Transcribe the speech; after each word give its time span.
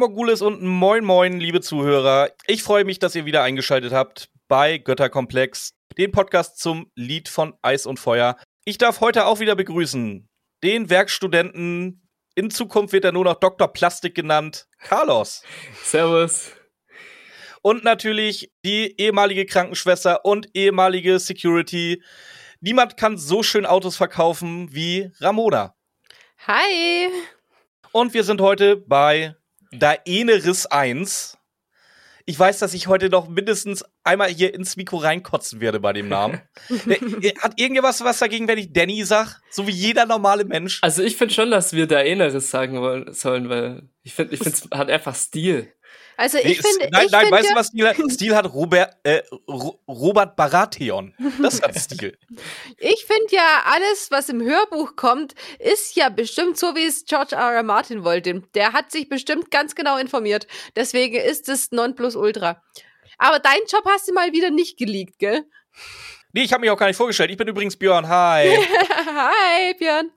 Mogulis 0.00 0.40
und 0.40 0.62
moin 0.62 1.04
moin, 1.04 1.40
liebe 1.40 1.60
Zuhörer. 1.60 2.30
Ich 2.46 2.62
freue 2.62 2.84
mich, 2.84 2.98
dass 2.98 3.14
ihr 3.14 3.26
wieder 3.26 3.42
eingeschaltet 3.42 3.92
habt 3.92 4.30
bei 4.48 4.78
Götterkomplex, 4.78 5.74
den 5.98 6.10
Podcast 6.10 6.58
zum 6.58 6.90
Lied 6.94 7.28
von 7.28 7.52
Eis 7.60 7.84
und 7.84 7.98
Feuer. 7.98 8.36
Ich 8.64 8.78
darf 8.78 9.00
heute 9.00 9.26
auch 9.26 9.40
wieder 9.40 9.56
begrüßen 9.56 10.29
den 10.62 10.90
Werkstudenten, 10.90 12.08
in 12.34 12.50
Zukunft 12.50 12.92
wird 12.92 13.04
er 13.04 13.12
nur 13.12 13.24
noch 13.24 13.40
Dr. 13.40 13.68
Plastik 13.68 14.14
genannt, 14.14 14.66
Carlos. 14.78 15.42
Servus. 15.82 16.52
Und 17.62 17.84
natürlich 17.84 18.50
die 18.64 18.98
ehemalige 18.98 19.44
Krankenschwester 19.44 20.24
und 20.24 20.48
ehemalige 20.54 21.18
Security. 21.18 22.02
Niemand 22.60 22.96
kann 22.96 23.18
so 23.18 23.42
schön 23.42 23.66
Autos 23.66 23.96
verkaufen 23.96 24.72
wie 24.72 25.10
Ramona. 25.20 25.74
Hi. 26.46 27.08
Und 27.92 28.14
wir 28.14 28.24
sind 28.24 28.40
heute 28.40 28.76
bei 28.76 29.34
Daenerys 29.72 30.66
1. 30.66 31.36
Ich 32.30 32.38
weiß, 32.38 32.60
dass 32.60 32.74
ich 32.74 32.86
heute 32.86 33.08
noch 33.08 33.28
mindestens 33.28 33.84
einmal 34.04 34.28
hier 34.28 34.54
ins 34.54 34.76
Mikro 34.76 34.98
reinkotzen 34.98 35.60
werde 35.60 35.80
bei 35.80 35.92
dem 35.92 36.08
Namen. 36.08 36.40
Äh, 36.70 37.34
hat 37.40 37.58
irgendjemand 37.58 38.00
was 38.04 38.18
dagegen, 38.20 38.46
wenn 38.46 38.58
ich 38.58 38.72
Danny 38.72 39.04
sag? 39.04 39.40
So 39.50 39.66
wie 39.66 39.72
jeder 39.72 40.06
normale 40.06 40.44
Mensch. 40.44 40.78
Also 40.82 41.02
ich 41.02 41.16
finde 41.16 41.34
schon, 41.34 41.50
dass 41.50 41.72
wir 41.72 41.88
Daenerys 41.88 42.50
sagen 42.50 42.80
wollen, 42.80 43.12
sollen, 43.12 43.48
weil 43.48 43.88
ich 44.04 44.14
finde, 44.14 44.34
ich 44.34 44.40
finde, 44.40 44.56
es 44.56 44.78
hat 44.78 44.90
einfach 44.90 45.16
Stil. 45.16 45.72
Also 46.20 46.36
ich 46.36 46.44
nee, 46.44 46.54
finde. 46.54 46.90
Nein, 46.92 47.06
ich 47.06 47.12
nein, 47.12 47.20
find 47.22 47.32
weißt 47.32 47.48
ja 47.48 47.54
du, 47.54 47.58
was 47.58 47.66
Stil 47.68 47.88
hat? 47.88 47.96
Stil 48.12 48.36
hat 48.36 48.52
Robert, 48.52 48.94
äh, 49.04 49.22
Robert 49.88 50.36
Baratheon. 50.36 51.14
Das 51.40 51.62
hat 51.62 51.74
Stil. 51.80 52.18
ich 52.76 53.06
finde 53.06 53.34
ja, 53.34 53.62
alles, 53.64 54.10
was 54.10 54.28
im 54.28 54.42
Hörbuch 54.42 54.96
kommt, 54.96 55.34
ist 55.58 55.96
ja 55.96 56.10
bestimmt 56.10 56.58
so, 56.58 56.76
wie 56.76 56.84
es 56.84 57.06
George 57.06 57.36
R. 57.36 57.52
R. 57.54 57.62
Martin 57.62 58.04
wollte. 58.04 58.42
Der 58.54 58.74
hat 58.74 58.92
sich 58.92 59.08
bestimmt 59.08 59.50
ganz 59.50 59.74
genau 59.74 59.96
informiert. 59.96 60.46
Deswegen 60.76 61.16
ist 61.16 61.48
es 61.48 61.72
Nonplusultra. 61.72 62.62
Aber 63.16 63.38
deinen 63.38 63.64
Job 63.66 63.86
hast 63.88 64.06
du 64.06 64.12
mal 64.12 64.30
wieder 64.34 64.50
nicht 64.50 64.76
geleakt, 64.76 65.18
gell? 65.18 65.46
Nee, 66.34 66.42
ich 66.42 66.52
habe 66.52 66.60
mich 66.60 66.70
auch 66.70 66.76
gar 66.76 66.88
nicht 66.88 66.98
vorgestellt. 66.98 67.30
Ich 67.30 67.38
bin 67.38 67.48
übrigens 67.48 67.76
Björn. 67.76 68.06
Hi. 68.06 68.46
Hi, 69.06 69.72
Björn. 69.78 70.10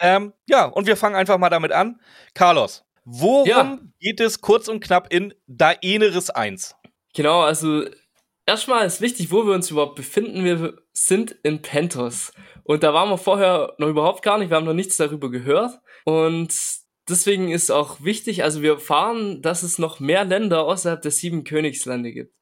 ähm, 0.00 0.34
ja, 0.46 0.66
und 0.66 0.86
wir 0.86 0.98
fangen 0.98 1.16
einfach 1.16 1.38
mal 1.38 1.48
damit 1.48 1.72
an. 1.72 1.98
Carlos, 2.34 2.84
Worum 3.04 3.48
ja. 3.48 3.78
geht 4.00 4.20
es 4.20 4.40
kurz 4.40 4.68
und 4.68 4.82
knapp 4.82 5.12
in 5.12 5.34
Daenerys 5.46 6.30
1? 6.30 6.76
Genau, 7.14 7.40
also 7.40 7.84
erstmal 8.46 8.86
ist 8.86 9.00
wichtig, 9.00 9.30
wo 9.30 9.44
wir 9.46 9.54
uns 9.54 9.70
überhaupt 9.70 9.96
befinden. 9.96 10.44
Wir 10.44 10.78
sind 10.92 11.32
in 11.42 11.62
Pentos. 11.62 12.32
Und 12.64 12.82
da 12.82 12.94
waren 12.94 13.10
wir 13.10 13.18
vorher 13.18 13.74
noch 13.78 13.88
überhaupt 13.88 14.22
gar 14.22 14.38
nicht. 14.38 14.50
Wir 14.50 14.56
haben 14.56 14.66
noch 14.66 14.72
nichts 14.72 14.96
darüber 14.96 15.30
gehört. 15.30 15.80
Und 16.04 16.54
deswegen 17.08 17.50
ist 17.50 17.70
auch 17.70 18.02
wichtig, 18.02 18.44
also 18.44 18.62
wir 18.62 18.74
erfahren, 18.74 19.42
dass 19.42 19.62
es 19.62 19.78
noch 19.78 20.00
mehr 20.00 20.24
Länder 20.24 20.64
außerhalb 20.64 21.02
der 21.02 21.10
sieben 21.10 21.44
Königslande 21.44 22.12
gibt. 22.12 22.34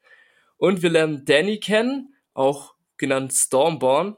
Und 0.57 0.83
wir 0.83 0.91
lernen 0.91 1.25
Danny 1.25 1.59
kennen, 1.59 2.13
auch 2.33 2.75
genannt 2.97 3.33
Stormborn. 3.33 4.15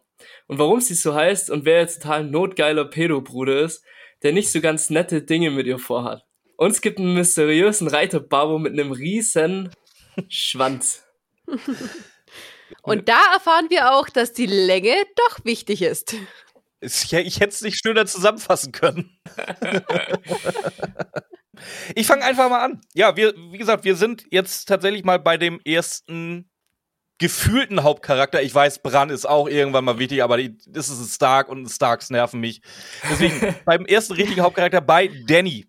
Und 0.47 0.59
warum 0.59 0.81
sie 0.81 0.93
so 0.93 1.15
heißt 1.15 1.49
und 1.49 1.65
wer 1.65 1.79
jetzt 1.79 2.01
total 2.01 2.25
notgeiler 2.25 2.85
Pedobruder 2.85 3.61
ist, 3.61 3.83
der 4.23 4.33
nicht 4.33 4.51
so 4.51 4.61
ganz 4.61 4.89
nette 4.89 5.21
Dinge 5.21 5.51
mit 5.51 5.67
ihr 5.67 5.79
vorhat. 5.79 6.25
Und 6.63 6.71
es 6.71 6.79
gibt 6.79 6.97
einen 6.97 7.13
mysteriösen 7.13 7.89
Reiter 7.89 8.21
mit 8.57 8.71
einem 8.71 8.93
riesen 8.93 9.69
Schwanz. 10.29 11.03
Und 12.83 13.09
da 13.09 13.19
erfahren 13.33 13.65
wir 13.69 13.91
auch, 13.91 14.07
dass 14.07 14.31
die 14.31 14.45
Länge 14.45 14.95
doch 15.17 15.43
wichtig 15.43 15.81
ist. 15.81 16.15
Ich, 16.79 17.11
ich 17.11 17.41
hätte 17.41 17.49
es 17.49 17.61
nicht 17.63 17.81
schöner 17.83 18.05
zusammenfassen 18.05 18.71
können. 18.71 19.19
ich 21.95 22.07
fange 22.07 22.23
einfach 22.23 22.49
mal 22.49 22.63
an. 22.63 22.79
Ja, 22.93 23.17
wir, 23.17 23.33
wie 23.51 23.57
gesagt, 23.57 23.83
wir 23.83 23.97
sind 23.97 24.23
jetzt 24.31 24.69
tatsächlich 24.69 25.03
mal 25.03 25.19
bei 25.19 25.35
dem 25.35 25.59
ersten 25.65 26.49
gefühlten 27.17 27.83
Hauptcharakter. 27.83 28.41
Ich 28.41 28.55
weiß, 28.55 28.83
Bran 28.83 29.09
ist 29.09 29.25
auch 29.25 29.49
irgendwann 29.49 29.83
mal 29.83 29.99
wichtig, 29.99 30.23
aber 30.23 30.41
das 30.41 30.87
ist 30.87 31.01
ein 31.01 31.07
Stark 31.07 31.49
und 31.49 31.67
Starks 31.67 32.09
nerven 32.09 32.39
mich. 32.39 32.61
Deswegen 33.11 33.53
beim 33.65 33.85
ersten 33.85 34.13
richtigen 34.13 34.41
Hauptcharakter 34.41 34.79
bei 34.79 35.09
Danny. 35.27 35.67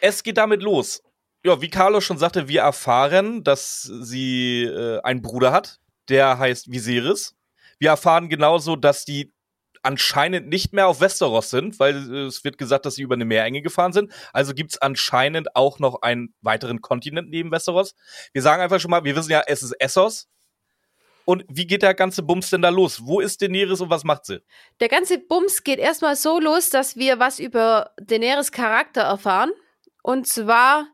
Es 0.00 0.22
geht 0.22 0.36
damit 0.36 0.62
los. 0.62 1.02
Ja, 1.44 1.60
wie 1.62 1.70
Carlos 1.70 2.04
schon 2.04 2.18
sagte, 2.18 2.48
wir 2.48 2.60
erfahren, 2.62 3.44
dass 3.44 3.82
sie 3.82 4.64
äh, 4.64 5.00
einen 5.02 5.22
Bruder 5.22 5.52
hat, 5.52 5.80
der 6.08 6.38
heißt 6.38 6.70
Viserys. 6.70 7.34
Wir 7.78 7.90
erfahren 7.90 8.28
genauso, 8.28 8.76
dass 8.76 9.04
die 9.04 9.32
anscheinend 9.82 10.48
nicht 10.48 10.72
mehr 10.72 10.86
auf 10.86 11.00
Westeros 11.00 11.50
sind, 11.50 11.78
weil 11.78 12.12
äh, 12.12 12.26
es 12.26 12.44
wird 12.44 12.58
gesagt, 12.58 12.84
dass 12.84 12.96
sie 12.96 13.02
über 13.02 13.14
eine 13.14 13.24
Meerenge 13.24 13.62
gefahren 13.62 13.92
sind. 13.92 14.12
Also 14.32 14.52
gibt 14.54 14.72
es 14.72 14.82
anscheinend 14.82 15.56
auch 15.56 15.78
noch 15.78 16.02
einen 16.02 16.34
weiteren 16.42 16.80
Kontinent 16.80 17.30
neben 17.30 17.50
Westeros. 17.50 17.94
Wir 18.32 18.42
sagen 18.42 18.62
einfach 18.62 18.80
schon 18.80 18.90
mal, 18.90 19.04
wir 19.04 19.16
wissen 19.16 19.30
ja, 19.30 19.42
es 19.46 19.62
ist 19.62 19.72
Essos. 19.80 20.28
Und 21.24 21.44
wie 21.48 21.66
geht 21.66 21.82
der 21.82 21.94
ganze 21.94 22.22
Bums 22.22 22.50
denn 22.50 22.62
da 22.62 22.70
los? 22.70 23.06
Wo 23.06 23.20
ist 23.20 23.40
Daenerys 23.40 23.80
und 23.80 23.90
was 23.90 24.04
macht 24.04 24.26
sie? 24.26 24.42
Der 24.80 24.88
ganze 24.88 25.18
Bums 25.18 25.62
geht 25.62 25.78
erstmal 25.78 26.16
so 26.16 26.40
los, 26.40 26.70
dass 26.70 26.96
wir 26.96 27.18
was 27.18 27.38
über 27.38 27.92
Daenerys 28.00 28.52
Charakter 28.52 29.02
erfahren. 29.02 29.52
Und 30.02 30.26
zwar, 30.26 30.86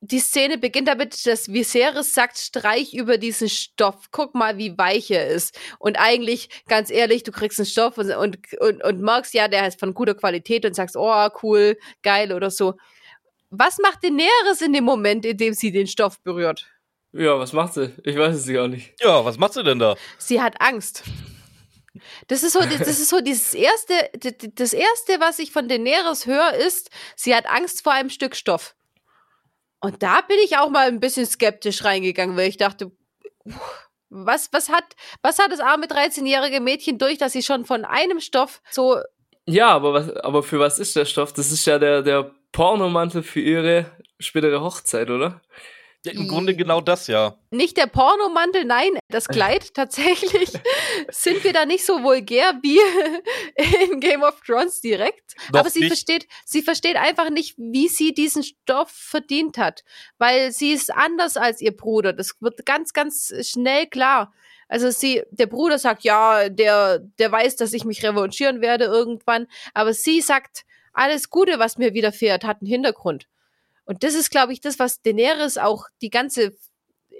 die 0.00 0.18
Szene 0.18 0.58
beginnt 0.58 0.88
damit, 0.88 1.26
dass 1.26 1.52
Viserys 1.52 2.14
sagt, 2.14 2.38
streich 2.38 2.94
über 2.94 3.18
diesen 3.18 3.48
Stoff. 3.48 4.08
Guck 4.10 4.34
mal, 4.34 4.58
wie 4.58 4.76
weich 4.76 5.10
er 5.10 5.28
ist. 5.28 5.58
Und 5.78 5.96
eigentlich, 5.98 6.48
ganz 6.68 6.90
ehrlich, 6.90 7.22
du 7.22 7.32
kriegst 7.32 7.58
einen 7.58 7.66
Stoff 7.66 7.98
und, 7.98 8.10
und, 8.10 8.38
und, 8.60 8.84
und 8.84 9.00
merkst, 9.00 9.34
ja, 9.34 9.48
der 9.48 9.66
ist 9.66 9.80
von 9.80 9.94
guter 9.94 10.14
Qualität 10.14 10.66
und 10.66 10.74
sagst, 10.74 10.96
oh, 10.96 11.28
cool, 11.42 11.78
geil 12.02 12.32
oder 12.32 12.50
so. 12.50 12.74
Was 13.50 13.78
macht 13.78 14.02
Daenerys 14.02 14.62
in 14.62 14.72
dem 14.72 14.84
Moment, 14.84 15.24
in 15.24 15.36
dem 15.36 15.54
sie 15.54 15.72
den 15.72 15.86
Stoff 15.86 16.20
berührt? 16.20 16.66
Ja, 17.12 17.38
was 17.38 17.52
macht 17.52 17.74
sie? 17.74 17.92
Ich 18.04 18.16
weiß 18.16 18.34
es 18.34 18.46
gar 18.46 18.68
nicht. 18.68 18.94
Ja, 19.02 19.24
was 19.24 19.36
macht 19.36 19.52
sie 19.52 19.62
denn 19.62 19.78
da? 19.78 19.96
Sie 20.16 20.40
hat 20.40 20.60
Angst. 20.60 21.04
Das 22.28 22.42
ist 22.42 22.52
so, 22.54 22.60
das 22.60 22.88
ist 22.88 23.08
so 23.08 23.20
dieses 23.20 23.52
erste, 23.54 23.94
das 24.54 24.72
erste, 24.72 25.20
was 25.20 25.38
ich 25.38 25.52
von 25.52 25.68
Daenerys 25.68 26.26
höre, 26.26 26.54
ist, 26.54 26.90
sie 27.16 27.34
hat 27.34 27.46
Angst 27.46 27.82
vor 27.82 27.92
einem 27.92 28.10
Stück 28.10 28.34
Stoff. 28.34 28.74
Und 29.80 30.02
da 30.02 30.20
bin 30.22 30.38
ich 30.44 30.56
auch 30.56 30.70
mal 30.70 30.86
ein 30.88 31.00
bisschen 31.00 31.26
skeptisch 31.26 31.84
reingegangen, 31.84 32.36
weil 32.36 32.48
ich 32.48 32.56
dachte, 32.56 32.92
was, 34.08 34.52
was 34.52 34.68
hat, 34.68 34.84
was 35.22 35.38
hat 35.38 35.50
das 35.50 35.60
arme 35.60 35.86
13-jährige 35.86 36.60
Mädchen 36.60 36.98
durch, 36.98 37.18
dass 37.18 37.32
sie 37.32 37.42
schon 37.42 37.64
von 37.64 37.84
einem 37.84 38.20
Stoff 38.20 38.62
so. 38.70 39.00
Ja, 39.46 39.70
aber 39.70 39.92
was, 39.92 40.10
aber 40.16 40.42
für 40.42 40.60
was 40.60 40.78
ist 40.78 40.94
der 40.94 41.04
Stoff? 41.04 41.32
Das 41.32 41.50
ist 41.50 41.66
ja 41.66 41.78
der, 41.78 42.02
der 42.02 42.30
Pornomantel 42.52 43.22
für 43.22 43.40
ihre 43.40 43.86
spätere 44.20 44.60
Hochzeit, 44.60 45.10
oder? 45.10 45.40
Ja, 46.04 46.12
Im 46.12 46.26
Grunde 46.26 46.56
genau 46.56 46.80
das, 46.80 47.06
ja. 47.06 47.38
Nicht 47.50 47.76
der 47.76 47.86
Pornomantel, 47.86 48.64
nein, 48.64 48.98
das 49.08 49.28
Kleid 49.28 49.72
tatsächlich. 49.72 50.50
sind 51.10 51.44
wir 51.44 51.52
da 51.52 51.64
nicht 51.64 51.86
so 51.86 52.02
vulgär 52.02 52.58
wie 52.62 52.80
in 53.92 54.00
Game 54.00 54.22
of 54.22 54.40
Thrones 54.44 54.80
direkt. 54.80 55.34
Doch 55.52 55.60
Aber 55.60 55.70
sie 55.70 55.80
nicht. 55.80 55.88
versteht, 55.90 56.26
sie 56.44 56.62
versteht 56.62 56.96
einfach 56.96 57.30
nicht, 57.30 57.54
wie 57.56 57.86
sie 57.86 58.14
diesen 58.14 58.42
Stoff 58.42 58.90
verdient 58.90 59.58
hat. 59.58 59.84
Weil 60.18 60.50
sie 60.50 60.72
ist 60.72 60.92
anders 60.92 61.36
als 61.36 61.60
ihr 61.60 61.76
Bruder. 61.76 62.12
Das 62.12 62.32
wird 62.40 62.66
ganz, 62.66 62.92
ganz 62.92 63.32
schnell 63.42 63.86
klar. 63.86 64.32
Also 64.66 64.90
sie, 64.90 65.22
der 65.30 65.46
Bruder 65.46 65.78
sagt, 65.78 66.02
ja, 66.02 66.48
der, 66.48 66.98
der 66.98 67.30
weiß, 67.30 67.56
dass 67.56 67.72
ich 67.74 67.84
mich 67.84 68.02
revanchieren 68.02 68.60
werde 68.60 68.86
irgendwann. 68.86 69.46
Aber 69.72 69.92
sie 69.92 70.20
sagt, 70.20 70.64
alles 70.92 71.30
Gute, 71.30 71.58
was 71.58 71.78
mir 71.78 71.94
widerfährt, 71.94 72.42
hat 72.44 72.60
einen 72.60 72.68
Hintergrund. 72.70 73.26
Und 73.84 74.04
das 74.04 74.14
ist, 74.14 74.30
glaube 74.30 74.52
ich, 74.52 74.60
das, 74.60 74.78
was 74.78 75.02
Daenerys 75.02 75.58
auch 75.58 75.86
die 76.00 76.10
ganze 76.10 76.52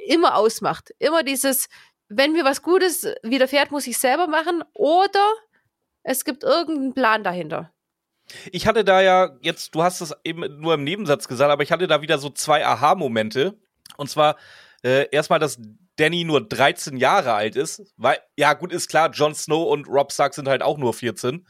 immer 0.06 0.37
ausmacht. 0.37 0.93
Immer 0.99 1.23
dieses, 1.23 1.69
wenn 2.09 2.32
mir 2.32 2.44
was 2.44 2.62
Gutes 2.62 3.06
widerfährt, 3.23 3.70
muss 3.70 3.87
ich 3.87 3.99
selber 3.99 4.26
machen 4.26 4.62
oder 4.75 5.32
es 6.03 6.25
gibt 6.25 6.43
irgendeinen 6.43 6.94
Plan 6.94 7.25
dahinter. 7.25 7.73
Ich 8.50 8.67
hatte 8.67 8.85
da 8.85 9.00
ja 9.00 9.37
jetzt, 9.43 9.75
du 9.75 9.82
hast 9.82 10.00
es 10.00 10.14
eben 10.25 10.61
nur 10.61 10.75
im 10.75 10.85
Nebensatz 10.85 11.29
gesagt, 11.29 11.50
aber 11.50 11.62
ich 11.62 11.73
hatte 11.73 11.87
da 11.87 12.03
wieder 12.03 12.19
so 12.19 12.31
zwei 12.31 12.65
Aha-Momente. 12.65 13.58
Und 13.97 14.08
zwar 14.08 14.37
äh, 14.82 15.08
erstmal, 15.11 15.38
dass 15.38 15.58
Danny 15.97 16.25
nur 16.25 16.47
13 16.47 16.97
Jahre 16.97 17.35
alt 17.35 17.56
ist, 17.56 17.82
weil, 17.97 18.19
ja, 18.37 18.55
gut, 18.55 18.73
ist 18.73 18.88
klar, 18.88 19.11
Jon 19.11 19.35
Snow 19.35 19.70
und 19.70 19.87
Rob 19.88 20.12
Stark 20.12 20.35
sind 20.35 20.49
halt 20.49 20.62
auch 20.62 20.79
nur 20.79 20.94
14. 20.94 21.47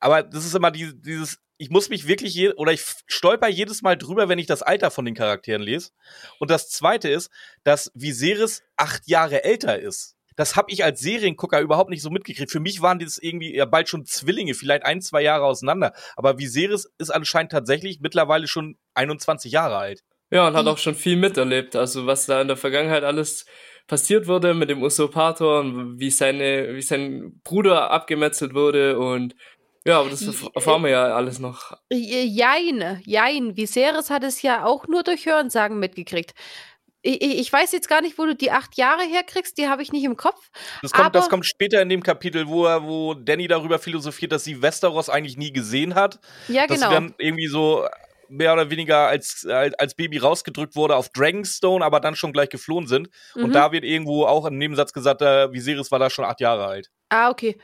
Aber 0.00 0.22
das 0.22 0.44
ist 0.44 0.54
immer 0.54 0.70
die, 0.70 1.00
dieses, 1.00 1.38
ich 1.58 1.70
muss 1.70 1.88
mich 1.88 2.06
wirklich 2.06 2.34
je, 2.34 2.52
oder 2.52 2.72
ich 2.72 2.82
stolper 3.06 3.48
jedes 3.48 3.82
Mal 3.82 3.96
drüber, 3.96 4.28
wenn 4.28 4.38
ich 4.38 4.46
das 4.46 4.62
Alter 4.62 4.90
von 4.90 5.04
den 5.04 5.14
Charakteren 5.14 5.60
lese. 5.60 5.90
Und 6.38 6.50
das 6.50 6.70
zweite 6.70 7.08
ist, 7.08 7.30
dass 7.64 7.90
Viserys 7.94 8.62
acht 8.76 9.06
Jahre 9.06 9.44
älter 9.44 9.78
ist. 9.78 10.14
das 10.36 10.54
habe 10.54 10.70
ich 10.70 10.84
als 10.84 11.00
Seriengucker 11.00 11.60
überhaupt 11.60 11.90
nicht 11.90 12.00
so 12.00 12.10
mitgekriegt. 12.10 12.52
Für 12.52 12.60
mich 12.60 12.80
waren 12.80 13.00
das 13.00 13.18
irgendwie 13.18 13.56
ja 13.56 13.64
bald 13.64 13.88
schon 13.88 14.06
Zwillinge, 14.06 14.54
vielleicht 14.54 14.84
ein, 14.84 15.02
zwei 15.02 15.20
Jahre 15.20 15.44
auseinander. 15.44 15.92
Aber 16.14 16.38
Viserys 16.38 16.88
ist 16.96 17.10
anscheinend 17.10 17.50
tatsächlich 17.50 17.98
mittlerweile 18.00 18.46
schon 18.46 18.78
21 18.94 19.50
Jahre 19.50 19.76
alt. 19.76 20.04
Ja, 20.30 20.46
und 20.46 20.54
hat 20.54 20.66
auch 20.68 20.78
schon 20.78 20.94
viel 20.94 21.16
miterlebt. 21.16 21.74
Also 21.74 22.06
was 22.06 22.26
da 22.26 22.40
in 22.40 22.46
der 22.46 22.56
Vergangenheit 22.56 23.02
alles 23.02 23.46
passiert 23.88 24.28
wurde 24.28 24.54
mit 24.54 24.70
dem 24.70 24.82
Usurpator 24.82 25.60
und 25.60 25.98
wie 25.98 26.10
seine, 26.10 26.74
wie 26.74 26.82
sein 26.82 27.40
Bruder 27.42 27.90
abgemetzelt 27.90 28.54
wurde 28.54 28.98
und 28.98 29.34
ja, 29.88 30.00
aber 30.00 30.10
das 30.10 30.22
erfahren 30.54 30.82
wir 30.82 30.90
ja 30.90 31.14
alles 31.14 31.38
noch. 31.38 31.76
Jein, 31.90 33.02
jein. 33.04 33.56
Viserys 33.56 34.10
hat 34.10 34.22
es 34.22 34.42
ja 34.42 34.64
auch 34.64 34.86
nur 34.86 35.02
durch 35.02 35.26
Hörensagen 35.26 35.78
mitgekriegt. 35.78 36.34
Ich, 37.00 37.22
ich, 37.22 37.52
weiß 37.52 37.72
jetzt 37.72 37.88
gar 37.88 38.02
nicht, 38.02 38.18
wo 38.18 38.26
du 38.26 38.34
die 38.34 38.50
acht 38.50 38.76
Jahre 38.76 39.02
herkriegst, 39.02 39.56
die 39.56 39.68
habe 39.68 39.82
ich 39.82 39.92
nicht 39.92 40.04
im 40.04 40.16
Kopf. 40.16 40.50
Das 40.82 40.92
kommt, 40.92 41.14
das 41.14 41.28
kommt 41.28 41.46
später 41.46 41.80
in 41.80 41.88
dem 41.88 42.02
Kapitel, 42.02 42.48
wo, 42.48 42.66
er, 42.66 42.82
wo 42.82 43.14
Danny 43.14 43.46
darüber 43.46 43.78
philosophiert, 43.78 44.32
dass 44.32 44.44
sie 44.44 44.60
Westeros 44.60 45.08
eigentlich 45.08 45.36
nie 45.36 45.52
gesehen 45.52 45.94
hat. 45.94 46.18
Ja, 46.48 46.66
dass 46.66 46.76
genau. 46.76 46.88
sie 46.88 46.94
dann 46.94 47.14
irgendwie 47.18 47.46
so 47.46 47.86
mehr 48.28 48.52
oder 48.52 48.68
weniger 48.68 49.06
als, 49.06 49.46
als 49.48 49.94
Baby 49.94 50.18
rausgedrückt 50.18 50.76
wurde 50.76 50.96
auf 50.96 51.08
Dragonstone, 51.10 51.84
aber 51.84 52.00
dann 52.00 52.14
schon 52.14 52.32
gleich 52.32 52.50
geflohen 52.50 52.86
sind. 52.86 53.08
Mhm. 53.34 53.44
Und 53.44 53.52
da 53.54 53.72
wird 53.72 53.84
irgendwo 53.84 54.26
auch 54.26 54.44
im 54.44 54.58
Nebensatz 54.58 54.92
gesagt, 54.92 55.22
äh, 55.22 55.50
Viserys 55.52 55.90
war 55.90 55.98
da 55.98 56.10
schon 56.10 56.24
acht 56.24 56.40
Jahre 56.40 56.66
alt. 56.66 56.90
Ah, 57.08 57.30
okay. 57.30 57.56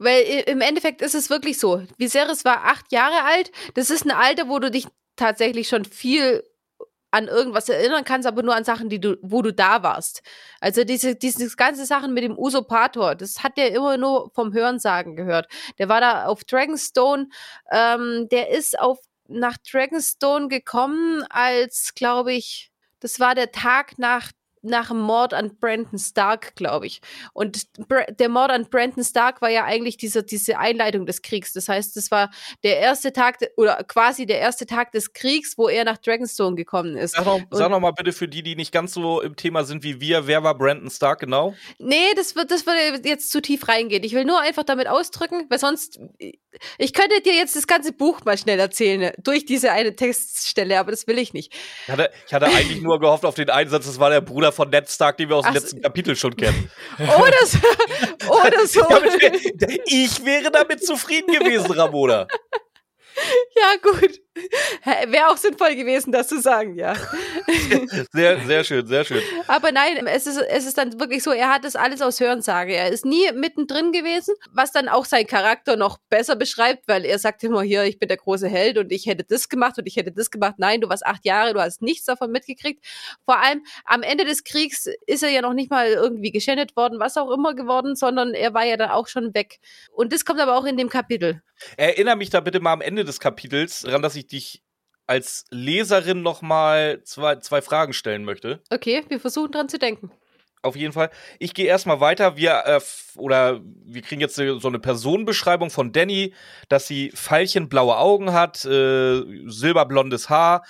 Weil 0.00 0.22
im 0.46 0.62
Endeffekt 0.62 1.02
ist 1.02 1.14
es 1.14 1.28
wirklich 1.28 1.58
so. 1.58 1.82
Viserys 1.98 2.46
war 2.46 2.64
acht 2.64 2.90
Jahre 2.90 3.22
alt. 3.22 3.52
Das 3.74 3.90
ist 3.90 4.06
ein 4.06 4.10
Alter, 4.10 4.48
wo 4.48 4.58
du 4.58 4.70
dich 4.70 4.86
tatsächlich 5.14 5.68
schon 5.68 5.84
viel 5.84 6.42
an 7.10 7.28
irgendwas 7.28 7.68
erinnern 7.68 8.04
kannst, 8.04 8.26
aber 8.26 8.42
nur 8.42 8.56
an 8.56 8.64
Sachen, 8.64 8.88
die 8.88 8.98
du, 8.98 9.18
wo 9.20 9.42
du 9.42 9.52
da 9.52 9.82
warst. 9.82 10.22
Also 10.60 10.84
diese, 10.84 11.16
diese 11.16 11.54
ganze 11.56 11.84
Sachen 11.84 12.14
mit 12.14 12.24
dem 12.24 12.38
Usurpator, 12.38 13.14
das 13.14 13.42
hat 13.42 13.58
der 13.58 13.74
immer 13.74 13.98
nur 13.98 14.30
vom 14.34 14.54
Hörensagen 14.54 15.16
gehört. 15.16 15.48
Der 15.78 15.90
war 15.90 16.00
da 16.00 16.24
auf 16.26 16.44
Dragonstone, 16.44 17.28
ähm, 17.70 18.28
der 18.30 18.48
ist 18.50 18.78
auf 18.78 19.00
nach 19.28 19.58
Dragonstone 19.58 20.48
gekommen, 20.48 21.24
als, 21.28 21.94
glaube 21.94 22.32
ich, 22.32 22.70
das 23.00 23.20
war 23.20 23.34
der 23.34 23.52
Tag 23.52 23.98
nach 23.98 24.32
nach 24.62 24.88
dem 24.88 25.00
Mord 25.00 25.34
an 25.34 25.56
Brandon 25.58 25.98
Stark, 25.98 26.54
glaube 26.54 26.86
ich. 26.86 27.00
Und 27.32 27.66
der 28.18 28.28
Mord 28.28 28.50
an 28.50 28.66
Brandon 28.68 29.04
Stark 29.04 29.40
war 29.40 29.48
ja 29.50 29.64
eigentlich 29.64 29.96
diese, 29.96 30.22
diese 30.22 30.58
Einleitung 30.58 31.06
des 31.06 31.22
Kriegs. 31.22 31.52
Das 31.52 31.68
heißt, 31.68 31.96
das 31.96 32.10
war 32.10 32.30
der 32.62 32.78
erste 32.78 33.12
Tag 33.12 33.38
oder 33.56 33.82
quasi 33.84 34.26
der 34.26 34.38
erste 34.38 34.66
Tag 34.66 34.92
des 34.92 35.12
Kriegs, 35.12 35.56
wo 35.56 35.68
er 35.68 35.84
nach 35.84 35.98
Dragonstone 35.98 36.56
gekommen 36.56 36.96
ist. 36.96 37.14
Sag 37.14 37.24
noch, 37.24 37.40
sag 37.50 37.70
noch 37.70 37.80
mal 37.80 37.92
bitte 37.92 38.12
für 38.12 38.28
die, 38.28 38.42
die 38.42 38.56
nicht 38.56 38.72
ganz 38.72 38.92
so 38.92 39.20
im 39.20 39.36
Thema 39.36 39.64
sind 39.64 39.82
wie 39.82 40.00
wir, 40.00 40.26
wer 40.26 40.42
war 40.42 40.56
Brandon 40.56 40.90
Stark 40.90 41.20
genau? 41.20 41.54
Nee, 41.78 42.12
das 42.16 42.36
wird, 42.36 42.50
das 42.50 42.66
würde 42.66 43.08
jetzt 43.08 43.30
zu 43.30 43.40
tief 43.40 43.68
reingehen. 43.68 44.04
Ich 44.04 44.12
will 44.12 44.24
nur 44.24 44.40
einfach 44.40 44.64
damit 44.64 44.88
ausdrücken, 44.88 45.46
weil 45.48 45.58
sonst, 45.58 45.98
ich 46.78 46.92
könnte 46.92 47.20
dir 47.22 47.34
jetzt 47.34 47.56
das 47.56 47.66
ganze 47.66 47.92
Buch 47.92 48.24
mal 48.24 48.36
schnell 48.36 48.58
erzählen, 48.58 49.12
durch 49.22 49.44
diese 49.44 49.72
eine 49.72 49.96
Textstelle, 49.96 50.78
aber 50.78 50.90
das 50.90 51.06
will 51.06 51.18
ich 51.18 51.32
nicht. 51.32 51.54
Ich 51.86 51.92
hatte, 51.92 52.10
ich 52.26 52.34
hatte 52.34 52.46
eigentlich 52.46 52.82
nur 52.82 53.00
gehofft 53.00 53.24
auf 53.24 53.34
den 53.34 53.50
Einsatz, 53.50 53.86
das 53.86 53.98
war 53.98 54.10
der 54.10 54.20
Bruder 54.20 54.49
Bruder 54.50 54.52
von 54.52 54.70
Ned 54.70 54.88
Stark, 54.88 55.16
den 55.16 55.28
wir 55.28 55.36
aus 55.36 55.44
dem 55.44 55.50
Ach, 55.50 55.54
letzten 55.54 55.80
Kapitel 55.80 56.16
schon 56.16 56.36
kennen. 56.36 56.70
Oder 56.98 57.46
so. 57.46 57.58
Oder 58.28 58.66
so. 58.66 58.86
ich 59.86 60.24
wäre 60.24 60.50
damit 60.50 60.84
zufrieden 60.84 61.32
gewesen, 61.32 61.70
Ramona. 61.72 62.26
Ja, 63.56 63.74
gut. 63.82 64.20
Wäre 65.12 65.28
auch 65.28 65.36
sinnvoll 65.36 65.74
gewesen, 65.74 66.12
das 66.12 66.28
zu 66.28 66.40
sagen, 66.40 66.76
ja. 66.76 66.94
Sehr, 68.12 68.40
sehr 68.46 68.64
schön, 68.64 68.86
sehr 68.86 69.04
schön. 69.04 69.22
Aber 69.48 69.72
nein, 69.72 70.06
es 70.06 70.26
ist, 70.26 70.38
es 70.38 70.66
ist 70.66 70.78
dann 70.78 70.98
wirklich 70.98 71.22
so, 71.22 71.32
er 71.32 71.52
hat 71.52 71.64
das 71.64 71.76
alles 71.76 72.00
aus 72.00 72.20
Hörensage. 72.20 72.74
Er 72.74 72.88
ist 72.88 73.04
nie 73.04 73.30
mittendrin 73.34 73.92
gewesen, 73.92 74.34
was 74.52 74.72
dann 74.72 74.88
auch 74.88 75.04
seinen 75.04 75.26
Charakter 75.26 75.76
noch 75.76 75.98
besser 76.08 76.36
beschreibt, 76.36 76.86
weil 76.88 77.04
er 77.04 77.18
sagt 77.18 77.42
immer 77.44 77.62
hier, 77.62 77.84
ich 77.84 77.98
bin 77.98 78.08
der 78.08 78.16
große 78.16 78.48
Held 78.48 78.78
und 78.78 78.92
ich 78.92 79.06
hätte 79.06 79.24
das 79.24 79.48
gemacht 79.48 79.78
und 79.78 79.86
ich 79.86 79.96
hätte 79.96 80.12
das 80.12 80.30
gemacht. 80.30 80.54
Nein, 80.58 80.80
du 80.80 80.88
warst 80.88 81.04
acht 81.04 81.24
Jahre, 81.24 81.52
du 81.52 81.60
hast 81.60 81.82
nichts 81.82 82.06
davon 82.06 82.30
mitgekriegt. 82.30 82.84
Vor 83.24 83.38
allem 83.38 83.64
am 83.84 84.02
Ende 84.02 84.24
des 84.24 84.44
Kriegs 84.44 84.88
ist 85.06 85.22
er 85.22 85.30
ja 85.30 85.42
noch 85.42 85.54
nicht 85.54 85.70
mal 85.70 85.88
irgendwie 85.88 86.30
geschändet 86.30 86.76
worden, 86.76 87.00
was 87.00 87.16
auch 87.16 87.30
immer 87.30 87.54
geworden, 87.54 87.96
sondern 87.96 88.34
er 88.34 88.54
war 88.54 88.64
ja 88.64 88.76
dann 88.76 88.90
auch 88.90 89.08
schon 89.08 89.34
weg. 89.34 89.58
Und 89.92 90.12
das 90.12 90.24
kommt 90.24 90.40
aber 90.40 90.56
auch 90.56 90.64
in 90.64 90.76
dem 90.76 90.88
Kapitel. 90.88 91.42
Erinnere 91.76 92.16
mich 92.16 92.30
da 92.30 92.40
bitte 92.40 92.60
mal 92.60 92.72
am 92.72 92.80
Ende 92.80 93.04
des 93.04 93.20
Kapitels 93.20 93.80
daran, 93.80 94.02
dass 94.02 94.16
ich 94.16 94.26
dich 94.26 94.62
als 95.06 95.44
Leserin 95.50 96.22
noch 96.22 96.40
mal 96.40 97.02
zwei, 97.04 97.36
zwei 97.36 97.62
Fragen 97.62 97.92
stellen 97.92 98.24
möchte. 98.24 98.62
Okay, 98.70 99.04
wir 99.08 99.18
versuchen 99.18 99.50
dran 99.50 99.68
zu 99.68 99.78
denken. 99.78 100.12
Auf 100.62 100.76
jeden 100.76 100.92
Fall. 100.92 101.10
Ich 101.38 101.54
gehe 101.54 101.66
erstmal 101.66 102.00
weiter. 102.00 102.36
Wir 102.36 102.62
äh, 102.66 102.80
oder 103.16 103.60
wir 103.64 104.02
kriegen 104.02 104.20
jetzt 104.20 104.36
so 104.36 104.68
eine 104.68 104.78
Personenbeschreibung 104.78 105.70
von 105.70 105.92
Danny, 105.92 106.34
dass 106.68 106.86
sie 106.86 107.12
veilchenblaue 107.14 107.96
Augen 107.96 108.32
hat, 108.32 108.64
äh, 108.66 109.22
silberblondes 109.46 110.28
Haar. 110.28 110.64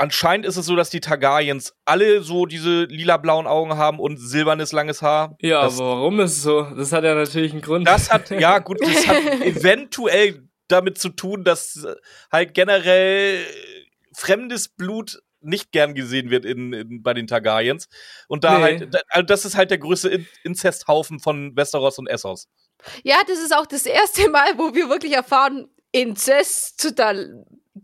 Anscheinend 0.00 0.46
ist 0.46 0.56
es 0.56 0.64
so, 0.64 0.76
dass 0.76 0.88
die 0.88 1.00
Targaryens 1.00 1.74
alle 1.84 2.22
so 2.22 2.46
diese 2.46 2.84
lila-blauen 2.84 3.46
Augen 3.46 3.76
haben 3.76 3.98
und 3.98 4.16
silbernes 4.16 4.72
langes 4.72 5.02
Haar. 5.02 5.36
Ja, 5.42 5.60
das, 5.60 5.78
aber 5.78 5.90
warum 5.90 6.20
ist 6.20 6.38
es 6.38 6.42
so? 6.42 6.62
Das 6.62 6.90
hat 6.92 7.04
ja 7.04 7.14
natürlich 7.14 7.52
einen 7.52 7.60
Grund. 7.60 7.86
Das 7.86 8.10
hat, 8.10 8.30
ja 8.30 8.60
gut, 8.60 8.78
das 8.82 9.06
hat 9.06 9.18
eventuell 9.42 10.48
damit 10.68 10.96
zu 10.96 11.10
tun, 11.10 11.44
dass 11.44 11.86
halt 12.32 12.54
generell 12.54 13.44
fremdes 14.14 14.68
Blut 14.68 15.20
nicht 15.42 15.70
gern 15.70 15.94
gesehen 15.94 16.30
wird 16.30 16.46
in, 16.46 16.72
in 16.72 17.02
bei 17.02 17.12
den 17.12 17.26
Targaryens. 17.26 17.86
Und 18.26 18.42
da 18.44 18.56
nee. 18.56 18.64
halt, 18.64 18.94
da, 18.94 19.00
also 19.08 19.26
das 19.26 19.44
ist 19.44 19.54
halt 19.54 19.70
der 19.70 19.76
größte 19.76 20.08
in 20.08 20.26
Inzesthaufen 20.44 21.20
von 21.20 21.54
Westeros 21.56 21.98
und 21.98 22.06
Essos. 22.06 22.48
Ja, 23.02 23.16
das 23.28 23.38
ist 23.38 23.54
auch 23.54 23.66
das 23.66 23.84
erste 23.84 24.30
Mal, 24.30 24.56
wo 24.56 24.74
wir 24.74 24.88
wirklich 24.88 25.12
erfahren, 25.12 25.68
Inzest, 25.92 26.98
da 26.98 27.12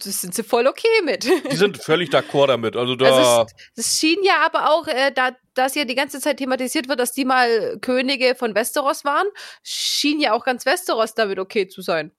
das 0.05 0.21
sind 0.21 0.35
sie 0.35 0.43
voll 0.43 0.67
okay 0.67 1.03
mit. 1.05 1.25
Die 1.25 1.57
sind 1.57 1.83
völlig 1.83 2.11
d'accord 2.11 2.49
damit. 2.49 2.77
Also 2.77 2.97
da. 2.97 3.07
Also 3.07 3.53
es, 3.77 3.99
schien 3.99 4.19
ja 4.23 4.45
aber 4.45 4.71
auch, 4.71 4.87
äh, 4.89 5.13
da 5.15 5.33
dass 5.55 5.75
ja 5.75 5.85
die 5.85 5.95
ganze 5.95 6.21
Zeit 6.21 6.37
thematisiert 6.37 6.89
wird, 6.89 7.01
dass 7.01 7.13
die 7.13 7.25
mal 7.25 7.79
Könige 7.81 8.35
von 8.35 8.55
Westeros 8.55 9.05
waren, 9.05 9.27
schien 9.63 10.21
ja 10.21 10.33
auch 10.33 10.45
ganz 10.45 10.67
Westeros 10.67 11.15
damit 11.15 11.39
okay 11.39 11.67
zu 11.67 11.81
sein. 11.81 12.13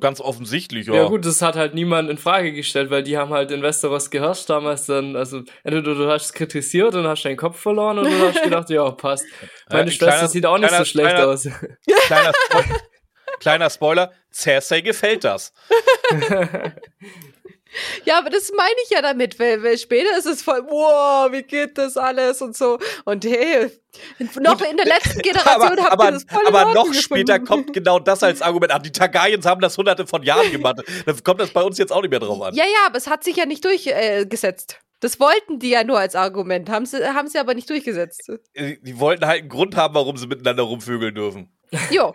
Ganz 0.00 0.20
offensichtlich, 0.20 0.86
ja. 0.86 0.94
Ja 0.94 1.04
gut, 1.08 1.26
das 1.26 1.42
hat 1.42 1.54
halt 1.54 1.74
niemand 1.74 2.08
in 2.08 2.16
Frage 2.16 2.52
gestellt, 2.52 2.88
weil 2.88 3.02
die 3.02 3.18
haben 3.18 3.30
halt 3.30 3.50
in 3.50 3.62
Westeros 3.62 4.10
geherrscht 4.10 4.48
damals 4.48 4.86
dann, 4.86 5.16
also 5.16 5.42
entweder 5.64 5.94
du 5.94 6.08
hast 6.08 6.32
kritisiert 6.32 6.94
und 6.94 7.06
hast 7.06 7.24
deinen 7.24 7.36
Kopf 7.36 7.60
verloren 7.60 7.98
oder 7.98 8.08
du 8.08 8.28
hast 8.28 8.42
gedacht, 8.42 8.70
ja, 8.70 8.90
passt. 8.92 9.26
Meine 9.68 9.88
äh, 9.88 9.92
Schwester 9.92 10.06
kleiner, 10.06 10.28
sieht 10.28 10.46
auch 10.46 10.58
nicht 10.58 10.68
kleiner, 10.68 10.84
so 10.84 10.90
schlecht 10.90 11.16
kleiner, 11.16 11.28
aus. 11.28 11.48
Kleiner, 12.06 12.32
kleiner 13.40 13.70
Spoiler, 13.70 14.12
Cersei 14.32 14.80
gefällt 14.80 15.24
das. 15.24 15.52
Ja, 18.04 18.18
aber 18.18 18.30
das 18.30 18.50
meine 18.56 18.74
ich 18.84 18.90
ja 18.90 19.02
damit, 19.02 19.38
weil, 19.38 19.62
weil 19.62 19.78
später 19.78 20.16
ist 20.16 20.26
es 20.26 20.42
voll, 20.42 20.62
wow, 20.68 21.30
wie 21.32 21.42
geht 21.42 21.76
das 21.78 21.96
alles 21.96 22.40
und 22.40 22.56
so. 22.56 22.78
Und 23.04 23.24
hey, 23.24 23.70
noch 24.40 24.60
in 24.62 24.76
der 24.76 24.86
letzten 24.86 25.18
Generation 25.22 25.78
aber, 25.78 25.90
habt 25.90 26.02
ihr 26.02 26.12
das 26.12 26.24
voll 26.24 26.46
Aber 26.46 26.74
noch 26.74 26.92
später 26.94 27.38
kommt 27.38 27.72
genau 27.72 27.98
das 27.98 28.22
als 28.22 28.42
Argument 28.42 28.72
an. 28.72 28.82
Die 28.82 28.92
Targaryens 28.92 29.46
haben 29.46 29.60
das 29.60 29.76
hunderte 29.76 30.06
von 30.06 30.22
Jahren 30.22 30.50
gemacht. 30.50 30.82
Dann 31.04 31.24
kommt 31.24 31.40
das 31.40 31.50
bei 31.50 31.62
uns 31.62 31.78
jetzt 31.78 31.92
auch 31.92 32.02
nicht 32.02 32.10
mehr 32.10 32.20
drauf 32.20 32.40
an. 32.40 32.54
Ja, 32.54 32.64
ja, 32.64 32.86
aber 32.86 32.96
es 32.96 33.08
hat 33.08 33.24
sich 33.24 33.36
ja 33.36 33.46
nicht 33.46 33.64
durchgesetzt. 33.64 34.72
Äh, 34.72 34.82
das 35.00 35.20
wollten 35.20 35.58
die 35.58 35.68
ja 35.70 35.84
nur 35.84 35.98
als 35.98 36.14
Argument, 36.14 36.70
haben 36.70 36.86
sie, 36.86 37.06
haben 37.06 37.28
sie 37.28 37.38
aber 37.38 37.52
nicht 37.52 37.68
durchgesetzt. 37.68 38.30
Äh, 38.54 38.76
die 38.80 38.98
wollten 38.98 39.26
halt 39.26 39.40
einen 39.40 39.48
Grund 39.50 39.76
haben, 39.76 39.94
warum 39.94 40.16
sie 40.16 40.26
miteinander 40.26 40.62
rumvögeln 40.62 41.14
dürfen. 41.14 41.50
Jo. 41.90 42.14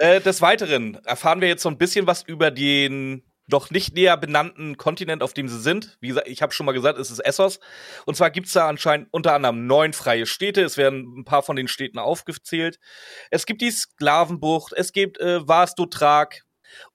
Äh, 0.00 0.20
des 0.20 0.40
Weiteren 0.40 0.94
erfahren 1.04 1.40
wir 1.40 1.48
jetzt 1.48 1.62
so 1.62 1.68
ein 1.68 1.76
bisschen 1.76 2.06
was 2.06 2.22
über 2.22 2.50
den 2.50 3.22
noch 3.46 3.70
nicht 3.70 3.94
näher 3.94 4.16
benannten 4.16 4.76
Kontinent, 4.76 5.22
auf 5.22 5.34
dem 5.34 5.48
sie 5.48 5.60
sind. 5.60 5.98
Wie 6.00 6.08
gesagt, 6.08 6.28
ich 6.28 6.40
habe 6.40 6.52
schon 6.52 6.66
mal 6.66 6.72
gesagt, 6.72 6.98
es 6.98 7.10
ist 7.10 7.18
Essos. 7.18 7.60
Und 8.06 8.16
zwar 8.16 8.30
gibt 8.30 8.46
es 8.46 8.52
da 8.52 8.68
anscheinend 8.68 9.08
unter 9.10 9.34
anderem 9.34 9.66
neun 9.66 9.92
freie 9.92 10.24
Städte. 10.24 10.62
Es 10.62 10.76
werden 10.76 11.18
ein 11.18 11.24
paar 11.24 11.42
von 11.42 11.56
den 11.56 11.68
Städten 11.68 11.98
aufgezählt. 11.98 12.78
Es 13.30 13.44
gibt 13.44 13.60
die 13.60 13.70
Sklavenbucht, 13.70 14.72
es 14.72 14.92
gibt 14.92 15.18
äh, 15.18 15.46
Vastotrak. 15.46 16.44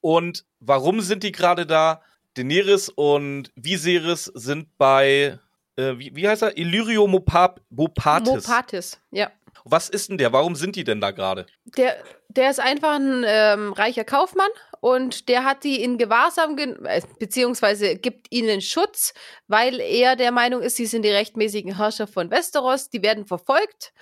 Und 0.00 0.44
warum 0.58 1.00
sind 1.00 1.22
die 1.22 1.32
gerade 1.32 1.66
da? 1.66 2.02
Daenerys 2.34 2.88
und 2.88 3.52
Viserys 3.54 4.24
sind 4.24 4.76
bei, 4.78 5.38
äh, 5.76 5.98
wie, 5.98 6.16
wie 6.16 6.28
heißt 6.28 6.42
er? 6.42 6.58
Illyrio 6.58 7.06
Mopatis. 7.06 7.62
Mopatis, 7.70 9.00
ja. 9.10 9.30
Was 9.68 9.88
ist 9.88 10.08
denn 10.08 10.18
der? 10.18 10.32
Warum 10.32 10.54
sind 10.54 10.76
die 10.76 10.84
denn 10.84 11.00
da 11.00 11.10
gerade? 11.10 11.46
Der, 11.76 11.96
der 12.28 12.50
ist 12.50 12.60
einfach 12.60 12.94
ein 12.94 13.24
ähm, 13.26 13.72
reicher 13.72 14.04
Kaufmann 14.04 14.50
und 14.78 15.28
der 15.28 15.42
hat 15.42 15.64
die 15.64 15.82
in 15.82 15.98
Gewahrsam, 15.98 16.56
äh, 16.56 17.02
beziehungsweise 17.18 17.96
gibt 17.96 18.28
ihnen 18.30 18.60
Schutz, 18.60 19.12
weil 19.48 19.80
er 19.80 20.14
der 20.14 20.30
Meinung 20.30 20.62
ist, 20.62 20.76
sie 20.76 20.86
sind 20.86 21.02
die 21.02 21.10
rechtmäßigen 21.10 21.76
Herrscher 21.76 22.06
von 22.06 22.30
Westeros, 22.30 22.90
die 22.90 23.02
werden 23.02 23.26
verfolgt 23.26 23.92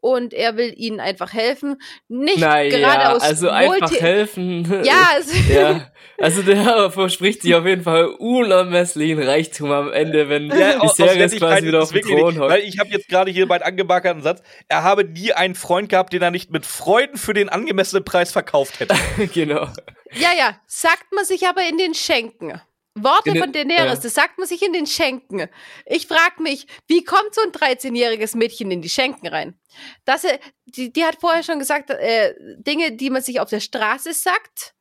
und 0.00 0.34
er 0.34 0.56
will 0.56 0.72
ihnen 0.76 1.00
einfach 1.00 1.32
helfen. 1.32 1.76
Nicht 2.08 2.38
naja, 2.38 2.70
gerade 2.70 3.16
aus 3.16 3.22
also 3.22 3.48
einfach 3.48 3.92
helfen. 3.92 4.66
Ja, 4.84 5.18
ja, 5.52 5.90
also 6.18 6.42
der 6.42 6.90
verspricht 6.90 7.42
sich 7.42 7.54
auf 7.54 7.66
jeden 7.66 7.82
Fall 7.82 8.06
unermesslichen 8.06 9.22
Reichtum 9.22 9.70
am 9.70 9.92
Ende, 9.92 10.28
wenn 10.28 10.48
ja, 10.48 10.78
die 10.78 10.88
Serie 10.88 11.28
quasi 11.28 11.66
wieder 11.66 11.82
auf 11.82 11.92
dem 11.92 12.02
Thron 12.02 12.38
hockt. 12.38 12.50
Weil 12.50 12.60
ich 12.62 12.78
habe 12.78 12.90
jetzt 12.90 13.08
gerade 13.08 13.30
hier 13.30 13.46
meinen 13.46 13.62
angebackerten 13.62 14.22
Satz, 14.22 14.42
er 14.68 14.82
habe 14.82 15.04
nie 15.04 15.32
einen 15.32 15.54
Freund 15.54 15.88
gehabt, 15.88 16.12
den 16.12 16.22
er 16.22 16.30
nicht 16.30 16.50
mit 16.50 16.66
Freuden 16.66 17.18
für 17.18 17.34
den 17.34 17.48
angemessenen 17.48 18.04
Preis 18.04 18.32
verkauft 18.32 18.80
hätte. 18.80 18.94
genau. 19.34 19.68
Ja, 20.12 20.30
ja, 20.36 20.56
sagt 20.66 21.12
man 21.12 21.24
sich 21.24 21.46
aber 21.46 21.68
in 21.68 21.78
den 21.78 21.94
Schenken. 21.94 22.60
Worte 22.94 23.36
von 23.36 23.52
Daenerys, 23.52 24.00
das 24.00 24.14
sagt 24.14 24.38
man 24.38 24.48
sich 24.48 24.62
in 24.62 24.72
den 24.72 24.86
Schenken. 24.86 25.48
Ich 25.86 26.06
frage 26.06 26.42
mich, 26.42 26.66
wie 26.88 27.04
kommt 27.04 27.34
so 27.34 27.40
ein 27.42 27.52
13-jähriges 27.52 28.36
Mädchen 28.36 28.70
in 28.70 28.82
die 28.82 28.88
Schenken 28.88 29.28
rein? 29.28 29.58
Das, 30.04 30.26
die, 30.66 30.92
die 30.92 31.04
hat 31.04 31.18
vorher 31.20 31.42
schon 31.42 31.58
gesagt, 31.58 31.90
äh, 31.90 32.34
Dinge, 32.58 32.92
die 32.92 33.10
man 33.10 33.22
sich 33.22 33.40
auf 33.40 33.48
der 33.48 33.60
Straße 33.60 34.12
sagt, 34.12 34.74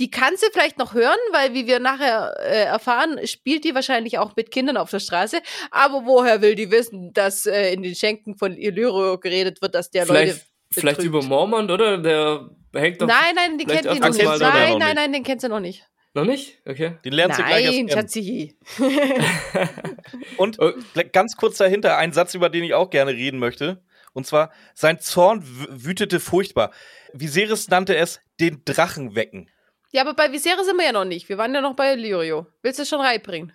die 0.00 0.10
kann 0.10 0.36
sie 0.36 0.46
vielleicht 0.52 0.78
noch 0.78 0.94
hören, 0.94 1.18
weil 1.30 1.54
wie 1.54 1.68
wir 1.68 1.78
nachher 1.78 2.34
äh, 2.40 2.64
erfahren, 2.64 3.24
spielt 3.26 3.62
die 3.62 3.74
wahrscheinlich 3.76 4.18
auch 4.18 4.34
mit 4.34 4.50
Kindern 4.50 4.76
auf 4.76 4.90
der 4.90 4.98
Straße. 4.98 5.40
Aber 5.70 6.04
woher 6.04 6.42
will 6.42 6.56
die 6.56 6.72
wissen, 6.72 7.12
dass 7.12 7.46
äh, 7.46 7.72
in 7.72 7.82
den 7.82 7.94
Schenken 7.94 8.36
von 8.36 8.56
Illyrio 8.56 9.18
geredet 9.18 9.62
wird, 9.62 9.76
dass 9.76 9.90
der 9.90 10.06
vielleicht, 10.06 10.32
Leute 10.34 10.44
Vielleicht 10.72 11.02
über 11.02 11.22
Mormont, 11.22 11.70
oder? 11.70 11.98
Der 11.98 12.50
hängt 12.74 13.00
doch. 13.00 13.06
Nein, 13.06 13.34
nein, 13.36 13.58
die 13.58 13.64
kennt 13.64 13.84
sie 13.84 14.00
noch 14.00 14.08
nicht. 14.08 14.40
Nein, 14.40 14.78
nein, 14.78 14.94
nein, 14.96 15.12
den 15.12 15.22
kennt 15.22 15.40
sie 15.40 15.48
noch 15.48 15.60
nicht. 15.60 15.86
Noch 16.14 16.24
nicht? 16.24 16.60
Okay. 16.64 16.96
Den 17.04 17.12
lernst 17.12 17.40
Nein, 17.40 17.48
du 17.48 17.72
gleich 17.72 17.88
erst 17.88 17.92
Schatzi. 17.92 18.56
Und 20.36 20.60
oh. 20.60 20.72
ganz 21.12 21.36
kurz 21.36 21.58
dahinter 21.58 21.98
ein 21.98 22.12
Satz, 22.12 22.34
über 22.34 22.48
den 22.48 22.62
ich 22.62 22.72
auch 22.72 22.88
gerne 22.90 23.10
reden 23.10 23.40
möchte. 23.40 23.82
Und 24.12 24.24
zwar, 24.24 24.52
sein 24.74 25.00
Zorn 25.00 25.42
wütete 25.44 26.20
furchtbar. 26.20 26.70
Viserys 27.12 27.68
nannte 27.68 27.96
es 27.96 28.20
den 28.38 28.62
Drachen 28.64 29.16
wecken. 29.16 29.50
Ja, 29.90 30.02
aber 30.02 30.14
bei 30.14 30.30
Viserys 30.32 30.66
sind 30.66 30.76
wir 30.76 30.86
ja 30.86 30.92
noch 30.92 31.04
nicht. 31.04 31.28
Wir 31.28 31.36
waren 31.36 31.52
ja 31.52 31.60
noch 31.60 31.74
bei 31.74 31.94
Illyrio. 31.94 32.46
Willst 32.62 32.78
du 32.78 32.84
es 32.84 32.88
schon 32.88 33.00
reinbringen? 33.00 33.52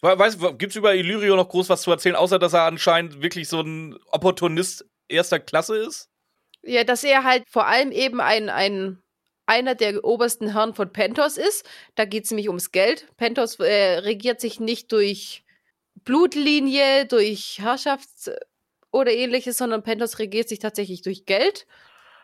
Weißt 0.00 0.40
du, 0.40 0.56
gibt 0.56 0.70
es 0.70 0.76
über 0.76 0.94
Illyrio 0.94 1.34
noch 1.34 1.48
groß 1.48 1.68
was 1.68 1.82
zu 1.82 1.90
erzählen, 1.90 2.14
außer 2.14 2.38
dass 2.38 2.52
er 2.52 2.62
anscheinend 2.62 3.22
wirklich 3.22 3.48
so 3.48 3.60
ein 3.60 3.98
Opportunist 4.12 4.86
erster 5.08 5.40
Klasse 5.40 5.76
ist? 5.78 6.08
Ja, 6.62 6.84
dass 6.84 7.02
er 7.02 7.24
halt 7.24 7.42
vor 7.48 7.66
allem 7.66 7.90
eben 7.90 8.20
ein, 8.20 8.48
ein 8.50 9.02
einer 9.48 9.74
der 9.74 10.04
obersten 10.04 10.52
Herren 10.52 10.74
von 10.74 10.92
Pentos 10.92 11.38
ist. 11.38 11.68
Da 11.94 12.04
geht 12.04 12.24
es 12.24 12.30
nämlich 12.30 12.48
ums 12.48 12.70
Geld. 12.70 13.06
Pentos 13.16 13.58
äh, 13.58 13.98
regiert 13.98 14.40
sich 14.40 14.60
nicht 14.60 14.92
durch 14.92 15.42
Blutlinie, 16.04 17.06
durch 17.06 17.58
Herrschaft 17.60 18.30
oder 18.92 19.10
ähnliches, 19.12 19.56
sondern 19.56 19.82
Pentos 19.82 20.18
regiert 20.18 20.48
sich 20.48 20.58
tatsächlich 20.58 21.02
durch 21.02 21.24
Geld. 21.24 21.66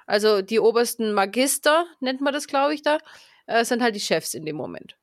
Also 0.07 0.43
die 0.43 0.61
obersten 0.61 1.15
Magister, 1.15 1.87
nennt 2.01 2.21
man 2.21 2.35
das, 2.35 2.47
glaube 2.47 2.75
ich, 2.75 2.83
da, 2.83 2.99
äh, 3.47 3.65
sind 3.65 3.83
halt 3.83 3.97
die 3.97 4.01
Chefs 4.01 4.35
in 4.35 4.45
dem 4.45 4.57
Moment. 4.57 4.99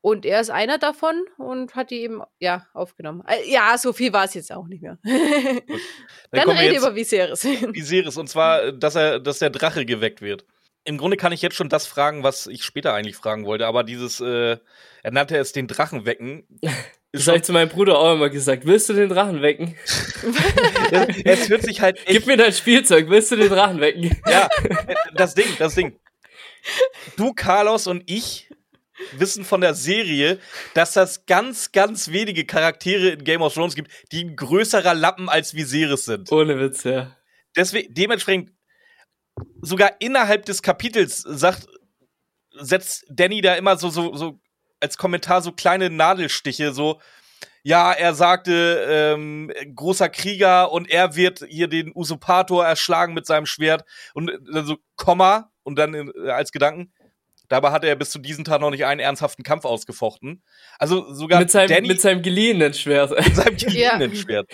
Und 0.00 0.24
er 0.26 0.40
ist 0.40 0.50
einer 0.50 0.78
davon 0.78 1.24
und 1.36 1.74
hat 1.74 1.90
die 1.90 2.00
eben, 2.00 2.22
ja, 2.38 2.66
aufgenommen. 2.72 3.22
Äh, 3.26 3.50
ja, 3.50 3.76
so 3.76 3.92
viel 3.92 4.12
war 4.14 4.24
es 4.24 4.34
jetzt 4.34 4.50
auch 4.50 4.66
nicht 4.66 4.82
mehr. 4.82 4.98
Dann, 5.04 6.46
Dann 6.46 6.50
reden 6.50 6.72
wir 6.72 6.78
über 6.78 6.94
Viserys. 6.94 7.44
Viserys, 7.44 8.16
und 8.16 8.28
zwar, 8.28 8.72
dass 8.72 8.96
er, 8.96 9.20
dass 9.20 9.40
der 9.40 9.50
Drache 9.50 9.84
geweckt 9.84 10.22
wird 10.22 10.46
im 10.84 10.98
Grunde 10.98 11.16
kann 11.16 11.32
ich 11.32 11.42
jetzt 11.42 11.56
schon 11.56 11.68
das 11.68 11.86
fragen, 11.86 12.22
was 12.22 12.46
ich 12.46 12.62
später 12.62 12.92
eigentlich 12.94 13.16
fragen 13.16 13.46
wollte, 13.46 13.66
aber 13.66 13.84
dieses, 13.84 14.20
äh, 14.20 14.58
er 15.02 15.10
nannte 15.10 15.36
es 15.36 15.52
den 15.52 15.66
Drachen 15.66 16.04
wecken. 16.06 16.46
Das 17.12 17.28
habe 17.28 17.36
ich 17.36 17.44
zu 17.44 17.52
meinem 17.52 17.68
Bruder 17.68 17.96
auch 17.96 18.14
immer 18.14 18.28
gesagt. 18.28 18.66
Willst 18.66 18.88
du 18.88 18.92
den 18.92 19.08
Drachen 19.08 19.40
wecken? 19.40 19.76
es 21.24 21.48
hört 21.48 21.62
sich 21.62 21.80
halt 21.80 21.96
echt 22.06 22.08
Gib 22.08 22.26
mir 22.26 22.36
dein 22.36 22.52
Spielzeug, 22.52 23.08
willst 23.08 23.30
du 23.30 23.36
den 23.36 23.50
Drachen 23.50 23.78
wecken? 23.78 24.20
ja, 24.28 24.48
das 25.14 25.36
Ding, 25.36 25.46
das 25.60 25.76
Ding. 25.76 25.96
Du, 27.16 27.32
Carlos 27.32 27.86
und 27.86 28.02
ich 28.06 28.50
wissen 29.12 29.44
von 29.44 29.60
der 29.60 29.74
Serie, 29.74 30.40
dass 30.74 30.94
das 30.94 31.24
ganz, 31.24 31.70
ganz 31.70 32.10
wenige 32.10 32.46
Charaktere 32.46 33.10
in 33.10 33.22
Game 33.22 33.42
of 33.42 33.54
Thrones 33.54 33.76
gibt, 33.76 33.92
die 34.10 34.24
ein 34.24 34.34
größerer 34.34 34.94
Lappen 34.94 35.28
als 35.28 35.54
Viserys 35.54 36.06
sind. 36.06 36.32
Ohne 36.32 36.58
Witz, 36.58 36.82
ja. 36.82 37.16
Deswegen, 37.54 37.94
dementsprechend 37.94 38.50
sogar 39.60 39.92
innerhalb 40.00 40.44
des 40.44 40.62
Kapitels 40.62 41.18
sagt, 41.18 41.66
setzt 42.52 43.04
Danny 43.08 43.40
da 43.40 43.54
immer 43.54 43.76
so, 43.76 43.88
so, 43.88 44.14
so 44.14 44.40
als 44.80 44.96
Kommentar 44.96 45.42
so 45.42 45.52
kleine 45.52 45.90
Nadelstiche, 45.90 46.72
so, 46.72 47.00
ja, 47.62 47.92
er 47.92 48.14
sagte, 48.14 48.86
ähm, 48.88 49.50
großer 49.74 50.10
Krieger 50.10 50.70
und 50.70 50.90
er 50.90 51.16
wird 51.16 51.44
hier 51.48 51.66
den 51.66 51.92
Usurpator 51.94 52.64
erschlagen 52.64 53.14
mit 53.14 53.26
seinem 53.26 53.46
Schwert 53.46 53.84
und 54.12 54.30
dann 54.52 54.66
so, 54.66 54.76
Komma, 54.96 55.50
und 55.62 55.78
dann 55.78 55.94
äh, 55.94 56.30
als 56.30 56.52
Gedanken, 56.52 56.92
dabei 57.48 57.70
hatte 57.72 57.88
er 57.88 57.96
bis 57.96 58.10
zu 58.10 58.18
diesem 58.18 58.44
Tag 58.44 58.60
noch 58.60 58.70
nicht 58.70 58.84
einen 58.84 59.00
ernsthaften 59.00 59.42
Kampf 59.42 59.64
ausgefochten. 59.64 60.42
Also 60.78 61.12
sogar 61.12 61.40
mit 61.40 61.50
seinem, 61.50 61.68
Danny, 61.68 61.88
mit 61.88 62.00
seinem 62.00 62.22
geliehenen 62.22 62.74
Schwert. 62.74 63.10
Mit 63.24 63.34
seinem 63.34 63.56
geliehenen 63.56 64.12
ja. 64.12 64.20
Schwert. 64.20 64.50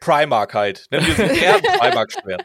Primark 0.00 0.54
halt. 0.54 0.86
Wir 0.90 1.00
es 1.00 1.18
eher 1.42 1.60
Primark-Schwert. 1.60 2.44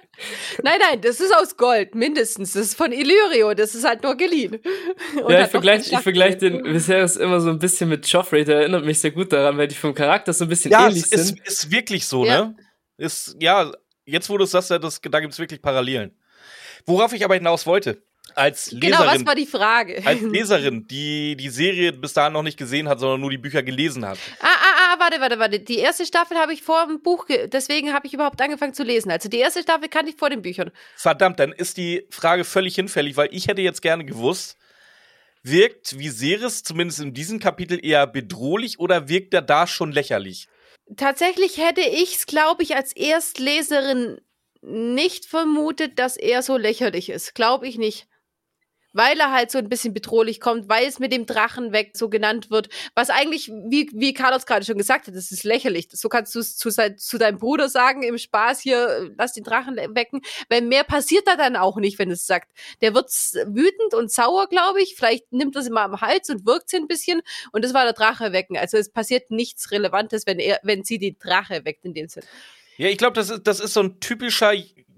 Nein, 0.62 0.80
nein, 0.80 1.02
das 1.02 1.22
ist 1.22 1.34
aus 1.34 1.56
Gold, 1.56 1.96
mindestens. 1.96 2.54
Das 2.54 2.68
ist 2.68 2.78
von 2.78 2.92
Illyrio, 2.92 3.54
das 3.54 3.74
ist 3.74 3.86
halt 3.86 4.04
nur 4.04 4.16
geliehen. 4.16 4.60
Und 5.24 5.32
ja, 5.32 5.46
ich 5.46 5.52
vergleiche 5.52 5.98
vergleich 6.00 6.38
den 6.38 6.64
Viserys 6.66 7.16
immer 7.16 7.40
so 7.40 7.50
ein 7.50 7.60
bisschen 7.60 7.90
mit 7.90 8.06
Joffrey, 8.08 8.44
der 8.44 8.60
erinnert 8.60 8.86
mich 8.86 9.00
sehr 9.00 9.12
gut 9.12 9.32
daran, 9.32 9.58
weil 9.58 9.70
die 9.70 9.76
vom 9.76 9.94
Charakter 9.94 10.34
so 10.34 10.46
ein 10.46 10.50
bisschen 10.50 10.72
ja, 10.72 10.88
ähnlich 10.88 11.04
es 11.04 11.10
sind. 11.10 11.38
Ja, 11.40 11.44
ist, 11.46 11.64
ist 11.64 11.72
wirklich 11.72 12.06
so, 12.06 12.26
ja. 12.26 12.46
ne? 12.46 12.56
Ist, 12.98 13.36
ja, 13.40 13.72
jetzt 14.06 14.30
wo 14.30 14.38
du 14.38 14.44
es 14.44 14.52
sagst, 14.52 14.72
das, 14.72 15.02
da 15.02 15.20
gibt 15.20 15.34
es 15.34 15.40
wirklich 15.40 15.62
Parallelen. 15.62 16.12
Worauf 16.86 17.14
ich 17.14 17.24
aber 17.24 17.36
hinaus 17.36 17.66
wollte, 17.66 18.04
als 18.36 18.72
Leserin. 18.72 18.92
Genau, 18.92 19.06
was 19.06 19.26
war 19.26 19.36
die 19.36 19.46
Frage? 19.46 20.02
Als 20.06 20.22
Leserin, 20.22 20.88
die 20.88 21.36
die 21.36 21.50
Serie 21.50 21.94
bis 21.94 22.14
dahin 22.14 22.34
noch 22.34 22.44
nicht 22.44 22.58
gesehen 22.58 22.88
hat, 22.88 23.00
sondern 23.00 23.22
nur 23.22 23.30
die 23.30 23.38
Bücher 23.38 23.64
gelesen 23.64 24.06
hat. 24.06 24.18
Ah, 24.40 24.48
warte, 25.06 25.22
warte, 25.22 25.40
warte. 25.40 25.60
Die 25.60 25.78
erste 25.78 26.06
Staffel 26.06 26.38
habe 26.38 26.54
ich 26.54 26.62
vor 26.62 26.88
dem 26.88 27.02
Buch, 27.02 27.26
deswegen 27.48 27.94
habe 27.94 28.08
ich 28.08 28.14
überhaupt 28.14 28.42
angefangen 28.42 28.74
zu 28.74 28.84
lesen. 28.84 29.12
Also 29.12 29.30
die 29.30 29.40
erste 29.40 29.62
Staffel 29.62 29.90
kannte 29.90 30.12
ich 30.12 30.18
vor 30.18 30.30
den 30.30 30.42
Büchern. 30.42 30.72
Verdammt, 30.96 31.40
dann 31.40 31.52
ist 31.52 31.78
die 31.78 32.06
Frage 32.10 32.44
völlig 32.44 32.76
hinfällig, 32.76 33.18
weil 33.18 33.30
ich 33.32 33.48
hätte 33.48 33.62
jetzt 33.62 33.82
gerne 33.82 34.06
gewusst, 34.06 34.58
wirkt 35.44 35.98
Viserys 36.00 36.64
zumindest 36.64 37.00
in 37.00 37.14
diesem 37.14 37.40
Kapitel 37.40 37.84
eher 37.84 38.08
bedrohlich 38.08 38.80
oder 38.80 39.08
wirkt 39.08 39.34
er 39.34 39.42
da 39.42 39.68
schon 39.68 39.92
lächerlich? 39.92 40.48
Tatsächlich 40.98 41.58
hätte 41.58 41.82
ich 41.82 42.16
es, 42.16 42.26
glaube 42.26 42.64
ich, 42.64 42.76
als 42.76 42.96
Erstleserin 42.96 44.20
nicht 44.62 45.26
vermutet, 45.26 46.00
dass 46.00 46.18
er 46.18 46.42
so 46.42 46.58
lächerlich 46.58 47.10
ist. 47.10 47.36
Glaube 47.36 47.68
ich 47.68 47.78
nicht 47.78 48.08
weil 48.96 49.20
er 49.20 49.32
halt 49.32 49.52
so 49.52 49.58
ein 49.58 49.68
bisschen 49.68 49.94
bedrohlich 49.94 50.40
kommt, 50.40 50.70
weil 50.70 50.88
es 50.88 51.00
mit 51.00 51.12
dem 51.12 51.26
Drachen 51.26 51.74
weg 51.74 51.92
so 51.94 52.10
genannt 52.10 52.50
wird, 52.50 52.70
was 52.96 53.10
eigentlich, 53.10 53.50
wie, 53.50 53.90
wie 53.94 54.14
Carlos 54.14 54.46
gerade 54.46 54.66
schon 54.66 54.78
gesagt 54.78 55.08
hat, 55.08 55.16
das 55.16 55.32
ist 55.32 55.44
lächerlich. 55.44 55.90
So 55.92 56.08
kannst 56.08 56.34
du 56.34 56.40
es 56.40 56.56
zu, 56.56 56.70
zu 56.70 57.18
deinem 57.18 57.38
Bruder 57.38 57.68
sagen, 57.68 58.04
im 58.04 58.18
Spaß 58.18 58.62
hier, 58.62 59.12
lass 59.18 59.34
den 59.34 59.44
Drachen 59.44 59.76
wecken, 59.76 60.22
weil 60.50 60.62
mehr 60.62 60.86
passiert 60.86 61.28
da 61.28 61.36
dann 61.36 61.58
auch 61.58 61.76
nicht, 61.76 62.00
wenn 62.00 62.10
es 62.10 62.26
sagt. 62.26 62.52
Der 62.82 62.96
wird 62.96 63.10
wütend 63.48 63.94
und 63.94 64.12
sauer, 64.12 64.48
glaube 64.48 64.82
ich, 64.82 64.96
vielleicht 64.96 65.32
nimmt 65.34 65.58
das 65.58 65.68
immer 65.68 65.82
am 65.82 66.00
Hals 66.00 66.30
und 66.30 66.46
wirkt 66.46 66.70
sie 66.70 66.78
ein 66.78 66.88
bisschen 66.88 67.22
und 67.52 67.66
das 67.66 67.74
war 67.74 67.84
der 67.84 67.94
Drache 67.94 68.32
wecken. 68.32 68.58
Also 68.58 68.78
es 68.78 68.90
passiert 68.90 69.30
nichts 69.30 69.72
Relevantes, 69.72 70.26
wenn 70.26 70.40
er, 70.40 70.60
wenn 70.64 70.86
sie 70.86 71.00
die 71.00 71.18
Drache 71.18 71.66
weckt 71.66 71.84
in 71.84 71.94
dem 71.94 72.08
Sinn. 72.08 72.24
Ja, 72.78 72.88
ich 72.88 72.98
glaube, 72.98 73.14
das 73.14 73.30
ist, 73.30 73.44
das 73.44 73.60
ist 73.60 73.74
so 73.74 73.82
ein 73.82 74.00
typischer 74.00 74.54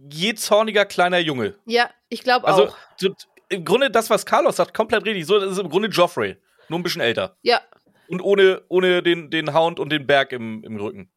jähzorniger 0.10 0.86
kleiner 0.86 1.20
Junge. 1.20 1.56
Ja, 1.66 1.90
ich 2.10 2.24
glaube 2.24 2.48
also, 2.48 2.68
auch. 2.68 2.78
Also, 3.02 3.16
im 3.50 3.66
Grunde 3.66 3.90
das, 3.90 4.10
was 4.10 4.26
Carlos 4.26 4.58
sagt, 4.58 4.74
komplett 4.74 5.06
richtig. 5.06 5.26
So, 5.26 5.40
das 5.40 5.52
ist 5.52 5.60
im 5.60 5.70
Grunde 5.70 5.90
Joffrey. 5.90 6.38
Nur 6.70 6.80
ein 6.80 6.84
bisschen 6.84 7.02
älter. 7.02 7.38
Ja. 7.42 7.62
Und 8.10 8.22
ohne, 8.22 8.62
ohne 8.70 9.04
den, 9.04 9.30
den 9.30 9.54
Hound 9.54 9.80
und 9.80 9.92
den 9.92 10.08
Berg 10.08 10.32
im, 10.32 10.64
im 10.64 10.78
Rücken. 10.78 11.12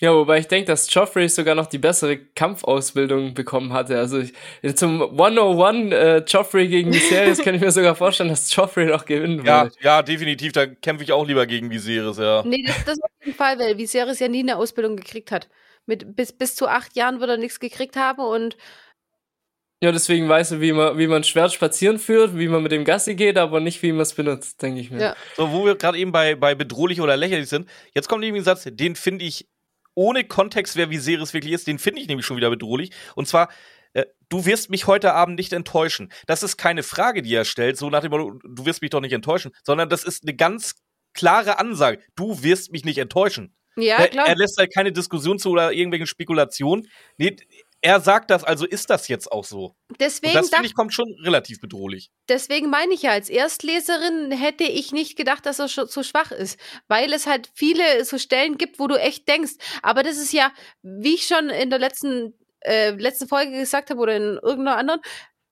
Ja, 0.00 0.12
wobei 0.12 0.38
ich 0.38 0.48
denke, 0.48 0.66
dass 0.66 0.92
Joffrey 0.92 1.28
sogar 1.28 1.54
noch 1.54 1.66
die 1.66 1.78
bessere 1.78 2.16
Kampfausbildung 2.16 3.32
bekommen 3.34 3.72
hatte. 3.72 3.96
Also 3.96 4.18
ich, 4.18 4.32
zum 4.76 5.02
101 5.02 5.92
äh, 5.92 6.18
Joffrey 6.26 6.66
gegen 6.66 6.92
Viserys 6.92 7.38
kann 7.38 7.54
ich 7.54 7.60
mir 7.60 7.70
sogar 7.70 7.94
vorstellen, 7.94 8.28
dass 8.28 8.52
Joffrey 8.54 8.86
noch 8.86 9.04
gewinnen 9.04 9.38
würde. 9.38 9.48
Ja, 9.48 9.70
ja, 9.80 10.02
definitiv. 10.02 10.50
Da 10.50 10.66
kämpfe 10.66 11.04
ich 11.04 11.12
auch 11.12 11.24
lieber 11.24 11.46
gegen 11.46 11.70
Viserys, 11.70 12.18
ja. 12.18 12.42
Nee, 12.44 12.64
das, 12.66 12.84
das 12.84 13.00
auf 13.00 13.10
jeden 13.24 13.36
Fall, 13.36 13.56
weil 13.60 13.78
Viserys 13.78 14.18
ja 14.18 14.26
nie 14.26 14.40
eine 14.40 14.56
Ausbildung 14.56 14.96
gekriegt 14.96 15.30
hat. 15.30 15.48
Mit, 15.86 16.16
bis, 16.16 16.32
bis 16.32 16.56
zu 16.56 16.66
acht 16.66 16.96
Jahren 16.96 17.20
wird 17.20 17.30
er 17.30 17.36
nichts 17.36 17.60
gekriegt 17.60 17.94
haben 17.96 18.20
und 18.20 18.56
ja, 19.84 19.92
deswegen 19.92 20.30
weiß 20.30 20.52
er, 20.52 20.60
wie 20.62 20.72
man, 20.72 20.96
wie 20.96 21.06
man 21.06 21.24
Schwert 21.24 21.52
spazieren 21.52 21.98
führt, 21.98 22.38
wie 22.38 22.48
man 22.48 22.62
mit 22.62 22.72
dem 22.72 22.86
Gassi 22.86 23.16
geht, 23.16 23.36
aber 23.36 23.60
nicht, 23.60 23.82
wie 23.82 23.92
man 23.92 24.00
es 24.00 24.14
benutzt, 24.14 24.62
denke 24.62 24.80
ich 24.80 24.90
mir. 24.90 24.98
Ja. 24.98 25.16
So, 25.36 25.52
wo 25.52 25.66
wir 25.66 25.76
gerade 25.76 25.98
eben 25.98 26.10
bei, 26.10 26.36
bei 26.36 26.54
bedrohlich 26.54 27.02
oder 27.02 27.18
lächerlich 27.18 27.50
sind, 27.50 27.68
jetzt 27.94 28.08
kommt 28.08 28.22
nämlich 28.22 28.40
ein 28.40 28.44
Satz, 28.44 28.66
den 28.66 28.96
finde 28.96 29.26
ich 29.26 29.46
ohne 29.94 30.24
Kontext, 30.24 30.76
wer 30.76 30.88
Viserys 30.88 31.34
wirklich 31.34 31.52
ist, 31.52 31.66
den 31.66 31.78
finde 31.78 32.00
ich 32.00 32.08
nämlich 32.08 32.24
schon 32.24 32.38
wieder 32.38 32.48
bedrohlich. 32.48 32.92
Und 33.14 33.28
zwar, 33.28 33.50
äh, 33.92 34.06
du 34.30 34.46
wirst 34.46 34.70
mich 34.70 34.86
heute 34.86 35.12
Abend 35.12 35.36
nicht 35.36 35.52
enttäuschen. 35.52 36.10
Das 36.26 36.42
ist 36.42 36.56
keine 36.56 36.82
Frage, 36.82 37.20
die 37.20 37.34
er 37.34 37.44
stellt, 37.44 37.76
so 37.76 37.90
nach 37.90 38.00
dem 38.00 38.10
Motto, 38.10 38.38
du 38.42 38.64
wirst 38.64 38.80
mich 38.80 38.90
doch 38.90 39.02
nicht 39.02 39.12
enttäuschen, 39.12 39.52
sondern 39.64 39.90
das 39.90 40.02
ist 40.02 40.22
eine 40.22 40.34
ganz 40.34 40.76
klare 41.12 41.58
Ansage. 41.58 42.00
Du 42.16 42.42
wirst 42.42 42.72
mich 42.72 42.86
nicht 42.86 42.96
enttäuschen. 42.96 43.54
Ja, 43.76 44.06
klar. 44.06 44.26
Er, 44.26 44.32
er 44.32 44.36
lässt 44.36 44.56
halt 44.58 44.72
keine 44.74 44.92
Diskussion 44.92 45.38
zu 45.38 45.50
oder 45.50 45.72
irgendwelchen 45.72 46.06
Spekulationen. 46.06 46.88
Nee, 47.18 47.36
er 47.84 48.00
sagt 48.00 48.30
das, 48.30 48.44
also 48.44 48.64
ist 48.64 48.88
das 48.88 49.08
jetzt 49.08 49.30
auch 49.30 49.44
so. 49.44 49.76
Deswegen 50.00 50.34
Und 50.34 50.42
das 50.42 50.48
finde 50.48 50.66
ich 50.66 50.74
kommt 50.74 50.94
schon 50.94 51.14
relativ 51.22 51.60
bedrohlich. 51.60 52.10
Deswegen 52.30 52.70
meine 52.70 52.94
ich 52.94 53.02
ja, 53.02 53.10
als 53.10 53.28
Erstleserin 53.28 54.32
hätte 54.32 54.64
ich 54.64 54.92
nicht 54.92 55.16
gedacht, 55.16 55.44
dass 55.44 55.58
er 55.58 55.68
so 55.68 56.02
schwach 56.02 56.32
ist, 56.32 56.58
weil 56.88 57.12
es 57.12 57.26
halt 57.26 57.50
viele 57.54 58.06
so 58.06 58.16
Stellen 58.16 58.56
gibt, 58.56 58.78
wo 58.78 58.86
du 58.86 58.98
echt 58.98 59.28
denkst. 59.28 59.52
Aber 59.82 60.02
das 60.02 60.16
ist 60.16 60.32
ja, 60.32 60.50
wie 60.82 61.16
ich 61.16 61.26
schon 61.26 61.50
in 61.50 61.68
der 61.68 61.78
letzten 61.78 62.32
äh, 62.60 62.92
letzten 62.92 63.28
Folge 63.28 63.52
gesagt 63.52 63.90
habe 63.90 64.00
oder 64.00 64.16
in 64.16 64.38
irgendeiner 64.42 64.78
anderen, 64.78 65.00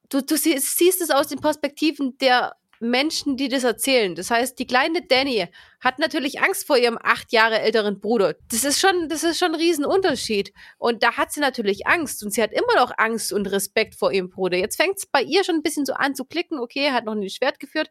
du, 0.08 0.22
du 0.22 0.38
siehst 0.38 1.02
es 1.02 1.10
aus 1.10 1.28
den 1.28 1.40
Perspektiven 1.40 2.16
der 2.16 2.56
Menschen, 2.82 3.36
die 3.36 3.48
das 3.48 3.62
erzählen. 3.62 4.14
Das 4.16 4.30
heißt, 4.30 4.58
die 4.58 4.66
kleine 4.66 5.02
Danny 5.02 5.46
hat 5.80 6.00
natürlich 6.00 6.42
Angst 6.42 6.66
vor 6.66 6.76
ihrem 6.76 6.98
acht 7.00 7.32
Jahre 7.32 7.60
älteren 7.60 8.00
Bruder. 8.00 8.34
Das 8.50 8.64
ist 8.64 8.80
schon, 8.80 9.08
das 9.08 9.22
ist 9.22 9.38
schon 9.38 9.52
ein 9.52 9.60
Riesenunterschied. 9.60 10.52
Und 10.78 11.02
da 11.02 11.16
hat 11.16 11.32
sie 11.32 11.40
natürlich 11.40 11.86
Angst 11.86 12.24
und 12.24 12.32
sie 12.32 12.42
hat 12.42 12.52
immer 12.52 12.74
noch 12.76 12.92
Angst 12.96 13.32
und 13.32 13.46
Respekt 13.46 13.94
vor 13.94 14.12
ihrem 14.12 14.30
Bruder. 14.30 14.56
Jetzt 14.58 14.76
fängt 14.76 14.98
es 14.98 15.06
bei 15.06 15.22
ihr 15.22 15.44
schon 15.44 15.56
ein 15.56 15.62
bisschen 15.62 15.86
so 15.86 15.94
an 15.94 16.16
zu 16.16 16.24
klicken. 16.24 16.58
Okay, 16.58 16.90
hat 16.90 17.04
noch 17.04 17.14
ein 17.14 17.30
Schwert 17.30 17.60
geführt. 17.60 17.88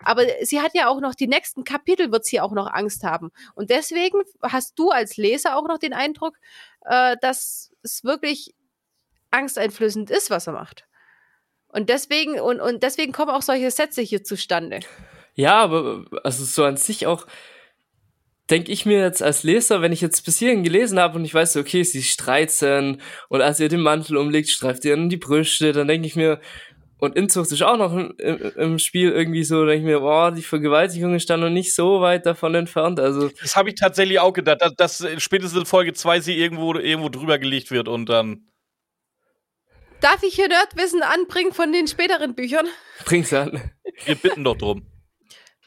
Aber 0.00 0.24
sie 0.42 0.60
hat 0.60 0.74
ja 0.74 0.88
auch 0.88 1.00
noch 1.00 1.14
die 1.14 1.28
nächsten 1.28 1.64
Kapitel 1.64 2.12
wird 2.12 2.26
sie 2.26 2.40
auch 2.40 2.52
noch 2.52 2.70
Angst 2.70 3.04
haben. 3.04 3.30
Und 3.54 3.70
deswegen 3.70 4.20
hast 4.42 4.78
du 4.78 4.90
als 4.90 5.16
Leser 5.16 5.56
auch 5.56 5.66
noch 5.66 5.78
den 5.78 5.94
Eindruck, 5.94 6.36
äh, 6.84 7.16
dass 7.22 7.72
es 7.82 8.04
wirklich 8.04 8.54
angsteinflößend 9.30 10.10
ist, 10.10 10.30
was 10.30 10.46
er 10.46 10.52
macht. 10.52 10.85
Und 11.68 11.88
deswegen, 11.88 12.40
und, 12.40 12.60
und 12.60 12.82
deswegen 12.82 13.12
kommen 13.12 13.30
auch 13.30 13.42
solche 13.42 13.70
Sätze 13.70 14.02
hier 14.02 14.24
zustande. 14.24 14.80
Ja, 15.34 15.60
aber 15.60 16.04
also 16.24 16.44
so 16.44 16.64
an 16.64 16.76
sich 16.76 17.06
auch 17.06 17.26
denke 18.48 18.70
ich 18.70 18.86
mir 18.86 19.00
jetzt 19.00 19.22
als 19.22 19.42
Leser, 19.42 19.82
wenn 19.82 19.92
ich 19.92 20.00
jetzt 20.00 20.24
bis 20.24 20.38
hierhin 20.38 20.62
gelesen 20.62 20.98
habe 20.98 21.18
und 21.18 21.24
ich 21.24 21.34
weiß, 21.34 21.56
okay, 21.56 21.82
sie 21.82 22.02
streiten 22.02 23.00
und 23.28 23.42
als 23.42 23.60
ihr 23.60 23.68
den 23.68 23.80
Mantel 23.80 24.16
umlegt, 24.16 24.48
streift 24.48 24.84
ihr 24.84 24.94
in 24.94 25.08
die 25.08 25.16
Brüste, 25.16 25.72
dann 25.72 25.88
denke 25.88 26.06
ich 26.06 26.16
mir, 26.16 26.40
und 26.98 27.14
Inzucht 27.14 27.52
ist 27.52 27.62
auch 27.62 27.76
noch 27.76 27.94
im, 27.94 28.14
im, 28.56 28.78
Spiel 28.78 29.10
irgendwie 29.10 29.44
so, 29.44 29.66
denke 29.66 29.80
ich 29.80 29.84
mir, 29.84 30.00
boah, 30.00 30.32
die 30.32 30.42
Vergewaltigung 30.42 31.14
ist 31.14 31.28
dann 31.28 31.40
noch 31.40 31.50
nicht 31.50 31.74
so 31.74 32.00
weit 32.00 32.24
davon 32.24 32.54
entfernt. 32.54 32.98
Also 32.98 33.28
das 33.28 33.54
habe 33.54 33.68
ich 33.68 33.74
tatsächlich 33.74 34.18
auch 34.18 34.32
gedacht, 34.32 34.62
dass, 34.62 34.74
dass 34.74 35.22
spätestens 35.22 35.60
in 35.60 35.66
Folge 35.66 35.92
2 35.92 36.20
sie 36.20 36.38
irgendwo, 36.38 36.74
irgendwo 36.74 37.10
drüber 37.10 37.38
gelegt 37.38 37.70
wird 37.70 37.88
und 37.88 38.08
dann. 38.08 38.46
Darf 40.00 40.22
ich 40.22 40.34
hier 40.34 40.48
Nerdwissen 40.48 41.02
anbringen 41.02 41.52
von 41.52 41.72
den 41.72 41.88
späteren 41.88 42.34
Büchern? 42.34 42.66
Bring's 43.04 43.32
an. 43.32 43.70
Wir 44.04 44.14
bitten 44.14 44.44
doch 44.44 44.56
drum. 44.56 44.86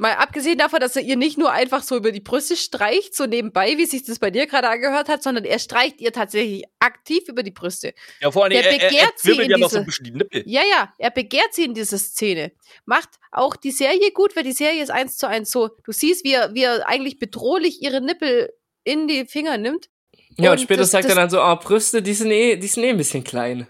Mal 0.02 0.14
abgesehen 0.14 0.58
davon, 0.58 0.80
dass 0.80 0.96
er 0.96 1.02
ihr 1.02 1.18
nicht 1.18 1.38
nur 1.38 1.52
einfach 1.52 1.84
so 1.84 1.98
über 1.98 2.14
die 2.14 2.22
Brüste 2.22 2.56
streicht, 2.56 3.14
so 3.14 3.26
nebenbei, 3.26 3.78
wie 3.78 3.86
sich 3.86 4.06
das 4.06 4.18
bei 4.18 4.32
dir 4.32 4.48
gerade 4.48 4.70
angehört 4.70 5.10
hat, 5.10 5.22
sondern 5.22 5.44
er 5.44 5.60
streicht 5.60 6.00
ihr 6.00 6.14
tatsächlich 6.14 6.64
aktiv 6.80 7.28
über 7.28 7.44
die 7.44 7.52
Brüste. 7.52 7.94
Ja, 8.22 8.32
vor 8.32 8.46
allem, 8.46 8.54
er, 8.54 8.64
begehrt 8.64 8.94
er, 8.94 9.02
er 9.02 9.12
sie 9.18 9.32
in 9.32 9.38
ja 9.38 9.44
diese, 9.48 9.60
noch 9.60 9.70
so 9.70 9.78
ein 9.80 9.86
bisschen 9.86 10.06
die 10.06 10.12
Nippel. 10.12 10.44
Ja, 10.46 10.62
ja, 10.62 10.94
er 10.98 11.12
begehrt 11.12 11.54
sie 11.54 11.66
in 11.66 11.74
dieser 11.74 11.98
Szene. 11.98 12.54
Macht 12.86 13.10
auch 13.32 13.58
die 13.58 13.72
Serie 13.72 14.12
gut, 14.14 14.38
weil 14.38 14.44
die 14.44 14.54
Serie 14.54 14.82
ist 14.82 14.90
eins 14.90 15.18
zu 15.18 15.28
eins 15.28 15.52
so. 15.52 15.70
Du 15.84 15.92
siehst, 15.92 16.24
wie 16.24 16.32
er, 16.32 16.54
wie 16.54 16.64
er 16.64 16.88
eigentlich 16.88 17.20
bedrohlich 17.20 17.82
ihre 17.82 18.00
Nippel 18.00 18.54
in 18.86 19.10
die 19.10 19.26
Finger 19.26 19.58
nimmt. 19.58 19.90
Ja, 20.38 20.52
und, 20.52 20.60
und 20.60 20.64
später 20.64 20.82
das, 20.84 20.92
sagt 20.92 21.04
das, 21.04 21.12
er 21.12 21.16
dann 21.16 21.30
so, 21.30 21.44
oh, 21.44 21.56
Brüste, 21.58 22.02
die 22.02 22.14
sind 22.14 22.32
eh, 22.32 22.56
die 22.56 22.68
sind 22.68 22.86
eh 22.86 22.92
ein 22.92 22.98
bisschen 22.98 23.26
klein. 23.26 23.68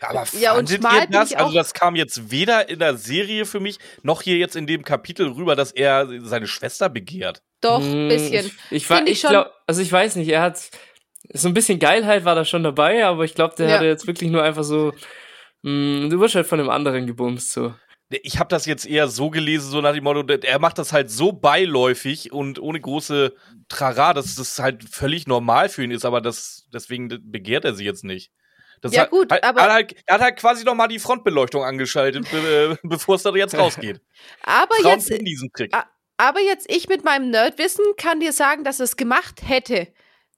Aber 0.00 0.26
ja, 0.38 0.56
und 0.56 0.70
schmal 0.70 1.06
das? 1.08 1.32
Also 1.34 1.52
das 1.52 1.74
kam 1.74 1.94
jetzt 1.94 2.30
weder 2.30 2.68
in 2.68 2.78
der 2.78 2.96
Serie 2.96 3.44
für 3.44 3.60
mich, 3.60 3.78
noch 4.02 4.22
hier 4.22 4.36
jetzt 4.36 4.56
in 4.56 4.66
dem 4.66 4.84
Kapitel 4.84 5.28
rüber, 5.28 5.56
dass 5.56 5.72
er 5.72 6.08
seine 6.20 6.46
Schwester 6.46 6.88
begehrt. 6.88 7.42
Doch, 7.60 7.80
ein 7.80 7.92
hm, 7.92 8.08
bisschen. 8.08 8.46
Ich, 8.70 8.88
ich, 8.88 8.90
ich, 8.90 9.06
ich 9.06 9.20
glaube, 9.20 9.52
also 9.66 9.82
ich 9.82 9.92
weiß 9.92 10.16
nicht, 10.16 10.28
er 10.28 10.42
hat 10.42 10.70
so 11.32 11.48
ein 11.48 11.54
bisschen 11.54 11.78
Geilheit 11.78 12.24
war 12.24 12.34
da 12.34 12.44
schon 12.44 12.62
dabei, 12.62 13.04
aber 13.04 13.24
ich 13.24 13.34
glaube, 13.34 13.54
der 13.56 13.68
ja. 13.68 13.74
hatte 13.74 13.86
jetzt 13.86 14.06
wirklich 14.06 14.30
nur 14.30 14.42
einfach 14.42 14.64
so, 14.64 14.92
mh, 15.62 16.08
du 16.08 16.20
wirst 16.20 16.34
halt 16.34 16.46
von 16.46 16.60
einem 16.60 16.70
anderen 16.70 17.06
gebumst, 17.06 17.52
so. 17.52 17.74
Ich 18.08 18.40
habe 18.40 18.48
das 18.48 18.66
jetzt 18.66 18.86
eher 18.86 19.06
so 19.06 19.30
gelesen, 19.30 19.70
so 19.70 19.80
nach 19.80 19.94
dem 19.94 20.02
Motto, 20.02 20.24
er 20.26 20.58
macht 20.58 20.78
das 20.78 20.92
halt 20.92 21.12
so 21.12 21.30
beiläufig 21.30 22.32
und 22.32 22.58
ohne 22.58 22.80
große 22.80 23.32
Trara, 23.68 24.14
dass 24.14 24.34
das 24.34 24.58
halt 24.58 24.82
völlig 24.82 25.28
normal 25.28 25.68
für 25.68 25.84
ihn 25.84 25.92
ist, 25.92 26.04
aber 26.04 26.20
das, 26.20 26.66
deswegen 26.72 27.08
begehrt 27.30 27.64
er 27.64 27.74
sie 27.74 27.84
jetzt 27.84 28.02
nicht. 28.02 28.32
Das 28.80 28.94
ja, 28.94 29.02
hat, 29.02 29.10
gut, 29.10 29.30
hat, 29.30 29.44
aber. 29.44 29.62
Hat 29.62 29.70
halt, 29.70 29.96
er 30.06 30.14
hat 30.14 30.20
halt 30.22 30.36
quasi 30.38 30.64
noch 30.64 30.74
mal 30.74 30.88
die 30.88 30.98
Frontbeleuchtung 30.98 31.62
angeschaltet, 31.62 32.30
be, 32.30 32.38
äh, 32.72 32.76
bevor 32.88 33.16
es 33.16 33.22
da 33.22 33.34
jetzt 33.34 33.56
rausgeht. 33.56 34.00
aber 34.42 34.74
Frauen 34.76 35.00
jetzt. 35.00 35.10
diesen 35.20 35.52
Trick. 35.52 35.74
Aber 36.16 36.40
jetzt, 36.40 36.70
ich 36.70 36.88
mit 36.88 37.04
meinem 37.04 37.30
Nerdwissen 37.30 37.84
kann 37.96 38.20
dir 38.20 38.32
sagen, 38.32 38.64
dass 38.64 38.78
er 38.78 38.84
es 38.84 38.96
gemacht 38.96 39.40
hätte, 39.46 39.88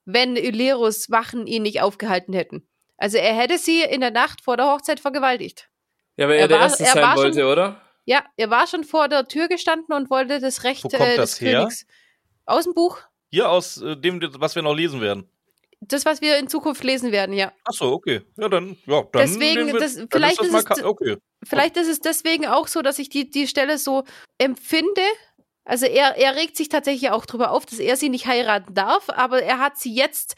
wenn 0.04 0.36
Ilerus 0.36 1.10
Wachen 1.10 1.46
ihn 1.46 1.62
nicht 1.62 1.80
aufgehalten 1.80 2.32
hätten. 2.32 2.68
Also 2.96 3.18
er 3.18 3.34
hätte 3.34 3.58
sie 3.58 3.82
in 3.82 4.00
der 4.00 4.12
Nacht 4.12 4.42
vor 4.42 4.56
der 4.56 4.66
Hochzeit 4.66 5.00
vergewaltigt. 5.00 5.68
Ja, 6.16 6.28
weil 6.28 6.36
er, 6.36 6.42
er 6.42 6.48
der 6.48 6.58
war, 6.58 6.64
Erste 6.66 6.84
er 6.84 6.92
sein 6.92 7.16
wollte, 7.16 7.40
schon, 7.40 7.50
oder? 7.50 7.80
Ja, 8.04 8.24
er 8.36 8.50
war 8.50 8.66
schon 8.66 8.84
vor 8.84 9.08
der 9.08 9.26
Tür 9.26 9.48
gestanden 9.48 9.94
und 9.94 10.10
wollte 10.10 10.40
das 10.40 10.64
Recht 10.64 10.84
Wo 10.84 10.88
kommt 10.88 11.02
äh, 11.02 11.16
des 11.16 11.32
das 11.32 11.40
her? 11.40 11.58
Königs. 11.58 11.86
Aus 12.46 12.64
dem 12.64 12.74
Buch. 12.74 12.98
Hier 13.30 13.48
aus 13.48 13.80
äh, 13.80 13.96
dem, 13.96 14.20
was 14.38 14.54
wir 14.54 14.62
noch 14.62 14.74
lesen 14.74 15.00
werden. 15.00 15.28
Das, 15.88 16.04
was 16.04 16.20
wir 16.20 16.38
in 16.38 16.48
Zukunft 16.48 16.84
lesen 16.84 17.10
werden, 17.10 17.34
ja. 17.34 17.52
Ach 17.64 17.72
so, 17.72 17.92
okay. 17.92 18.22
Ja, 18.36 18.48
dann, 18.48 18.76
ja, 18.86 19.02
dann. 19.02 19.22
Deswegen, 19.22 19.66
wir, 19.66 19.80
das, 19.80 20.00
vielleicht, 20.10 20.40
ist, 20.40 20.54
ist 20.54 20.70
es, 20.70 20.84
okay. 20.84 21.16
vielleicht 21.42 21.76
ist 21.76 21.88
es 21.88 21.98
deswegen 21.98 22.46
auch 22.46 22.68
so, 22.68 22.82
dass 22.82 23.00
ich 23.00 23.08
die, 23.08 23.28
die 23.28 23.48
Stelle 23.48 23.78
so 23.78 24.04
empfinde. 24.38 25.02
Also 25.64 25.86
er, 25.86 26.16
er 26.16 26.36
regt 26.36 26.56
sich 26.56 26.68
tatsächlich 26.68 27.10
auch 27.10 27.26
darüber 27.26 27.50
auf, 27.50 27.66
dass 27.66 27.78
er 27.78 27.96
sie 27.96 28.08
nicht 28.08 28.26
heiraten 28.26 28.74
darf, 28.74 29.08
aber 29.08 29.42
er 29.42 29.58
hat 29.58 29.76
sie 29.76 29.94
jetzt, 29.94 30.34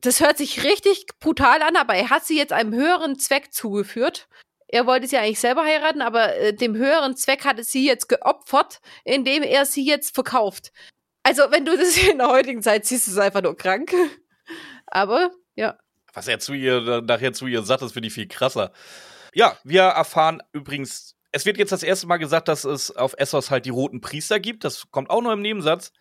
das 0.00 0.20
hört 0.20 0.38
sich 0.38 0.64
richtig 0.64 1.06
brutal 1.20 1.62
an, 1.62 1.76
aber 1.76 1.94
er 1.94 2.10
hat 2.10 2.24
sie 2.24 2.36
jetzt 2.36 2.52
einem 2.52 2.74
höheren 2.74 3.18
Zweck 3.18 3.52
zugeführt. 3.52 4.28
Er 4.68 4.86
wollte 4.86 5.06
sie 5.06 5.18
eigentlich 5.18 5.40
selber 5.40 5.64
heiraten, 5.64 6.00
aber 6.00 6.34
äh, 6.36 6.54
dem 6.54 6.74
höheren 6.74 7.14
Zweck 7.16 7.44
hat 7.44 7.58
es 7.58 7.70
sie 7.70 7.86
jetzt 7.86 8.08
geopfert, 8.08 8.80
indem 9.04 9.42
er 9.42 9.66
sie 9.66 9.84
jetzt 9.84 10.14
verkauft. 10.14 10.72
Also, 11.22 11.50
wenn 11.50 11.64
du 11.64 11.76
das 11.76 11.96
in 12.08 12.18
der 12.18 12.28
heutigen 12.28 12.62
Zeit 12.62 12.86
siehst, 12.86 13.06
ist 13.06 13.14
es 13.14 13.18
einfach 13.18 13.42
nur 13.42 13.56
krank. 13.56 13.92
Aber, 14.92 15.30
ja. 15.56 15.78
Was 16.12 16.28
er 16.28 16.38
zu 16.38 16.52
ihr 16.52 17.00
nachher 17.00 17.32
zu 17.32 17.46
ihr 17.46 17.62
sagt, 17.62 17.82
das 17.82 17.92
finde 17.92 18.08
ich 18.08 18.14
viel 18.14 18.28
krasser. 18.28 18.72
Ja, 19.34 19.56
wir 19.64 19.82
erfahren 19.82 20.42
übrigens, 20.52 21.16
es 21.32 21.46
wird 21.46 21.56
jetzt 21.56 21.72
das 21.72 21.82
erste 21.82 22.06
Mal 22.06 22.18
gesagt, 22.18 22.48
dass 22.48 22.64
es 22.64 22.94
auf 22.94 23.14
Essos 23.16 23.50
halt 23.50 23.64
die 23.64 23.70
roten 23.70 24.02
Priester 24.02 24.38
gibt. 24.38 24.64
Das 24.64 24.90
kommt 24.90 25.08
auch 25.08 25.22
noch 25.22 25.32
im 25.32 25.40
Nebensatz. 25.40 25.92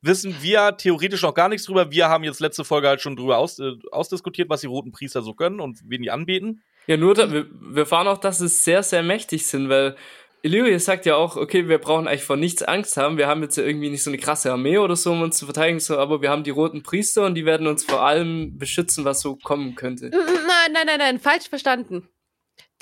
Wissen 0.00 0.42
wir 0.42 0.76
theoretisch 0.76 1.22
noch 1.22 1.34
gar 1.34 1.48
nichts 1.48 1.66
drüber. 1.66 1.92
Wir 1.92 2.08
haben 2.08 2.24
jetzt 2.24 2.40
letzte 2.40 2.64
Folge 2.64 2.88
halt 2.88 3.00
schon 3.00 3.14
drüber 3.14 3.38
aus, 3.38 3.60
äh, 3.60 3.74
ausdiskutiert, 3.92 4.50
was 4.50 4.62
die 4.62 4.66
roten 4.66 4.90
Priester 4.90 5.22
so 5.22 5.34
können 5.34 5.60
und 5.60 5.78
wen 5.84 6.02
die 6.02 6.10
anbeten. 6.10 6.64
Ja, 6.88 6.96
nur, 6.96 7.14
da, 7.14 7.30
wir, 7.30 7.46
wir 7.48 7.82
erfahren 7.82 8.08
auch, 8.08 8.18
dass 8.18 8.38
sie 8.38 8.48
sehr, 8.48 8.82
sehr 8.82 9.04
mächtig 9.04 9.46
sind, 9.46 9.68
weil 9.68 9.94
Illyrius 10.44 10.84
sagt 10.84 11.06
ja 11.06 11.14
auch, 11.14 11.36
okay, 11.36 11.68
wir 11.68 11.78
brauchen 11.78 12.08
eigentlich 12.08 12.24
vor 12.24 12.36
nichts 12.36 12.64
Angst 12.64 12.96
haben. 12.96 13.16
Wir 13.16 13.28
haben 13.28 13.42
jetzt 13.42 13.56
ja 13.56 13.62
irgendwie 13.62 13.90
nicht 13.90 14.02
so 14.02 14.10
eine 14.10 14.18
krasse 14.18 14.50
Armee 14.50 14.78
oder 14.78 14.96
so, 14.96 15.12
um 15.12 15.22
uns 15.22 15.38
zu 15.38 15.44
verteidigen, 15.44 15.78
so, 15.78 15.98
aber 15.98 16.20
wir 16.20 16.30
haben 16.30 16.42
die 16.42 16.50
roten 16.50 16.82
Priester 16.82 17.24
und 17.26 17.36
die 17.36 17.46
werden 17.46 17.68
uns 17.68 17.84
vor 17.84 18.02
allem 18.02 18.58
beschützen, 18.58 19.04
was 19.04 19.20
so 19.20 19.36
kommen 19.36 19.76
könnte. 19.76 20.10
Nein, 20.10 20.72
nein, 20.72 20.86
nein, 20.86 20.98
nein, 20.98 21.20
falsch 21.20 21.48
verstanden. 21.48 22.08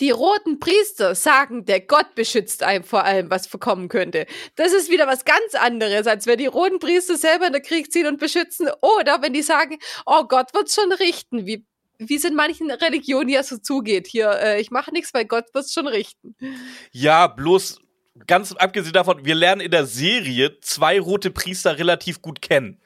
Die 0.00 0.10
roten 0.10 0.58
Priester 0.58 1.14
sagen, 1.14 1.66
der 1.66 1.80
Gott 1.80 2.14
beschützt 2.14 2.62
einem 2.62 2.84
vor 2.84 3.04
allem, 3.04 3.30
was 3.30 3.46
vorkommen 3.46 3.90
könnte. 3.90 4.26
Das 4.56 4.72
ist 4.72 4.90
wieder 4.90 5.06
was 5.06 5.26
ganz 5.26 5.54
anderes, 5.54 6.06
als 6.06 6.26
wenn 6.26 6.38
die 6.38 6.46
roten 6.46 6.78
Priester 6.78 7.16
selber 7.16 7.46
in 7.46 7.52
den 7.52 7.62
Krieg 7.62 7.92
ziehen 7.92 8.06
und 8.06 8.18
beschützen. 8.18 8.70
Oder 8.80 9.20
wenn 9.20 9.34
die 9.34 9.42
sagen, 9.42 9.78
oh 10.06 10.24
Gott 10.24 10.54
wird's 10.54 10.74
schon 10.74 10.92
richten, 10.92 11.44
wie 11.44 11.66
wie 12.00 12.16
es 12.16 12.24
in 12.24 12.34
manchen 12.34 12.70
Religionen 12.70 13.28
ja 13.28 13.42
so 13.42 13.58
zugeht. 13.58 14.06
Hier, 14.06 14.30
äh, 14.30 14.60
ich 14.60 14.70
mache 14.70 14.92
nichts, 14.92 15.12
weil 15.14 15.26
Gott 15.26 15.46
wird 15.52 15.66
es 15.66 15.72
schon 15.72 15.86
richten. 15.86 16.34
Ja, 16.92 17.26
bloß 17.26 17.78
ganz 18.26 18.52
abgesehen 18.52 18.92
davon, 18.92 19.24
wir 19.24 19.34
lernen 19.34 19.60
in 19.60 19.70
der 19.70 19.86
Serie 19.86 20.58
zwei 20.60 20.98
rote 20.98 21.30
Priester 21.30 21.78
relativ 21.78 22.22
gut 22.22 22.42
kennen. 22.42 22.80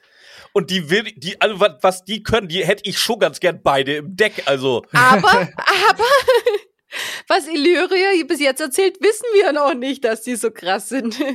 Und 0.52 0.70
die 0.70 0.90
will, 0.90 1.04
die, 1.16 1.40
also 1.40 1.58
was 1.58 2.04
die 2.04 2.22
können, 2.22 2.48
die 2.48 2.64
hätte 2.64 2.88
ich 2.88 2.98
schon 2.98 3.18
ganz 3.18 3.40
gern 3.40 3.60
beide 3.62 3.96
im 3.96 4.16
Deck, 4.16 4.44
also. 4.46 4.84
Aber, 4.92 5.28
aber, 5.88 6.04
was 7.26 7.48
Illyria 7.48 8.24
bis 8.24 8.40
jetzt 8.40 8.60
erzählt, 8.60 9.00
wissen 9.00 9.26
wir 9.34 9.52
noch 9.52 9.74
nicht, 9.74 10.04
dass 10.04 10.22
die 10.22 10.36
so 10.36 10.50
krass 10.50 10.88
sind. 10.88 11.18
Ja, 11.18 11.26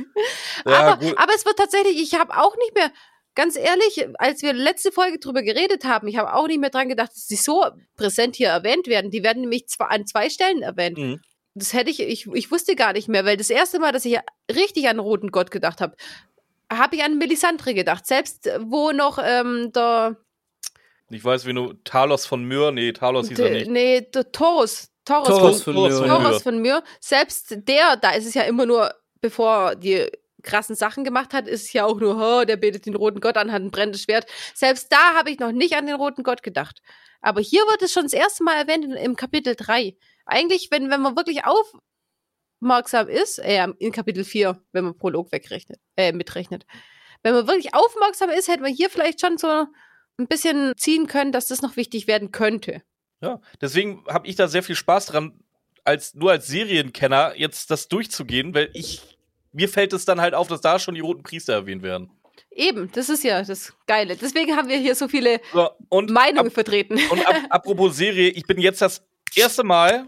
aber, 0.64 0.92
aber 1.16 1.34
es 1.34 1.44
wird 1.44 1.58
tatsächlich, 1.58 2.00
ich 2.00 2.18
habe 2.18 2.36
auch 2.36 2.56
nicht 2.56 2.74
mehr, 2.74 2.90
ganz 3.34 3.56
ehrlich, 3.56 4.06
als 4.18 4.42
wir 4.42 4.52
letzte 4.52 4.92
Folge 4.92 5.18
drüber 5.18 5.42
geredet 5.42 5.84
haben, 5.84 6.08
ich 6.08 6.16
habe 6.16 6.34
auch 6.34 6.46
nicht 6.46 6.60
mehr 6.60 6.70
dran 6.70 6.88
gedacht, 6.88 7.10
dass 7.10 7.26
sie 7.26 7.36
so 7.36 7.64
präsent 7.96 8.36
hier 8.36 8.48
erwähnt 8.48 8.86
werden. 8.86 9.10
Die 9.10 9.22
werden 9.22 9.42
nämlich 9.42 9.68
zwar 9.68 9.90
an 9.90 10.06
zwei 10.06 10.28
Stellen 10.30 10.62
erwähnt. 10.62 10.98
Mhm. 10.98 11.20
Das 11.54 11.72
hätte 11.72 11.90
ich, 11.90 12.00
ich, 12.00 12.26
ich 12.26 12.50
wusste 12.50 12.76
gar 12.76 12.92
nicht 12.92 13.08
mehr, 13.08 13.24
weil 13.24 13.36
das 13.36 13.50
erste 13.50 13.78
Mal, 13.78 13.92
dass 13.92 14.04
ich 14.04 14.18
richtig 14.54 14.88
an 14.88 15.00
Roten 15.00 15.30
Gott 15.30 15.50
gedacht 15.50 15.80
habe, 15.80 15.96
habe 16.72 16.96
ich 16.96 17.02
an 17.02 17.18
Melisandre 17.18 17.74
gedacht. 17.74 18.06
Selbst 18.06 18.48
wo 18.60 18.92
noch 18.92 19.18
ähm, 19.22 19.72
der. 19.72 20.16
Ich 21.10 21.24
weiß, 21.24 21.46
wie 21.46 21.54
du. 21.54 21.72
Talos 21.84 22.26
von 22.26 22.44
Myr, 22.44 22.70
nee, 22.70 22.92
Talos 22.92 23.28
hieß 23.28 23.38
er 23.40 23.50
nicht. 23.50 23.70
Nee, 23.70 24.02
der 24.02 24.30
Taurus. 24.30 24.90
Taurus, 25.04 25.28
Taurus 25.28 25.62
von, 25.62 25.74
von, 25.74 25.82
Myr. 25.88 26.06
Taurus 26.06 26.42
von 26.42 26.62
Myr. 26.62 26.84
Selbst 27.00 27.56
der, 27.56 27.96
da 27.96 28.10
ist 28.10 28.26
es 28.26 28.34
ja 28.34 28.42
immer 28.42 28.64
nur, 28.66 28.94
bevor 29.20 29.74
die 29.74 30.08
krassen 30.42 30.76
Sachen 30.76 31.04
gemacht 31.04 31.32
hat, 31.32 31.48
ist 31.48 31.72
ja 31.72 31.84
auch 31.84 31.98
nur, 32.00 32.16
oh, 32.16 32.44
der 32.44 32.56
betet 32.56 32.86
den 32.86 32.94
roten 32.94 33.20
Gott 33.20 33.36
an, 33.36 33.52
hat 33.52 33.62
ein 33.62 33.70
brennendes 33.70 34.02
Schwert. 34.02 34.26
Selbst 34.54 34.92
da 34.92 35.14
habe 35.14 35.30
ich 35.30 35.38
noch 35.38 35.52
nicht 35.52 35.74
an 35.76 35.86
den 35.86 35.96
roten 35.96 36.22
Gott 36.22 36.42
gedacht. 36.42 36.80
Aber 37.20 37.40
hier 37.40 37.62
wird 37.62 37.82
es 37.82 37.92
schon 37.92 38.04
das 38.04 38.12
erste 38.12 38.44
Mal 38.44 38.54
erwähnt 38.54 38.84
im 38.84 39.16
Kapitel 39.16 39.54
3. 39.56 39.96
Eigentlich, 40.24 40.68
wenn, 40.70 40.90
wenn 40.90 41.02
man 41.02 41.16
wirklich 41.16 41.42
aufmerksam 41.44 43.08
ist, 43.08 43.38
äh, 43.38 43.66
in 43.78 43.92
Kapitel 43.92 44.24
4, 44.24 44.62
wenn 44.72 44.84
man 44.84 44.96
Prolog 44.96 45.32
wegrechnet, 45.32 45.80
äh, 45.96 46.12
mitrechnet. 46.12 46.64
Wenn 47.22 47.34
man 47.34 47.46
wirklich 47.46 47.74
aufmerksam 47.74 48.30
ist, 48.30 48.48
hätte 48.48 48.62
man 48.62 48.72
hier 48.72 48.88
vielleicht 48.88 49.20
schon 49.20 49.36
so 49.36 49.66
ein 50.18 50.26
bisschen 50.28 50.72
ziehen 50.76 51.06
können, 51.06 51.32
dass 51.32 51.48
das 51.48 51.62
noch 51.62 51.76
wichtig 51.76 52.06
werden 52.06 52.32
könnte. 52.32 52.82
Ja, 53.20 53.40
deswegen 53.60 54.04
habe 54.08 54.26
ich 54.26 54.36
da 54.36 54.48
sehr 54.48 54.62
viel 54.62 54.76
Spaß 54.76 55.06
dran, 55.06 55.44
als 55.84 56.14
nur 56.14 56.30
als 56.30 56.46
Serienkenner 56.46 57.34
jetzt 57.36 57.70
das 57.70 57.88
durchzugehen, 57.88 58.54
weil 58.54 58.70
ich 58.72 59.18
mir 59.52 59.68
fällt 59.68 59.92
es 59.92 60.04
dann 60.04 60.20
halt 60.20 60.34
auf, 60.34 60.48
dass 60.48 60.60
da 60.60 60.78
schon 60.78 60.94
die 60.94 61.00
roten 61.00 61.22
Priester 61.22 61.52
erwähnt 61.52 61.82
werden. 61.82 62.10
Eben, 62.50 62.90
das 62.92 63.08
ist 63.08 63.22
ja 63.22 63.42
das 63.42 63.72
Geile. 63.86 64.16
Deswegen 64.16 64.56
haben 64.56 64.68
wir 64.68 64.78
hier 64.78 64.94
so 64.94 65.08
viele 65.08 65.40
so, 65.52 65.70
Meinungen 65.90 66.48
ab, 66.48 66.52
vertreten. 66.52 66.98
Und 67.10 67.26
ab, 67.26 67.36
apropos 67.50 67.96
Serie, 67.96 68.30
ich 68.30 68.44
bin 68.44 68.58
jetzt 68.58 68.82
das 68.82 69.02
erste 69.34 69.62
Mal 69.62 70.06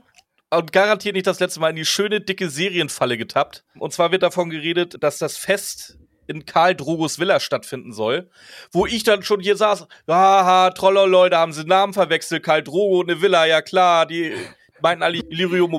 und 0.51 0.73
garantiert 0.73 1.15
nicht 1.15 1.27
das 1.27 1.41
letzte 1.41 1.61
Mal 1.61 1.71
in 1.71 1.77
die 1.77 1.85
schöne, 1.85 2.21
dicke 2.21 2.51
Serienfalle 2.51 3.17
getappt. 3.17 3.65
Und 3.79 3.93
zwar 3.93 4.13
wird 4.13 4.23
davon 4.23 4.51
geredet, 4.51 5.03
dass 5.03 5.19
das 5.19 5.39
Fest 5.39 5.99
in 6.27 6.45
Karl 6.45 6.75
Drogos 6.75 7.19
Villa 7.19 7.41
stattfinden 7.41 7.93
soll, 7.93 8.31
wo 8.71 8.87
ich 8.87 9.03
dann 9.03 9.23
schon 9.23 9.41
hier 9.41 9.57
saß, 9.57 9.87
haha, 10.09 10.71
Trolloloi, 10.71 11.31
da 11.31 11.41
haben 11.41 11.53
sie 11.53 11.65
Namen 11.65 11.93
verwechselt, 11.93 12.43
Karl 12.43 12.63
Drogo 12.63 13.03
eine 13.03 13.21
Villa, 13.21 13.47
ja 13.47 13.63
klar, 13.63 14.07
die 14.07 14.35
meinten 14.83 15.03
alle 15.03 15.19
Illyrium 15.19 15.75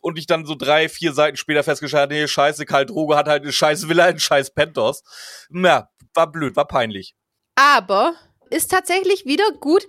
und 0.00 0.18
ich 0.18 0.26
dann 0.26 0.46
so 0.46 0.54
drei, 0.54 0.88
vier 0.88 1.12
Seiten 1.12 1.36
später 1.36 1.62
festgestellt 1.62 2.10
nee, 2.10 2.26
scheiße, 2.26 2.64
Karl 2.64 2.86
Drogo 2.86 3.14
hat 3.14 3.28
halt 3.28 3.42
eine 3.42 3.52
scheiß 3.52 3.88
Villa 3.88 4.08
in 4.08 4.18
scheiß 4.18 4.54
Pentos. 4.54 5.02
Ja, 5.50 5.88
war 6.14 6.30
blöd, 6.30 6.56
war 6.56 6.66
peinlich. 6.66 7.14
Aber 7.56 8.14
ist 8.50 8.70
tatsächlich 8.70 9.24
wieder 9.26 9.50
gut. 9.60 9.86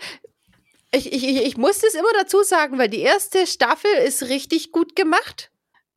Ich, 0.91 1.12
ich, 1.12 1.24
ich 1.24 1.58
muss 1.58 1.80
das 1.80 1.96
immer 1.96 2.12
dazu 2.13 2.43
sagen, 2.43 2.78
weil 2.78 2.89
die 2.89 3.02
erste 3.02 3.48
Staffel 3.48 3.91
ist 4.06 4.24
richtig 4.24 4.72
gut 4.72 4.96
gemacht. 4.96 5.52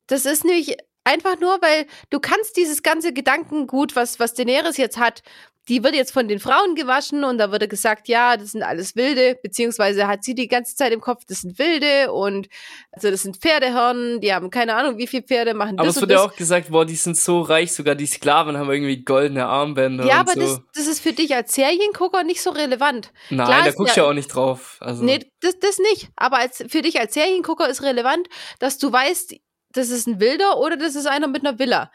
Das 0.07 0.25
ist 0.25 0.43
nämlich 0.43 0.77
einfach 1.03 1.39
nur, 1.39 1.61
weil 1.61 1.85
du 2.09 2.19
kannst 2.19 2.57
dieses 2.57 2.83
ganze 2.83 3.13
Gedankengut, 3.13 3.95
was, 3.95 4.19
was 4.19 4.33
Daenerys 4.33 4.77
jetzt 4.77 4.97
hat, 4.97 5.23
die 5.67 5.83
wird 5.83 5.95
jetzt 5.95 6.11
von 6.11 6.27
den 6.27 6.39
Frauen 6.39 6.75
gewaschen 6.75 7.23
und 7.23 7.37
da 7.37 7.51
wurde 7.51 7.67
gesagt, 7.67 8.07
ja, 8.07 8.37
das 8.37 8.51
sind 8.51 8.63
alles 8.63 8.95
Wilde, 8.95 9.37
beziehungsweise 9.41 10.07
hat 10.07 10.23
sie 10.23 10.33
die 10.33 10.47
ganze 10.47 10.75
Zeit 10.75 10.93
im 10.93 11.01
Kopf, 11.01 11.23
das 11.27 11.41
sind 11.41 11.59
Wilde 11.59 12.11
und 12.11 12.47
also 12.91 13.11
das 13.11 13.23
sind 13.23 13.37
Pferdehörner, 13.37 14.19
die 14.19 14.33
haben 14.33 14.49
keine 14.49 14.75
Ahnung, 14.75 14.97
wie 14.97 15.07
viele 15.07 15.23
Pferde 15.23 15.53
machen 15.53 15.77
aber 15.77 15.87
das. 15.87 15.97
Aber 15.97 16.03
es 16.05 16.09
wurde 16.09 16.13
ja 16.13 16.21
auch 16.21 16.35
gesagt, 16.35 16.69
boah, 16.69 16.85
die 16.85 16.95
sind 16.95 17.17
so 17.17 17.41
reich, 17.41 17.73
sogar 17.73 17.95
die 17.95 18.05
Sklaven 18.05 18.57
haben 18.57 18.71
irgendwie 18.71 19.03
goldene 19.03 19.45
Armbänder. 19.45 20.05
Ja, 20.05 20.21
aber 20.21 20.33
so. 20.33 20.39
das, 20.39 20.61
das 20.75 20.87
ist 20.87 21.01
für 21.01 21.13
dich 21.13 21.35
als 21.35 21.53
Seriengucker 21.53 22.23
nicht 22.23 22.41
so 22.41 22.51
relevant. 22.51 23.11
Nein, 23.29 23.47
Klar 23.47 23.65
da 23.65 23.71
guckst 23.71 23.97
du 23.97 24.01
ja 24.01 24.07
auch 24.07 24.13
nicht 24.13 24.27
drauf. 24.27 24.77
Also. 24.79 25.03
Nee, 25.03 25.19
das, 25.41 25.59
das 25.59 25.79
nicht. 25.79 26.09
Aber 26.15 26.37
als, 26.37 26.63
für 26.67 26.81
dich 26.81 26.99
als 26.99 27.13
Seriengucker 27.13 27.67
ist 27.69 27.83
relevant, 27.83 28.27
dass 28.59 28.77
du 28.77 28.91
weißt, 28.91 29.35
das 29.73 29.89
ist 29.89 30.07
ein 30.07 30.19
Wilder 30.19 30.57
oder 30.57 30.77
das 30.77 30.95
ist 30.95 31.07
einer 31.07 31.27
mit 31.27 31.45
einer 31.45 31.59
Villa. 31.59 31.91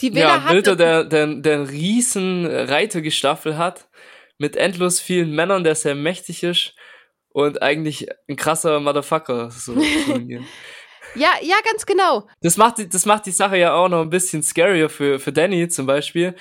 Die 0.00 0.14
Villa 0.14 0.44
ja, 0.44 0.50
Wilder, 0.50 0.76
der, 0.76 1.04
der, 1.04 1.26
der 1.26 1.54
einen 1.54 1.66
riesen 1.66 2.46
Reitergestaffel 2.46 3.56
hat, 3.56 3.88
mit 4.38 4.56
endlos 4.56 5.00
vielen 5.00 5.34
Männern, 5.34 5.64
der 5.64 5.74
sehr 5.74 5.94
mächtig 5.94 6.42
ist 6.42 6.74
und 7.28 7.62
eigentlich 7.62 8.08
ein 8.28 8.36
krasser 8.36 8.80
Motherfucker. 8.80 9.50
So, 9.50 9.74
ja, 11.14 11.30
ja, 11.42 11.56
ganz 11.64 11.86
genau. 11.86 12.28
Das 12.40 12.56
macht, 12.56 12.94
das 12.94 13.06
macht 13.06 13.26
die 13.26 13.30
Sache 13.30 13.56
ja 13.56 13.74
auch 13.74 13.88
noch 13.88 14.02
ein 14.02 14.10
bisschen 14.10 14.42
scarier 14.42 14.88
für, 14.88 15.18
für 15.20 15.32
Danny 15.32 15.68
zum 15.68 15.86
Beispiel, 15.86 16.34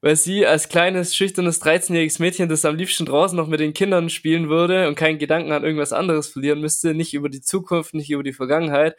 weil 0.00 0.16
sie 0.16 0.46
als 0.46 0.68
kleines, 0.68 1.14
schüchternes 1.14 1.60
13-jähriges 1.62 2.20
Mädchen, 2.20 2.48
das 2.48 2.64
am 2.64 2.76
liebsten 2.76 3.06
draußen 3.06 3.36
noch 3.36 3.48
mit 3.48 3.60
den 3.60 3.74
Kindern 3.74 4.10
spielen 4.10 4.48
würde 4.48 4.88
und 4.88 4.94
keinen 4.94 5.18
Gedanken 5.18 5.52
an 5.52 5.64
irgendwas 5.64 5.92
anderes 5.92 6.28
verlieren 6.28 6.60
müsste, 6.60 6.94
nicht 6.94 7.14
über 7.14 7.28
die 7.28 7.40
Zukunft, 7.40 7.94
nicht 7.94 8.10
über 8.10 8.22
die 8.22 8.32
Vergangenheit, 8.32 8.96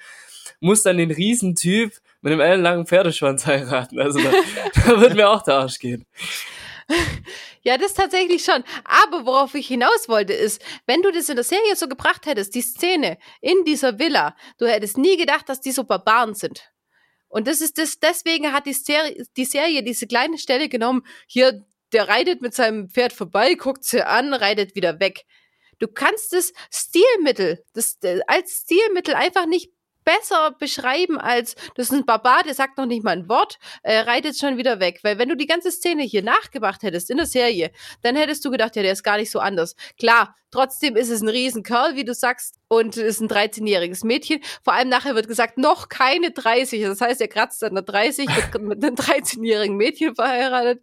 muss 0.60 0.84
dann 0.84 0.98
den 0.98 1.12
Riesentyp 1.12 1.94
mit 2.24 2.32
einem 2.32 2.42
ellenlangen 2.42 2.88
Pferdeschwanz 2.88 3.46
heiraten. 3.46 4.00
Also 4.00 4.20
da, 4.20 4.32
da 4.88 5.02
wird 5.02 5.16
mir 5.16 5.30
auch 5.30 5.44
der 5.44 5.56
Arsch 5.56 5.80
gehen. 5.80 6.06
Ja, 7.66 7.78
das 7.78 7.94
tatsächlich 7.94 8.44
schon. 8.44 8.62
Aber 8.84 9.26
worauf 9.26 9.56
ich 9.56 9.70
hinaus 9.70 10.10
wollte, 10.10 10.34
ist, 10.34 10.62
wenn 10.86 11.02
du 11.02 11.14
das 11.14 11.30
in 11.30 11.36
der 11.36 11.46
Serie 11.46 11.78
so 11.78 11.88
gebracht 11.88 12.26
hättest, 12.26 12.56
die 12.56 12.62
Szene 12.62 13.18
in 13.40 13.64
dieser 13.64 14.00
Villa, 14.00 14.36
du 14.58 14.68
hättest 14.68 14.98
nie 14.98 15.16
gedacht, 15.16 15.48
dass 15.48 15.62
die 15.62 15.72
so 15.72 15.86
Barbaren 15.86 16.34
sind. 16.34 16.74
Und 17.30 17.48
das 17.48 17.62
ist 17.62 17.78
das, 17.78 18.00
deswegen 18.00 18.52
hat 18.52 18.66
die 18.66 18.74
Serie, 18.74 19.26
die 19.38 19.46
Serie 19.46 19.82
diese 19.82 20.08
kleine 20.08 20.38
Stelle 20.40 20.68
genommen, 20.68 21.04
hier, 21.26 21.66
der 21.94 22.10
reitet 22.10 22.42
mit 22.42 22.54
seinem 22.54 22.90
Pferd 22.90 23.14
vorbei, 23.14 23.54
guckt 23.54 23.86
sie 23.86 24.06
an, 24.06 24.34
reitet 24.34 24.76
wieder 24.76 25.00
weg. 25.00 25.24
Du 25.80 25.88
kannst 25.88 26.34
das 26.34 26.52
Stilmittel, 26.70 27.64
das, 27.74 27.98
als 28.28 28.64
Stilmittel 28.66 29.16
einfach 29.16 29.46
nicht 29.46 29.72
besser 30.04 30.56
beschreiben 30.58 31.18
als, 31.18 31.56
das 31.76 31.90
ist 31.90 31.94
ein 31.94 32.06
Barbar, 32.06 32.44
der 32.44 32.54
sagt 32.54 32.78
noch 32.78 32.86
nicht 32.86 33.04
mal 33.04 33.12
ein 33.12 33.30
Wort, 33.30 33.60
äh, 33.84 34.00
reitet 34.00 34.38
schon 34.38 34.58
wieder 34.58 34.80
weg. 34.80 35.00
Weil 35.04 35.18
wenn 35.18 35.30
du 35.30 35.36
die 35.36 35.48
ganze 35.48 35.72
Szene 35.72 36.04
hier 36.04 36.24
nachgemacht 36.24 36.84
hättest 36.84 37.10
in 37.10 37.18
der 37.18 37.26
Serie, 37.26 37.72
dann 38.02 38.16
hättest 38.16 38.44
du 38.46 38.52
gedacht, 38.52 38.76
ja, 38.76 38.82
der 38.82 38.94
ist 38.94 39.04
gar 39.04 39.18
nicht 39.18 39.32
so 39.32 39.40
anders. 39.40 39.76
Klar, 39.98 40.36
trotzdem 40.52 40.96
ist 40.96 41.10
es 41.10 41.22
ein 41.22 41.30
Riesenkerl, 41.30 41.96
wie 41.96 42.06
du 42.06 42.14
sagst, 42.14 42.56
und 42.68 42.98
ist 42.98 43.22
ein 43.22 43.28
13-jähriges 43.28 44.06
Mädchen. 44.06 44.42
Vor 44.64 44.74
allem 44.74 44.90
nachher 44.90 45.16
wird 45.16 45.28
gesagt, 45.28 45.58
noch 45.58 45.90
keine 45.90 46.32
30. 46.32 46.84
Das 46.84 47.02
heißt, 47.02 47.22
er 47.22 47.28
kratzt 47.28 47.64
an 47.64 47.76
der 47.76 47.84
30, 47.84 48.28
wird 48.28 48.62
mit 48.62 48.84
einem 48.84 48.96
13-jährigen 48.96 49.76
Mädchen 49.76 50.16
verheiratet. 50.16 50.82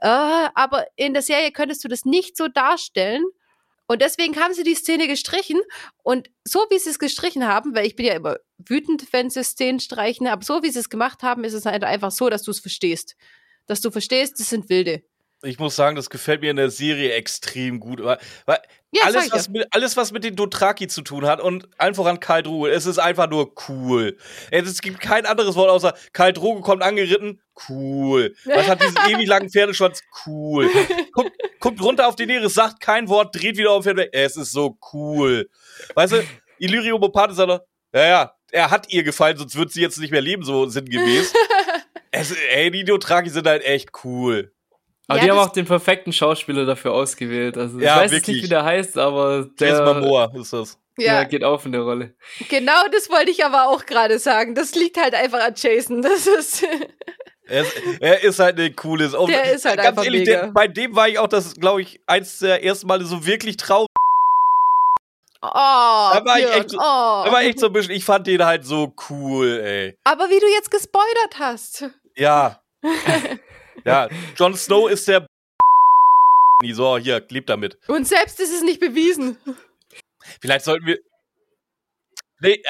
Äh, 0.00 0.48
aber 0.54 0.86
in 0.96 1.12
der 1.12 1.22
Serie 1.22 1.52
könntest 1.52 1.84
du 1.84 1.88
das 1.88 2.04
nicht 2.04 2.36
so 2.36 2.48
darstellen. 2.48 3.24
Und 3.86 4.00
deswegen 4.00 4.36
haben 4.36 4.54
sie 4.54 4.62
die 4.62 4.74
Szene 4.74 5.06
gestrichen. 5.06 5.60
Und 6.02 6.30
so 6.44 6.60
wie 6.70 6.78
sie 6.78 6.90
es 6.90 6.98
gestrichen 6.98 7.46
haben, 7.46 7.74
weil 7.74 7.86
ich 7.86 7.96
bin 7.96 8.06
ja 8.06 8.14
immer 8.14 8.36
wütend, 8.58 9.12
wenn 9.12 9.30
sie 9.30 9.44
Szenen 9.44 9.80
streichen, 9.80 10.26
aber 10.26 10.44
so 10.44 10.62
wie 10.62 10.70
sie 10.70 10.78
es 10.78 10.88
gemacht 10.88 11.22
haben, 11.22 11.44
ist 11.44 11.52
es 11.52 11.66
halt 11.66 11.84
einfach 11.84 12.10
so, 12.10 12.30
dass 12.30 12.42
du 12.42 12.50
es 12.50 12.60
verstehst. 12.60 13.14
Dass 13.66 13.80
du 13.80 13.90
verstehst, 13.90 14.40
das 14.40 14.50
sind 14.50 14.68
Wilde 14.68 15.02
ich 15.44 15.58
muss 15.58 15.76
sagen, 15.76 15.96
das 15.96 16.10
gefällt 16.10 16.40
mir 16.40 16.50
in 16.50 16.56
der 16.56 16.70
Serie 16.70 17.12
extrem 17.12 17.80
gut. 17.80 18.02
Weil, 18.02 18.18
weil 18.46 18.58
ja, 18.90 19.02
alles, 19.04 19.32
was 19.32 19.48
mit, 19.48 19.66
alles, 19.70 19.96
was 19.96 20.12
mit 20.12 20.24
den 20.24 20.36
Dothraki 20.36 20.86
zu 20.86 21.02
tun 21.02 21.26
hat 21.26 21.40
und 21.40 21.68
einfach 21.78 22.06
an 22.06 22.20
Karl 22.20 22.42
Drogo, 22.42 22.66
es 22.66 22.86
ist 22.86 22.98
einfach 22.98 23.28
nur 23.28 23.52
cool. 23.68 24.16
Es 24.50 24.80
gibt 24.80 25.00
kein 25.00 25.26
anderes 25.26 25.56
Wort 25.56 25.70
außer 25.70 25.94
Karl 26.12 26.32
Drogo 26.32 26.60
kommt 26.60 26.82
angeritten, 26.82 27.40
cool. 27.68 28.34
Was 28.44 28.68
hat 28.68 28.82
diesen 28.82 28.96
ewig 29.08 29.26
langen 29.26 29.50
Pferdeschwanz, 29.50 30.00
cool. 30.26 30.70
Guckt, 31.12 31.32
guckt 31.58 31.80
runter 31.82 32.06
auf 32.06 32.16
den 32.16 32.28
Neres, 32.28 32.54
sagt 32.54 32.80
kein 32.80 33.08
Wort, 33.08 33.34
dreht 33.34 33.56
wieder 33.56 33.72
auf 33.72 33.84
den 33.84 33.96
Pferd 33.96 33.96
weg. 33.96 34.10
Es 34.12 34.36
ist 34.36 34.52
so 34.52 34.78
cool. 34.92 35.48
Weißt 35.94 36.12
du, 36.12 36.24
Illyrio 36.58 36.98
Mopate 36.98 37.34
sagt 37.34 37.62
ja, 37.92 38.06
ja, 38.06 38.34
er 38.50 38.70
hat 38.70 38.92
ihr 38.92 39.02
gefallen, 39.02 39.36
sonst 39.36 39.56
wird 39.56 39.72
sie 39.72 39.80
jetzt 39.80 39.98
nicht 39.98 40.10
mehr 40.10 40.20
leben, 40.20 40.44
so 40.44 40.66
sinngemäß. 40.66 41.32
es, 42.12 42.32
ey, 42.32 42.70
die 42.70 42.84
Dothraki 42.84 43.30
sind 43.30 43.46
halt 43.46 43.64
echt 43.64 43.90
cool. 44.04 44.53
Aber 45.06 45.18
ja, 45.18 45.24
die 45.24 45.30
haben 45.30 45.38
auch 45.38 45.52
den 45.52 45.66
perfekten 45.66 46.12
Schauspieler 46.12 46.64
dafür 46.64 46.92
ausgewählt. 46.92 47.58
Also 47.58 47.78
ja, 47.78 47.96
ich 47.96 48.02
weiß 48.02 48.10
wirklich. 48.12 48.36
nicht, 48.36 48.44
wie 48.44 48.48
der 48.48 48.64
heißt, 48.64 48.96
aber 48.96 49.46
der 49.58 49.68
Jason 49.68 50.00
Momoa 50.00 50.32
ist 50.34 50.52
das. 50.52 50.78
Ja. 50.96 51.14
ja, 51.14 51.24
geht 51.24 51.42
auf 51.42 51.66
in 51.66 51.72
der 51.72 51.82
Rolle. 51.82 52.14
Genau, 52.48 52.86
das 52.92 53.10
wollte 53.10 53.30
ich 53.30 53.44
aber 53.44 53.68
auch 53.68 53.84
gerade 53.84 54.18
sagen. 54.18 54.54
Das 54.54 54.74
liegt 54.74 54.96
halt 54.96 55.14
einfach 55.14 55.40
an 55.40 55.54
Jason. 55.56 56.02
Das 56.02 56.26
ist. 56.26 56.64
Er 57.46 57.60
ist, 57.60 57.72
er 58.00 58.24
ist 58.24 58.38
halt 58.38 58.58
eine 58.58 58.72
coole. 58.72 59.06
Auch, 59.18 59.28
der 59.28 59.52
ist 59.52 59.66
halt 59.66 59.76
ganz 59.76 59.88
einfach 59.88 60.04
ehrlich, 60.06 60.24
der, 60.24 60.46
bei 60.46 60.66
dem 60.66 60.96
war 60.96 61.10
ich 61.10 61.18
auch 61.18 61.28
das, 61.28 61.54
glaube 61.54 61.82
ich, 61.82 62.00
eins 62.06 62.38
der 62.38 62.64
ersten 62.64 62.86
Male 62.86 63.04
so 63.04 63.26
wirklich 63.26 63.58
traurig. 63.58 63.90
Oh, 65.42 65.50
da 65.50 66.22
war, 66.24 66.38
ich 66.38 66.50
echt 66.50 66.70
so, 66.70 66.78
oh. 66.78 66.80
da 66.80 67.30
war 67.30 67.42
echt 67.42 67.60
so 67.60 67.66
ein 67.66 67.72
bisschen, 67.74 67.92
ich 67.92 68.02
fand 68.02 68.26
den 68.26 68.42
halt 68.42 68.64
so 68.64 68.94
cool, 69.10 69.60
ey. 69.62 69.94
Aber 70.04 70.30
wie 70.30 70.40
du 70.40 70.46
jetzt 70.46 70.70
gespoilert 70.70 71.38
hast. 71.38 71.90
Ja. 72.16 72.62
Ja, 73.84 74.08
Jon 74.36 74.54
Snow 74.54 74.88
ist 74.90 75.08
der 75.08 75.26
so, 76.72 76.98
hier, 76.98 77.24
lebt 77.28 77.50
damit. 77.50 77.78
Und 77.88 78.06
selbst 78.06 78.40
ist 78.40 78.54
es 78.54 78.62
nicht 78.62 78.80
bewiesen. 78.80 79.36
Vielleicht 80.40 80.64
sollten 80.64 80.86
wir. 80.86 80.98
Nee, 82.40 82.62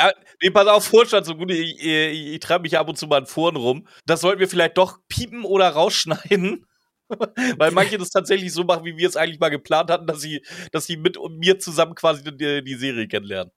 nee 0.43 0.51
pass 0.51 0.67
auf, 0.69 0.85
Vorstand, 0.85 1.27
so 1.27 1.37
gut, 1.37 1.51
ich, 1.51 1.79
ich, 1.81 2.35
ich 2.35 2.41
treibe 2.41 2.63
mich 2.63 2.79
ab 2.79 2.89
und 2.89 2.97
zu 2.97 3.07
mal 3.07 3.19
in 3.19 3.27
Foren 3.27 3.57
rum. 3.57 3.89
Das 4.07 4.21
sollten 4.21 4.41
wir 4.41 4.49
vielleicht 4.49 4.77
doch 4.79 4.99
piepen 5.09 5.45
oder 5.45 5.69
rausschneiden. 5.71 6.67
Weil 7.59 7.71
manche 7.71 7.99
das 7.99 8.11
tatsächlich 8.11 8.53
so 8.53 8.65
machen, 8.65 8.85
wie 8.85 8.97
wir 8.97 9.09
es 9.09 9.17
eigentlich 9.17 9.41
mal 9.41 9.51
geplant 9.51 9.91
hatten, 9.91 10.07
dass 10.07 10.21
sie, 10.21 10.45
dass 10.73 10.87
sie 10.87 10.97
mit 10.97 11.19
mir 11.31 11.59
zusammen 11.59 11.95
quasi 11.95 12.23
die, 12.25 12.63
die 12.63 12.75
Serie 12.75 13.09
kennenlernen. 13.09 13.53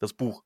Das 0.00 0.12
Buch. 0.12 0.42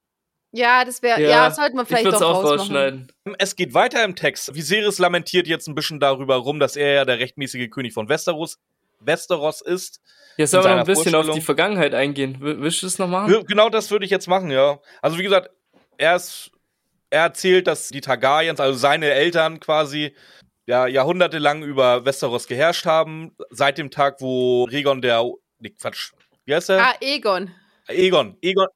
Ja, 0.52 0.84
das 0.84 1.02
wäre, 1.02 1.20
ja, 1.20 1.30
ja, 1.30 1.50
sollte 1.50 1.76
man 1.76 1.86
vielleicht 1.86 2.04
ich 2.04 2.12
doch 2.12 2.20
auch 2.20 2.44
rausschneiden. 2.44 3.10
Es 3.38 3.56
geht 3.56 3.72
weiter 3.72 4.04
im 4.04 4.14
Text. 4.14 4.54
Viserys 4.54 4.98
lamentiert 4.98 5.46
jetzt 5.46 5.66
ein 5.66 5.74
bisschen 5.74 5.98
darüber 5.98 6.36
rum, 6.36 6.60
dass 6.60 6.76
er 6.76 6.92
ja 6.92 7.04
der 7.04 7.18
rechtmäßige 7.18 7.70
König 7.70 7.94
von 7.94 8.08
Westeros, 8.10 8.58
Westeros 9.00 9.62
ist. 9.62 10.00
Jetzt 10.36 10.50
sollen 10.50 10.64
wir 10.64 10.70
noch 10.72 10.78
ein 10.80 10.86
bisschen 10.86 11.14
auf 11.14 11.30
die 11.30 11.40
Vergangenheit 11.40 11.94
eingehen. 11.94 12.36
Willst 12.40 12.82
du 12.82 12.86
das 12.86 12.98
noch 12.98 13.08
machen? 13.08 13.44
Genau 13.46 13.70
das 13.70 13.90
würde 13.90 14.04
ich 14.04 14.10
jetzt 14.10 14.28
machen, 14.28 14.50
ja. 14.50 14.78
Also 15.00 15.18
wie 15.18 15.22
gesagt, 15.22 15.50
er 15.96 16.16
ist 16.16 16.52
er 17.12 17.24
erzählt, 17.24 17.66
dass 17.66 17.90
die 17.90 18.00
Targaryens, 18.00 18.58
also 18.58 18.78
seine 18.78 19.10
Eltern 19.10 19.60
quasi, 19.60 20.16
ja, 20.66 20.86
jahrhundertelang 20.86 21.62
über 21.62 22.06
Westeros 22.06 22.46
geherrscht 22.46 22.86
haben, 22.86 23.36
seit 23.50 23.76
dem 23.76 23.90
Tag, 23.90 24.20
wo 24.20 24.64
Rhaegon 24.64 25.02
der, 25.02 25.22
nee, 25.58 25.70
Quatsch, 25.70 26.12
wie 26.46 26.54
heißt 26.54 26.70
er? 26.70 26.80
Ah, 26.80 26.94
Egon. 27.00 27.50
Egon, 27.86 28.38
Egon, 28.40 28.68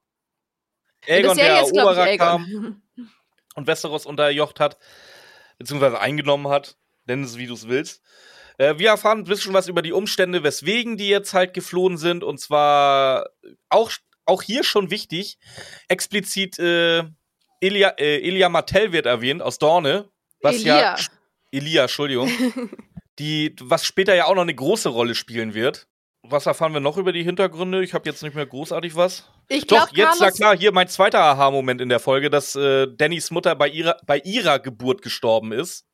Egon 1.07 1.37
der 1.37 1.57
Eroberer 1.57 2.16
kam 2.16 2.83
und 3.55 3.66
Westeros 3.66 4.07
unterjocht 4.07 4.61
hat, 4.61 4.79
beziehungsweise 5.59 6.01
eingenommen 6.01 6.49
hat, 6.49 6.77
nenn 7.07 7.25
es 7.25 7.38
wie 7.38 7.47
du 7.47 7.55
es 7.55 7.69
willst. 7.69 8.03
Äh, 8.59 8.79
wir 8.79 8.90
erfahren 8.90 9.21
ein 9.21 9.25
bisschen 9.25 9.53
was 9.53 9.69
über 9.69 9.83
die 9.83 9.92
Umstände, 9.92 10.42
weswegen 10.42 10.97
die 10.97 11.09
jetzt 11.09 11.35
halt 11.35 11.55
geflohen 11.55 11.99
sind. 11.99 12.25
Und 12.25 12.38
zwar 12.40 13.31
auch, 13.69 13.90
auch 14.25 14.42
hier 14.42 14.64
schon 14.64 14.90
wichtig, 14.90 15.38
explizit 15.88 16.59
äh, 16.59 17.05
Elia, 17.61 17.90
äh, 17.99 18.21
Elia 18.21 18.49
Martell 18.49 18.92
wird 18.92 19.07
erwähnt 19.07 19.42
aus 19.42 19.59
Dorne. 19.59 20.09
Was 20.40 20.57
Elia. 20.57 20.81
ja. 20.81 20.97
Elia, 21.53 21.83
Entschuldigung. 21.83 22.31
die, 23.19 23.55
was 23.61 23.87
später 23.87 24.14
ja 24.14 24.27
auch 24.27 24.35
noch 24.35 24.42
eine 24.42 24.55
große 24.55 24.88
Rolle 24.88 25.14
spielen 25.14 25.55
wird. 25.55 25.88
Was 26.28 26.46
erfahren 26.46 26.72
wir 26.72 26.80
noch 26.80 26.96
über 26.96 27.12
die 27.12 27.22
Hintergründe? 27.22 27.82
Ich 27.82 27.94
habe 27.94 28.08
jetzt 28.08 28.22
nicht 28.22 28.34
mehr 28.34 28.46
großartig 28.46 28.96
was. 28.96 29.30
Ich 29.48 29.66
glaub, 29.66 29.88
Doch, 29.88 29.96
jetzt, 29.96 30.20
na 30.20 30.30
klar, 30.30 30.56
hier 30.56 30.72
mein 30.72 30.88
zweiter 30.88 31.20
Aha-Moment 31.20 31.80
in 31.80 31.88
der 31.88 32.00
Folge, 32.00 32.30
dass 32.30 32.54
äh, 32.56 32.86
Dannys 32.88 33.30
Mutter 33.30 33.54
bei 33.54 33.68
ihrer, 33.68 33.96
bei 34.06 34.18
ihrer 34.18 34.58
Geburt 34.58 35.02
gestorben 35.02 35.52
ist. 35.52 35.86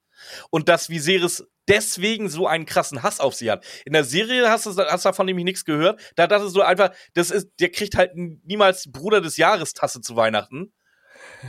Und 0.51 0.69
dass 0.69 0.89
Viserys 0.89 1.45
deswegen 1.69 2.29
so 2.29 2.47
einen 2.47 2.67
krassen 2.67 3.03
Hass 3.03 3.21
auf 3.21 3.35
sie 3.35 3.51
hat. 3.51 3.65
In 3.85 3.93
der 3.93 4.05
Serie 4.05 4.49
hast 4.49 4.67
du 4.67 4.77
hast 4.77 5.05
davon 5.05 5.27
nämlich 5.27 5.45
nichts 5.45 5.65
gehört. 5.65 6.01
Da 6.17 6.27
dachtest 6.27 6.55
du 6.57 6.63
einfach, 6.63 6.91
das 7.15 7.31
ist, 7.31 7.49
der 7.61 7.71
kriegt 7.71 7.97
halt 7.97 8.13
niemals 8.15 8.91
Bruder 8.91 9.21
des 9.21 9.37
Jahres 9.37 9.75
Tasse 9.75 10.01
zu 10.01 10.17
Weihnachten. 10.17 10.73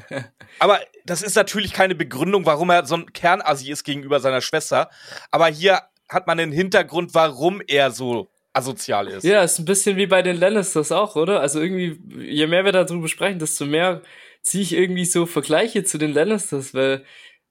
Aber 0.59 0.79
das 1.05 1.21
ist 1.21 1.35
natürlich 1.35 1.73
keine 1.73 1.95
Begründung, 1.95 2.45
warum 2.45 2.69
er 2.69 2.85
so 2.85 2.95
ein 2.95 3.11
Kernassi 3.13 3.71
ist 3.71 3.83
gegenüber 3.83 4.19
seiner 4.19 4.41
Schwester. 4.41 4.89
Aber 5.31 5.47
hier 5.47 5.81
hat 6.09 6.27
man 6.27 6.37
den 6.37 6.51
Hintergrund, 6.51 7.13
warum 7.13 7.61
er 7.67 7.91
so 7.91 8.32
asozial 8.53 9.07
ist. 9.07 9.23
Ja, 9.23 9.43
ist 9.43 9.59
ein 9.59 9.65
bisschen 9.65 9.97
wie 9.97 10.07
bei 10.07 10.21
den 10.21 10.37
Lannisters 10.37 10.91
auch, 10.91 11.15
oder? 11.15 11.41
Also 11.41 11.59
irgendwie, 11.59 11.99
je 12.19 12.47
mehr 12.47 12.65
wir 12.65 12.71
darüber 12.71 13.07
sprechen, 13.07 13.39
desto 13.39 13.65
mehr 13.65 14.01
ziehe 14.41 14.63
ich 14.63 14.73
irgendwie 14.73 15.05
so 15.05 15.25
Vergleiche 15.25 15.83
zu 15.83 15.97
den 15.97 16.13
Lannisters, 16.13 16.73
weil 16.73 17.03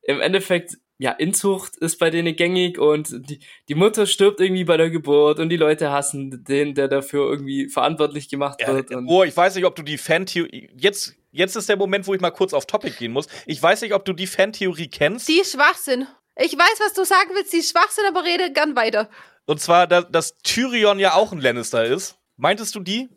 im 0.02 0.20
Endeffekt 0.20 0.78
ja, 0.98 1.10
Inzucht 1.10 1.76
ist 1.78 1.98
bei 1.98 2.10
denen 2.10 2.36
gängig 2.36 2.78
und 2.78 3.28
die, 3.28 3.40
die 3.68 3.74
Mutter 3.74 4.06
stirbt 4.06 4.40
irgendwie 4.40 4.62
bei 4.62 4.76
der 4.76 4.88
Geburt 4.88 5.40
und 5.40 5.48
die 5.48 5.56
Leute 5.56 5.90
hassen 5.90 6.44
den, 6.44 6.74
der 6.74 6.86
dafür 6.86 7.28
irgendwie 7.28 7.68
verantwortlich 7.68 8.28
gemacht 8.28 8.60
ja, 8.60 8.68
wird. 8.68 8.90
oh, 9.08 9.24
ich 9.24 9.36
weiß 9.36 9.56
nicht, 9.56 9.64
ob 9.64 9.74
du 9.74 9.82
die 9.82 9.98
Fantheorie. 9.98 10.70
Jetzt, 10.76 11.16
jetzt 11.32 11.56
ist 11.56 11.68
der 11.68 11.76
Moment, 11.76 12.06
wo 12.06 12.14
ich 12.14 12.20
mal 12.20 12.30
kurz 12.30 12.54
auf 12.54 12.66
Topic 12.66 12.94
gehen 12.98 13.10
muss. 13.10 13.26
Ich 13.46 13.60
weiß 13.60 13.82
nicht, 13.82 13.94
ob 13.94 14.04
du 14.04 14.12
die 14.12 14.28
Fantheorie 14.28 14.86
kennst. 14.86 15.26
Die 15.26 15.40
ist 15.40 15.54
Schwachsinn. 15.54 16.06
Ich 16.36 16.52
weiß, 16.52 16.78
was 16.78 16.94
du 16.94 17.04
sagen 17.04 17.30
willst, 17.34 17.52
die 17.52 17.58
ist 17.58 17.72
Schwachsinn, 17.72 18.04
aber 18.06 18.22
rede 18.24 18.52
gern 18.52 18.76
weiter. 18.76 19.10
Und 19.46 19.60
zwar, 19.60 19.86
dass, 19.86 20.06
dass 20.10 20.36
Tyrion 20.38 20.98
ja 20.98 21.14
auch 21.14 21.32
ein 21.32 21.40
Lannister 21.40 21.84
ist. 21.84 22.18
Meintest 22.36 22.74
du 22.74 22.80
die? 22.80 23.08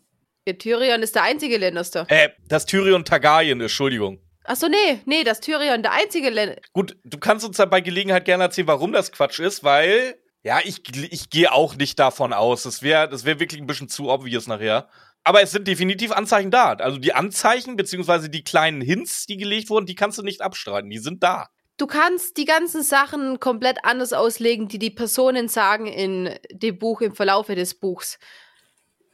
Ja, 0.47 0.53
Tyrion 0.53 1.01
ist 1.01 1.15
der 1.15 1.23
einzige 1.23 1.57
Lannister. 1.57 2.05
Äh, 2.09 2.29
dass 2.47 2.65
Tyrion 2.65 3.05
Targaryen 3.05 3.59
ist, 3.59 3.71
Entschuldigung. 3.71 4.19
Achso, 4.43 4.67
nee, 4.67 5.01
nee, 5.05 5.23
dass 5.23 5.39
Tyrion 5.39 5.81
der 5.81 5.91
einzige 5.93 6.29
Len 6.29 6.55
Gut, 6.73 6.97
du 7.03 7.17
kannst 7.17 7.45
uns 7.45 7.57
da 7.57 7.65
bei 7.65 7.81
Gelegenheit 7.81 8.25
gerne 8.25 8.43
erzählen, 8.43 8.67
warum 8.67 8.91
das 8.91 9.11
Quatsch 9.11 9.39
ist, 9.39 9.63
weil, 9.63 10.15
ja, 10.43 10.59
ich, 10.63 10.81
ich 11.11 11.31
gehe 11.31 11.51
auch 11.51 11.75
nicht 11.75 11.97
davon 11.97 12.31
aus. 12.31 12.63
Das 12.63 12.83
wäre 12.83 13.09
das 13.09 13.25
wär 13.25 13.39
wirklich 13.39 13.59
ein 13.59 13.67
bisschen 13.67 13.89
zu 13.89 14.09
obvious 14.09 14.45
nachher. 14.45 14.87
Aber 15.23 15.41
es 15.41 15.51
sind 15.51 15.67
definitiv 15.67 16.11
Anzeichen 16.11 16.51
da. 16.51 16.73
Also 16.73 16.99
die 16.99 17.13
Anzeichen, 17.13 17.75
beziehungsweise 17.75 18.29
die 18.29 18.43
kleinen 18.43 18.81
Hints, 18.81 19.25
die 19.25 19.37
gelegt 19.37 19.71
wurden, 19.71 19.87
die 19.87 19.95
kannst 19.95 20.19
du 20.19 20.21
nicht 20.21 20.41
abstreiten. 20.41 20.91
Die 20.91 20.99
sind 20.99 21.23
da. 21.23 21.49
Du 21.77 21.87
kannst 21.87 22.37
die 22.37 22.45
ganzen 22.45 22.83
Sachen 22.83 23.39
komplett 23.39 23.79
anders 23.83 24.13
auslegen, 24.13 24.67
die 24.67 24.79
die 24.79 24.91
Personen 24.91 25.49
sagen 25.49 25.87
in 25.87 26.33
dem 26.51 26.79
Buch, 26.79 27.01
im 27.01 27.13
Verlaufe 27.13 27.55
des 27.55 27.73
Buchs. 27.73 28.17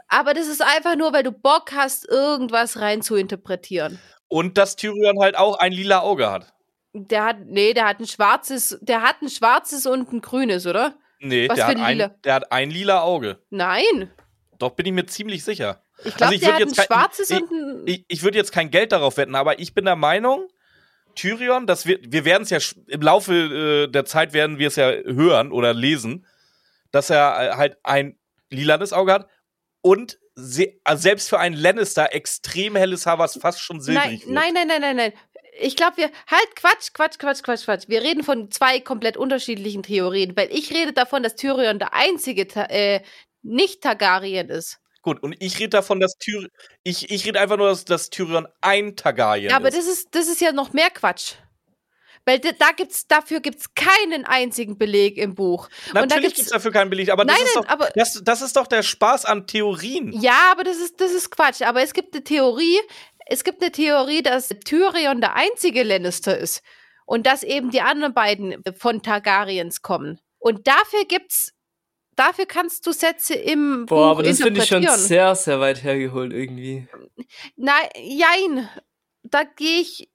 Aber 0.07 0.33
das 0.33 0.47
ist 0.47 0.61
einfach 0.61 0.95
nur, 0.95 1.13
weil 1.13 1.23
du 1.23 1.31
Bock 1.31 1.71
hast, 1.73 2.07
irgendwas 2.07 2.79
rein 2.79 3.01
zu 3.01 3.15
interpretieren. 3.15 3.99
Und 4.27 4.57
dass 4.57 4.75
Tyrion 4.75 5.19
halt 5.19 5.37
auch 5.37 5.57
ein 5.57 5.71
lila 5.71 6.01
Auge 6.01 6.29
hat. 6.29 6.53
Der 6.93 7.23
hat, 7.23 7.37
nee, 7.45 7.73
der 7.73 7.87
hat 7.87 7.99
ein 7.99 8.05
schwarzes, 8.05 8.77
der 8.81 9.01
hat 9.01 9.21
ein 9.21 9.29
schwarzes 9.29 9.85
und 9.85 10.11
ein 10.11 10.21
grünes, 10.21 10.67
oder? 10.67 10.95
Nee, 11.19 11.47
der 11.47 11.67
hat, 11.67 11.77
ein, 11.77 12.11
der 12.23 12.33
hat 12.33 12.51
ein 12.51 12.69
lila 12.69 13.01
Auge. 13.01 13.39
Nein. 13.49 14.11
Doch, 14.59 14.71
bin 14.71 14.85
ich 14.85 14.91
mir 14.91 15.05
ziemlich 15.05 15.43
sicher. 15.43 15.83
Ich 16.03 16.15
glaube, 16.15 16.33
also 16.33 16.45
der 16.45 16.55
hat 16.55 16.61
ein 16.61 16.71
kein, 16.73 16.85
schwarzes 16.85 17.29
ich, 17.29 17.41
und 17.41 17.51
ein. 17.51 17.83
Ich, 17.85 18.05
ich 18.07 18.23
würde 18.23 18.37
jetzt 18.37 18.51
kein 18.51 18.69
Geld 18.69 18.91
darauf 18.91 19.17
wetten, 19.17 19.35
aber 19.35 19.59
ich 19.59 19.73
bin 19.73 19.85
der 19.85 19.95
Meinung, 19.95 20.47
Tyrion, 21.15 21.67
dass 21.67 21.85
wir, 21.85 21.99
wir 22.01 22.25
werden 22.25 22.43
es 22.43 22.49
ja 22.49 22.59
im 22.87 23.01
Laufe 23.01 23.33
äh, 23.33 23.91
der 23.91 24.05
Zeit 24.05 24.33
werden 24.33 24.57
wir 24.57 24.67
es 24.67 24.75
ja 24.75 24.91
hören 24.91 25.51
oder 25.51 25.73
lesen, 25.73 26.25
dass 26.91 27.09
er 27.09 27.51
äh, 27.51 27.55
halt 27.55 27.77
ein 27.83 28.17
lilanes 28.49 28.93
Auge 28.93 29.13
hat 29.13 29.29
und 29.81 30.19
also 30.83 31.01
selbst 31.01 31.29
für 31.29 31.39
einen 31.39 31.55
Lannister 31.55 32.13
extrem 32.13 32.75
helles 32.75 33.05
Haar, 33.05 33.19
was 33.19 33.37
fast 33.37 33.61
schon 33.61 33.81
silbrig 33.81 34.25
nein, 34.27 34.53
nein, 34.53 34.67
nein, 34.67 34.67
nein, 34.67 34.81
nein, 34.81 34.95
nein. 34.95 35.13
Ich 35.59 35.75
glaube, 35.75 35.97
wir. 35.97 36.09
Halt, 36.27 36.55
Quatsch, 36.55 36.93
Quatsch, 36.93 37.19
Quatsch, 37.19 37.43
Quatsch, 37.43 37.65
Quatsch. 37.65 37.83
Wir 37.87 38.01
reden 38.01 38.23
von 38.23 38.49
zwei 38.51 38.79
komplett 38.79 39.17
unterschiedlichen 39.17 39.83
Theorien, 39.83 40.35
weil 40.35 40.49
ich 40.51 40.73
rede 40.73 40.93
davon, 40.93 41.23
dass 41.23 41.35
Tyrion 41.35 41.77
der 41.77 41.93
einzige 41.93 42.47
äh, 42.69 43.01
nicht 43.41 43.81
Targaryen 43.81 44.49
ist. 44.49 44.79
Gut, 45.01 45.23
und 45.23 45.35
ich 45.39 45.57
rede 45.59 45.69
davon, 45.69 45.99
dass 45.99 46.17
Tyrion. 46.17 46.49
Ich, 46.83 47.09
ich 47.09 47.25
rede 47.25 47.39
einfach 47.39 47.57
nur, 47.57 47.69
dass, 47.69 47.85
dass 47.85 48.09
Tyrion 48.09 48.47
ein 48.61 48.95
Targaryen 48.95 49.49
ja, 49.49 49.55
aber 49.55 49.69
ist. 49.69 49.77
Das 49.77 49.87
ist, 49.87 50.07
das 50.11 50.27
ist 50.27 50.41
ja 50.41 50.51
noch 50.51 50.73
mehr 50.73 50.89
Quatsch. 50.89 51.33
Weil 52.25 52.39
da 52.39 52.71
gibt's, 52.75 53.07
dafür 53.07 53.39
gibt 53.39 53.59
es 53.59 53.73
keinen 53.73 54.25
einzigen 54.25 54.77
Beleg 54.77 55.17
im 55.17 55.33
Buch. 55.33 55.69
Natürlich 55.93 56.35
gibt 56.35 56.45
es 56.45 56.53
dafür 56.53 56.71
keinen 56.71 56.91
Beleg, 56.91 57.09
aber, 57.09 57.25
das, 57.25 57.35
nein, 57.35 57.45
ist 57.45 57.55
doch, 57.55 57.67
aber 57.67 57.89
das, 57.95 58.21
das 58.23 58.41
ist 58.43 58.55
doch 58.55 58.67
der 58.67 58.83
Spaß 58.83 59.25
an 59.25 59.47
Theorien. 59.47 60.11
Ja, 60.13 60.51
aber 60.51 60.63
das 60.63 60.77
ist, 60.77 61.01
das 61.01 61.11
ist 61.13 61.31
Quatsch. 61.31 61.63
Aber 61.63 61.81
es 61.81 61.93
gibt 61.93 62.13
eine 62.13 62.23
Theorie, 62.23 62.79
es 63.25 63.43
gibt 63.43 63.61
eine 63.61 63.71
Theorie, 63.71 64.21
dass 64.21 64.49
Tyrion 64.49 65.19
der 65.19 65.35
einzige 65.35 65.81
Lannister 65.81 66.37
ist. 66.37 66.61
Und 67.05 67.25
dass 67.25 67.41
eben 67.41 67.71
die 67.71 67.81
anderen 67.81 68.13
beiden 68.13 68.63
von 68.77 69.01
Targaryens 69.01 69.81
kommen. 69.81 70.21
Und 70.37 70.67
dafür 70.67 71.05
gibt's 71.07 71.53
dafür 72.15 72.45
kannst 72.45 72.85
du 72.85 72.91
Sätze 72.91 73.33
im 73.33 73.85
Boah, 73.85 73.95
Buch 73.95 74.11
aber 74.11 74.23
das 74.23 74.41
finde 74.41 74.61
ich 74.61 74.67
schon 74.67 74.87
sehr, 74.87 75.35
sehr 75.35 75.59
weit 75.59 75.83
hergeholt 75.83 76.33
irgendwie. 76.33 76.87
Nein, 77.55 77.89
jein. 77.95 78.69
Da 79.23 79.43
gehe 79.43 79.81
ich 79.81 80.11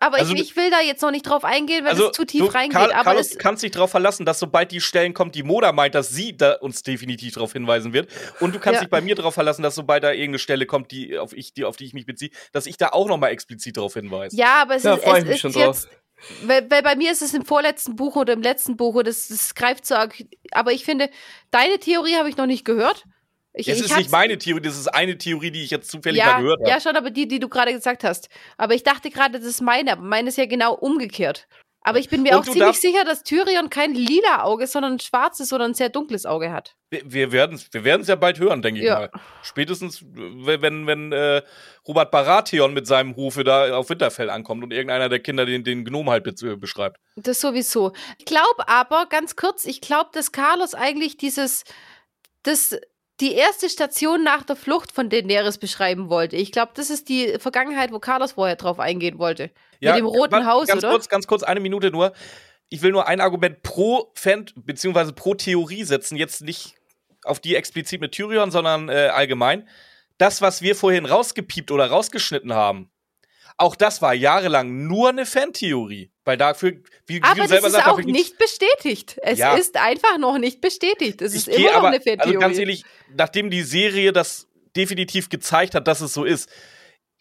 aber 0.00 0.18
also, 0.18 0.32
ich, 0.34 0.40
ich, 0.40 0.56
will 0.56 0.70
da 0.70 0.80
jetzt 0.80 1.02
noch 1.02 1.10
nicht 1.10 1.26
drauf 1.26 1.44
eingehen, 1.44 1.84
weil 1.84 1.92
also, 1.92 2.10
es 2.10 2.12
zu 2.12 2.24
tief 2.24 2.44
du, 2.44 2.46
reingeht. 2.46 2.76
Karl, 2.76 2.92
aber 2.92 3.04
Carlos 3.04 3.36
kannst 3.36 3.64
dich 3.64 3.72
darauf 3.72 3.90
verlassen, 3.90 4.24
dass 4.24 4.38
sobald 4.38 4.70
die 4.70 4.80
Stellen 4.80 5.12
kommt, 5.12 5.34
die 5.34 5.42
Moda 5.42 5.72
meint, 5.72 5.94
dass 5.96 6.10
sie 6.10 6.36
da 6.36 6.52
uns 6.52 6.82
definitiv 6.82 7.34
darauf 7.34 7.52
hinweisen 7.52 7.92
wird. 7.92 8.08
Und 8.38 8.54
du 8.54 8.60
kannst 8.60 8.76
ja. 8.76 8.80
dich 8.82 8.90
bei 8.90 9.00
mir 9.00 9.16
darauf 9.16 9.34
verlassen, 9.34 9.62
dass 9.62 9.74
sobald 9.74 10.04
da 10.04 10.12
irgendeine 10.12 10.38
Stelle 10.38 10.66
kommt, 10.66 10.92
die 10.92 11.18
auf, 11.18 11.32
ich, 11.32 11.52
die, 11.52 11.64
auf 11.64 11.76
die 11.76 11.84
ich 11.84 11.94
mich 11.94 12.06
beziehe, 12.06 12.30
dass 12.52 12.66
ich 12.66 12.76
da 12.76 12.90
auch 12.90 13.08
noch 13.08 13.18
mal 13.18 13.28
explizit 13.28 13.76
darauf 13.76 13.94
hinweise. 13.94 14.36
Ja, 14.36 14.62
aber 14.62 14.76
es 14.76 14.84
ja, 14.84 14.94
ist, 14.94 15.04
es 15.04 15.44
ist 15.44 15.56
jetzt, 15.56 15.88
weil, 16.44 16.70
weil, 16.70 16.82
bei 16.82 16.96
mir 16.96 17.12
ist 17.12 17.22
es 17.22 17.34
im 17.34 17.44
vorletzten 17.44 17.96
Buch 17.96 18.16
oder 18.16 18.32
im 18.32 18.42
letzten 18.42 18.76
Buch 18.76 18.94
und 18.94 19.06
das, 19.06 19.28
das 19.28 19.54
greift 19.54 19.86
so. 19.86 19.94
Aber 20.52 20.72
ich 20.72 20.84
finde, 20.84 21.10
deine 21.50 21.78
Theorie 21.78 22.16
habe 22.16 22.28
ich 22.28 22.36
noch 22.36 22.46
nicht 22.46 22.64
gehört. 22.64 23.04
Ich, 23.54 23.68
es 23.68 23.80
ist 23.80 23.96
nicht 23.96 24.12
meine 24.12 24.38
Theorie, 24.38 24.60
das 24.60 24.78
ist 24.78 24.88
eine 24.88 25.18
Theorie, 25.18 25.50
die 25.50 25.64
ich 25.64 25.70
jetzt 25.70 25.90
zufällig 25.90 26.18
ja, 26.18 26.38
gehört 26.38 26.60
habe. 26.60 26.70
Ja, 26.70 26.80
schon, 26.80 26.96
aber 26.96 27.10
die, 27.10 27.26
die 27.26 27.40
du 27.40 27.48
gerade 27.48 27.72
gesagt 27.72 28.04
hast. 28.04 28.28
Aber 28.56 28.74
ich 28.74 28.84
dachte 28.84 29.10
gerade, 29.10 29.38
das 29.38 29.48
ist 29.48 29.60
meine, 29.60 29.92
aber 29.92 30.02
meine 30.02 30.28
ist 30.28 30.38
ja 30.38 30.46
genau 30.46 30.74
umgekehrt. 30.74 31.48
Aber 31.82 31.98
ich 31.98 32.08
bin 32.08 32.22
mir 32.22 32.32
Und 32.32 32.40
auch 32.40 32.52
ziemlich 32.52 32.80
sicher, 32.80 33.04
dass 33.04 33.22
Tyrion 33.22 33.70
kein 33.70 33.94
lila 33.94 34.42
Auge, 34.42 34.66
sondern 34.66 34.94
ein 34.94 35.00
schwarzes 35.00 35.52
oder 35.52 35.64
ein 35.64 35.74
sehr 35.74 35.88
dunkles 35.88 36.26
Auge 36.26 36.52
hat. 36.52 36.76
Wir, 36.90 37.12
wir 37.12 37.32
werden 37.32 37.54
es 37.54 37.72
wir 37.72 38.00
ja 38.00 38.16
bald 38.16 38.38
hören, 38.38 38.62
denke 38.62 38.80
ich 38.80 38.86
ja. 38.86 38.98
mal. 38.98 39.10
Spätestens, 39.42 40.04
wenn, 40.04 40.86
wenn 40.86 41.12
äh, 41.12 41.42
Robert 41.86 42.10
Baratheon 42.10 42.74
mit 42.74 42.86
seinem 42.86 43.14
Hufe 43.16 43.44
da 43.44 43.76
auf 43.76 43.90
Winterfell 43.90 44.28
ankommt 44.28 44.64
und 44.64 44.72
irgendeiner 44.72 45.08
der 45.08 45.20
Kinder 45.20 45.46
den, 45.46 45.64
den 45.64 45.84
Gnom 45.84 46.10
halt 46.10 46.24
be 46.24 46.56
beschreibt. 46.56 46.98
Das 47.16 47.40
sowieso. 47.40 47.92
Ich 48.18 48.24
glaube 48.24 48.68
aber, 48.68 49.06
ganz 49.06 49.36
kurz, 49.36 49.64
ich 49.64 49.80
glaube, 49.80 50.10
dass 50.12 50.32
Carlos 50.32 50.74
eigentlich 50.74 51.16
dieses, 51.16 51.64
das 52.42 52.78
die 53.20 53.34
erste 53.34 53.68
Station 53.68 54.22
nach 54.22 54.44
der 54.44 54.56
Flucht 54.56 54.92
von 54.92 55.10
Daenerys 55.10 55.58
beschreiben 55.58 56.08
wollte. 56.08 56.36
Ich 56.36 56.52
glaube, 56.52 56.72
das 56.74 56.90
ist 56.90 57.08
die 57.08 57.36
Vergangenheit, 57.38 57.92
wo 57.92 57.98
Carlos 57.98 58.32
vorher 58.32 58.56
drauf 58.56 58.78
eingehen 58.78 59.18
wollte. 59.18 59.50
Ja, 59.80 59.92
Mit 59.92 60.00
dem 60.00 60.06
Roten 60.06 60.46
Haus, 60.46 60.68
ganz 60.68 60.82
oder? 60.82 60.92
Kurz, 60.92 61.08
ganz 61.08 61.26
kurz, 61.26 61.42
eine 61.42 61.60
Minute 61.60 61.90
nur. 61.90 62.12
Ich 62.68 62.82
will 62.82 62.92
nur 62.92 63.08
ein 63.08 63.20
Argument 63.20 63.62
pro 63.62 64.12
Fan, 64.14 64.46
beziehungsweise 64.56 65.12
pro 65.12 65.34
Theorie 65.34 65.84
setzen. 65.84 66.16
Jetzt 66.16 66.42
nicht 66.42 66.74
auf 67.24 67.40
die 67.40 67.56
explizit 67.56 68.00
mit 68.00 68.12
Tyrion, 68.12 68.50
sondern 68.50 68.88
äh, 68.88 69.10
allgemein. 69.12 69.68
Das, 70.18 70.42
was 70.42 70.62
wir 70.62 70.76
vorhin 70.76 71.06
rausgepiept 71.06 71.70
oder 71.70 71.88
rausgeschnitten 71.90 72.52
haben, 72.54 72.90
auch 73.58 73.76
das 73.76 74.00
war 74.00 74.14
jahrelang 74.14 74.86
nur 74.86 75.10
eine 75.10 75.26
Fantheorie. 75.26 76.10
Weil 76.24 76.36
dafür, 76.36 76.74
wie, 77.06 77.22
aber 77.22 77.42
du 77.42 77.48
selber 77.48 77.70
sagst, 77.70 77.88
auch 77.88 77.98
nicht 78.00 78.38
bestätigt. 78.38 79.18
Es 79.22 79.38
ja. 79.38 79.54
ist 79.56 79.76
einfach 79.76 80.18
noch 80.18 80.38
nicht 80.38 80.60
bestätigt. 80.60 81.20
Es 81.20 81.34
ist 81.34 81.48
immer 81.48 81.70
noch 81.70 81.76
aber, 81.76 81.88
eine 81.88 82.00
Fantheorie. 82.00 82.36
Also 82.36 82.38
ganz 82.38 82.58
ehrlich, 82.58 82.84
nachdem 83.14 83.50
die 83.50 83.62
Serie 83.62 84.12
das 84.12 84.46
definitiv 84.76 85.28
gezeigt 85.28 85.74
hat, 85.74 85.88
dass 85.88 86.00
es 86.00 86.14
so 86.14 86.24
ist, 86.24 86.48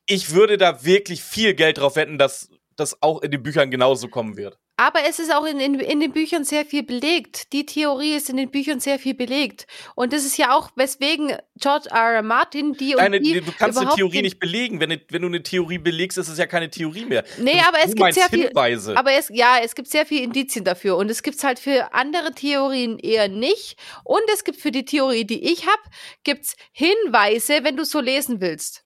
ich 0.05 0.33
würde 0.33 0.57
da 0.57 0.85
wirklich 0.85 1.23
viel 1.23 1.53
Geld 1.53 1.79
drauf 1.79 1.95
wetten, 1.95 2.17
dass 2.17 2.49
das 2.75 3.01
auch 3.01 3.21
in 3.21 3.31
den 3.31 3.41
Büchern 3.41 3.71
genauso 3.71 4.07
kommen 4.07 4.37
wird. 4.37 4.57
Aber 4.79 4.99
es 5.09 5.17
ist 5.17 5.33
auch 5.33 5.45
in, 5.45 5.59
in, 5.59 5.79
in 5.79 5.99
den 5.99 6.11
Büchern 6.11 6.43
sehr 6.43 6.63
viel 6.63 6.83
belegt. 6.83 7.51
Die 7.51 7.65
Theorie 7.65 8.15
ist 8.15 8.29
in 8.29 8.37
den 8.37 8.51
Büchern 8.51 8.79
sehr 8.79 8.99
viel 8.99 9.15
belegt. 9.15 9.65
Und 9.95 10.13
das 10.13 10.23
ist 10.23 10.37
ja 10.37 10.55
auch, 10.55 10.69
weswegen 10.75 11.35
George 11.55 11.89
R. 11.89 12.13
R. 12.13 12.21
Martin 12.21 12.73
die 12.73 12.93
und 12.93 13.01
Deine, 13.01 13.19
die 13.19 13.41
Du 13.41 13.51
kannst 13.57 13.79
eine 13.79 13.89
Theorie 13.95 14.21
nicht 14.21 14.39
belegen. 14.39 14.79
Wenn, 14.79 15.01
wenn 15.09 15.21
du 15.23 15.27
eine 15.27 15.41
Theorie 15.41 15.79
belegst, 15.79 16.19
ist 16.19 16.27
es 16.27 16.37
ja 16.37 16.45
keine 16.45 16.69
Theorie 16.69 17.05
mehr. 17.05 17.23
Nee, 17.39 17.53
du, 17.53 17.67
aber 17.67 17.79
es 17.83 17.95
gibt 17.95 18.13
sehr 18.13 18.29
viel. 18.29 18.47
Hinweise. 18.49 18.95
Aber 18.95 19.13
es, 19.13 19.29
ja, 19.33 19.57
es 19.63 19.73
gibt 19.73 19.87
sehr 19.87 20.05
viele 20.05 20.21
Indizien 20.21 20.63
dafür. 20.63 20.95
Und 20.97 21.09
es 21.09 21.23
gibt 21.23 21.37
es 21.37 21.43
halt 21.43 21.57
für 21.57 21.95
andere 21.95 22.33
Theorien 22.33 22.99
eher 22.99 23.29
nicht. 23.29 23.77
Und 24.03 24.21
es 24.31 24.43
gibt 24.43 24.59
für 24.59 24.71
die 24.71 24.85
Theorie, 24.85 25.25
die 25.25 25.51
ich 25.51 25.65
habe, 25.65 25.81
gibt's 26.23 26.55
Hinweise, 26.71 27.63
wenn 27.63 27.77
du 27.77 27.83
so 27.83 27.99
lesen 27.99 28.41
willst. 28.41 28.83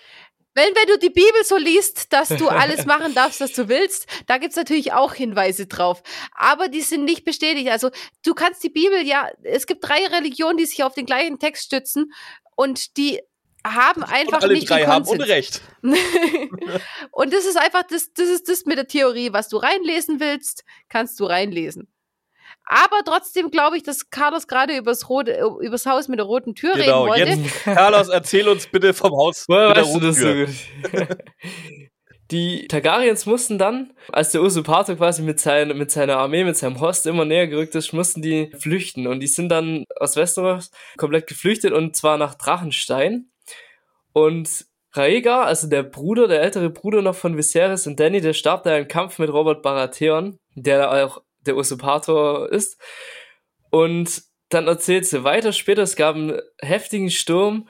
Wenn, 0.53 0.75
wenn 0.75 0.87
du 0.87 0.99
die 0.99 1.09
Bibel 1.09 1.43
so 1.45 1.57
liest, 1.57 2.11
dass 2.11 2.29
du 2.29 2.47
alles 2.49 2.85
machen 2.85 3.13
darfst, 3.13 3.39
was 3.39 3.53
du 3.53 3.69
willst, 3.69 4.07
da 4.27 4.37
gibt's 4.37 4.55
natürlich 4.57 4.93
auch 4.93 5.13
Hinweise 5.13 5.65
drauf. 5.67 6.03
Aber 6.33 6.67
die 6.67 6.81
sind 6.81 7.05
nicht 7.05 7.23
bestätigt. 7.23 7.69
Also 7.69 7.89
du 8.25 8.33
kannst 8.33 8.63
die 8.63 8.69
Bibel 8.69 9.05
ja, 9.05 9.29
es 9.43 9.65
gibt 9.65 9.87
drei 9.87 10.05
Religionen, 10.07 10.57
die 10.57 10.65
sich 10.65 10.83
auf 10.83 10.93
den 10.93 11.05
gleichen 11.05 11.39
Text 11.39 11.65
stützen 11.65 12.11
und 12.55 12.97
die 12.97 13.21
haben 13.65 14.03
einfach 14.03 14.37
und 14.37 14.43
alle 14.43 14.53
nicht 14.53 14.69
drei 14.69 14.85
haben 14.85 15.05
Unrecht. 15.05 15.61
und 15.81 17.33
das 17.33 17.45
ist 17.45 17.57
einfach, 17.57 17.83
das, 17.83 18.11
das 18.13 18.27
ist 18.27 18.49
das 18.49 18.65
mit 18.65 18.77
der 18.77 18.87
Theorie. 18.87 19.33
Was 19.33 19.49
du 19.49 19.57
reinlesen 19.57 20.19
willst, 20.19 20.63
kannst 20.89 21.19
du 21.19 21.25
reinlesen. 21.25 21.87
Aber 22.73 23.03
trotzdem 23.03 23.51
glaube 23.51 23.75
ich, 23.75 23.84
dass 23.84 24.10
Carlos 24.10 24.47
gerade 24.47 24.77
übers, 24.77 25.10
rote, 25.10 25.38
übers 25.60 25.86
Haus 25.86 26.07
mit 26.07 26.19
der 26.19 26.25
roten 26.25 26.55
Tür 26.55 26.73
genau, 26.75 27.03
reden 27.03 27.29
wollte. 27.36 27.41
Jetzt, 27.41 27.63
Carlos, 27.65 28.07
erzähl 28.07 28.47
uns 28.47 28.65
bitte 28.65 28.93
vom 28.93 29.12
Haus 29.12 29.43
Woher 29.49 29.67
mit 29.67 29.75
der 29.75 29.84
du 29.84 29.89
roten 29.89 30.05
das 30.05 30.15
Tür. 30.15 30.47
so 30.47 30.97
gut? 30.97 31.17
Die 32.31 32.69
Targaryens 32.69 33.25
mussten 33.25 33.57
dann, 33.57 33.91
als 34.10 34.31
der 34.31 34.41
Usurpator 34.41 34.95
quasi 34.95 35.21
mit, 35.21 35.41
sein, 35.41 35.77
mit 35.77 35.91
seiner 35.91 36.15
Armee, 36.15 36.45
mit 36.45 36.55
seinem 36.55 36.79
Host 36.79 37.05
immer 37.07 37.25
näher 37.25 37.47
gerückt 37.47 37.75
ist, 37.75 37.91
mussten 37.91 38.21
die 38.21 38.49
flüchten. 38.57 39.05
Und 39.05 39.19
die 39.19 39.27
sind 39.27 39.49
dann 39.49 39.84
aus 39.99 40.15
Westeros 40.15 40.71
komplett 40.95 41.27
geflüchtet 41.27 41.73
und 41.73 41.97
zwar 41.97 42.17
nach 42.17 42.36
Drachenstein. 42.36 43.31
Und 44.13 44.65
Rhaegar, 44.93 45.45
also 45.45 45.67
der 45.67 45.84
Bruder, 45.84 46.29
der 46.29 46.41
ältere 46.41 46.69
Bruder 46.69 47.01
noch 47.01 47.15
von 47.15 47.36
Viserys 47.36 47.86
und 47.86 47.99
Danny, 47.99 48.21
der 48.21 48.31
starb 48.31 48.63
da 48.63 48.77
im 48.77 48.88
Kampf 48.88 49.19
mit 49.19 49.29
Robert 49.29 49.62
Baratheon, 49.62 50.38
der 50.55 50.89
auch 50.89 51.21
der 51.45 51.58
Usurpator 51.58 52.51
ist. 52.51 52.80
Und 53.69 54.23
dann 54.49 54.67
erzählt 54.67 55.06
sie 55.06 55.23
weiter 55.23 55.54
später, 55.54 55.84
es 55.84 55.95
gab 55.95 56.15
einen 56.15 56.39
heftigen 56.60 57.10
Sturm 57.10 57.69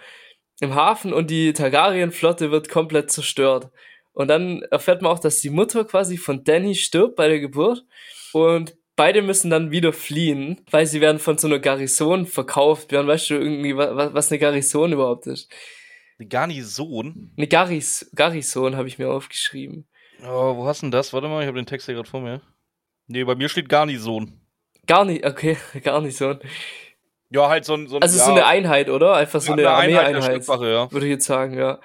im 0.60 0.76
Hafen 0.76 1.14
und 1.14 1.30
die 1.30 1.54
Targaryen-Flotte 1.54 2.52
wird 2.52 2.70
komplett 2.70 3.12
zerstört. 3.12 3.70
Und 4.14 4.28
dann 4.28 4.64
erfährt 4.64 5.02
man 5.02 5.12
auch, 5.12 5.20
dass 5.20 5.40
die 5.40 5.50
Mutter 5.50 5.86
quasi 5.86 6.18
von 6.18 6.44
Danny 6.44 6.76
stirbt 6.76 7.16
bei 7.16 7.28
der 7.28 7.40
Geburt 7.40 7.86
und 8.34 8.76
beide 8.96 9.22
müssen 9.22 9.50
dann 9.50 9.72
wieder 9.72 9.94
fliehen, 9.94 10.62
weil 10.70 10.86
sie 10.86 11.02
werden 11.02 11.20
von 11.20 11.38
so 11.38 11.48
einer 11.48 11.60
Garnison 11.60 12.26
verkauft 12.26 12.92
werden. 12.92 13.08
Weißt 13.08 13.30
du 13.30 13.36
irgendwie, 13.36 13.76
was, 13.76 14.14
was 14.14 14.32
eine 14.32 14.40
Garnison 14.40 14.94
überhaupt 14.94 15.28
ist? 15.28 15.52
Eine 16.20 16.28
Garnison? 16.28 17.32
Eine 17.38 17.48
Garis, 17.48 18.12
Garnison 18.14 18.76
habe 18.76 18.88
ich 18.88 19.00
mir 19.00 19.10
aufgeschrieben. 19.10 19.88
Oh, 20.24 20.56
wo 20.58 20.68
hast 20.68 20.82
du 20.82 20.86
denn 20.86 20.92
das? 20.92 21.14
Warte 21.14 21.28
mal, 21.28 21.42
ich 21.42 21.48
habe 21.48 21.58
den 21.58 21.66
Text 21.66 21.88
hier 21.88 21.96
gerade 21.96 22.10
vor 22.10 22.22
mir. 22.22 22.42
Nee, 23.12 23.24
bei 23.24 23.36
mir 23.36 23.50
steht 23.50 23.70
Garnison. 23.70 24.40
Gar 24.88 25.06
nicht, 25.06 25.26
okay, 25.26 25.58
Garnison. 25.84 26.40
Ja, 27.30 27.48
halt 27.50 27.66
so 27.66 27.76
ein. 27.76 27.88
So 27.88 27.98
ein 27.98 28.02
Also 28.02 28.18
ja, 28.18 28.26
so 28.26 28.32
eine 28.32 28.46
Einheit, 28.46 28.90
oder? 28.90 29.14
Einfach 29.16 29.40
so 29.42 29.54
eine, 29.54 29.62
eine 29.62 29.78
Einheit 29.78 30.14
der 30.14 30.24
Armeeeinheit. 30.24 30.48
Ja. 30.48 30.92
Würde 30.92 31.06
ich 31.06 31.12
jetzt 31.12 31.26
sagen, 31.26 31.58
ja. 31.58 31.80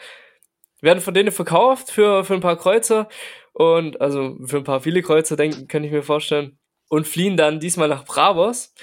Werden 0.80 1.00
von 1.00 1.14
denen 1.14 1.32
verkauft 1.32 1.90
für, 1.90 2.24
für 2.24 2.34
ein 2.34 2.40
paar 2.40 2.56
Kreuzer 2.56 3.08
und 3.52 4.00
also 4.00 4.36
für 4.44 4.58
ein 4.58 4.64
paar 4.64 4.80
viele 4.80 5.02
Kreuzer, 5.02 5.36
denken, 5.36 5.66
kann 5.68 5.82
ich 5.82 5.90
mir 5.90 6.02
vorstellen. 6.02 6.58
Und 6.88 7.06
fliehen 7.08 7.36
dann 7.36 7.58
diesmal 7.58 7.88
nach 7.88 8.04
Bravos. 8.04 8.74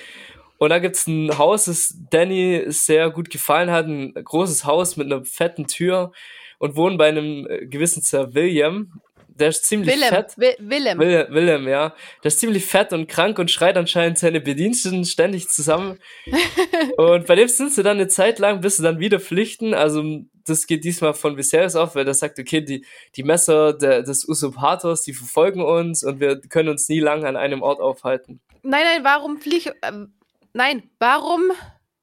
Und 0.58 0.70
da 0.70 0.80
gibt's 0.80 1.08
ein 1.08 1.38
Haus, 1.38 1.66
das 1.66 1.96
Danny 2.10 2.64
sehr 2.68 3.10
gut 3.12 3.30
gefallen 3.30 3.70
hat, 3.70 3.86
ein 3.86 4.14
großes 4.14 4.66
Haus 4.66 4.98
mit 4.98 5.12
einer 5.12 5.24
fetten 5.26 5.68
Tür 5.68 6.12
und 6.58 6.76
wohnen 6.76 6.98
bei 6.98 7.10
einem 7.10 7.46
äh, 7.48 7.66
gewissen 7.66 8.02
Sir 8.02 8.34
William. 8.34 9.02
Der 9.36 9.50
ist 9.50 9.66
ziemlich 9.66 9.96
Willem, 9.96 10.10
fett. 10.10 10.38
Wi- 10.38 10.56
Willem. 10.60 11.00
Will, 11.00 11.28
Willem, 11.32 11.68
ja. 11.68 11.90
Der 12.24 12.28
ist 12.28 12.40
ziemlich 12.40 12.66
fett 12.66 12.94
und 12.94 13.08
krank 13.08 13.40
und 13.40 13.50
schreit 13.50 13.78
anscheinend 13.78 14.20
seine 14.20 14.40
Bediensteten 14.42 15.06
ständig 15.06 15.50
zusammen. 15.50 15.98
und 16.98 17.26
bei 17.26 17.36
dem 17.36 17.48
sind 17.48 17.72
sie 17.72 17.84
dann 17.84 17.98
eine 17.98 18.08
Zeit 18.08 18.40
lang, 18.40 18.62
bis 18.62 18.78
sie 18.78 18.84
dann 18.84 19.00
wieder 19.00 19.20
flüchten. 19.20 19.74
Also, 19.74 20.04
das 20.46 20.68
geht 20.68 20.84
diesmal 20.84 21.14
von 21.14 21.38
Viserys 21.38 21.76
auf, 21.76 21.96
weil 21.96 22.06
der 22.06 22.14
sagt, 22.14 22.38
okay, 22.38 22.62
die, 22.62 22.86
die 23.16 23.24
Messer 23.24 23.74
der, 23.74 24.04
des 24.04 24.28
Usurpators, 24.28 25.02
die 25.04 25.14
verfolgen 25.14 25.62
uns 25.64 26.04
und 26.04 26.20
wir 26.20 26.40
können 26.42 26.70
uns 26.70 26.88
nie 26.90 27.00
lang 27.00 27.26
an 27.26 27.36
einem 27.36 27.62
Ort 27.62 27.80
aufhalten. 27.80 28.40
Nein, 28.62 28.84
nein, 28.84 29.04
warum 29.04 29.38
flieg. 29.40 29.72
Ähm, 29.82 30.14
nein, 30.54 30.84
warum 31.00 31.52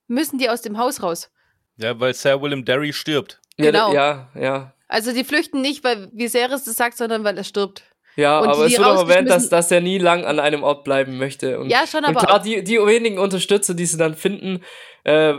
müssen 0.09 0.38
die 0.38 0.49
aus 0.51 0.62
dem 0.62 0.79
Haus 0.79 1.03
raus? 1.03 1.31
Ja, 1.77 1.99
weil 2.01 2.12
Sir 2.14 2.40
William 2.43 2.64
Derry 2.64 2.93
stirbt. 2.93 3.40
Genau. 3.57 3.93
Ja, 3.95 4.29
ja. 4.35 4.75
Also 4.90 5.12
die 5.12 5.24
flüchten 5.24 5.61
nicht, 5.61 5.85
weil 5.85 6.11
Viserys 6.12 6.64
das 6.64 6.74
sagt, 6.76 6.96
sondern 6.96 7.22
weil 7.24 7.37
er 7.38 7.44
stirbt. 7.44 7.85
Ja, 8.16 8.40
Und 8.40 8.48
aber 8.48 8.66
es 8.66 8.72
wird 8.72 8.85
auch 8.85 9.09
erwähnt, 9.09 9.31
dass, 9.31 9.48
dass 9.48 9.70
er 9.70 9.81
nie 9.81 9.98
lang 9.98 10.24
an 10.24 10.40
einem 10.40 10.62
Ort 10.64 10.83
bleiben 10.85 11.16
möchte. 11.16 11.61
Und, 11.61 11.70
Ja, 11.70 11.87
schon, 11.87 12.00
und 12.00 12.11
aber 12.11 12.20
klar, 12.20 12.40
auch- 12.40 12.42
die, 12.42 12.62
die 12.64 12.76
wenigen 12.79 13.18
Unterstützer, 13.18 13.72
die 13.74 13.87
sie 13.87 13.96
dann 13.96 14.14
finden, 14.16 14.62
äh, 15.05 15.35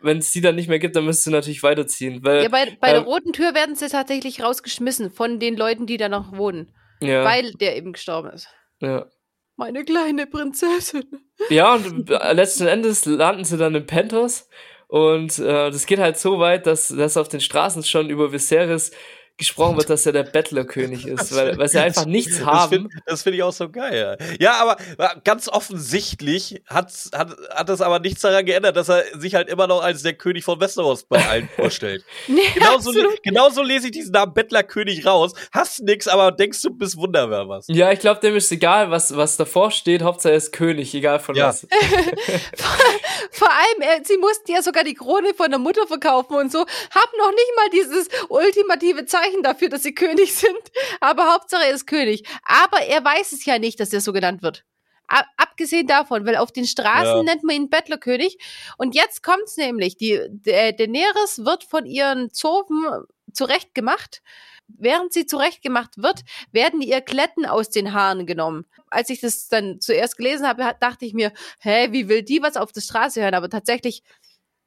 wenn 0.00 0.18
es 0.18 0.30
die 0.30 0.40
dann 0.40 0.54
nicht 0.54 0.68
mehr 0.68 0.78
gibt, 0.78 0.94
dann 0.96 1.04
müssen 1.06 1.22
sie 1.22 1.30
natürlich 1.30 1.62
weiterziehen. 1.64 2.20
Weil, 2.22 2.44
Ja, 2.44 2.48
bei, 2.50 2.76
bei 2.80 2.90
der 2.92 3.00
ähm, 3.00 3.04
roten 3.06 3.32
Tür 3.32 3.54
werden 3.54 3.74
sie 3.74 3.88
tatsächlich 3.88 4.42
rausgeschmissen 4.42 5.10
von 5.10 5.40
den 5.40 5.56
Leuten, 5.56 5.86
die 5.86 5.96
da 5.96 6.08
noch 6.08 6.36
wohnen. 6.36 6.72
ja, 7.00 7.24
Weil 7.24 7.52
der 7.54 7.76
eben 7.76 7.92
gestorben 7.92 8.30
ist. 8.30 8.48
ja. 8.80 9.06
Meine 9.56 9.84
kleine 9.84 10.26
Prinzessin. 10.26 11.04
Ja, 11.48 11.74
und 11.74 12.10
äh, 12.10 12.32
letzten 12.32 12.66
Endes 12.66 13.04
landen 13.06 13.44
sie 13.44 13.56
dann 13.56 13.74
in 13.76 13.86
Pentos 13.86 14.48
und 14.88 15.38
äh, 15.38 15.70
das 15.70 15.86
geht 15.86 15.98
halt 15.98 16.18
so 16.18 16.38
weit, 16.38 16.66
dass, 16.66 16.88
dass 16.88 17.16
auf 17.16 17.28
den 17.28 17.40
Straßen 17.40 17.82
schon 17.84 18.10
über 18.10 18.32
Viserys 18.32 18.90
gesprochen 19.36 19.76
wird, 19.76 19.90
dass 19.90 20.06
er 20.06 20.12
der 20.12 20.22
Bettlerkönig 20.22 21.06
ist, 21.08 21.34
weil, 21.34 21.58
weil 21.58 21.68
sie 21.68 21.78
einfach 21.78 22.06
nichts 22.06 22.38
Das 22.38 22.46
haben. 22.46 22.70
finde 22.70 23.16
find 23.16 23.34
ich 23.36 23.42
auch 23.42 23.52
so 23.52 23.68
geil. 23.68 24.16
Ja, 24.20 24.26
ja 24.38 24.52
aber 24.62 24.76
ganz 25.24 25.48
offensichtlich 25.48 26.62
hat's, 26.68 27.10
hat, 27.14 27.36
hat 27.50 27.68
das 27.68 27.80
aber 27.80 27.98
nichts 27.98 28.20
daran 28.22 28.44
geändert, 28.44 28.76
dass 28.76 28.88
er 28.88 29.02
sich 29.18 29.34
halt 29.34 29.48
immer 29.48 29.66
noch 29.66 29.82
als 29.82 30.02
der 30.02 30.14
König 30.14 30.44
von 30.44 30.60
Westeros 30.60 31.04
bei 31.04 31.24
allen 31.26 31.48
vorstellt. 31.56 32.04
Nee, 32.28 32.40
Genauso, 32.54 32.92
genauso 33.22 33.62
lese 33.62 33.86
ich 33.86 33.92
diesen 33.92 34.12
Namen 34.12 34.34
Bettlerkönig 34.34 35.04
raus. 35.06 35.32
Hast 35.52 35.82
nix, 35.82 36.06
aber 36.06 36.30
denkst 36.32 36.62
du 36.62 36.70
bist 36.70 36.96
wunderbar 36.96 37.48
was. 37.48 37.66
Ja, 37.68 37.90
ich 37.92 37.98
glaube, 38.00 38.20
dem 38.20 38.36
ist 38.36 38.50
egal, 38.52 38.90
was, 38.90 39.16
was 39.16 39.36
davor 39.36 39.70
steht. 39.70 40.02
Hauptsache 40.02 40.32
er 40.32 40.36
ist 40.38 40.52
König, 40.52 40.94
egal 40.94 41.18
von 41.18 41.34
Ja. 41.34 41.48
was. 41.48 41.66
Vor 43.30 43.50
allem, 43.50 43.80
äh, 43.82 44.00
sie 44.04 44.16
mussten 44.18 44.50
ja 44.52 44.62
sogar 44.62 44.84
die 44.84 44.94
Krone 44.94 45.34
von 45.34 45.50
der 45.50 45.58
Mutter 45.58 45.86
verkaufen 45.86 46.36
und 46.36 46.52
so. 46.52 46.60
Hab 46.60 47.10
noch 47.18 47.30
nicht 47.30 47.52
mal 47.56 47.70
dieses 47.72 48.08
ultimative 48.28 49.04
Zeichen 49.06 49.23
dafür, 49.42 49.68
dass 49.68 49.82
sie 49.82 49.94
König 49.94 50.34
sind. 50.36 50.58
Aber 51.00 51.32
Hauptsache 51.32 51.64
er 51.64 51.72
ist 51.74 51.86
König. 51.86 52.24
Aber 52.44 52.80
er 52.82 53.04
weiß 53.04 53.32
es 53.32 53.44
ja 53.44 53.58
nicht, 53.58 53.80
dass 53.80 53.92
er 53.92 54.00
so 54.00 54.12
genannt 54.12 54.42
wird. 54.42 54.64
Abgesehen 55.36 55.86
davon, 55.86 56.24
weil 56.26 56.36
auf 56.36 56.50
den 56.50 56.66
Straßen 56.66 57.16
Ja. 57.18 57.22
nennt 57.22 57.44
man 57.44 57.54
ihn 57.56 57.68
Bettlerkönig. 57.70 58.38
Und 58.78 58.94
jetzt 58.94 59.22
kommt's 59.22 59.56
nämlich. 59.56 59.96
Die, 59.96 60.18
der 60.30 60.72
Daenerys 60.72 61.44
wird 61.44 61.62
von 61.64 61.84
ihren 61.84 62.32
Zofen 62.32 62.84
zurechtgemacht. 63.32 64.22
Während 64.66 65.12
sie 65.12 65.26
zurechtgemacht 65.26 65.98
wird, 65.98 66.20
werden 66.50 66.80
ihr 66.80 67.02
Kletten 67.02 67.44
aus 67.44 67.68
den 67.68 67.92
Haaren 67.92 68.24
genommen. 68.24 68.64
Als 68.88 69.10
ich 69.10 69.20
das 69.20 69.48
dann 69.48 69.78
zuerst 69.78 70.16
gelesen 70.16 70.48
habe, 70.48 70.74
dachte 70.80 71.04
ich 71.04 71.12
mir, 71.12 71.32
hä, 71.60 71.88
wie 71.90 72.08
will 72.08 72.22
die 72.22 72.40
was 72.42 72.56
auf 72.56 72.72
der 72.72 72.80
Straße 72.80 73.20
hören? 73.20 73.34
Aber 73.34 73.50
tatsächlich 73.50 74.02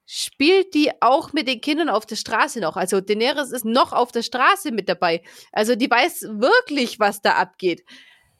spielt 0.10 0.74
die 0.74 0.90
auch 1.02 1.34
mit 1.34 1.48
den 1.50 1.60
Kindern 1.60 1.90
auf 1.90 2.06
der 2.06 2.16
Straße 2.16 2.62
noch. 2.62 2.78
Also 2.78 3.02
Daenerys 3.02 3.52
ist 3.52 3.66
noch 3.66 3.92
auf 3.92 4.12
der 4.14 4.24
Straße 4.24 4.72
mit 4.72 4.88
dabei. 4.88 5.22
Also 5.52 5.76
die 5.76 5.92
weiß 5.92 6.28
wirklich, 6.32 6.98
was 7.00 7.22
da 7.22 7.34
abgeht. 7.34 7.84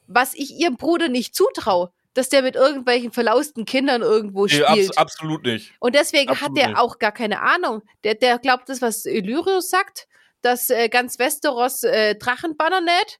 Was 0.06 0.32
ich 0.34 0.58
ihrem 0.58 0.76
Bruder 0.78 1.08
nicht 1.08 1.34
zutraue, 1.34 1.92
dass 2.14 2.30
der 2.30 2.40
mit 2.40 2.56
irgendwelchen 2.56 3.12
verlausten 3.12 3.66
Kindern 3.66 4.00
irgendwo 4.00 4.46
Nee, 4.46 4.54
spielt. 4.64 4.88
abs 4.88 4.96
absolut 4.96 5.44
nicht. 5.44 5.72
Und 5.78 5.94
deswegen 5.94 6.30
Absolut 6.30 6.50
hat 6.50 6.56
der 6.56 6.68
nicht. 6.68 6.78
auch 6.78 6.98
gar 6.98 7.12
keine 7.12 7.42
Ahnung. 7.42 7.82
Der, 8.02 8.14
der 8.14 8.38
glaubt 8.38 8.70
das, 8.70 8.80
was 8.80 9.04
Illyrius 9.04 9.68
sagt, 9.68 10.08
dass 10.40 10.70
äh, 10.70 10.88
ganz 10.88 11.18
Westeros 11.18 11.82
äh, 11.82 12.14
Drachenbanner 12.14 12.80
näht, 12.80 13.18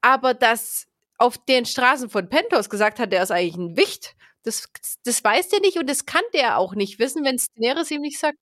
aber 0.00 0.32
dass 0.32 0.86
auf 1.18 1.36
den 1.36 1.66
Straßen 1.66 2.08
von 2.08 2.30
Pentos 2.30 2.70
gesagt 2.70 2.98
hat, 2.98 3.12
der 3.12 3.22
ist 3.22 3.30
eigentlich 3.30 3.56
ein 3.56 3.76
Wicht. 3.76 4.14
Das, 4.42 4.68
das 5.04 5.22
weiß 5.22 5.48
der 5.50 5.60
nicht 5.60 5.76
und 5.78 5.86
das 5.88 6.06
kann 6.06 6.22
der 6.32 6.58
auch 6.58 6.74
nicht 6.74 6.98
wissen, 6.98 7.24
wenn 7.24 7.36
es 7.36 7.48
Daenerys 7.54 7.90
ihm 7.90 8.00
nicht 8.00 8.18
sagt. 8.18 8.38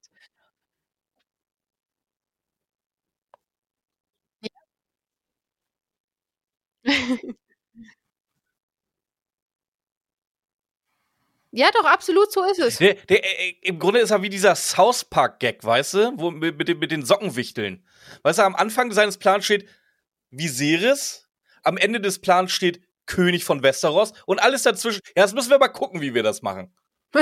Ja, 11.51 11.69
doch, 11.73 11.85
absolut, 11.85 12.31
so 12.31 12.43
ist 12.43 12.59
es. 12.59 12.77
Der, 12.77 12.93
der, 12.93 13.23
äh, 13.23 13.55
Im 13.63 13.79
Grunde 13.79 13.99
ist 14.01 14.11
er 14.11 14.21
wie 14.21 14.29
dieser 14.29 14.55
South 14.55 15.05
Park-Gag, 15.05 15.63
weißt 15.63 15.93
du? 15.95 16.13
Wo, 16.17 16.29
mit, 16.29 16.57
mit 16.79 16.91
den 16.91 17.03
Sockenwichteln. 17.03 17.83
Weißt 18.21 18.37
du, 18.37 18.43
am 18.43 18.55
Anfang 18.55 18.91
seines 18.91 19.17
Plans 19.17 19.45
steht 19.45 19.67
Viserys, 20.29 21.27
am 21.63 21.77
Ende 21.77 21.99
des 22.01 22.19
Plans 22.19 22.51
steht 22.51 22.81
König 23.09 23.43
von 23.43 23.63
Westeros 23.63 24.13
und 24.25 24.41
alles 24.41 24.63
dazwischen. 24.63 25.01
Ja, 25.15 25.23
das 25.23 25.33
müssen 25.33 25.49
wir 25.49 25.59
mal 25.59 25.67
gucken, 25.67 25.99
wie 25.99 26.13
wir 26.13 26.23
das 26.23 26.41
machen. 26.41 26.73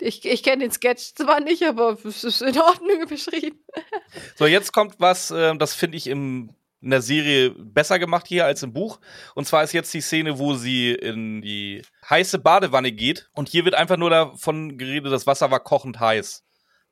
ich 0.00 0.24
ich 0.24 0.42
kenne 0.42 0.64
den 0.64 0.70
Sketch 0.70 1.14
zwar 1.14 1.40
nicht, 1.40 1.62
aber 1.64 1.98
es 2.04 2.22
ist 2.22 2.42
in 2.42 2.58
Ordnung 2.60 3.06
beschrieben. 3.08 3.64
so, 4.36 4.46
jetzt 4.46 4.72
kommt 4.72 4.96
was, 4.98 5.30
äh, 5.30 5.56
das 5.56 5.74
finde 5.74 5.96
ich 5.96 6.06
im 6.06 6.54
in 6.82 6.90
der 6.90 7.00
Serie 7.00 7.50
besser 7.50 8.00
gemacht 8.00 8.26
hier 8.26 8.44
als 8.44 8.62
im 8.64 8.72
Buch. 8.72 8.98
Und 9.36 9.46
zwar 9.46 9.62
ist 9.62 9.72
jetzt 9.72 9.94
die 9.94 10.00
Szene, 10.00 10.40
wo 10.40 10.54
sie 10.54 10.92
in 10.92 11.40
die 11.40 11.82
heiße 12.10 12.40
Badewanne 12.40 12.90
geht. 12.90 13.30
Und 13.34 13.48
hier 13.48 13.64
wird 13.64 13.76
einfach 13.76 13.96
nur 13.96 14.10
davon 14.10 14.76
geredet, 14.78 15.12
das 15.12 15.26
Wasser 15.26 15.52
war 15.52 15.60
kochend 15.60 16.00
heiß. 16.00 16.44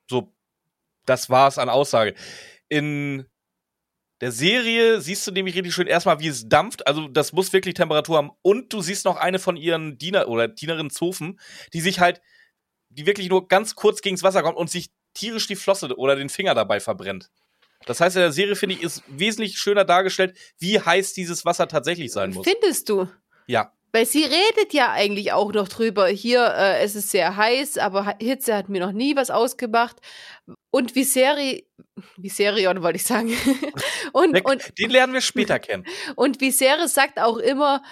So, 0.08 0.32
das 1.06 1.28
war's 1.28 1.58
an 1.58 1.68
Aussage. 1.68 2.14
In 2.68 3.26
der 4.20 4.32
Serie 4.32 5.00
siehst 5.00 5.26
du 5.26 5.30
nämlich 5.30 5.54
richtig 5.54 5.74
schön 5.74 5.86
erstmal, 5.86 6.20
wie 6.20 6.28
es 6.28 6.48
dampft. 6.48 6.86
Also, 6.86 7.08
das 7.08 7.32
muss 7.32 7.52
wirklich 7.52 7.74
Temperatur 7.74 8.18
haben. 8.18 8.30
Und 8.42 8.72
du 8.72 8.82
siehst 8.82 9.04
noch 9.04 9.16
eine 9.16 9.38
von 9.38 9.56
ihren 9.56 9.98
Diener 9.98 10.28
oder 10.28 10.48
Dienerinnen 10.48 10.90
Zofen, 10.90 11.40
die 11.72 11.80
sich 11.80 12.00
halt, 12.00 12.20
die 12.90 13.06
wirklich 13.06 13.28
nur 13.28 13.48
ganz 13.48 13.74
kurz 13.74 14.02
gegens 14.02 14.22
Wasser 14.22 14.42
kommt 14.42 14.56
und 14.56 14.70
sich 14.70 14.90
tierisch 15.14 15.46
die 15.46 15.56
Flosse 15.56 15.96
oder 15.96 16.16
den 16.16 16.28
Finger 16.28 16.54
dabei 16.54 16.80
verbrennt. 16.80 17.30
Das 17.86 18.00
heißt, 18.00 18.16
in 18.16 18.22
der 18.22 18.32
Serie, 18.32 18.56
finde 18.56 18.74
ich, 18.74 18.82
ist 18.82 19.02
wesentlich 19.08 19.58
schöner 19.58 19.84
dargestellt, 19.84 20.36
wie 20.58 20.78
heiß 20.78 21.14
dieses 21.14 21.44
Wasser 21.44 21.66
tatsächlich 21.66 22.12
sein 22.12 22.30
muss. 22.32 22.46
Findest 22.46 22.88
du? 22.88 23.08
Ja. 23.46 23.72
Weil 23.92 24.06
sie 24.06 24.24
redet 24.24 24.72
ja 24.72 24.92
eigentlich 24.92 25.32
auch 25.32 25.52
noch 25.52 25.68
drüber. 25.68 26.06
Hier, 26.06 26.46
äh, 26.56 26.80
es 26.82 26.94
ist 26.94 27.10
sehr 27.10 27.36
heiß, 27.36 27.78
aber 27.78 28.16
Hitze 28.20 28.54
hat 28.54 28.68
mir 28.68 28.80
noch 28.80 28.92
nie 28.92 29.16
was 29.16 29.30
ausgemacht. 29.30 29.96
Und 30.70 30.94
Viseri, 30.94 31.66
Viserion 32.16 32.82
wollte 32.82 32.96
ich 32.96 33.04
sagen. 33.04 33.32
und, 34.12 34.36
den, 34.36 34.44
und, 34.44 34.78
den 34.78 34.90
lernen 34.90 35.12
wir 35.12 35.20
später 35.20 35.58
kennen. 35.58 35.84
Und 36.16 36.40
Viserys 36.40 36.94
sagt 36.94 37.18
auch 37.18 37.38
immer, 37.38 37.82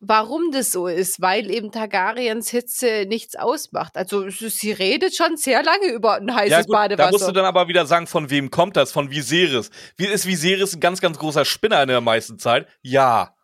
warum 0.00 0.50
das 0.52 0.72
so 0.72 0.86
ist, 0.86 1.20
weil 1.20 1.50
eben 1.50 1.72
Targaryens 1.72 2.50
Hitze 2.50 3.06
nichts 3.06 3.36
ausmacht. 3.36 3.96
Also 3.96 4.28
sie 4.28 4.72
redet 4.72 5.14
schon 5.14 5.36
sehr 5.36 5.62
lange 5.62 5.86
über 5.86 6.16
ein 6.16 6.34
heißes 6.34 6.50
ja, 6.50 6.62
gut, 6.62 6.72
Badewasser. 6.72 7.10
Da 7.10 7.10
musst 7.10 7.28
du 7.28 7.32
dann 7.32 7.44
aber 7.44 7.68
wieder 7.68 7.86
sagen, 7.86 8.06
von 8.06 8.30
wem 8.30 8.50
kommt 8.50 8.76
das? 8.76 8.92
Von 8.92 9.10
Viserys. 9.10 9.70
Wie 9.96 10.06
ist 10.06 10.26
Viserys 10.26 10.74
ein 10.74 10.80
ganz, 10.80 11.00
ganz 11.00 11.18
großer 11.18 11.44
Spinner 11.44 11.82
in 11.82 11.88
der 11.88 12.00
meisten 12.00 12.38
Zeit? 12.38 12.68
Ja. 12.82 13.34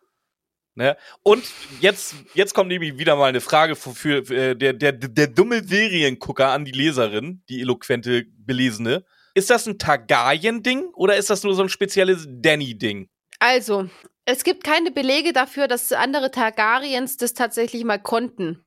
Ne? 0.75 0.95
Und 1.23 1.43
jetzt, 1.81 2.15
jetzt 2.33 2.53
kommt 2.53 2.69
nämlich 2.69 2.97
wieder 2.97 3.15
mal 3.15 3.27
eine 3.27 3.41
Frage 3.41 3.75
für, 3.75 3.93
für, 3.93 4.25
für 4.25 4.35
äh, 4.35 4.55
der, 4.55 4.73
der, 4.73 4.93
der 4.93 5.27
dumme 5.27 5.63
Seriengucker 5.63 6.49
an 6.49 6.63
die 6.63 6.71
Leserin, 6.71 7.43
die 7.49 7.61
eloquente 7.61 8.25
Belesene. 8.37 9.03
Ist 9.33 9.49
das 9.49 9.65
ein 9.67 9.77
Targaryen-Ding 9.77 10.89
oder 10.93 11.17
ist 11.17 11.29
das 11.29 11.43
nur 11.43 11.55
so 11.55 11.63
ein 11.63 11.69
spezielles 11.69 12.25
Danny-Ding? 12.27 13.09
Also, 13.39 13.89
es 14.25 14.43
gibt 14.43 14.63
keine 14.63 14.91
Belege 14.91 15.33
dafür, 15.33 15.67
dass 15.67 15.91
andere 15.91 16.31
Targaryens 16.31 17.17
das 17.17 17.33
tatsächlich 17.33 17.83
mal 17.83 17.99
konnten. 17.99 18.65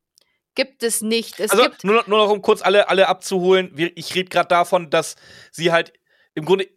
Gibt 0.55 0.83
es 0.83 1.01
nicht. 1.01 1.41
Es 1.41 1.51
also 1.51 1.69
nur, 1.83 2.05
nur 2.07 2.19
noch 2.19 2.31
um 2.31 2.43
kurz 2.43 2.63
alle, 2.63 2.89
alle 2.89 3.09
abzuholen. 3.09 3.73
Ich 3.97 4.15
rede 4.15 4.29
gerade 4.29 4.49
davon, 4.49 4.91
dass 4.91 5.17
sie 5.51 5.73
halt 5.73 5.93
im 6.35 6.45
Grunde 6.45 6.69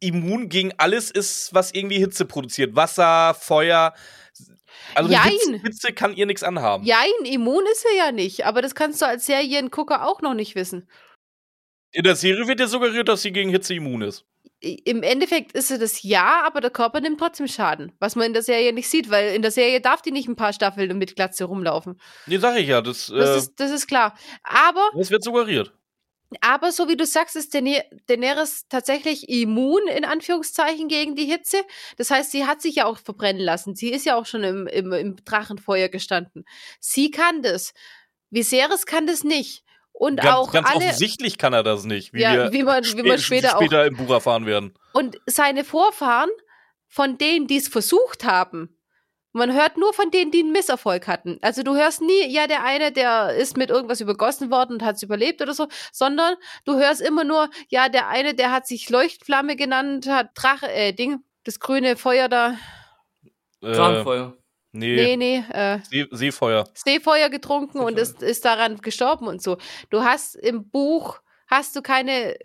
immun 0.00 0.48
gegen 0.48 0.72
alles 0.78 1.10
ist, 1.10 1.52
was 1.52 1.72
irgendwie 1.72 1.98
Hitze 1.98 2.24
produziert. 2.24 2.74
Wasser, 2.76 3.34
Feuer. 3.34 3.94
Also 4.94 5.10
Hitze, 5.10 5.60
Hitze, 5.62 5.92
kann 5.92 6.14
ihr 6.14 6.26
nichts 6.26 6.42
anhaben. 6.42 6.84
Jein, 6.84 7.24
immun 7.24 7.64
ist 7.72 7.84
er 7.84 8.06
ja 8.06 8.12
nicht. 8.12 8.46
Aber 8.46 8.62
das 8.62 8.74
kannst 8.74 9.02
du 9.02 9.06
als 9.06 9.26
Seriengucker 9.26 10.06
auch 10.06 10.20
noch 10.22 10.34
nicht 10.34 10.54
wissen. 10.54 10.88
In 11.92 12.04
der 12.04 12.16
Serie 12.16 12.46
wird 12.46 12.60
ja 12.60 12.66
suggeriert, 12.66 13.08
dass 13.08 13.22
sie 13.22 13.32
gegen 13.32 13.50
Hitze 13.50 13.74
immun 13.74 14.02
ist 14.02 14.26
im 14.60 15.02
Endeffekt 15.04 15.52
ist 15.52 15.70
es 15.70 15.78
das 15.78 16.02
ja, 16.02 16.42
aber 16.44 16.60
der 16.60 16.70
Körper 16.70 17.00
nimmt 17.00 17.20
trotzdem 17.20 17.46
Schaden. 17.46 17.92
Was 18.00 18.16
man 18.16 18.26
in 18.26 18.32
der 18.32 18.42
Serie 18.42 18.72
nicht 18.72 18.88
sieht, 18.88 19.08
weil 19.08 19.34
in 19.34 19.42
der 19.42 19.52
Serie 19.52 19.80
darf 19.80 20.02
die 20.02 20.10
nicht 20.10 20.28
ein 20.28 20.34
paar 20.34 20.52
Staffeln 20.52 20.98
mit 20.98 21.14
Glatze 21.14 21.44
rumlaufen. 21.44 22.00
Nee, 22.26 22.38
sag 22.38 22.56
ich 22.58 22.66
ja. 22.66 22.80
Das, 22.80 23.08
äh, 23.08 23.16
das, 23.16 23.36
ist, 23.36 23.60
das 23.60 23.70
ist 23.70 23.86
klar. 23.86 24.16
Aber. 24.42 24.90
Das 24.96 25.10
wird 25.10 25.22
suggeriert. 25.22 25.72
Aber 26.42 26.72
so 26.72 26.88
wie 26.88 26.96
du 26.96 27.06
sagst, 27.06 27.36
ist 27.36 27.54
Daenerys 27.54 28.66
tatsächlich 28.68 29.28
immun, 29.28 29.86
in 29.88 30.04
Anführungszeichen, 30.04 30.88
gegen 30.88 31.16
die 31.16 31.24
Hitze. 31.24 31.58
Das 31.96 32.10
heißt, 32.10 32.32
sie 32.32 32.46
hat 32.46 32.60
sich 32.60 32.76
ja 32.76 32.84
auch 32.84 32.98
verbrennen 32.98 33.40
lassen. 33.40 33.74
Sie 33.74 33.90
ist 33.90 34.04
ja 34.04 34.14
auch 34.16 34.26
schon 34.26 34.44
im, 34.44 34.66
im, 34.66 34.92
im 34.92 35.16
Drachenfeuer 35.24 35.88
gestanden. 35.88 36.44
Sie 36.80 37.10
kann 37.10 37.42
das. 37.42 37.72
Viserys 38.30 38.84
kann 38.84 39.06
das 39.06 39.24
nicht. 39.24 39.64
Und 39.92 40.20
ganz, 40.20 40.36
auch 40.36 40.52
ganz 40.52 40.68
alle, 40.68 40.84
offensichtlich 40.84 41.38
kann 41.38 41.52
er 41.52 41.64
das 41.64 41.84
nicht, 41.84 42.12
wie, 42.12 42.20
ja, 42.20 42.34
wir 42.34 42.52
wie, 42.52 42.62
man, 42.62 42.84
wie 42.84 43.02
man 43.02 43.18
später, 43.18 43.50
später 43.50 43.84
im 43.84 43.96
Buch 43.96 44.10
erfahren 44.10 44.46
werden. 44.46 44.74
Und 44.92 45.18
seine 45.26 45.64
Vorfahren, 45.64 46.30
von 46.86 47.18
denen, 47.18 47.48
die 47.48 47.56
es 47.56 47.66
versucht 47.66 48.24
haben, 48.24 48.77
man 49.38 49.54
hört 49.54 49.76
nur 49.78 49.94
von 49.94 50.10
denen, 50.10 50.30
die 50.30 50.40
einen 50.40 50.52
Misserfolg 50.52 51.06
hatten. 51.06 51.38
Also 51.40 51.62
du 51.62 51.74
hörst 51.74 52.02
nie, 52.02 52.26
ja, 52.28 52.46
der 52.46 52.64
eine, 52.64 52.92
der 52.92 53.34
ist 53.34 53.56
mit 53.56 53.70
irgendwas 53.70 54.00
übergossen 54.00 54.50
worden 54.50 54.74
und 54.74 54.84
hat 54.84 54.96
es 54.96 55.02
überlebt 55.02 55.40
oder 55.40 55.54
so, 55.54 55.68
sondern 55.92 56.34
du 56.64 56.76
hörst 56.76 57.00
immer 57.00 57.24
nur, 57.24 57.48
ja, 57.68 57.88
der 57.88 58.08
eine, 58.08 58.34
der 58.34 58.52
hat 58.52 58.66
sich 58.66 58.90
Leuchtflamme 58.90 59.56
genannt, 59.56 60.06
hat 60.08 60.30
Drache, 60.34 60.70
äh, 60.70 60.92
Ding, 60.92 61.20
das 61.44 61.60
grüne 61.60 61.96
Feuer 61.96 62.28
da. 62.28 62.56
Äh, 63.62 63.72
Kranfeuer. 63.72 64.36
Nee, 64.72 65.16
nee, 65.16 65.16
nee 65.16 65.44
äh, 65.50 65.78
See 65.82 66.06
Seefeuer. 66.10 66.68
Seefeuer 66.74 67.30
getrunken 67.30 67.78
Seefeuer. 67.78 67.86
und 67.86 67.98
ist, 67.98 68.22
ist 68.22 68.44
daran 68.44 68.78
gestorben 68.78 69.26
und 69.26 69.42
so. 69.42 69.56
Du 69.90 70.02
hast 70.02 70.34
im 70.36 70.68
Buch, 70.68 71.20
hast 71.46 71.74
du 71.74 71.82
keine. 71.82 72.36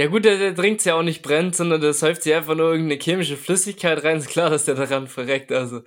Ja 0.00 0.06
gut, 0.06 0.24
der, 0.24 0.38
der 0.38 0.54
trinkt 0.54 0.82
ja 0.86 0.94
auch 0.94 1.02
nicht 1.02 1.20
brennt, 1.20 1.54
sondern 1.54 1.78
der 1.78 1.92
säuft 1.92 2.22
sich 2.22 2.32
einfach 2.32 2.54
nur 2.54 2.70
irgendeine 2.70 2.98
chemische 2.98 3.36
Flüssigkeit 3.36 4.02
rein. 4.02 4.16
Ist 4.16 4.30
klar, 4.30 4.48
dass 4.48 4.64
der 4.64 4.74
daran 4.74 5.08
verreckt, 5.08 5.52
also. 5.52 5.82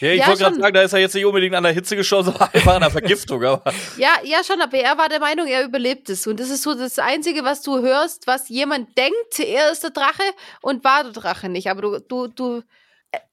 Ja, 0.00 0.12
ich 0.12 0.20
ja, 0.20 0.28
wollte 0.28 0.44
gerade 0.44 0.56
sagen, 0.58 0.72
da 0.72 0.80
ist 0.80 0.94
er 0.94 1.00
jetzt 1.00 1.14
nicht 1.14 1.26
unbedingt 1.26 1.54
an 1.54 1.62
der 1.62 1.72
Hitze 1.74 1.94
geschossen, 1.94 2.32
sondern 2.32 2.48
einfach 2.50 2.74
an 2.76 2.80
der 2.80 2.90
Vergiftung. 2.90 3.44
Aber. 3.44 3.62
Ja, 3.98 4.08
ja, 4.24 4.42
schon, 4.42 4.58
aber 4.62 4.78
er 4.78 4.96
war 4.96 5.10
der 5.10 5.20
Meinung, 5.20 5.46
er 5.46 5.64
überlebt 5.64 6.08
es. 6.08 6.26
Und 6.26 6.40
das 6.40 6.48
ist 6.48 6.62
so 6.62 6.74
das 6.74 6.98
Einzige, 6.98 7.44
was 7.44 7.60
du 7.60 7.82
hörst, 7.82 8.26
was 8.26 8.48
jemand 8.48 8.96
denkt, 8.96 9.38
er 9.38 9.70
ist 9.70 9.82
der 9.82 9.90
Drache 9.90 10.22
und 10.62 10.82
war 10.82 11.04
der 11.04 11.12
Drache 11.12 11.50
nicht. 11.50 11.68
Aber 11.68 11.82
du, 11.82 11.98
du, 11.98 12.28
du 12.28 12.62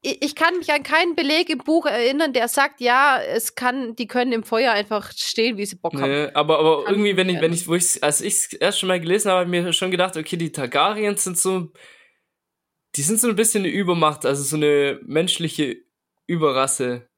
ich 0.01 0.35
kann 0.35 0.57
mich 0.57 0.71
an 0.71 0.83
keinen 0.83 1.15
Beleg 1.15 1.49
im 1.49 1.59
Buch 1.59 1.85
erinnern, 1.85 2.33
der 2.33 2.47
sagt, 2.47 2.81
ja, 2.81 3.21
es 3.21 3.55
kann, 3.55 3.95
die 3.95 4.07
können 4.07 4.31
im 4.31 4.43
Feuer 4.43 4.71
einfach 4.71 5.11
stehen, 5.15 5.57
wie 5.57 5.65
sie 5.65 5.75
Bock 5.75 5.93
haben. 5.93 6.09
Nee, 6.09 6.29
aber, 6.33 6.59
aber 6.59 6.89
irgendwie, 6.89 7.15
wenn 7.15 7.29
ich, 7.29 7.39
wenn 7.41 7.53
ich, 7.53 7.67
wo 7.67 7.75
ich, 7.75 8.03
als 8.03 8.21
ich 8.21 8.33
es 8.33 8.53
erst 8.53 8.79
schon 8.79 8.87
mal 8.87 8.99
gelesen 8.99 9.29
habe, 9.29 9.41
habe 9.45 9.55
ich 9.55 9.63
mir 9.63 9.73
schon 9.73 9.91
gedacht, 9.91 10.17
okay, 10.17 10.37
die 10.37 10.51
Targaryens 10.51 11.23
sind 11.23 11.37
so, 11.37 11.71
die 12.95 13.01
sind 13.01 13.19
so 13.19 13.29
ein 13.29 13.35
bisschen 13.35 13.63
eine 13.63 13.71
Übermacht, 13.71 14.25
also 14.25 14.43
so 14.43 14.55
eine 14.55 14.99
menschliche 15.03 15.77
Überrasse 16.27 17.09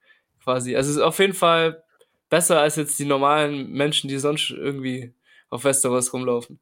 quasi. 0.44 0.76
Also 0.76 0.92
es 0.92 0.98
ist 0.98 1.04
auf 1.04 1.20
jeden 1.20 1.34
Fall 1.34 1.84
besser 2.30 2.62
als 2.62 2.76
jetzt 2.76 2.98
die 3.00 3.06
normalen 3.06 3.72
Menschen, 3.72 4.08
die 4.08 4.18
sonst 4.18 4.52
irgendwie 4.52 5.14
auf 5.50 5.64
Westeros 5.64 6.14
rumlaufen. 6.14 6.60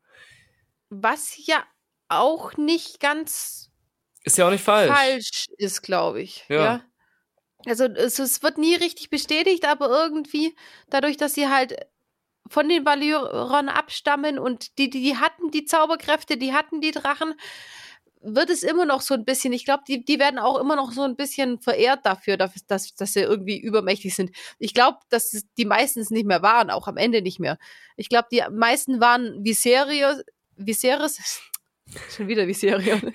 Was 0.90 1.46
ja 1.46 1.64
auch 2.08 2.58
nicht 2.58 3.00
ganz 3.00 3.69
ist 4.24 4.38
ja 4.38 4.48
auch 4.48 4.52
nicht 4.52 4.64
falsch. 4.64 4.92
Falsch 4.92 5.46
ist, 5.58 5.82
glaube 5.82 6.22
ich. 6.22 6.46
Ja. 6.50 6.64
ja. 6.64 6.82
Also 7.66 7.86
es, 7.86 8.20
es, 8.20 8.42
wird 8.42 8.58
nie 8.58 8.76
richtig 8.76 9.10
bestätigt, 9.10 9.66
aber 9.66 9.90
irgendwie, 9.90 10.56
dadurch, 10.90 11.18
dass 11.18 11.34
sie 11.34 11.50
halt 11.50 11.76
von 12.48 12.70
den 12.70 12.86
Valyrern 12.86 13.70
abstammen 13.70 14.40
und 14.40 14.78
die, 14.78 14.90
die, 14.90 15.02
die 15.02 15.18
hatten 15.18 15.52
die 15.52 15.66
Zauberkräfte, 15.66 16.38
die 16.38 16.54
hatten 16.54 16.82
die 16.82 16.92
Drachen, 16.92 17.36
wird 18.22 18.50
es 18.50 18.64
immer 18.64 18.86
noch 18.86 19.02
so 19.02 19.14
ein 19.14 19.24
bisschen, 19.24 19.54
ich 19.54 19.66
glaube, 19.66 19.84
die, 19.88 20.04
die 20.04 20.20
werden 20.20 20.40
auch 20.40 20.60
immer 20.60 20.76
noch 20.76 20.92
so 20.92 21.04
ein 21.04 21.16
bisschen 21.16 21.60
verehrt 21.60 22.06
dafür, 22.06 22.38
dass, 22.38 22.54
dass, 22.66 22.94
dass 22.96 23.14
sie 23.14 23.22
irgendwie 23.22 23.58
übermächtig 23.58 24.16
sind. 24.16 24.32
Ich 24.58 24.74
glaube, 24.74 24.98
dass 25.10 25.32
die 25.58 25.66
meistens 25.66 26.10
nicht 26.10 26.26
mehr 26.26 26.42
waren, 26.42 26.70
auch 26.70 26.88
am 26.88 26.98
Ende 26.98 27.22
nicht 27.22 27.40
mehr. 27.40 27.58
Ich 27.96 28.10
glaube, 28.10 28.28
die 28.32 28.44
meisten 28.52 29.00
waren 29.00 29.44
Viserys, 29.44 30.24
Viserys, 30.56 31.42
Schon 32.16 32.28
wieder 32.28 32.48
Viserion. 32.48 33.14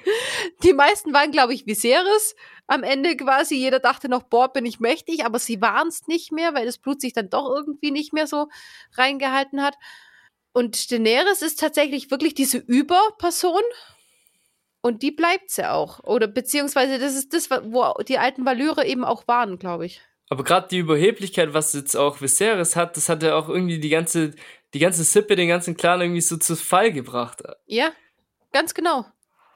Die 0.62 0.72
meisten 0.72 1.12
waren, 1.12 1.30
glaube 1.30 1.54
ich, 1.54 1.66
Viserys. 1.66 2.34
Am 2.66 2.82
Ende 2.82 3.16
quasi, 3.16 3.56
jeder 3.56 3.78
dachte 3.78 4.08
noch, 4.08 4.24
boah, 4.24 4.52
bin 4.52 4.66
ich 4.66 4.80
mächtig, 4.80 5.24
aber 5.24 5.38
sie 5.38 5.60
waren 5.60 5.88
es 5.88 6.06
nicht 6.06 6.32
mehr, 6.32 6.54
weil 6.54 6.66
das 6.66 6.78
Blut 6.78 7.00
sich 7.00 7.12
dann 7.12 7.30
doch 7.30 7.48
irgendwie 7.54 7.90
nicht 7.90 8.12
mehr 8.12 8.26
so 8.26 8.48
reingehalten 8.96 9.62
hat. 9.62 9.74
Und 10.52 10.90
Daenerys 10.90 11.42
ist 11.42 11.60
tatsächlich 11.60 12.10
wirklich 12.10 12.34
diese 12.34 12.58
Überperson. 12.58 13.62
Und 14.80 15.02
die 15.02 15.10
bleibt 15.10 15.50
sie 15.50 15.68
auch. 15.68 16.00
Oder 16.04 16.26
beziehungsweise 16.26 16.98
das 16.98 17.14
ist 17.14 17.32
das, 17.32 17.50
wo 17.50 17.94
die 18.02 18.18
alten 18.18 18.44
Valyre 18.44 18.86
eben 18.86 19.04
auch 19.04 19.26
waren, 19.26 19.58
glaube 19.58 19.86
ich. 19.86 20.00
Aber 20.30 20.44
gerade 20.44 20.68
die 20.68 20.78
Überheblichkeit, 20.78 21.54
was 21.54 21.72
jetzt 21.74 21.96
auch 21.96 22.20
Viserys 22.20 22.76
hat, 22.76 22.96
das 22.96 23.08
hat 23.08 23.22
ja 23.22 23.34
auch 23.34 23.48
irgendwie 23.48 23.78
die 23.78 23.88
ganze, 23.88 24.32
die 24.72 24.78
ganze 24.78 25.04
Sippe, 25.04 25.36
den 25.36 25.48
ganzen 25.48 25.76
Clan 25.76 26.00
irgendwie 26.00 26.20
so 26.20 26.36
zu 26.36 26.56
Fall 26.56 26.92
gebracht. 26.92 27.42
Ja, 27.66 27.92
Ganz 28.55 28.72
genau. 28.72 29.05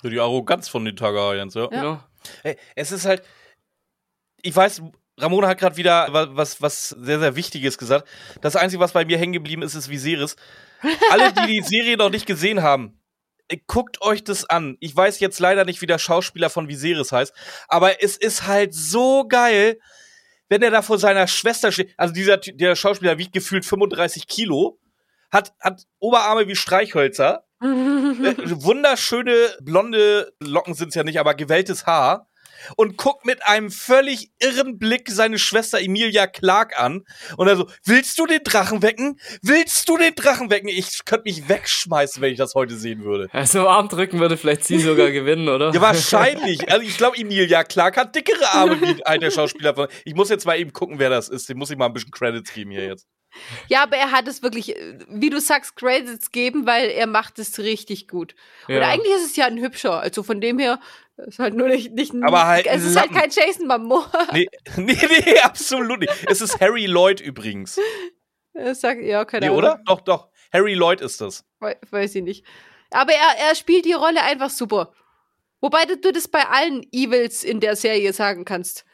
Die 0.03 0.18
Arroganz 0.18 0.68
von 0.68 0.84
den 0.84 0.96
Targaryens, 0.96 1.55
ja. 1.55 1.62
ja. 1.62 1.68
Genau. 1.68 2.01
Hey, 2.42 2.57
es 2.74 2.90
ist 2.90 3.07
halt. 3.07 3.22
Ich 4.42 4.55
weiß, 4.55 4.82
Ramona 5.18 5.46
hat 5.46 5.59
gerade 5.59 5.76
wieder 5.76 6.09
was, 6.11 6.61
was 6.61 6.90
sehr, 6.90 7.20
sehr 7.20 7.36
Wichtiges 7.36 7.78
gesagt. 7.78 8.09
Das 8.40 8.57
Einzige, 8.57 8.80
was 8.80 8.92
bei 8.92 9.05
mir 9.05 9.16
hängen 9.16 9.32
geblieben 9.32 9.62
ist, 9.62 9.76
ist 9.76 9.88
Viserys. 9.88 10.34
Alle, 11.11 11.32
die 11.32 11.46
die 11.46 11.62
Serie 11.62 11.96
noch 11.96 12.11
nicht 12.11 12.26
gesehen 12.26 12.62
haben, 12.62 13.01
guckt 13.68 14.03
euch 14.03 14.24
das 14.24 14.44
an. 14.44 14.76
Ich 14.80 14.94
weiß 14.96 15.20
jetzt 15.20 15.38
leider 15.38 15.64
nicht, 15.64 15.80
wie 15.80 15.86
der 15.86 15.99
Schauspieler 15.99 16.51
von 16.51 16.68
Viserys 16.68 17.12
heißt, 17.12 17.32
aber 17.68 18.03
es 18.03 18.16
ist 18.16 18.49
halt 18.49 18.74
so 18.74 19.28
geil, 19.28 19.78
wenn 20.49 20.62
er 20.62 20.72
da 20.72 20.82
vor 20.82 20.99
seiner 20.99 21.28
Schwester 21.28 21.70
steht. 21.70 21.94
Also 21.96 22.12
dieser 22.12 22.36
der 22.36 22.74
Schauspieler 22.74 23.18
wiegt 23.18 23.32
gefühlt 23.32 23.64
35 23.64 24.26
Kilo, 24.26 24.80
hat, 25.30 25.55
hat 25.61 25.84
Oberarme 26.01 26.49
wie 26.49 26.57
Streichhölzer, 26.57 27.44
äh, 27.44 27.47
wunderschöne 27.61 29.56
blonde 29.61 30.32
Locken 30.40 30.74
sind's 30.74 30.94
ja 30.94 31.04
nicht, 31.04 31.18
aber 31.18 31.34
gewelltes 31.34 31.86
Haar 31.86 32.28
und 32.76 32.96
guckt 32.96 33.24
mit 33.24 33.44
einem 33.46 33.70
völlig 33.70 34.30
irren 34.38 34.78
Blick 34.78 35.11
seine 35.11 35.38
Schwester 35.38 35.80
Emilia 35.80 36.26
Clark 36.26 36.78
an. 36.78 37.04
Und 37.36 37.48
er 37.48 37.56
so, 37.56 37.68
willst 37.84 38.18
du 38.18 38.26
den 38.26 38.42
Drachen 38.44 38.82
wecken? 38.82 39.18
Willst 39.42 39.88
du 39.88 39.96
den 39.96 40.14
Drachen 40.14 40.50
wecken? 40.50 40.68
Ich 40.68 41.04
könnte 41.04 41.24
mich 41.24 41.48
wegschmeißen, 41.48 42.20
wenn 42.22 42.32
ich 42.32 42.38
das 42.38 42.54
heute 42.54 42.76
sehen 42.76 43.04
würde. 43.04 43.28
Also 43.32 43.68
Arm 43.68 43.88
drücken 43.88 44.20
würde 44.20 44.36
vielleicht 44.36 44.64
sie 44.64 44.78
sogar 44.78 45.11
gewinnen, 45.11 45.48
oder? 45.48 45.72
Ja, 45.72 45.80
wahrscheinlich. 45.80 46.70
Also 46.70 46.82
ich 46.82 46.96
glaube, 46.96 47.16
Emilia 47.16 47.64
Clark 47.64 47.96
hat 47.96 48.14
dickere 48.14 48.52
Arme 48.52 48.80
wie 48.80 49.04
ein 49.04 49.20
der 49.20 49.30
Schauspieler. 49.30 49.88
Ich 50.04 50.14
muss 50.14 50.28
jetzt 50.28 50.46
mal 50.46 50.59
eben 50.59 50.72
gucken, 50.72 50.98
wer 50.98 51.11
das 51.11 51.28
ist. 51.28 51.48
Dem 51.48 51.59
muss 51.59 51.70
ich 51.70 51.76
mal 51.76 51.86
ein 51.86 51.92
bisschen 51.92 52.11
Credits 52.11 52.52
geben 52.52 52.70
hier 52.70 52.86
jetzt. 52.86 53.06
Ja, 53.68 53.83
aber 53.83 53.97
er 53.97 54.11
hat 54.11 54.26
es 54.26 54.43
wirklich, 54.43 54.74
wie 55.09 55.31
du 55.31 55.41
sagst, 55.41 55.76
Credits 55.76 56.33
geben, 56.33 56.66
weil 56.66 56.91
er 56.91 57.07
macht 57.07 57.39
es 57.39 57.59
richtig 57.59 58.09
gut. 58.09 58.35
Ja. 58.68 58.79
Und 58.79 58.83
eigentlich 58.83 59.14
ist 59.14 59.26
es 59.26 59.37
ja 59.37 59.47
ein 59.47 59.59
hübscher. 59.59 60.01
Also 60.01 60.22
von 60.22 60.41
dem 60.41 60.59
her 60.59 60.81
ist 61.26 61.39
halt 61.39 61.55
nur 61.55 61.68
nicht, 61.68 61.93
nicht 61.93 62.12
ein, 62.14 62.24
aber 62.24 62.47
halt 62.47 62.66
es 62.66 62.85
ist 62.85 62.99
halt 62.99 63.12
kein 63.12 63.31
Jason 63.31 63.66
Momoa. 63.66 64.11
Nee, 64.33 64.49
nee, 64.76 64.99
nee, 65.09 65.39
absolut 65.41 66.01
nicht. 66.01 66.12
Es 66.26 66.41
ist 66.41 66.61
Harry 66.61 66.87
Lloyd 66.87 67.20
übrigens. 67.20 67.79
Sag, 68.72 69.01
ja, 69.03 69.24
keine 69.24 69.47
nee, 69.47 69.51
Ahnung. 69.51 69.59
oder? 69.59 69.81
Doch, 69.87 70.01
doch. 70.01 70.29
Harry 70.53 70.74
Lloyd 70.74 71.01
ist 71.01 71.20
das. 71.20 71.45
Weiß 71.61 72.14
ich 72.14 72.22
nicht. 72.22 72.45
Aber 72.91 73.12
er, 73.12 73.49
er 73.49 73.55
spielt 73.55 73.85
die 73.85 73.93
Rolle 73.93 74.22
einfach 74.22 74.51
super. 74.51 74.93
Wobei 75.61 75.85
du, 75.85 76.12
das 76.12 76.29
bei 76.29 76.47
allen 76.47 76.87
Evils 76.93 77.45
in 77.45 77.61
der 77.61 77.76
Serie 77.76 78.12
sagen 78.12 78.45
kannst. 78.45 78.85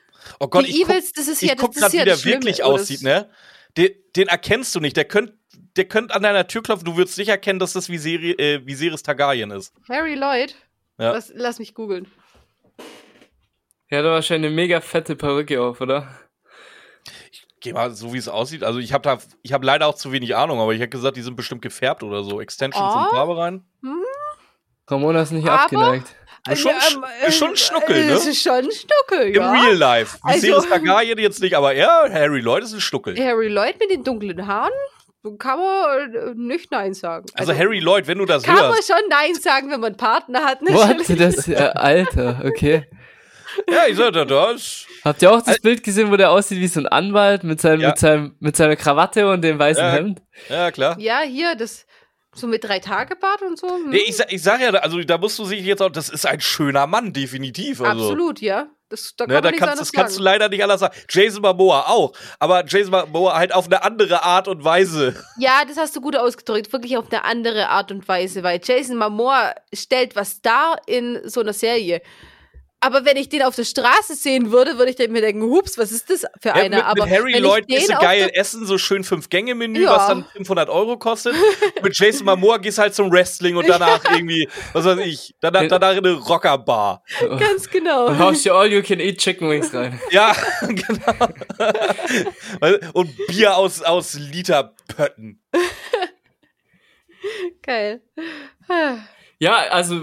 Oh 0.41 0.49
Gott, 0.49 0.67
die 0.67 0.71
ich 0.71 0.85
Evils, 0.85 1.07
guck, 1.07 1.15
das 1.17 1.29
ist 1.29 1.43
ja, 1.43 1.55
das 1.55 1.61
guck 1.61 1.75
grad, 1.75 1.93
ja 1.93 2.03
wie 2.03 2.05
der 2.07 2.25
wirklich 2.25 2.63
aussieht, 2.63 3.03
ne? 3.03 3.31
Den, 3.77 3.91
den, 4.17 4.29
erkennst 4.29 4.75
du 4.75 4.81
nicht. 4.81 4.97
Der 4.97 5.05
könnte 5.05 5.37
der 5.77 5.87
könnt 5.87 6.13
an 6.13 6.23
deiner 6.23 6.47
Tür 6.47 6.63
klopfen. 6.63 6.85
Du 6.85 6.97
würdest 6.97 7.19
nicht 7.19 7.29
erkennen, 7.29 7.59
dass 7.59 7.73
das 7.73 7.89
Viserys, 7.89 8.39
äh, 8.39 8.65
Viserys 8.65 9.03
Targaryen 9.03 9.51
ist. 9.51 9.75
Harry 9.89 10.15
Lloyd? 10.15 10.55
Ja. 10.99 11.13
Lass, 11.13 11.33
lass 11.35 11.59
mich 11.59 11.75
googeln. 11.75 12.07
Er 13.89 13.99
hat 13.99 14.05
wahrscheinlich 14.07 14.49
eine 14.49 14.55
mega 14.55 14.81
fette 14.81 15.17
Perücke 15.17 15.61
auf, 15.61 15.81
oder? 15.81 16.09
Ich 17.31 17.47
gehe 17.61 17.75
mal 17.75 17.91
so, 17.91 18.13
wie 18.13 18.19
es 18.19 18.29
aussieht. 18.29 18.63
Also 18.63 18.79
ich 18.79 18.93
habe 18.93 19.03
da, 19.03 19.19
ich 19.43 19.53
habe 19.53 19.67
leider 19.67 19.87
auch 19.87 19.95
zu 19.95 20.13
wenig 20.13 20.37
Ahnung, 20.37 20.61
aber 20.61 20.73
ich 20.73 20.81
hätte 20.81 20.91
gesagt, 20.91 21.17
die 21.17 21.23
sind 21.23 21.37
bestimmt 21.37 21.63
gefärbt 21.63 22.03
oder 22.03 22.23
so. 22.23 22.41
Extensions 22.41 22.95
oh. 22.95 22.99
und 22.99 23.11
Farbe 23.11 23.37
rein. 23.37 23.65
Hm. 23.83 24.03
Ramona 24.89 25.23
ist 25.23 25.33
nicht 25.33 25.49
aber, 25.49 25.63
abgeneigt. 25.63 26.15
Ist 26.51 26.61
schon, 26.61 26.73
ähm, 26.73 27.05
ist 27.27 27.39
schon 27.39 27.51
ein 27.51 27.57
Schnuckel, 27.57 28.05
ne? 28.05 28.13
Das 28.13 28.27
ist 28.27 28.43
schon 28.43 28.53
ein 28.53 28.71
Schnuckel, 28.71 29.35
ja. 29.35 29.55
Im 29.55 29.61
Real 29.61 29.77
Life. 29.77 30.19
Wie 30.25 30.31
also, 30.31 30.61
sehe 30.61 30.69
Targaryen 30.69 31.19
jetzt 31.19 31.41
nicht, 31.41 31.55
aber 31.55 31.75
er, 31.75 32.11
Harry 32.13 32.41
Lloyd 32.41 32.65
ist 32.65 32.75
ein 32.75 32.81
Schnuckel. 32.81 33.17
Harry 33.19 33.49
Lloyd 33.49 33.81
mit 33.81 33.91
den 33.91 34.05
dunklen 34.05 34.47
Haaren? 34.47 34.73
kann 35.39 35.59
man 35.59 36.15
äh, 36.15 36.35
nicht 36.35 36.71
Nein 36.71 36.93
sagen. 36.93 37.25
Also, 37.35 37.53
also, 37.53 37.63
Harry 37.63 37.79
Lloyd, 37.79 38.07
wenn 38.07 38.19
du 38.19 38.27
das 38.27 38.43
kann 38.43 38.57
hörst. 38.57 38.87
Kann 38.87 38.97
man 38.97 39.01
schon 39.01 39.09
Nein 39.09 39.35
sagen, 39.41 39.71
wenn 39.71 39.81
man 39.81 39.93
einen 39.93 39.97
Partner 39.97 40.45
hat. 40.45 40.61
What? 40.61 41.19
Das, 41.19 41.49
äh, 41.49 41.55
Alter, 41.55 42.43
okay. 42.45 42.87
Ja, 43.71 43.87
ich 43.89 43.97
sagte 43.97 44.27
das. 44.27 44.87
Habt 45.05 45.23
ihr 45.23 45.33
auch 45.33 45.41
das 45.41 45.61
Bild 45.61 45.83
gesehen, 45.83 46.11
wo 46.11 46.17
der 46.17 46.31
aussieht 46.31 46.59
wie 46.59 46.67
so 46.67 46.81
ein 46.81 46.87
Anwalt 46.87 47.45
mit, 47.45 47.61
seinem, 47.61 47.81
ja. 47.81 47.89
mit, 47.89 47.99
seinem, 47.99 48.35
mit 48.41 48.57
seiner 48.57 48.77
Krawatte 48.77 49.29
und 49.31 49.43
dem 49.43 49.59
weißen 49.59 49.83
ja. 49.83 49.93
Hemd? 49.93 50.23
Ja, 50.49 50.71
klar. 50.71 50.97
Ja, 50.99 51.21
hier, 51.21 51.55
das 51.55 51.87
so 52.35 52.47
mit 52.47 52.65
drei 52.65 52.79
Tage 52.79 53.17
Bart 53.17 53.43
und 53.43 53.59
so. 53.59 53.69
Hm. 53.69 53.91
Nee, 53.91 54.05
ich, 54.07 54.19
ich 54.29 54.43
sag 54.43 54.61
ja, 54.61 54.71
also 54.71 55.01
da 55.03 55.19
musst 55.19 55.39
du 55.39 55.45
sich 55.45 55.63
jetzt 55.65 55.83
auch, 55.83 55.91
das 55.91 56.09
ist 56.09 56.27
ein 56.27 56.41
schöner 56.41 56.87
Mann, 56.87 57.13
definitiv. 57.13 57.81
Also. 57.81 58.05
Absolut, 58.05 58.41
ja. 58.41 58.69
Das, 58.91 59.15
da 59.17 59.25
kann 59.25 59.35
ja, 59.35 59.41
da 59.41 59.51
kannst, 59.51 59.81
das 59.81 59.93
kannst 59.93 60.19
du 60.19 60.23
leider 60.23 60.49
nicht 60.49 60.63
anders 60.63 60.81
sagen. 60.81 60.95
Jason 61.09 61.43
Momoa 61.43 61.87
auch. 61.89 62.13
Aber 62.39 62.65
Jason 62.67 62.93
Momoa 62.93 63.35
halt 63.35 63.53
auf 63.53 63.67
eine 63.67 63.83
andere 63.83 64.23
Art 64.23 64.47
und 64.47 64.63
Weise. 64.63 65.17
Ja, 65.39 65.65
das 65.67 65.77
hast 65.77 65.97
du 65.97 66.01
gut 66.01 66.17
ausgedrückt. 66.17 66.73
Wirklich 66.73 66.97
auf 66.97 67.11
eine 67.11 67.25
andere 67.25 67.71
Art 67.71 67.91
und 67.91 68.07
Weise. 68.07 68.43
Weil 68.43 68.61
Jason 68.63 68.97
Momoa 68.97 69.55
stellt 69.73 70.15
was 70.15 70.43
dar 70.43 70.81
in 70.87 71.21
so 71.25 71.41
einer 71.41 71.55
Serie. 71.55 72.03
Aber 72.85 73.07
wenn 73.07 73.17
ich 73.17 73.31
den 73.31 73.41
auf 73.41 73.57
der 73.57 73.65
Straße 73.65 74.15
sehen 74.15 74.53
würde, 74.53 74.77
würde 74.77 74.91
ich 74.91 75.09
mir 75.09 75.23
denken, 75.23 75.43
hups, 75.43 75.79
was 75.79 75.91
ist 75.91 76.11
das 76.11 76.27
für 76.39 76.51
ja, 76.51 76.55
einer? 76.57 76.77
Mit, 76.77 76.85
aber 76.85 77.07
mit 77.07 77.15
Harry 77.15 77.39
Lloyd 77.39 77.65
ist 77.73 77.89
geil 77.89 78.31
essen, 78.35 78.67
so 78.67 78.77
schön 78.77 79.05
Fünf-Gänge-Menü, 79.05 79.85
ja. 79.85 79.97
was 79.97 80.09
dann 80.09 80.27
500 80.35 80.69
Euro 80.69 80.99
kostet. 80.99 81.35
mit 81.83 81.99
Jason 81.99 82.27
Momoa 82.27 82.59
gehst 82.59 82.77
halt 82.77 82.95
zum 82.95 83.11
Wrestling 83.11 83.57
und 83.57 83.67
danach 83.67 84.05
irgendwie, 84.13 84.47
was 84.75 84.85
weiß 84.85 84.99
ich, 84.99 85.35
danach, 85.41 85.67
danach 85.67 85.93
in 85.93 86.05
eine 86.05 86.13
Rockerbar. 86.13 87.03
Ganz 87.39 87.71
genau. 87.71 88.09
Und 88.09 88.19
haust 88.19 88.45
dir 88.45 88.55
All-You-Can-Eat 88.55 89.17
Chicken 89.17 89.49
Wings 89.49 89.73
rein. 89.73 89.99
Ja, 90.11 90.37
genau. 90.61 91.29
und 92.93 93.27
Bier 93.29 93.57
aus, 93.57 93.81
aus 93.81 94.13
Literpötten. 94.13 95.41
Geil. 97.63 98.03
Ja, 99.39 99.57
also 99.71 100.03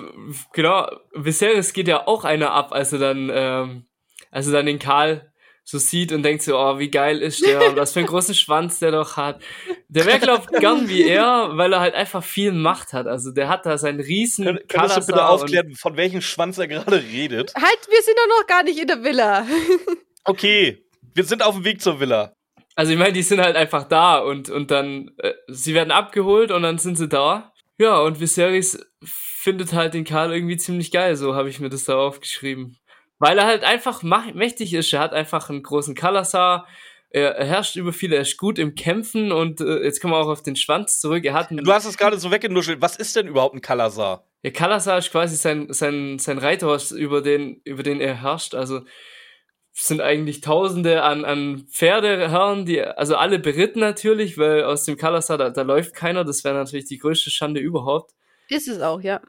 genau, 0.54 0.90
Viserys 1.14 1.74
geht 1.74 1.88
ja 1.88 2.08
auch 2.08 2.26
einer 2.26 2.52
ab, 2.52 2.72
als 2.74 2.94
er 2.94 3.00
dann, 3.00 3.32
ähm, 3.34 3.86
als 4.30 4.48
er 4.48 4.54
dann 4.54 4.66
den 4.66 4.80
Karl 4.80 5.32
so 5.64 5.78
sieht 5.78 6.12
und 6.12 6.24
denkt 6.24 6.44
so, 6.44 6.58
oh, 6.58 6.80
wie 6.80 6.90
geil 6.90 7.20
ist 7.20 7.46
der 7.46 7.70
und 7.70 7.78
was 7.78 7.94
für 7.94 8.00
einen 8.00 8.08
großen 8.08 8.36
Schwanz 8.36 8.80
der 8.80 8.92
doch 8.92 9.16
hat. 9.16 9.42
Der 9.88 10.06
wäre, 10.06 10.20
glaub 10.20 10.48
gern 10.48 10.90
wie 10.90 11.08
er, 11.08 11.52
weil 11.54 11.72
er 11.72 11.80
halt 11.80 11.94
einfach 11.94 12.24
viel 12.24 12.52
Macht 12.52 12.94
hat. 12.94 13.08
Also 13.08 13.32
der 13.32 13.48
hat 13.48 13.66
da 13.66 13.78
seinen 13.78 14.00
riesen 14.00 14.46
Kön 14.46 14.60
Könntest 14.68 14.98
du 14.98 15.06
bitte 15.06 15.26
aufklären, 15.26 15.74
von 15.76 15.96
welchem 15.98 16.22
Schwanz 16.22 16.58
er 16.58 16.68
gerade 16.68 16.98
redet? 16.98 17.54
Halt, 17.56 17.80
wir 17.90 18.02
sind 18.02 18.18
doch 18.18 18.40
noch 18.40 18.48
gar 18.48 18.64
nicht 18.64 18.80
in 18.80 18.88
der 18.88 19.04
Villa. 19.04 19.46
okay, 20.26 20.84
wir 21.14 21.24
sind 21.24 21.44
auf 21.44 21.56
dem 21.56 21.64
Weg 21.64 21.82
zur 21.82 22.00
Villa. 22.00 22.34
Also 22.76 22.94
ich 22.94 22.98
meine, 22.98 23.14
die 23.14 23.24
sind 23.24 23.42
halt 23.42 23.56
einfach 23.56 23.84
da 23.84 24.18
und, 24.18 24.50
und 24.50 24.72
dann, 24.72 25.12
äh, 25.18 25.34
sie 25.48 25.74
werden 25.74 25.92
abgeholt 25.92 26.52
und 26.52 26.64
dann 26.64 26.78
sind 26.80 26.98
sie 26.98 27.08
da. 27.08 27.51
Ja, 27.82 28.00
und 28.02 28.20
Viserys 28.20 28.78
findet 29.04 29.74
halt 29.74 29.96
den 29.96 30.04
Karl 30.04 30.32
irgendwie 30.32 30.56
ziemlich 30.56 30.92
geil, 30.92 31.16
so 31.16 31.34
habe 31.34 31.50
ich 31.50 31.60
mir 31.60 31.70
das 31.70 31.86
da 31.86 31.98
aufgeschrieben. 31.98 32.78
Weil 33.18 33.40
er 33.40 33.48
halt 33.48 33.64
einfach 33.64 34.04
mächtig 34.04 34.76
ist, 34.76 34.94
er 34.94 35.00
hat 35.00 35.14
einfach 35.14 35.50
einen 35.50 35.64
großen 35.64 35.96
Kalasar, 35.96 36.68
er, 37.10 37.38
er 37.38 37.46
herrscht 37.48 37.78
über 37.78 37.92
viele, 37.92 38.18
er 38.18 38.22
ist 38.22 38.38
gut 38.38 38.60
im 38.60 38.76
Kämpfen 38.76 39.32
und 39.32 39.62
äh, 39.62 39.84
jetzt 39.84 40.00
kommen 40.00 40.14
wir 40.14 40.20
auch 40.20 40.30
auf 40.30 40.44
den 40.44 40.56
Schwanz 40.56 41.00
zurück. 41.00 41.26
Er 41.26 41.34
hat 41.34 41.50
einen, 41.50 41.64
du 41.64 41.74
hast 41.74 41.86
es 41.86 41.98
gerade 41.98 42.20
so 42.20 42.30
weggenuschelt. 42.30 42.84
Was 42.84 42.98
ist 42.98 43.16
denn 43.16 43.28
überhaupt 43.28 43.56
ein 43.56 43.62
Kalasar? 43.62 44.28
Ja, 44.44 44.52
Kalasar 44.52 45.00
ist 45.00 45.10
quasi 45.10 45.36
sein, 45.36 45.74
sein, 45.74 46.20
sein 46.20 46.38
Reiterhorst, 46.38 46.92
über 46.92 47.24
den, 47.24 47.62
über 47.64 47.82
den 47.82 48.00
er 48.00 48.22
herrscht. 48.22 48.54
Also 48.54 48.82
sind 49.74 50.02
eigentlich 50.02 50.42
Tausende 50.42 51.04
an, 51.04 51.26
an 51.26 51.66
Pferdeherren, 51.70 52.66
die, 52.66 52.82
also 52.82 53.16
alle 53.16 53.40
beritten 53.40 53.80
natürlich, 53.80 54.38
weil 54.38 54.64
aus 54.64 54.86
dem 54.86 54.98
Kalasar, 54.98 55.38
da, 55.38 55.50
da 55.50 55.62
läuft 55.62 55.96
keiner. 55.96 56.24
Das 56.26 56.44
wäre 56.44 56.56
natürlich 56.56 56.86
die 56.86 56.98
größte 56.98 57.32
Schande 57.32 57.62
überhaupt. 57.62 58.12
Ist 58.50 58.68
es 58.68 58.82
auch, 58.82 59.02
ja. 59.02 59.22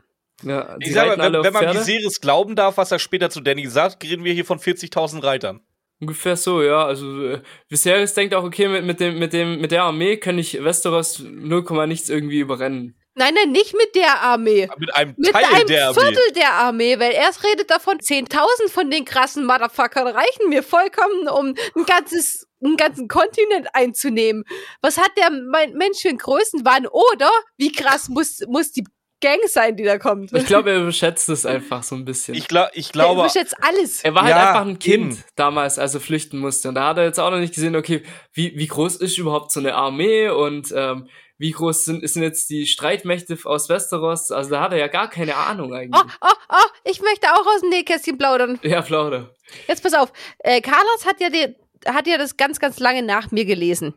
Ja, 0.42 0.76
ich 0.80 0.92
sage, 0.92 1.10
wenn, 1.10 1.32
wenn 1.32 1.52
man 1.52 1.76
Viserys 1.76 2.20
glauben 2.20 2.56
darf, 2.56 2.76
was 2.76 2.90
er 2.90 2.98
später 2.98 3.30
zu 3.30 3.40
Danny 3.40 3.68
sagt, 3.68 4.02
reden 4.02 4.24
wir 4.24 4.32
hier 4.32 4.44
von 4.44 4.58
40.000 4.58 5.22
Reitern. 5.22 5.60
Ungefähr 6.00 6.36
so, 6.36 6.62
ja. 6.62 6.84
Also 6.84 7.26
äh, 7.26 7.42
Viserys 7.68 8.14
denkt 8.14 8.34
auch, 8.34 8.42
okay, 8.42 8.66
mit, 8.66 8.84
mit, 8.84 8.98
dem, 8.98 9.18
mit, 9.20 9.32
dem, 9.32 9.60
mit 9.60 9.70
der 9.70 9.84
Armee 9.84 10.16
kann 10.16 10.38
ich 10.38 10.62
Westeros 10.62 11.20
0, 11.20 11.86
nichts 11.86 12.08
irgendwie 12.08 12.40
überrennen. 12.40 12.96
Nein, 13.14 13.34
nein, 13.34 13.52
nicht 13.52 13.74
mit 13.74 13.94
der 13.94 14.22
Armee. 14.22 14.68
Mit 14.78 14.94
einem 14.94 15.14
mit 15.18 15.32
Teil 15.32 15.44
einem 15.44 15.66
der 15.66 15.88
Armee. 15.88 16.00
Viertel 16.00 16.32
der 16.34 16.52
Armee, 16.54 16.98
weil 16.98 17.12
erst 17.12 17.44
redet 17.44 17.70
davon, 17.70 17.98
10.000 17.98 18.70
von 18.70 18.90
den 18.90 19.04
krassen 19.04 19.44
Motherfuckern 19.44 20.06
reichen 20.06 20.48
mir 20.48 20.62
vollkommen, 20.62 21.28
um 21.28 21.54
ein 21.76 21.84
ganzes, 21.84 22.48
einen 22.64 22.76
ganzen 22.76 23.08
Kontinent 23.08 23.68
einzunehmen. 23.74 24.44
Was 24.80 24.96
hat 24.96 25.10
der 25.18 25.30
Mensch 25.30 26.00
für 26.00 26.08
einen 26.08 26.18
Größenwahn? 26.18 26.86
Oder 26.86 27.30
wie 27.58 27.70
krass 27.70 28.08
muss, 28.08 28.40
muss 28.48 28.72
die 28.72 28.84
Gang 29.22 29.38
sein, 29.46 29.76
die 29.76 29.84
da 29.84 29.98
kommt. 29.98 30.32
Ich 30.32 30.46
glaube, 30.46 30.72
er 30.72 30.80
überschätzt 30.80 31.28
es 31.28 31.46
einfach 31.46 31.84
so 31.84 31.94
ein 31.94 32.04
bisschen. 32.04 32.34
Ich, 32.34 32.48
glaub, 32.48 32.70
ich 32.72 32.90
glaube. 32.90 33.20
Er 33.20 33.24
überschätzt 33.24 33.54
alles. 33.62 34.02
Er 34.02 34.14
war 34.14 34.24
halt 34.24 34.30
ja, 34.30 34.48
einfach 34.48 34.66
ein 34.66 34.78
Kind 34.80 35.12
eben. 35.12 35.24
damals, 35.36 35.78
als 35.78 35.94
er 35.94 36.00
flüchten 36.00 36.38
musste. 36.38 36.68
Und 36.68 36.74
da 36.74 36.88
hat 36.88 36.98
er 36.98 37.04
jetzt 37.04 37.20
auch 37.20 37.30
noch 37.30 37.38
nicht 37.38 37.54
gesehen, 37.54 37.76
okay, 37.76 38.02
wie, 38.32 38.56
wie 38.56 38.66
groß 38.66 38.96
ist 38.96 39.16
überhaupt 39.18 39.52
so 39.52 39.60
eine 39.60 39.74
Armee 39.74 40.28
und 40.28 40.74
ähm, 40.76 41.08
wie 41.42 41.50
groß 41.50 41.84
sind, 41.84 42.08
sind 42.08 42.22
jetzt 42.22 42.50
die 42.50 42.66
Streitmächte 42.66 43.36
aus 43.44 43.68
Westeros? 43.68 44.30
Also 44.30 44.50
da 44.50 44.60
hat 44.60 44.72
er 44.72 44.78
ja 44.78 44.86
gar 44.86 45.10
keine 45.10 45.34
Ahnung 45.34 45.74
eigentlich. 45.74 46.00
Oh, 46.00 46.08
oh, 46.20 46.34
oh, 46.50 46.68
ich 46.84 47.02
möchte 47.02 47.32
auch 47.32 47.44
aus 47.44 47.62
dem 47.62 47.70
Nähkästchen 47.70 48.16
plaudern. 48.16 48.60
Ja, 48.62 48.80
plaudere. 48.80 49.34
Jetzt 49.66 49.82
pass 49.82 49.92
auf. 49.92 50.12
Äh, 50.38 50.60
Carlos 50.60 51.04
hat 51.04 51.20
ja, 51.20 51.30
die, 51.30 51.56
hat 51.84 52.06
ja 52.06 52.16
das 52.16 52.36
ganz, 52.36 52.60
ganz 52.60 52.78
lange 52.78 53.02
nach 53.02 53.32
mir 53.32 53.44
gelesen. 53.44 53.94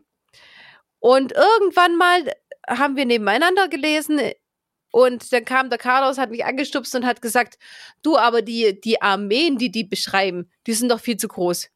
Und 0.98 1.32
irgendwann 1.32 1.96
mal 1.96 2.32
haben 2.68 2.96
wir 2.96 3.04
nebeneinander 3.06 3.68
gelesen 3.68 4.20
und 4.90 5.32
dann 5.32 5.44
kam 5.44 5.70
der 5.70 5.78
Carlos, 5.78 6.18
hat 6.18 6.30
mich 6.30 6.44
angestupst 6.44 6.96
und 6.96 7.06
hat 7.06 7.22
gesagt, 7.22 7.58
du, 8.02 8.16
aber 8.16 8.42
die, 8.42 8.80
die 8.80 9.00
Armeen, 9.00 9.56
die 9.56 9.70
die 9.70 9.84
beschreiben, 9.84 10.50
die 10.66 10.72
sind 10.72 10.90
doch 10.90 10.98
viel 10.98 11.16
zu 11.16 11.28
groß. 11.28 11.68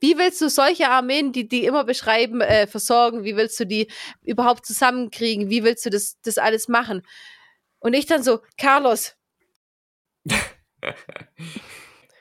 Wie 0.00 0.18
willst 0.18 0.40
du 0.40 0.48
solche 0.48 0.88
Armeen, 0.88 1.32
die 1.32 1.48
die 1.48 1.64
immer 1.64 1.84
beschreiben, 1.84 2.40
äh, 2.40 2.66
versorgen? 2.66 3.24
Wie 3.24 3.36
willst 3.36 3.58
du 3.60 3.66
die 3.66 3.90
überhaupt 4.22 4.66
zusammenkriegen? 4.66 5.50
Wie 5.50 5.64
willst 5.64 5.86
du 5.86 5.90
das, 5.90 6.20
das 6.22 6.38
alles 6.38 6.68
machen? 6.68 7.02
Und 7.78 7.94
ich 7.94 8.06
dann 8.06 8.22
so, 8.22 8.40
Carlos. 8.58 9.14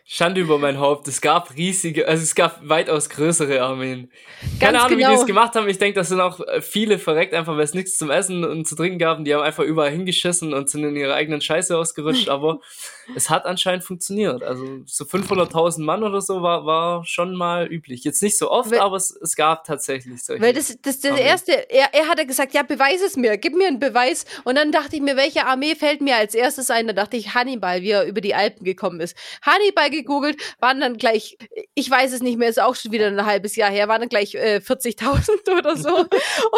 Schande 0.05 0.41
über 0.41 0.57
mein 0.57 0.79
Haupt. 0.79 1.07
Es 1.07 1.21
gab 1.21 1.55
riesige, 1.55 2.09
also 2.09 2.23
es 2.23 2.35
gab 2.35 2.67
weitaus 2.67 3.09
größere 3.09 3.61
Armeen. 3.61 4.11
Keine 4.59 4.73
Ganz 4.73 4.83
Ahnung, 4.83 4.97
wie 4.97 5.01
die 5.01 5.07
genau. 5.07 5.15
das 5.15 5.25
gemacht 5.25 5.55
haben. 5.55 5.69
Ich 5.69 5.77
denke, 5.77 5.97
das 5.97 6.09
sind 6.09 6.19
auch 6.19 6.41
äh, 6.41 6.61
viele 6.61 6.99
verreckt, 6.99 7.33
einfach 7.33 7.55
weil 7.55 7.63
es 7.63 7.73
nichts 7.73 7.97
zum 7.97 8.11
Essen 8.11 8.43
und 8.43 8.67
zu 8.67 8.75
trinken 8.75 8.99
gab. 8.99 9.19
Und 9.19 9.23
die 9.23 9.33
haben 9.33 9.41
einfach 9.41 9.63
überall 9.63 9.91
hingeschissen 9.91 10.53
und 10.53 10.69
sind 10.69 10.83
in 10.83 10.97
ihre 10.97 11.13
eigenen 11.13 11.39
Scheiße 11.39 11.77
ausgerutscht. 11.77 12.27
Aber 12.27 12.59
es 13.15 13.29
hat 13.29 13.45
anscheinend 13.45 13.85
funktioniert. 13.85 14.43
Also 14.43 14.81
so 14.85 15.05
500.000 15.05 15.81
Mann 15.81 16.03
oder 16.03 16.19
so 16.19 16.41
war, 16.41 16.65
war 16.65 17.05
schon 17.05 17.33
mal 17.33 17.65
üblich. 17.71 18.03
Jetzt 18.03 18.21
nicht 18.21 18.37
so 18.37 18.51
oft, 18.51 18.71
Weil- 18.71 18.79
aber 18.79 18.97
es, 18.97 19.09
es 19.09 19.37
gab 19.37 19.63
tatsächlich 19.63 20.21
solche. 20.21 20.43
Weil 20.43 20.53
das, 20.53 20.77
das, 20.81 20.99
das 20.99 21.17
erste, 21.17 21.69
er, 21.69 21.93
er 21.93 22.09
hatte 22.09 22.25
gesagt, 22.25 22.53
ja, 22.53 22.63
beweis 22.63 23.01
es 23.01 23.15
mir, 23.15 23.37
gib 23.37 23.55
mir 23.55 23.67
einen 23.67 23.79
Beweis. 23.79 24.25
Und 24.43 24.55
dann 24.55 24.73
dachte 24.73 24.97
ich 24.97 25.01
mir, 25.01 25.15
welche 25.15 25.45
Armee 25.45 25.75
fällt 25.75 26.01
mir 26.01 26.17
als 26.17 26.35
erstes 26.35 26.69
ein? 26.69 26.87
Da 26.87 26.93
dachte 26.93 27.15
ich 27.15 27.33
Hannibal, 27.33 27.81
wie 27.83 27.91
er 27.91 28.05
über 28.05 28.19
die 28.19 28.35
Alpen 28.35 28.65
gekommen 28.65 28.99
ist. 28.99 29.15
Hannibal 29.41 29.92
gegoogelt, 29.93 30.41
waren 30.59 30.79
dann 30.79 30.97
gleich, 30.97 31.37
ich 31.73 31.89
weiß 31.89 32.13
es 32.13 32.21
nicht 32.21 32.37
mehr, 32.37 32.49
ist 32.49 32.61
auch 32.61 32.75
schon 32.75 32.91
wieder 32.91 33.07
ein 33.07 33.25
halbes 33.25 33.55
Jahr 33.55 33.69
her, 33.69 33.87
waren 33.87 34.01
dann 34.01 34.09
gleich 34.09 34.35
äh, 34.35 34.59
40.000 34.63 35.57
oder 35.57 35.77
so. 35.77 35.89
Und 35.97 36.09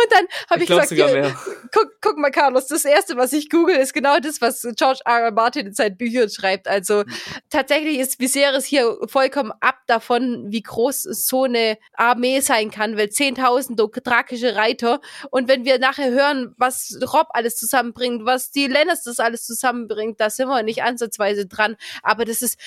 dann 0.10 0.26
habe 0.50 0.64
ich, 0.64 0.70
ich 0.70 0.76
gesagt, 0.76 0.90
hier, 0.90 1.36
guck, 1.72 1.92
guck 2.02 2.18
mal, 2.18 2.32
Carlos, 2.32 2.68
das 2.68 2.86
erste, 2.86 3.18
was 3.18 3.34
ich 3.34 3.50
google, 3.50 3.76
ist 3.76 3.94
genau 3.94 4.20
das, 4.20 4.42
was 4.42 4.62
George 4.76 5.00
R. 5.06 5.22
R. 5.22 5.32
Martin 5.32 5.68
in 5.68 5.74
seinen 5.74 5.98
Büchern 5.98 6.30
schreibt. 6.30 6.68
Also 6.68 7.04
tatsächlich 7.50 8.00
ist 8.00 8.20
Viserys 8.20 8.66
hier 8.66 8.98
vollkommen 9.08 9.52
ab 9.60 9.80
davon, 9.88 10.46
wie 10.50 10.62
groß 10.62 11.04
so 11.04 11.44
eine 11.44 11.78
Armee 11.94 12.40
sein 12.40 12.72
kann, 12.72 12.98
weil 12.98 13.08
10.000 13.08 13.76
drakische 14.02 14.56
Reiter 14.56 15.02
und 15.32 15.48
wenn 15.48 15.66
wir 15.66 15.80
nachher 15.80 16.12
hören, 16.12 16.54
was 16.58 16.98
Rob 17.14 17.28
alles 17.32 17.58
zusammenbringt, 17.58 18.26
was 18.26 18.52
die 18.52 18.68
Lannisters 18.68 19.20
alles 19.20 19.44
zusammenbringt, 19.46 20.20
da 20.20 20.30
sind 20.30 20.48
wir 20.48 20.64
nicht 20.64 20.84
ansatzweise 20.84 21.48
dran, 21.48 21.76
aber 22.04 22.26
das 22.26 22.42
ist 22.42 22.60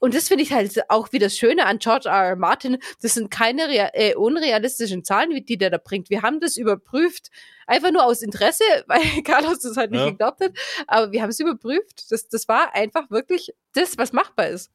und 0.00 0.14
das 0.14 0.28
finde 0.28 0.44
ich 0.44 0.52
halt 0.52 0.90
auch 0.90 1.12
wie 1.12 1.18
das 1.18 1.36
Schöne 1.36 1.66
an 1.66 1.78
George 1.78 2.08
R. 2.08 2.28
R. 2.30 2.36
Martin. 2.36 2.78
Das 3.02 3.14
sind 3.14 3.30
keine 3.30 3.62
äh, 3.94 4.14
unrealistischen 4.14 5.04
Zahlen, 5.04 5.30
wie 5.30 5.42
die 5.42 5.58
der 5.58 5.70
da 5.70 5.78
bringt. 5.78 6.10
Wir 6.10 6.22
haben 6.22 6.40
das 6.40 6.56
überprüft, 6.56 7.28
einfach 7.66 7.90
nur 7.90 8.04
aus 8.04 8.22
Interesse, 8.22 8.62
weil 8.86 9.00
Carlos 9.24 9.60
das 9.60 9.76
halt 9.76 9.90
nicht 9.90 10.00
Ja. 10.00 10.10
geglaubt 10.10 10.40
hat. 10.40 10.52
Aber 10.86 11.12
wir 11.12 11.22
haben 11.22 11.30
es 11.30 11.40
überprüft. 11.40 12.10
Das, 12.10 12.28
das 12.28 12.48
war 12.48 12.74
einfach 12.74 13.10
wirklich 13.10 13.52
das, 13.74 13.98
was 13.98 14.12
machbar 14.12 14.48
ist. 14.48 14.70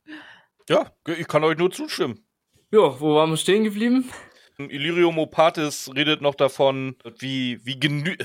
Ja, 0.70 0.92
ich 1.08 1.28
kann 1.28 1.44
euch 1.44 1.58
nur 1.58 1.72
zustimmen. 1.72 2.26
Ja, 2.72 3.00
wo 3.00 3.16
waren 3.16 3.30
wir 3.30 3.38
stehen 3.38 3.64
geblieben? 3.64 4.10
Illyrio 4.58 5.12
Mopatis 5.12 5.90
redet 5.96 6.22
noch 6.22 6.36
davon, 6.36 6.96
wie, 7.18 7.60
wie 7.66 7.80
genü 7.80 8.16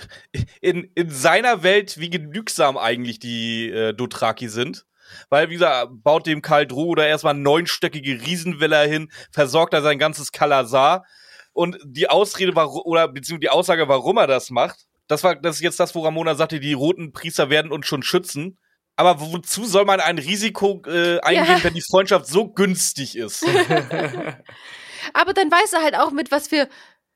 in, 0.61 0.91
in 0.95 1.11
seiner 1.11 1.63
Welt, 1.63 1.99
wie 1.99 2.11
genügsam 2.11 2.77
eigentlich 2.77 3.19
die 3.19 3.71
äh, 3.71 3.95
Dothraki 3.95 4.49
sind. 4.49 4.85
Weil, 5.29 5.49
wie 5.51 5.55
gesagt, 5.55 5.91
baut 6.03 6.27
dem 6.27 6.43
Karl 6.43 6.67
Droh 6.67 6.95
da 6.95 7.05
erstmal 7.07 7.35
neunstöckige 7.35 8.21
Riesenvilla 8.25 8.83
hin, 8.83 9.11
versorgt 9.31 9.75
er 9.75 9.83
sein 9.83 9.99
ganzes 9.99 10.33
Kalasar. 10.33 11.05
Und 11.53 11.79
die 11.85 12.09
Ausrede, 12.09 12.55
warum, 12.55 12.83
oder 12.85 13.09
beziehungsweise 13.09 13.41
die 13.41 13.51
Aussage, 13.51 13.89
warum 13.89 14.17
er 14.19 14.27
das 14.27 14.51
macht, 14.51 14.87
das 15.09 15.25
war, 15.25 15.35
das 15.35 15.57
ist 15.57 15.63
jetzt 15.63 15.81
das, 15.81 15.95
wo 15.95 16.01
Ramona 16.05 16.35
sagte, 16.35 16.61
die 16.61 16.75
roten 16.75 17.13
Priester 17.13 17.51
werden 17.51 17.73
uns 17.73 17.87
schon 17.87 18.03
schützen. 18.03 18.59
Aber 18.95 19.21
wozu 19.21 19.65
soll 19.65 19.85
man 19.85 20.01
ein 20.01 20.19
Risiko 20.19 20.83
äh, 20.87 21.21
eingehen, 21.21 21.59
Ja. 21.59 21.65
wenn 21.65 21.75
die 21.75 21.83
Freundschaft 21.89 22.27
so 22.27 22.49
günstig 22.49 23.17
ist? 23.17 23.45
Aber 25.15 25.33
dann 25.33 25.51
weiß 25.51 25.73
er 25.73 25.83
halt 25.83 25.95
auch, 25.97 26.11
mit 26.11 26.31
was 26.31 26.49
für 26.49 26.69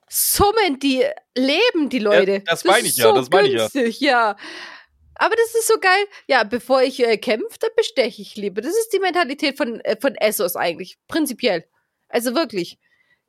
Summen 0.08 0.78
die 0.80 1.04
leben, 1.36 1.88
die 1.88 1.98
Leute. 1.98 2.32
Ja, 2.32 2.38
das 2.46 2.64
meine 2.64 2.86
ich 2.86 2.96
ja, 2.96 3.12
das 3.12 3.30
meine 3.30 3.48
ich 3.48 4.00
ja. 4.00 4.34
ja. 4.34 4.36
Aber 5.16 5.36
das 5.36 5.54
ist 5.54 5.68
so 5.68 5.78
geil. 5.78 6.04
Ja, 6.26 6.44
bevor 6.44 6.82
ich 6.82 7.04
äh, 7.04 7.16
kämpfe, 7.16 7.58
dann 7.60 7.70
besteche 7.76 8.22
ich 8.22 8.36
lieber. 8.36 8.60
Das 8.60 8.76
ist 8.76 8.90
die 8.92 8.98
Mentalität 8.98 9.56
von, 9.56 9.80
äh, 9.80 9.96
von 10.00 10.14
Essos 10.16 10.56
eigentlich, 10.56 10.96
prinzipiell. 11.08 11.64
Also 12.08 12.34
wirklich. 12.34 12.78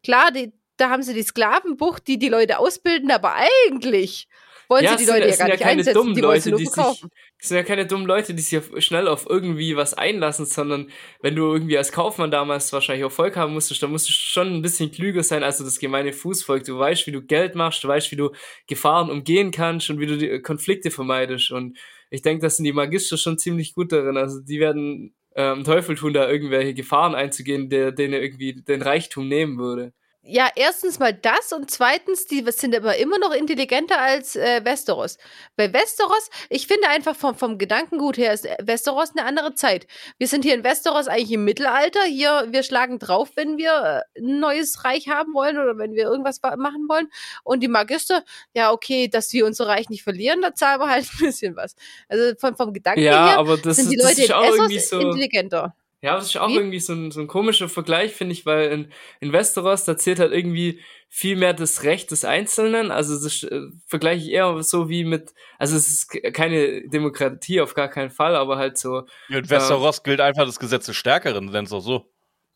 Klar, 0.04 0.32
die, 0.32 0.54
da 0.78 0.90
haben 0.90 1.04
sie 1.04 1.14
die 1.14 1.24
Sklavenbucht, 1.24 2.08
die 2.08 2.18
die 2.18 2.30
Leute 2.30 2.60
ausbilden, 2.60 3.12
aber 3.12 3.36
eigentlich 3.36 4.28
wollen 4.70 4.88
sie 4.88 4.94
es 4.94 4.98
die 4.98 5.06
Leute 5.06 5.30
ja 5.30 5.36
gar 5.36 5.48
nicht 5.48 5.64
einsetzen, 5.64 6.14
die 6.14 6.24
wollen 6.24 6.42
sie 6.42 6.50
Leute, 6.52 6.64
nur 6.64 6.74
verkaufen. 6.74 7.10
sich, 7.10 7.33
es 7.44 7.50
sind 7.50 7.58
ja 7.58 7.64
keine 7.64 7.86
dummen 7.86 8.08
Leute, 8.08 8.34
die 8.34 8.42
sich 8.42 8.64
schnell 8.86 9.06
auf 9.10 9.26
irgendwie 9.30 9.76
was 9.76 9.94
einlassen, 9.94 10.46
sondern 10.46 10.90
wenn 11.22 11.36
du 11.36 11.52
irgendwie 11.52 11.78
als 11.78 11.92
Kaufmann 11.92 12.32
damals 12.32 12.72
wahrscheinlich 12.72 13.04
Erfolg 13.04 13.36
haben 13.36 13.52
musstest, 13.52 13.84
dann 13.84 13.92
musst 13.92 14.08
du 14.08 14.14
schon 14.14 14.48
ein 14.48 14.62
bisschen 14.62 14.92
klüger 14.92 15.24
sein 15.24 15.44
als 15.44 15.58
das 15.58 15.78
gemeine 15.78 16.14
Fußvolk. 16.14 16.64
Du 16.64 16.80
weißt, 16.80 17.06
wie 17.06 17.12
du 17.12 17.22
Geld 17.22 17.56
machst, 17.56 17.84
du 17.84 17.90
weißt, 17.90 18.14
wie 18.14 18.16
du 18.16 18.32
Gefahren 18.68 19.12
umgehen 19.12 19.52
kannst 19.52 19.90
und 19.90 20.00
wie 20.00 20.06
du 20.06 20.18
die 20.18 20.30
äh, 20.30 20.40
Konflikte 20.40 20.90
vermeidest. 20.90 21.52
Und 21.52 21.78
ich 22.10 22.22
denke, 22.22 22.44
das 22.44 22.56
sind 22.56 22.64
die 22.64 22.72
Magister 22.72 23.18
schon 23.18 23.38
ziemlich 23.38 23.74
gut 23.74 23.92
darin. 23.92 24.16
Also 24.16 24.40
die 24.40 24.62
werden 24.62 25.14
ähm, 25.36 25.66
Teufel 25.66 25.98
tun, 25.98 26.14
da 26.14 26.30
irgendwelche 26.30 26.74
Gefahren 26.74 27.14
einzugehen, 27.14 27.70
der 27.70 27.92
denen 27.92 28.14
irgendwie 28.14 28.54
den 28.54 28.82
Reichtum 28.82 29.28
nehmen 29.28 29.58
würde. 29.58 29.92
Ja, 30.26 30.50
erstens 30.56 31.00
mal 31.00 31.14
das 31.14 31.52
und 31.52 31.70
zweitens, 31.70 32.26
die 32.26 32.46
sind 32.50 32.74
aber 32.74 32.96
immer 32.96 33.18
noch 33.20 33.34
intelligenter 33.34 34.00
als 34.00 34.38
äh, 34.38 34.62
Westeros. 34.64 35.18
Bei 35.58 35.74
Westeros, 35.74 36.30
ich 36.50 36.66
finde 36.66 36.88
einfach 36.88 37.14
vom, 37.14 37.36
vom 37.36 37.58
Gedankengut 37.58 38.18
her 38.18 38.32
ist 38.32 38.46
äh, 38.46 38.56
Westeros 38.62 39.10
eine 39.18 39.26
andere 39.28 39.54
Zeit. 39.54 39.86
Wir 40.18 40.30
sind 40.30 40.46
hier 40.46 40.54
in 40.54 40.64
Westeros 40.64 41.10
eigentlich 41.10 41.34
im 41.34 41.44
Mittelalter. 41.44 42.04
Hier, 42.04 42.48
wir 42.52 42.64
schlagen 42.64 43.00
drauf, 43.00 43.32
wenn 43.36 43.58
wir 43.58 44.04
äh, 44.16 44.20
ein 44.22 44.40
neues 44.40 44.86
Reich 44.86 45.10
haben 45.10 45.34
wollen 45.34 45.58
oder 45.58 45.78
wenn 45.78 45.92
wir 45.94 46.04
irgendwas 46.04 46.42
wa- 46.42 46.56
machen 46.56 46.86
wollen. 46.88 47.10
Und 47.44 47.60
die 47.62 47.68
Magister, 47.68 48.24
ja, 48.54 48.72
okay, 48.72 49.10
dass 49.10 49.34
wir 49.34 49.46
unser 49.46 49.68
Reich 49.68 49.90
nicht 49.90 50.04
verlieren, 50.04 50.42
da 50.42 50.56
zahlen 50.56 50.80
wir 50.80 50.90
halt 50.90 51.06
ein 51.20 51.26
bisschen 51.26 51.58
was. 51.58 51.76
Also 52.08 52.34
vom, 52.40 52.56
vom 52.56 52.72
Gedanken 52.72 53.02
Ja, 53.02 53.28
her 53.28 53.38
aber 53.40 53.58
das, 53.58 53.76
sind 53.76 53.90
die 53.92 53.98
Leute 53.98 54.22
ist 54.22 54.30
in 54.30 54.36
Essos 54.72 54.90
so. 54.90 55.00
intelligenter. 55.00 55.76
Ja, 56.04 56.16
das 56.16 56.26
ist 56.26 56.38
auch 56.38 56.50
Wie? 56.50 56.56
irgendwie 56.56 56.80
so 56.82 56.94
ein, 56.94 57.12
so 57.12 57.22
ein 57.22 57.28
komischer 57.28 57.70
Vergleich, 57.70 58.14
finde 58.14 58.34
ich, 58.34 58.46
weil 58.46 58.72
in, 58.72 58.94
in 59.22 59.32
Westeros, 59.34 59.86
da 59.86 59.98
zählt 59.98 60.20
halt 60.20 60.34
irgendwie 60.34 60.82
viel 61.10 61.38
mehr 61.38 61.54
das 61.54 61.84
Recht 61.84 62.12
des 62.12 62.26
Einzelnen. 62.26 62.92
Also 62.92 63.16
das 63.24 63.44
äh, 63.44 63.62
vergleiche 63.88 64.26
ich 64.26 64.32
eher 64.32 64.62
so 64.64 64.90
wie 64.90 65.06
mit, 65.06 65.34
also 65.60 65.78
es 65.78 65.88
ist 65.90 66.10
ke- 66.10 66.32
keine 66.34 66.88
Demokratie 66.90 67.62
auf 67.62 67.74
gar 67.74 67.88
keinen 67.88 68.10
Fall, 68.12 68.36
aber 68.36 68.58
halt 68.58 68.78
so, 68.78 69.04
In 69.28 69.50
Westeros 69.50 70.04
gilt 70.04 70.22
einfach 70.22 70.46
das 70.46 70.60
Gesetz 70.60 70.86
des 70.86 70.96
Stärkeren, 70.96 71.48
nenn's 71.48 71.72
doch 71.72 71.82
so. 71.82 72.10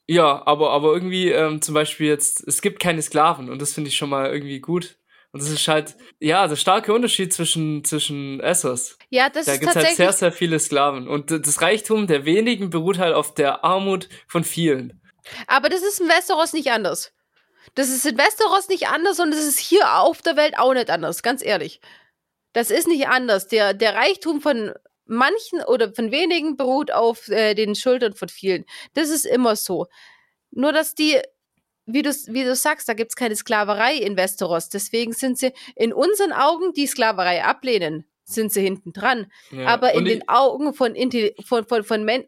ja, 0.07 0.45
aber, 0.45 0.71
aber 0.71 0.93
irgendwie 0.93 1.29
ähm, 1.31 1.61
zum 1.61 1.73
Beispiel 1.73 2.07
jetzt, 2.07 2.47
es 2.47 2.61
gibt 2.61 2.79
keine 2.79 3.01
Sklaven 3.01 3.49
und 3.49 3.61
das 3.61 3.73
finde 3.73 3.89
ich 3.89 3.97
schon 3.97 4.09
mal 4.09 4.31
irgendwie 4.31 4.59
gut. 4.59 4.97
Und 5.37 5.43
das 5.43 5.51
ist 5.51 5.67
halt, 5.67 5.95
ja, 6.19 6.47
der 6.47 6.55
starke 6.55 6.91
Unterschied 6.91 7.31
zwischen, 7.31 7.83
zwischen 7.83 8.39
Essos. 8.39 8.97
Ja, 9.09 9.29
das 9.29 9.45
Da 9.45 9.53
ist 9.53 9.59
gibt's 9.59 9.75
halt 9.75 9.85
tatsächlich 9.85 9.97
sehr, 9.97 10.13
sehr 10.13 10.31
viele 10.31 10.59
Sklaven. 10.59 11.07
Und 11.07 11.29
das 11.29 11.61
Reichtum 11.61 12.07
der 12.07 12.25
wenigen 12.25 12.71
beruht 12.71 12.97
halt 12.97 13.13
auf 13.13 13.35
der 13.35 13.63
Armut 13.63 14.09
von 14.27 14.43
vielen. 14.43 14.99
Aber 15.45 15.69
das 15.69 15.83
ist 15.83 16.01
in 16.01 16.07
Westeros 16.07 16.53
nicht 16.53 16.71
anders. 16.71 17.13
Das 17.75 17.89
ist 17.89 18.03
in 18.07 18.17
Westeros 18.17 18.67
nicht 18.69 18.87
anders 18.87 19.19
und 19.19 19.29
das 19.29 19.45
ist 19.45 19.59
hier 19.59 19.99
auf 19.99 20.23
der 20.23 20.37
Welt 20.37 20.57
auch 20.57 20.73
nicht 20.73 20.89
anders, 20.89 21.21
ganz 21.21 21.45
ehrlich. 21.45 21.81
Das 22.53 22.71
ist 22.71 22.87
nicht 22.87 23.07
anders. 23.07 23.47
Der, 23.47 23.75
der 23.75 23.93
Reichtum 23.93 24.41
von 24.41 24.73
manchen 25.05 25.61
oder 25.67 25.93
von 25.93 26.09
wenigen 26.09 26.57
beruht 26.57 26.91
auf 26.91 27.27
äh, 27.29 27.53
den 27.53 27.75
Schultern 27.75 28.13
von 28.13 28.29
vielen. 28.29 28.65
Das 28.95 29.09
ist 29.09 29.25
immer 29.25 29.55
so. 29.55 29.85
Nur, 30.49 30.73
dass 30.73 30.95
die, 30.95 31.21
wie 31.87 32.01
du, 32.03 32.11
wie 32.27 32.43
du 32.43 32.53
sagst, 32.55 32.87
da 32.87 32.93
gibt 32.93 33.11
es 33.11 33.15
keine 33.15 33.35
Sklaverei 33.35 33.95
in 33.95 34.15
Westeros. 34.17 34.69
Deswegen 34.69 35.13
sind 35.13 35.39
sie 35.39 35.51
in 35.75 35.91
unseren 35.93 36.33
Augen, 36.33 36.73
die 36.73 36.85
Sklaverei 36.85 37.43
ablehnen, 37.43 38.05
sind 38.25 38.51
sie 38.53 38.61
hinten 38.61 38.93
dran. 38.93 39.31
Ja. 39.51 39.67
Aber 39.67 39.93
in 39.93 40.05
den 40.05 40.27
Augen 40.29 40.73
von, 40.73 40.93
Intelli- 40.95 41.33
von, 41.45 41.65
von, 41.65 41.83
von 41.83 42.03
Men 42.03 42.25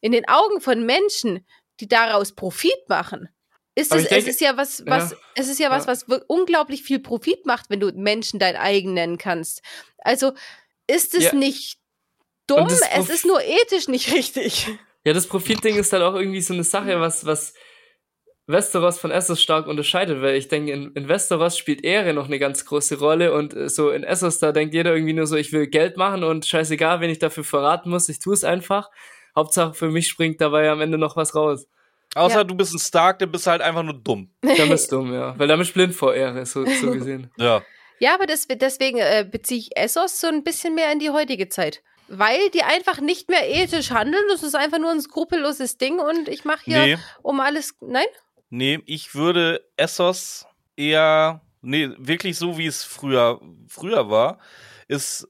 in 0.00 0.12
den 0.12 0.26
Augen 0.28 0.60
von 0.60 0.84
Menschen, 0.84 1.46
die 1.80 1.88
daraus 1.88 2.32
Profit 2.34 2.88
machen, 2.88 3.28
ist 3.74 3.94
es, 3.94 4.04
denke- 4.08 4.16
es 4.16 4.26
ist 4.26 4.40
ja 4.40 4.56
was, 4.56 4.84
was, 4.86 5.10
Ja. 5.12 5.16
es 5.36 5.48
ist 5.48 5.60
ja 5.60 5.70
was, 5.70 5.84
Ja. 5.86 5.92
was 6.08 6.22
unglaublich 6.26 6.82
viel 6.82 6.98
Profit 6.98 7.44
macht, 7.46 7.68
wenn 7.70 7.80
du 7.80 7.92
Menschen 7.92 8.38
dein 8.40 8.56
eigen 8.56 8.94
nennen 8.94 9.18
kannst. 9.18 9.60
Also 9.98 10.32
ist 10.86 11.14
es 11.14 11.32
nicht 11.34 11.78
dumm, 12.46 12.66
es 12.66 13.10
ist 13.10 13.26
nur 13.26 13.42
ethisch 13.42 13.88
nicht 13.88 14.12
richtig. 14.14 14.68
Ja, 15.04 15.12
das 15.12 15.26
Profitding 15.26 15.76
ist 15.76 15.92
halt 15.92 16.02
auch 16.02 16.14
irgendwie 16.14 16.40
so 16.40 16.54
eine 16.54 16.64
Sache, 16.64 16.98
was, 17.00 17.24
was 17.26 17.52
Westeros 18.46 18.98
von 18.98 19.10
Essos 19.10 19.42
stark 19.42 19.66
unterscheidet, 19.66 20.22
weil 20.22 20.36
ich 20.36 20.48
denke, 20.48 20.70
in, 20.72 20.92
in 20.92 21.08
Westeros 21.08 21.58
spielt 21.58 21.82
Ehre 21.84 22.12
noch 22.14 22.26
eine 22.26 22.38
ganz 22.38 22.64
große 22.64 22.98
Rolle 22.98 23.32
und 23.32 23.54
äh, 23.54 23.68
so 23.68 23.90
in 23.90 24.04
Essos, 24.04 24.38
da 24.38 24.52
denkt 24.52 24.72
jeder 24.74 24.94
irgendwie 24.94 25.14
nur 25.14 25.26
so, 25.26 25.36
ich 25.36 25.52
will 25.52 25.66
Geld 25.66 25.96
machen 25.96 26.22
und 26.22 26.46
scheißegal, 26.46 27.00
wen 27.00 27.10
ich 27.10 27.18
dafür 27.18 27.44
verraten 27.44 27.90
muss, 27.90 28.08
ich 28.08 28.18
tue 28.20 28.34
es 28.34 28.44
einfach. 28.44 28.90
Hauptsache 29.34 29.74
für 29.74 29.90
mich 29.90 30.08
springt 30.08 30.40
dabei 30.40 30.70
am 30.70 30.80
Ende 30.80 30.96
noch 30.96 31.16
was 31.16 31.34
raus. 31.34 31.66
Außer 32.14 32.36
Ja. 32.38 32.44
du 32.44 32.54
bist 32.54 32.72
ein 32.72 32.78
Stark, 32.78 33.18
dann 33.18 33.30
bist 33.32 33.46
du 33.46 33.50
halt 33.50 33.60
einfach 33.62 33.82
nur 33.82 33.94
dumm. 33.94 34.30
Dann 34.56 34.68
bist 34.70 34.90
du 34.92 34.96
dumm, 34.96 35.12
ja. 35.12 35.38
Weil 35.38 35.48
dann 35.48 35.58
bist 35.58 35.72
du 35.72 35.74
blind 35.74 35.94
vor 35.94 36.14
Ehre, 36.14 36.46
so, 36.46 36.64
so 36.64 36.90
gesehen. 36.92 37.30
Ja. 37.36 37.62
Ja, 37.98 38.14
aber 38.14 38.26
das, 38.26 38.46
deswegen 38.46 38.98
äh, 38.98 39.26
beziehe 39.30 39.58
ich 39.60 39.76
Essos 39.76 40.20
so 40.20 40.26
ein 40.28 40.44
bisschen 40.44 40.74
mehr 40.74 40.92
in 40.92 40.98
die 40.98 41.10
heutige 41.10 41.48
Zeit. 41.48 41.82
Weil 42.08 42.50
die 42.50 42.62
einfach 42.62 43.00
nicht 43.00 43.28
mehr 43.30 43.48
ethisch 43.48 43.90
handeln. 43.90 44.22
Das 44.30 44.42
ist 44.42 44.54
einfach 44.54 44.78
nur 44.78 44.90
ein 44.90 45.00
skrupelloses 45.00 45.76
Ding 45.78 45.98
und 45.98 46.28
ich 46.28 46.44
mache 46.44 46.60
hier 46.64 46.78
Nee, 46.84 46.98
um 47.22 47.40
alles. 47.40 47.74
Nein? 47.80 48.06
Nee, 48.50 48.80
ich 48.86 49.14
würde 49.14 49.64
Essos 49.76 50.46
eher, 50.76 51.40
nee, 51.62 51.90
wirklich 51.98 52.36
so 52.38 52.58
wie 52.58 52.66
es 52.66 52.84
früher, 52.84 53.40
früher 53.68 54.10
war, 54.10 54.38
ist 54.88 55.28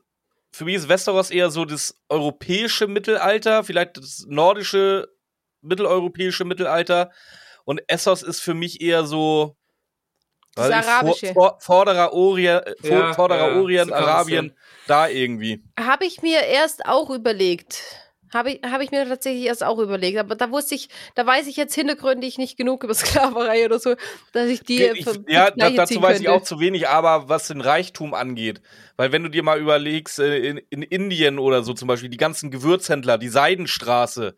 für 0.56 0.64
mich 0.64 0.76
ist 0.76 0.88
Westeros 0.88 1.30
eher 1.30 1.50
so 1.50 1.66
das 1.66 2.00
europäische 2.08 2.86
Mittelalter, 2.86 3.62
vielleicht 3.62 3.98
das 3.98 4.24
nordische, 4.26 5.06
mitteleuropäische 5.60 6.46
Mittelalter. 6.46 7.10
Und 7.66 7.82
Essos 7.88 8.22
ist 8.22 8.40
für 8.40 8.54
mich 8.54 8.80
eher 8.80 9.04
so. 9.04 9.56
Das 10.54 10.70
Arabische. 10.70 11.34
Vor, 11.34 11.58
vor, 11.60 11.60
Vorderer 11.60 12.14
Orient, 12.14 12.62
ja, 12.82 13.12
Vorderer 13.12 13.50
ja, 13.50 13.60
Orient 13.60 13.92
Arabien, 13.92 14.56
da 14.86 15.08
irgendwie. 15.08 15.62
Habe 15.78 16.06
ich 16.06 16.22
mir 16.22 16.40
erst 16.40 16.86
auch 16.86 17.10
überlegt. 17.10 18.05
Habe 18.32 18.52
ich, 18.52 18.60
hab 18.62 18.80
ich 18.80 18.90
mir 18.90 19.06
tatsächlich 19.08 19.44
erst 19.44 19.64
auch 19.64 19.78
überlegt. 19.78 20.18
Aber 20.18 20.34
da 20.34 20.50
wusste 20.50 20.74
ich, 20.74 20.88
da 21.14 21.26
weiß 21.26 21.46
ich 21.46 21.56
jetzt 21.56 21.74
hintergründig 21.74 22.38
nicht 22.38 22.56
genug 22.56 22.84
über 22.84 22.94
Sklaverei 22.94 23.64
oder 23.64 23.78
so, 23.78 23.94
dass 24.32 24.48
ich 24.48 24.60
die. 24.60 24.82
Ich, 24.82 25.06
ja, 25.28 25.50
da, 25.50 25.70
dazu 25.70 26.00
weiß 26.00 26.20
ich 26.20 26.28
auch 26.28 26.42
zu 26.42 26.60
wenig, 26.60 26.88
aber 26.88 27.28
was 27.28 27.48
den 27.48 27.60
Reichtum 27.60 28.14
angeht. 28.14 28.60
Weil 28.96 29.12
wenn 29.12 29.22
du 29.22 29.28
dir 29.28 29.42
mal 29.42 29.60
überlegst, 29.60 30.18
äh, 30.18 30.38
in, 30.38 30.58
in 30.70 30.82
Indien 30.82 31.38
oder 31.38 31.62
so 31.62 31.74
zum 31.74 31.88
Beispiel, 31.88 32.08
die 32.08 32.16
ganzen 32.16 32.50
Gewürzhändler, 32.50 33.18
die 33.18 33.28
Seidenstraße, 33.28 34.36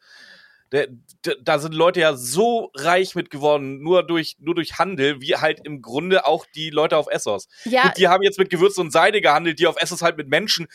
der, 0.72 0.89
der, 1.24 1.36
da 1.43 1.59
sind 1.59 1.74
Leute 1.74 2.01
ja 2.01 2.14
so 2.14 2.70
reich 2.74 3.14
mit 3.14 3.30
geworden, 3.30 3.82
nur 3.82 4.03
durch, 4.03 4.36
nur 4.39 4.55
durch 4.55 4.78
Handel, 4.78 5.20
wie 5.20 5.36
halt 5.36 5.61
im 5.64 5.80
Grunde 5.80 6.26
auch 6.26 6.45
die 6.55 6.70
Leute 6.70 6.97
auf 6.97 7.07
Essos. 7.11 7.49
Ja. 7.64 7.84
Und 7.84 7.97
die 7.97 8.09
haben 8.09 8.22
jetzt 8.22 8.39
mit 8.39 8.51
Gewürzen 8.51 8.82
und 8.82 8.91
Seide 8.93 9.20
gehandelt, 9.20 9.59
die 9.59 9.66
auf 9.66 9.80
Essos 9.80 10.03
halt 10.03 10.18
mit 10.18 10.28
Menschen. 10.28 10.66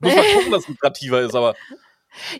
Muss 0.00 0.14
man 0.14 0.24
gucken, 0.34 0.52
dass 0.52 0.62
es 0.62 0.68
lukrativer 0.68 1.20
ist, 1.20 1.34
aber. 1.34 1.54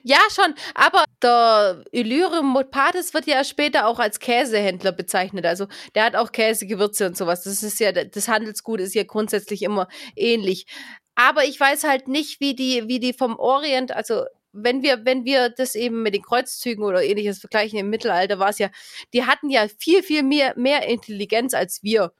Ja, 0.02 0.18
schon, 0.34 0.54
aber 0.74 1.04
der 1.22 1.84
Illyrium 1.92 2.46
Mopatis 2.46 3.14
wird 3.14 3.26
ja 3.26 3.44
später 3.44 3.86
auch 3.86 3.98
als 3.98 4.18
Käsehändler 4.18 4.92
bezeichnet. 4.92 5.46
Also 5.46 5.66
der 5.94 6.04
hat 6.04 6.16
auch 6.16 6.32
Käse, 6.32 6.66
Gewürze 6.66 7.06
und 7.06 7.16
sowas. 7.16 7.44
Das 7.44 7.62
ist 7.62 7.80
ja, 7.80 7.92
das 7.92 8.28
Handelsgut 8.28 8.80
ist 8.80 8.94
ja 8.94 9.04
grundsätzlich 9.04 9.62
immer 9.62 9.88
ähnlich. 10.16 10.66
Aber 11.14 11.44
ich 11.44 11.58
weiß 11.58 11.84
halt 11.84 12.08
nicht, 12.08 12.40
wie 12.40 12.54
die, 12.54 12.88
wie 12.88 13.00
die 13.00 13.12
vom 13.12 13.36
Orient, 13.38 13.92
also 13.92 14.24
wenn 14.52 14.82
wir, 14.82 15.04
wenn 15.04 15.24
wir 15.24 15.50
das 15.50 15.74
eben 15.74 16.02
mit 16.02 16.14
den 16.14 16.22
Kreuzzügen 16.22 16.84
oder 16.84 17.02
ähnliches 17.02 17.38
vergleichen, 17.38 17.78
im 17.78 17.90
Mittelalter 17.90 18.38
war 18.38 18.50
es 18.50 18.58
ja, 18.58 18.70
die 19.12 19.24
hatten 19.24 19.50
ja 19.50 19.66
viel, 19.78 20.02
viel 20.02 20.22
mehr, 20.22 20.54
mehr 20.56 20.86
Intelligenz 20.88 21.54
als 21.54 21.82
wir. 21.82 22.12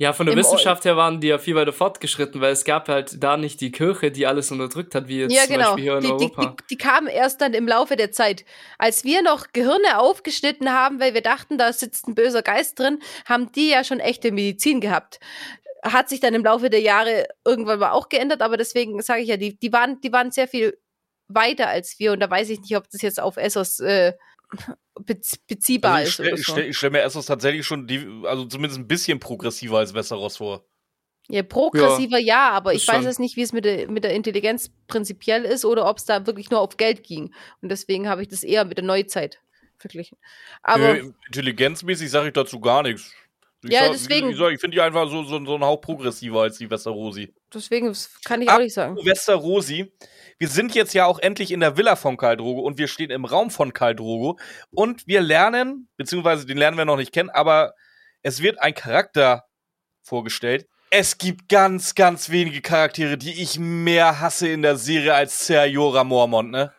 Ja, 0.00 0.12
von 0.12 0.26
der 0.26 0.36
Wissenschaft 0.36 0.84
her 0.84 0.96
waren 0.96 1.20
die 1.20 1.26
ja 1.26 1.38
viel 1.38 1.56
weiter 1.56 1.72
fortgeschritten, 1.72 2.40
weil 2.40 2.52
es 2.52 2.64
gab 2.64 2.88
halt 2.88 3.20
da 3.20 3.36
nicht 3.36 3.60
die 3.60 3.72
Kirche, 3.72 4.12
die 4.12 4.28
alles 4.28 4.52
unterdrückt 4.52 4.94
hat, 4.94 5.08
wie 5.08 5.18
jetzt 5.18 5.34
ja, 5.34 5.46
genau. 5.46 5.54
zum 5.54 5.64
Beispiel 5.64 5.82
hier 5.82 5.96
in 5.96 6.00
die, 6.02 6.08
Europa. 6.08 6.42
Die, 6.42 6.48
die, 6.48 6.66
die 6.70 6.76
kamen 6.76 7.08
erst 7.08 7.40
dann 7.40 7.52
im 7.52 7.66
Laufe 7.66 7.96
der 7.96 8.12
Zeit. 8.12 8.44
Als 8.78 9.02
wir 9.02 9.22
noch 9.22 9.48
Gehirne 9.52 9.98
aufgeschnitten 9.98 10.72
haben, 10.72 11.00
weil 11.00 11.14
wir 11.14 11.20
dachten, 11.20 11.58
da 11.58 11.72
sitzt 11.72 12.06
ein 12.06 12.14
böser 12.14 12.42
Geist 12.42 12.78
drin, 12.78 13.00
haben 13.24 13.50
die 13.50 13.70
ja 13.70 13.82
schon 13.82 13.98
echte 13.98 14.30
Medizin 14.30 14.80
gehabt 14.80 15.18
hat 15.84 16.08
sich 16.08 16.18
dann 16.18 16.34
im 16.34 16.44
Laufe 16.44 16.70
der 16.70 16.80
Jahre 16.80 17.28
irgendwann 17.44 17.78
mal 17.78 17.90
auch 17.90 18.08
geändert, 18.08 18.42
aber 18.42 18.56
deswegen 18.56 19.00
sage 19.00 19.22
ich 19.22 19.28
ja, 19.28 19.36
die, 19.36 19.56
die, 19.58 19.72
waren, 19.72 20.00
die 20.00 20.12
waren 20.12 20.32
sehr 20.32 20.48
viel 20.48 20.76
weiter 21.28 21.68
als 21.68 21.98
wir 21.98 22.12
und 22.12 22.20
da 22.20 22.28
weiß 22.28 22.50
ich 22.50 22.60
nicht, 22.60 22.76
ob 22.76 22.90
das 22.90 23.02
jetzt 23.02 23.20
auf 23.20 23.36
Essos 23.36 23.80
äh, 23.80 24.14
beziehbar 25.46 25.96
also 25.96 26.22
ist. 26.22 26.28
So. 26.28 26.34
Ich 26.34 26.46
stelle 26.46 26.74
stell 26.74 26.90
mir 26.90 27.02
Essos 27.02 27.26
tatsächlich 27.26 27.66
schon, 27.66 27.86
die, 27.86 28.06
also 28.24 28.46
zumindest 28.46 28.80
ein 28.80 28.88
bisschen 28.88 29.20
progressiver 29.20 29.78
als 29.78 29.94
Westeros 29.94 30.38
vor. 30.38 30.64
Ja, 31.30 31.42
progressiver 31.42 32.18
ja, 32.18 32.26
ja 32.26 32.50
aber 32.52 32.72
ich 32.72 32.88
weiß 32.88 33.04
jetzt 33.04 33.20
nicht, 33.20 33.36
wie 33.36 33.42
es 33.42 33.52
mit 33.52 33.66
der, 33.66 33.90
mit 33.90 34.02
der 34.02 34.14
Intelligenz 34.14 34.70
prinzipiell 34.86 35.44
ist 35.44 35.66
oder 35.66 35.88
ob 35.88 35.98
es 35.98 36.06
da 36.06 36.26
wirklich 36.26 36.50
nur 36.50 36.60
auf 36.60 36.78
Geld 36.78 37.02
ging. 37.02 37.34
Und 37.60 37.68
deswegen 37.68 38.08
habe 38.08 38.22
ich 38.22 38.28
das 38.28 38.42
eher 38.42 38.64
mit 38.64 38.78
der 38.78 38.84
Neuzeit 38.84 39.38
verglichen. 39.76 40.16
Aber 40.62 40.96
äh, 40.96 41.12
intelligenzmäßig 41.26 42.10
sage 42.10 42.28
ich 42.28 42.32
dazu 42.32 42.60
gar 42.60 42.82
nichts. 42.82 43.12
Ich 43.64 43.72
ja, 43.72 43.84
sag, 43.84 43.92
deswegen. 43.92 44.30
Ich, 44.30 44.40
ich 44.40 44.60
finde 44.60 44.76
die 44.76 44.80
einfach 44.80 45.10
so, 45.10 45.24
so, 45.24 45.44
so 45.44 45.54
ein 45.56 45.64
Hauch 45.64 45.80
progressiver 45.80 46.42
als 46.42 46.58
die 46.58 46.70
Westerosi. 46.70 47.34
Deswegen 47.52 47.94
kann 48.24 48.42
ich 48.42 48.48
auch 48.48 48.58
nicht 48.58 48.74
sagen. 48.74 48.96
Westerosi 48.96 49.92
wir 50.38 50.48
sind 50.48 50.74
jetzt 50.74 50.94
ja 50.94 51.04
auch 51.06 51.18
endlich 51.18 51.50
in 51.50 51.60
der 51.60 51.76
Villa 51.76 51.96
von 51.96 52.16
Karl 52.16 52.36
Drogo 52.36 52.60
und 52.60 52.78
wir 52.78 52.86
stehen 52.86 53.10
im 53.10 53.24
Raum 53.24 53.50
von 53.50 53.72
Karl 53.72 53.96
Drogo 53.96 54.38
und 54.70 55.06
wir 55.06 55.20
lernen, 55.20 55.88
beziehungsweise 55.96 56.46
den 56.46 56.56
lernen 56.56 56.78
wir 56.78 56.84
noch 56.84 56.96
nicht 56.96 57.12
kennen, 57.12 57.30
aber 57.30 57.74
es 58.22 58.40
wird 58.40 58.60
ein 58.60 58.74
Charakter 58.74 59.44
vorgestellt. 60.02 60.68
Es 60.90 61.18
gibt 61.18 61.48
ganz, 61.48 61.94
ganz 61.94 62.30
wenige 62.30 62.62
Charaktere, 62.62 63.18
die 63.18 63.42
ich 63.42 63.58
mehr 63.58 64.20
hasse 64.20 64.48
in 64.48 64.62
der 64.62 64.76
Serie 64.76 65.14
als 65.14 65.46
Ser 65.46 65.66
Jorah 65.66 66.04
Mormont, 66.04 66.50
ne? 66.50 66.72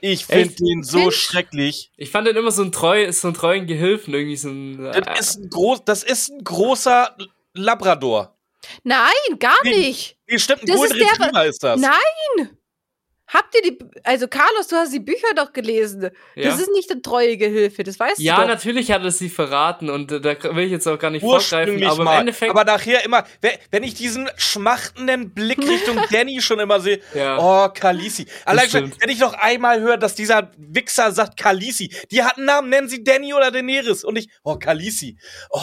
Ich 0.00 0.26
finde 0.26 0.54
den 0.54 0.82
so 0.82 0.98
Find? 0.98 1.14
schrecklich. 1.14 1.90
Ich 1.96 2.10
fand 2.10 2.26
den 2.26 2.36
immer 2.36 2.50
so 2.50 2.62
ein 2.62 2.72
treu, 2.72 3.10
so 3.12 3.28
einen 3.28 3.36
treuen 3.36 3.66
Gehilfen, 3.66 4.14
irgendwie 4.14 4.36
so 4.36 4.48
ein. 4.48 4.86
Äh, 4.86 5.00
das, 5.02 5.20
ist 5.20 5.38
ein 5.38 5.50
groß, 5.50 5.84
das 5.84 6.02
ist 6.02 6.30
ein 6.30 6.44
großer 6.44 7.16
Labrador. 7.54 8.36
Nein, 8.82 9.38
gar 9.38 9.62
nicht. 9.64 10.16
Nee, 10.28 10.38
stimmt, 10.38 10.62
ein 10.62 10.66
das 10.66 10.76
Golden 10.76 11.00
Retriever 11.00 11.46
ist 11.46 11.62
das. 11.62 11.80
Nein! 11.80 12.57
Habt 13.28 13.54
ihr 13.54 13.70
die, 13.70 13.78
also 14.04 14.26
Carlos, 14.26 14.68
du 14.68 14.76
hast 14.76 14.92
die 14.92 15.00
Bücher 15.00 15.34
doch 15.36 15.52
gelesen. 15.52 16.10
Ja. 16.34 16.50
Das 16.50 16.60
ist 16.60 16.70
nicht 16.72 16.90
eine 16.90 17.02
treue 17.02 17.36
Gehilfe, 17.36 17.84
das 17.84 18.00
weißt 18.00 18.18
ja, 18.20 18.34
du 18.34 18.40
doch. 18.40 18.48
Ja, 18.48 18.54
natürlich 18.54 18.90
hat 18.90 19.04
es 19.04 19.18
sie 19.18 19.28
verraten 19.28 19.90
und 19.90 20.10
äh, 20.10 20.20
da 20.20 20.56
will 20.56 20.64
ich 20.64 20.70
jetzt 20.70 20.86
auch 20.86 20.98
gar 20.98 21.10
nicht 21.10 21.22
vorgreifen, 21.22 21.84
aber 21.84 22.04
mal. 22.04 22.14
im 22.14 22.20
Endeffekt. 22.20 22.50
Aber 22.50 22.64
nachher 22.64 23.04
immer, 23.04 23.24
wenn 23.70 23.82
ich 23.82 23.94
diesen 23.94 24.30
schmachtenden 24.36 25.34
Blick 25.34 25.58
Richtung 25.68 26.00
Danny 26.10 26.40
schon 26.40 26.58
immer 26.58 26.80
sehe, 26.80 27.00
ja. 27.14 27.38
oh, 27.38 27.68
Kalisi. 27.68 28.26
Allein 28.46 28.70
schon, 28.70 28.92
wenn 28.98 29.10
ich 29.10 29.18
noch 29.18 29.34
einmal 29.34 29.80
höre, 29.80 29.98
dass 29.98 30.14
dieser 30.14 30.50
Wichser 30.56 31.12
sagt 31.12 31.38
Kalisi, 31.38 31.92
die 32.10 32.22
hat 32.22 32.38
einen 32.38 32.46
Namen, 32.46 32.70
nennen 32.70 32.88
sie 32.88 33.04
Danny 33.04 33.34
oder 33.34 33.50
Daenerys 33.50 34.04
und 34.04 34.16
ich, 34.16 34.28
oh, 34.42 34.56
Kalisi. 34.56 35.18
Oh. 35.50 35.60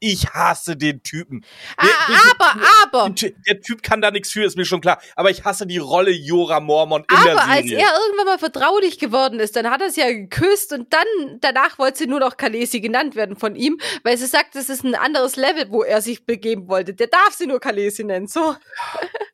Ich 0.00 0.28
hasse 0.28 0.76
den 0.76 1.02
Typen. 1.02 1.44
Der, 1.82 1.88
ah, 1.88 2.32
aber, 2.32 2.62
aber. 2.82 3.14
Der 3.46 3.60
Typ 3.60 3.82
kann 3.82 4.00
da 4.00 4.10
nichts 4.10 4.32
für, 4.32 4.44
ist 4.44 4.56
mir 4.56 4.64
schon 4.64 4.80
klar. 4.80 5.00
Aber 5.14 5.30
ich 5.30 5.44
hasse 5.44 5.66
die 5.66 5.78
Rolle 5.78 6.10
Jora 6.10 6.60
Mormont 6.60 7.10
in 7.10 7.16
aber 7.16 7.24
der 7.24 7.34
Serie. 7.36 7.44
Aber 7.44 7.52
als 7.52 7.70
er 7.70 8.00
irgendwann 8.00 8.26
mal 8.26 8.38
vertraulich 8.38 8.98
geworden 8.98 9.40
ist, 9.40 9.56
dann 9.56 9.70
hat 9.70 9.80
er 9.80 9.90
sie 9.90 10.00
ja 10.00 10.10
geküsst 10.12 10.72
und 10.72 10.92
dann, 10.92 11.38
danach 11.40 11.78
wollte 11.78 11.98
sie 11.98 12.06
nur 12.06 12.20
noch 12.20 12.36
Kalesi 12.36 12.80
genannt 12.80 13.16
werden 13.16 13.36
von 13.36 13.56
ihm, 13.56 13.78
weil 14.02 14.16
sie 14.16 14.26
sagt, 14.26 14.54
das 14.54 14.68
ist 14.68 14.84
ein 14.84 14.94
anderes 14.94 15.36
Level, 15.36 15.66
wo 15.70 15.82
er 15.82 16.00
sich 16.02 16.24
begeben 16.24 16.68
wollte. 16.68 16.94
Der 16.94 17.08
darf 17.08 17.32
sie 17.32 17.46
nur 17.46 17.60
Kalesi 17.60 18.04
nennen, 18.04 18.26
so. 18.26 18.56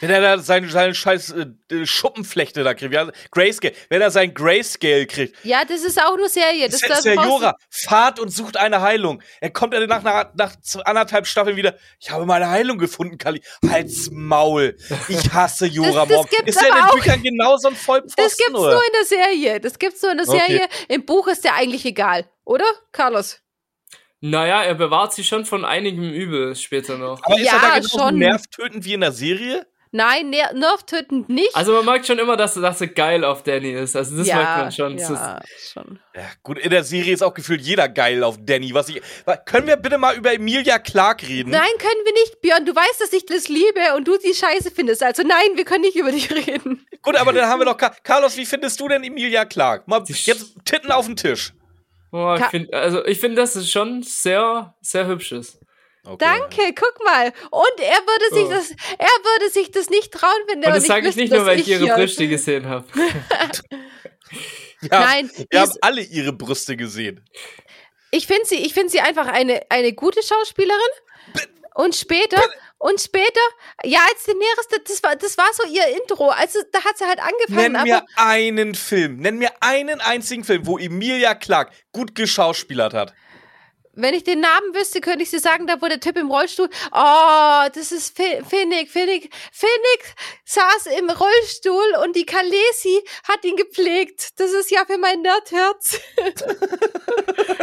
Wenn 0.00 0.10
er 0.10 0.20
da 0.20 0.38
seinen, 0.38 0.68
seinen 0.70 0.94
scheiß 0.94 1.34
äh, 1.70 1.86
Schuppenflechte 1.86 2.64
da 2.64 2.74
kriegt, 2.74 2.92
ja, 2.92 3.10
Grayscale, 3.30 3.74
wenn 3.88 4.00
er 4.00 4.10
sein 4.10 4.34
Grayscale 4.34 5.06
kriegt. 5.06 5.36
Ja, 5.44 5.64
das 5.64 5.82
ist 5.82 6.00
auch 6.02 6.16
nur 6.16 6.28
Serie. 6.28 6.68
Das, 6.68 6.80
das 6.80 6.98
ist 6.98 7.04
der 7.04 7.14
Jora, 7.14 7.56
fahrt 7.70 8.18
und 8.18 8.30
sucht 8.30 8.56
eine 8.56 8.80
Heilung. 8.80 9.22
Er 9.40 9.50
kommt 9.50 9.74
dann 9.74 9.86
nach, 9.86 10.02
nach, 10.02 10.26
nach 10.34 10.54
anderthalb 10.84 11.26
Staffeln 11.26 11.56
wieder, 11.56 11.76
ich 11.98 12.10
habe 12.10 12.26
meine 12.26 12.48
Heilung 12.48 12.78
gefunden, 12.78 13.18
Kali. 13.18 13.42
Halt's 13.68 14.10
Maul. 14.10 14.76
Ich 15.08 15.32
hasse 15.32 15.66
Jora 15.66 16.06
das, 16.06 16.26
das 16.30 16.40
Ist 16.46 16.60
der 16.60 16.68
in 16.68 16.74
den 16.74 16.94
Büchern 16.94 17.22
genauso 17.22 17.68
ein 17.68 17.76
Vollpfosten, 17.76 18.24
Das 18.24 18.36
gibt's 18.36 18.54
oder? 18.54 18.72
nur 18.74 18.82
in 18.84 18.92
der 18.92 19.04
Serie. 19.04 19.60
Das 19.60 19.78
gibt's 19.78 20.02
nur 20.02 20.12
in 20.12 20.18
der 20.18 20.26
Serie. 20.26 20.64
Okay. 20.64 20.84
Im 20.88 21.04
Buch 21.04 21.28
ist 21.28 21.44
der 21.44 21.54
eigentlich 21.54 21.84
egal, 21.84 22.28
oder, 22.44 22.64
Carlos? 22.92 23.40
Naja, 24.22 24.62
er 24.62 24.74
bewahrt 24.74 25.14
sich 25.14 25.26
schon 25.26 25.46
von 25.46 25.64
einigem 25.64 26.10
Übel 26.12 26.54
später 26.54 26.98
noch. 26.98 27.22
Aber 27.22 27.38
ist 27.38 27.46
ja, 27.46 27.54
er 27.54 27.60
da 27.60 27.74
genauso 27.76 27.98
schon. 27.98 28.18
nervtötend 28.18 28.84
wie 28.84 28.92
in 28.92 29.00
der 29.00 29.12
Serie? 29.12 29.66
Nein, 29.92 30.30
ner 30.30 30.52
nerv 30.52 30.84
tötend 30.84 31.28
nicht. 31.28 31.54
Also 31.56 31.72
man 31.72 31.84
merkt 31.84 32.06
schon 32.06 32.20
immer, 32.20 32.36
dass, 32.36 32.54
dass 32.54 32.80
er 32.80 32.86
geil 32.86 33.24
auf 33.24 33.42
Danny 33.42 33.72
ist. 33.72 33.96
Also 33.96 34.16
das 34.16 34.28
ja, 34.28 34.36
merkt 34.36 34.58
man 34.58 34.72
schon. 34.72 34.98
Ja, 34.98 35.40
schon. 35.72 35.98
Ja, 36.14 36.22
gut, 36.44 36.58
in 36.58 36.70
der 36.70 36.84
Serie 36.84 37.12
ist 37.12 37.22
auch 37.22 37.34
gefühlt 37.34 37.60
jeder 37.60 37.88
geil 37.88 38.22
auf 38.22 38.36
Danny. 38.40 38.72
Was 38.72 38.88
ich, 38.88 39.02
können 39.46 39.66
wir 39.66 39.76
bitte 39.76 39.98
mal 39.98 40.16
über 40.16 40.32
Emilia 40.32 40.78
Clark 40.78 41.26
reden? 41.26 41.50
Nein, 41.50 41.70
können 41.78 42.04
wir 42.04 42.12
nicht, 42.12 42.40
Björn. 42.40 42.64
Du 42.64 42.74
weißt, 42.74 43.00
dass 43.00 43.12
ich 43.12 43.26
das 43.26 43.48
liebe 43.48 43.80
und 43.96 44.06
du 44.06 44.16
die 44.16 44.32
Scheiße 44.32 44.70
findest. 44.70 45.02
Also 45.02 45.24
nein, 45.24 45.56
wir 45.56 45.64
können 45.64 45.82
nicht 45.82 45.96
über 45.96 46.12
dich 46.12 46.30
reden. 46.48 46.86
Gut, 47.02 47.16
aber 47.16 47.32
dann 47.32 47.48
haben 47.48 47.60
wir 47.60 47.64
doch 47.64 47.78
Carlos, 48.04 48.36
wie 48.36 48.46
findest 48.46 48.78
du 48.78 48.86
denn 48.86 49.02
Emilia 49.02 49.44
Clark? 49.44 49.88
Mal 49.88 50.04
jetzt 50.06 50.54
Titten 50.64 50.92
auf 50.92 51.06
den 51.06 51.16
Tisch. 51.16 51.52
Oh, 52.12 52.36
ich 52.38 52.44
find, 52.46 52.74
also 52.74 53.04
ich 53.04 53.18
finde, 53.18 53.36
dass 53.36 53.56
es 53.56 53.70
schon 53.70 54.02
sehr, 54.02 54.74
sehr 54.80 55.06
hübsch 55.06 55.32
ist. 55.32 55.58
Okay. 56.04 56.16
Danke, 56.18 56.74
guck 56.74 57.04
mal. 57.04 57.32
Und 57.50 57.80
er 57.80 57.98
würde 57.98 58.34
sich 58.34 58.44
oh. 58.44 58.50
das, 58.50 58.70
er 58.98 59.06
würde 59.06 59.50
sich 59.50 59.70
das 59.70 59.90
nicht 59.90 60.12
trauen, 60.12 60.40
wenn 60.48 60.62
er 60.62 60.68
Und 60.68 60.76
das 60.76 60.86
sage 60.86 61.08
ich 61.08 61.16
nicht 61.16 61.32
nur, 61.32 61.44
weil 61.44 61.60
ich 61.60 61.68
ihre 61.68 61.86
Brüste 61.94 62.26
gesehen 62.26 62.66
habe. 62.66 62.86
ja, 64.80 65.00
Nein, 65.00 65.30
wir 65.50 65.60
haben 65.60 65.72
alle 65.82 66.00
ihre 66.02 66.32
Brüste 66.32 66.76
gesehen. 66.76 67.24
Ich 68.10 68.26
finde 68.26 68.46
sie, 68.46 68.56
ich 68.56 68.72
finde 68.72 68.90
sie 68.90 69.00
einfach 69.00 69.26
eine, 69.26 69.60
eine 69.68 69.92
gute 69.92 70.22
Schauspielerin. 70.22 70.80
Und 71.74 71.94
später, 71.94 72.42
und 72.78 73.00
später, 73.00 73.40
ja, 73.84 74.00
als 74.10 74.24
Daenerys, 74.24 74.84
das 74.84 75.02
war, 75.02 75.14
das 75.14 75.38
war 75.38 75.46
so 75.52 75.62
ihr 75.72 75.86
Intro. 76.00 76.30
Also, 76.30 76.58
da 76.72 76.82
hat 76.82 76.98
sie 76.98 77.04
halt 77.04 77.20
angefangen. 77.20 77.72
Nenn 77.72 77.84
mir 77.84 78.04
einen 78.16 78.74
Film, 78.74 79.18
nenn 79.18 79.38
mir 79.38 79.50
einen 79.60 80.00
einzigen 80.00 80.44
Film, 80.44 80.66
wo 80.66 80.78
Emilia 80.78 81.34
Clark 81.34 81.70
gut 81.92 82.14
geschauspielert 82.14 82.92
hat. 82.94 83.14
Wenn 83.94 84.14
ich 84.14 84.24
den 84.24 84.40
Namen 84.40 84.74
wüsste, 84.74 85.00
könnte 85.00 85.22
ich 85.22 85.30
dir 85.30 85.40
sagen, 85.40 85.66
da 85.66 85.80
wo 85.80 85.86
der 85.86 85.98
Typ 85.98 86.16
im 86.16 86.30
Rollstuhl. 86.30 86.68
Oh, 86.92 87.68
das 87.74 87.90
ist 87.90 88.16
Finnick. 88.16 88.90
Finnick. 88.90 89.30
Finnick 89.52 90.14
saß 90.44 90.86
im 90.98 91.10
Rollstuhl 91.10 91.96
und 92.04 92.14
die 92.14 92.24
Kalesi 92.24 93.02
hat 93.28 93.44
ihn 93.44 93.56
gepflegt. 93.56 94.38
Das 94.38 94.52
ist 94.52 94.70
ja 94.70 94.84
für 94.86 94.98
mein 94.98 95.22
Nerdherz. 95.22 96.00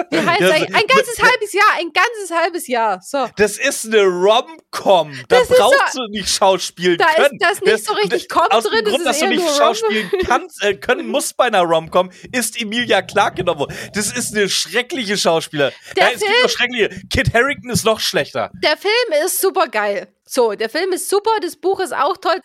Wie 0.10 0.18
heißt 0.18 0.42
das, 0.42 0.52
eigentlich? 0.52 0.76
Ein 0.76 0.88
ganzes 0.88 1.22
halbes 1.22 1.54
Jahr, 1.54 1.74
ein 1.78 1.92
ganzes 1.94 2.32
halbes 2.36 2.68
Jahr. 2.68 3.02
So. 3.02 3.30
Das 3.38 3.58
ist 3.58 3.86
eine 3.86 4.04
Rom-Com. 4.04 5.14
Da 5.30 5.40
das 5.40 5.48
brauchst 5.48 5.94
so, 5.94 6.02
du 6.02 6.12
nicht 6.12 6.30
schauspielen 6.30 6.98
da 6.98 7.06
können. 7.14 7.38
Da 7.40 7.50
ist 7.52 7.62
das 7.62 7.62
nicht 7.62 7.74
das, 7.74 7.84
so 7.86 7.94
richtig 7.94 8.30
Com 8.30 8.44
aus 8.50 8.66
drin. 8.66 8.84
Dem 8.84 8.94
Grund, 8.94 9.06
dass 9.06 9.20
du 9.20 9.28
nicht 9.28 9.58
schauspielen 9.58 10.12
kannst, 10.26 10.64
äh, 10.64 10.76
können 10.76 11.08
musst 11.08 11.38
bei 11.38 11.46
einer 11.46 11.62
Rom-Com, 11.62 12.12
ist 12.34 12.62
Emilia 12.62 13.02
Clark 13.02 13.38
genommen 13.38 13.62
worden. 13.62 13.78
Das 13.94 14.12
ist 14.12 14.36
eine 14.36 14.50
schreckliche 14.50 15.18
Schauspieler. 15.18 15.72
Der 15.96 16.17
es 16.22 16.28
gibt 16.28 16.44
noch 16.44 16.50
schreckliche. 16.50 16.90
Kit 17.10 17.34
Harrington 17.34 17.70
ist 17.70 17.86
noch 17.86 18.00
schlechter. 18.00 18.52
Der 18.64 18.78
Film 18.78 19.26
ist 19.26 19.40
super 19.42 19.68
geil. 19.68 20.08
So, 20.26 20.54
der 20.54 20.70
Film 20.70 20.92
ist 20.92 21.10
super, 21.10 21.32
das 21.42 21.56
Buch 21.56 21.80
ist 21.80 21.96
auch 21.96 22.18
toll. 22.18 22.42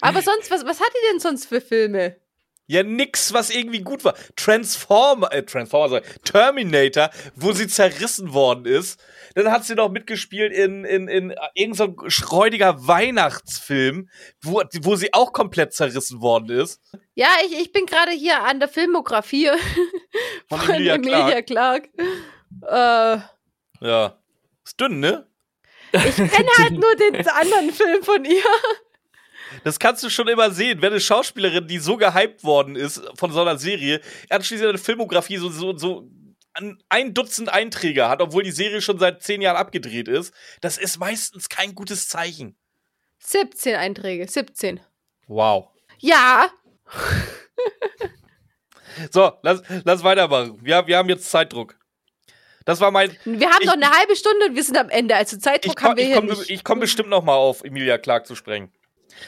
Aber 0.00 0.22
sonst, 0.22 0.50
was, 0.50 0.64
was 0.64 0.80
hat 0.80 0.88
die 0.88 1.12
denn 1.12 1.20
sonst 1.20 1.46
für 1.46 1.60
Filme? 1.60 2.16
Ja, 2.68 2.82
nix, 2.82 3.32
was 3.32 3.50
irgendwie 3.50 3.80
gut 3.80 4.04
war. 4.04 4.14
Transformer, 4.34 5.32
äh, 5.32 5.44
Transformer, 5.44 6.02
Terminator, 6.24 7.10
wo 7.36 7.52
sie 7.52 7.68
zerrissen 7.68 8.32
worden 8.32 8.66
ist. 8.66 9.00
Dann 9.36 9.52
hat 9.52 9.64
sie 9.64 9.76
noch 9.76 9.88
mitgespielt 9.88 10.52
in, 10.52 10.84
in, 10.84 11.06
in 11.06 11.34
irgendein 11.54 11.94
so 11.96 12.08
schreudiger 12.08 12.88
Weihnachtsfilm, 12.88 14.08
wo, 14.42 14.62
wo 14.80 14.96
sie 14.96 15.14
auch 15.14 15.32
komplett 15.32 15.74
zerrissen 15.74 16.20
worden 16.20 16.58
ist. 16.58 16.80
Ja, 17.14 17.28
ich, 17.46 17.56
ich 17.56 17.70
bin 17.70 17.86
gerade 17.86 18.10
hier 18.10 18.42
an 18.42 18.58
der 18.58 18.68
Filmografie 18.68 19.50
von, 20.48 20.58
von 20.58 20.74
Emilia, 20.74 20.94
Emilia 20.96 21.42
Clark. 21.42 21.46
Clark. 21.46 22.08
Äh, 22.62 23.18
ja. 23.80 24.18
Ist 24.64 24.80
dünn, 24.80 25.00
ne? 25.00 25.26
Ich 25.92 26.16
kenne 26.16 26.50
halt 26.58 26.72
nur 26.72 26.96
den 26.96 27.28
anderen 27.28 27.72
Film 27.72 28.02
von 28.02 28.24
ihr. 28.24 28.42
Das 29.64 29.78
kannst 29.78 30.02
du 30.02 30.10
schon 30.10 30.28
immer 30.28 30.50
sehen, 30.50 30.82
wenn 30.82 30.92
eine 30.92 31.00
Schauspielerin, 31.00 31.68
die 31.68 31.78
so 31.78 31.96
gehypt 31.96 32.44
worden 32.44 32.76
ist 32.76 33.02
von 33.14 33.32
so 33.32 33.40
einer 33.40 33.58
Serie, 33.58 34.00
anschließend 34.28 34.68
eine 34.68 34.78
Filmografie 34.78 35.36
so, 35.36 35.48
so, 35.48 35.76
so 35.76 36.10
ein 36.88 37.14
Dutzend 37.14 37.48
Einträge 37.48 38.08
hat, 38.08 38.20
obwohl 38.20 38.42
die 38.42 38.50
Serie 38.50 38.80
schon 38.80 38.98
seit 38.98 39.22
zehn 39.22 39.42
Jahren 39.42 39.56
abgedreht 39.56 40.08
ist, 40.08 40.32
das 40.60 40.78
ist 40.78 40.98
meistens 40.98 41.48
kein 41.48 41.74
gutes 41.74 42.08
Zeichen. 42.08 42.56
17 43.18 43.76
Einträge, 43.76 44.26
17. 44.26 44.80
Wow. 45.26 45.68
Ja. 45.98 46.50
so, 49.10 49.32
lass, 49.42 49.62
lass 49.84 50.04
weitermachen. 50.04 50.58
Wir, 50.62 50.86
wir 50.86 50.98
haben 50.98 51.08
jetzt 51.08 51.30
Zeitdruck. 51.30 51.78
Das 52.66 52.80
war 52.80 52.90
mein. 52.90 53.16
Wir 53.24 53.48
haben 53.48 53.62
ich, 53.62 53.66
noch 53.66 53.74
eine 53.74 53.90
halbe 53.90 54.16
Stunde 54.16 54.46
und 54.46 54.56
wir 54.56 54.64
sind 54.64 54.76
am 54.76 54.90
Ende. 54.90 55.14
Also 55.14 55.38
Zeitdruck 55.38 55.76
komm, 55.76 55.90
haben 55.90 55.96
wir 55.96 56.02
ich 56.02 56.08
hier 56.08 56.16
komm, 56.16 56.26
nicht. 56.26 56.50
Ich 56.50 56.64
komme 56.64 56.80
bestimmt 56.82 57.08
noch 57.08 57.22
mal 57.22 57.36
auf 57.36 57.62
Emilia 57.62 57.96
Clark 57.96 58.26
zu 58.26 58.34
sprechen. 58.34 58.72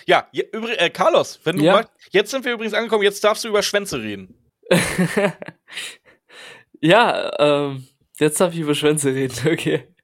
Ja, 0.06 0.28
übrigens, 0.32 0.78
äh, 0.78 0.90
Carlos, 0.90 1.40
wenn 1.44 1.56
du 1.56 1.64
ja. 1.64 1.72
magst, 1.74 1.92
jetzt 2.10 2.32
sind 2.32 2.44
wir 2.44 2.52
übrigens 2.52 2.74
angekommen, 2.74 3.04
jetzt 3.04 3.22
darfst 3.22 3.44
du 3.44 3.48
über 3.48 3.62
Schwänze 3.62 4.02
reden. 4.02 4.34
ja, 6.80 7.32
ähm, 7.38 7.86
jetzt 8.18 8.40
darf 8.40 8.52
ich 8.52 8.60
über 8.60 8.74
Schwänze 8.74 9.14
reden, 9.14 9.36
okay. 9.52 9.94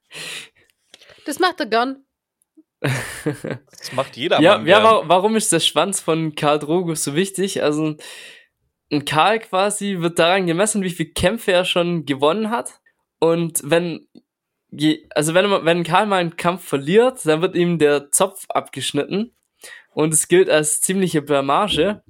Das 1.27 1.41
macht 1.41 1.59
er 1.59 1.67
gern. 1.67 2.05
das 2.81 3.93
macht 3.93 4.17
jeder. 4.17 4.41
Ja, 4.41 4.59
Mann 4.59 4.67
ja 4.67 4.85
wa 4.85 5.03
warum 5.07 5.35
ist 5.35 5.53
der 5.53 5.61
Schwanz 5.61 6.01
von 6.01 6.37
Karl 6.37 6.61
Drogo 6.61 6.95
so 6.95 7.17
wichtig? 7.17 7.65
Also, 7.65 7.97
ein 8.93 9.05
Karl 9.05 9.41
quasi 9.41 9.97
wird 9.99 10.21
daran 10.21 10.47
gemessen, 10.47 10.83
wie 10.83 10.91
viele 10.91 11.11
Kämpfe 11.11 11.51
er 11.51 11.65
schon 11.65 12.07
gewonnen 12.07 12.51
hat. 12.51 12.81
Und 13.25 13.63
wenn 13.65 14.07
also 15.15 15.33
wenn, 15.33 15.51
wenn 15.65 15.83
Karl 15.83 16.05
mal 16.05 16.17
einen 16.17 16.37
Kampf 16.37 16.69
verliert, 16.69 17.25
dann 17.25 17.41
wird 17.41 17.55
ihm 17.55 17.79
der 17.79 18.11
Zopf 18.11 18.45
abgeschnitten 18.51 19.35
und 19.95 20.13
es 20.13 20.29
gilt 20.29 20.51
als 20.51 20.83
ziemliche 20.83 21.23
Blamage. 21.23 22.03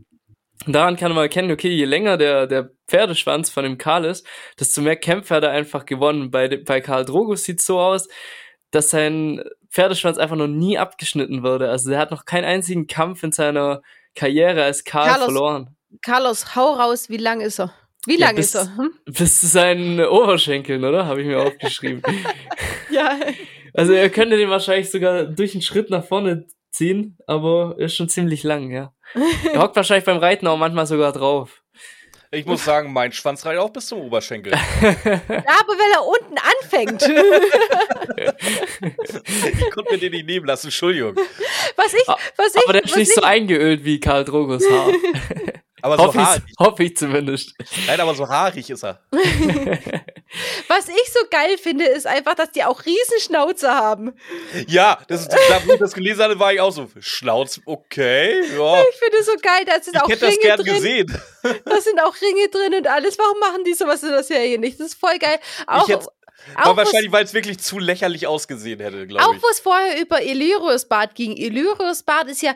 Daran 0.66 0.96
kann 0.96 1.12
man 1.12 1.22
erkennen, 1.22 1.52
okay, 1.52 1.68
je 1.68 1.84
länger 1.84 2.16
der, 2.16 2.48
der 2.48 2.70
Pferdeschwanz 2.88 3.50
von 3.50 3.62
dem 3.62 3.78
Karl 3.78 4.06
ist, 4.06 4.26
desto 4.58 4.80
mehr 4.80 4.96
Kämpfe 4.96 5.36
hat 5.36 5.44
er 5.44 5.50
einfach 5.50 5.86
gewonnen. 5.86 6.32
Bei, 6.32 6.48
bei 6.48 6.80
Karl 6.80 7.04
Drogo 7.04 7.36
sieht 7.36 7.60
es 7.60 7.66
so 7.66 7.78
aus, 7.78 8.08
dass 8.72 8.90
sein 8.90 9.44
Pferdeschwanz 9.70 10.18
einfach 10.18 10.36
noch 10.36 10.48
nie 10.48 10.78
abgeschnitten 10.78 11.44
wurde. 11.44 11.68
Also 11.68 11.92
er 11.92 11.98
hat 11.98 12.10
noch 12.10 12.24
keinen 12.24 12.44
einzigen 12.44 12.88
Kampf 12.88 13.22
in 13.22 13.30
seiner 13.30 13.82
Karriere 14.16 14.64
als 14.64 14.82
Karl 14.82 15.10
Carlos, 15.10 15.26
verloren. 15.26 15.76
Carlos, 16.02 16.56
hau 16.56 16.72
raus, 16.72 17.08
wie 17.08 17.18
lang 17.18 17.40
ist 17.40 17.60
er? 17.60 17.72
Wie 18.06 18.16
lang 18.16 18.30
ja, 18.30 18.36
bis, 18.36 18.46
ist 18.46 18.54
er? 18.54 18.76
Hm? 18.76 18.92
Bis 19.06 19.40
zu 19.40 19.46
seinen 19.46 20.04
Oberschenkeln, 20.04 20.84
oder? 20.84 21.06
Habe 21.06 21.22
ich 21.22 21.26
mir 21.26 21.40
aufgeschrieben. 21.40 22.02
ja. 22.90 23.18
Also 23.72 23.92
er 23.92 24.10
könnte 24.10 24.36
den 24.36 24.50
wahrscheinlich 24.50 24.90
sogar 24.90 25.24
durch 25.24 25.54
einen 25.54 25.62
Schritt 25.62 25.90
nach 25.90 26.04
vorne 26.04 26.46
ziehen, 26.70 27.16
aber 27.26 27.76
ist 27.78 27.96
schon 27.96 28.08
ziemlich 28.08 28.42
lang, 28.42 28.70
ja. 28.70 28.92
Er 29.52 29.62
hockt 29.62 29.76
wahrscheinlich 29.76 30.04
beim 30.04 30.18
Reiten 30.18 30.46
auch 30.46 30.56
manchmal 30.56 30.86
sogar 30.86 31.12
drauf. 31.12 31.64
Ich 32.34 32.46
muss 32.46 32.64
sagen, 32.64 32.92
mein 32.92 33.12
Schwanz 33.12 33.46
reicht 33.46 33.60
auch 33.60 33.70
bis 33.70 33.86
zum 33.86 34.00
Oberschenkel. 34.00 34.52
ja, 34.82 34.90
aber 34.90 35.78
wenn 35.78 35.92
er 35.92 36.04
unten 36.04 36.36
anfängt. 36.36 37.00
ich 39.60 39.70
konnte 39.70 39.92
mir 39.92 39.98
den 39.98 40.10
nicht 40.10 40.26
nehmen 40.26 40.44
lassen, 40.46 40.66
Entschuldigung. 40.66 41.14
Was 41.76 41.94
ich, 41.94 42.08
was 42.08 42.56
ich, 42.56 42.64
aber 42.64 42.72
der 42.72 42.82
ist 42.84 42.96
nicht 42.96 43.10
ich, 43.10 43.14
so 43.14 43.22
eingeölt 43.22 43.84
wie 43.84 44.00
Karl 44.00 44.24
Drogos 44.24 44.68
Haar. 44.68 44.88
Aber 45.84 45.98
so 45.98 46.14
haarig. 46.14 46.42
Hoffe 46.58 46.84
ich 46.84 46.96
zumindest. 46.96 47.52
Nein, 47.86 48.00
aber 48.00 48.14
so 48.14 48.26
haarig 48.26 48.70
ist 48.70 48.82
er. 48.82 49.02
Was 50.68 50.88
ich 50.88 51.12
so 51.12 51.20
geil 51.30 51.58
finde, 51.58 51.84
ist 51.84 52.06
einfach, 52.06 52.34
dass 52.34 52.50
die 52.52 52.64
auch 52.64 52.86
Riesenschnauze 52.86 53.68
haben. 53.70 54.14
Ja, 54.66 54.98
das 55.08 55.20
ist, 55.20 55.28
da, 55.30 55.60
wo 55.66 55.74
ich 55.74 55.78
das 55.78 55.92
gelesen 55.92 56.22
hatte, 56.22 56.38
war 56.38 56.54
ich 56.54 56.60
auch 56.62 56.70
so, 56.70 56.88
Schnauz, 57.00 57.60
okay, 57.66 58.40
ja. 58.56 58.82
Ich 58.88 58.96
finde 58.96 59.18
es 59.20 59.26
so 59.26 59.34
geil, 59.42 59.64
da 59.66 59.78
sind 59.78 59.96
ich 59.96 60.00
auch 60.02 60.08
hätte 60.08 60.26
Ringe 60.26 60.36
das 60.36 60.42
gern 60.42 60.58
drin. 60.60 60.74
gesehen. 60.74 61.22
Da 61.42 61.80
sind 61.82 62.00
auch 62.02 62.14
Ringe 62.18 62.48
drin 62.48 62.74
und 62.78 62.86
alles. 62.86 63.18
Warum 63.18 63.38
machen 63.38 63.64
die 63.64 63.74
sowas 63.74 64.02
in 64.02 64.08
der 64.08 64.24
Serie 64.24 64.58
nicht? 64.58 64.80
Das 64.80 64.86
ist 64.86 64.98
voll 64.98 65.18
geil. 65.18 65.38
Auch, 65.66 65.86
ich 65.86 65.96
auch 66.56 66.76
wahrscheinlich, 66.76 67.12
weil 67.12 67.24
es 67.24 67.34
wirklich 67.34 67.58
zu 67.58 67.78
lächerlich 67.78 68.26
ausgesehen 68.26 68.80
hätte, 68.80 69.06
glaube 69.06 69.22
ich. 69.22 69.28
Auch 69.38 69.42
wo 69.42 69.48
es 69.50 69.60
vorher 69.60 70.00
über 70.00 70.22
Illyrius 70.22 70.86
Bart 70.86 71.14
ging. 71.14 71.36
Illyrius 71.36 72.02
Bart 72.02 72.28
ist 72.28 72.40
ja 72.40 72.54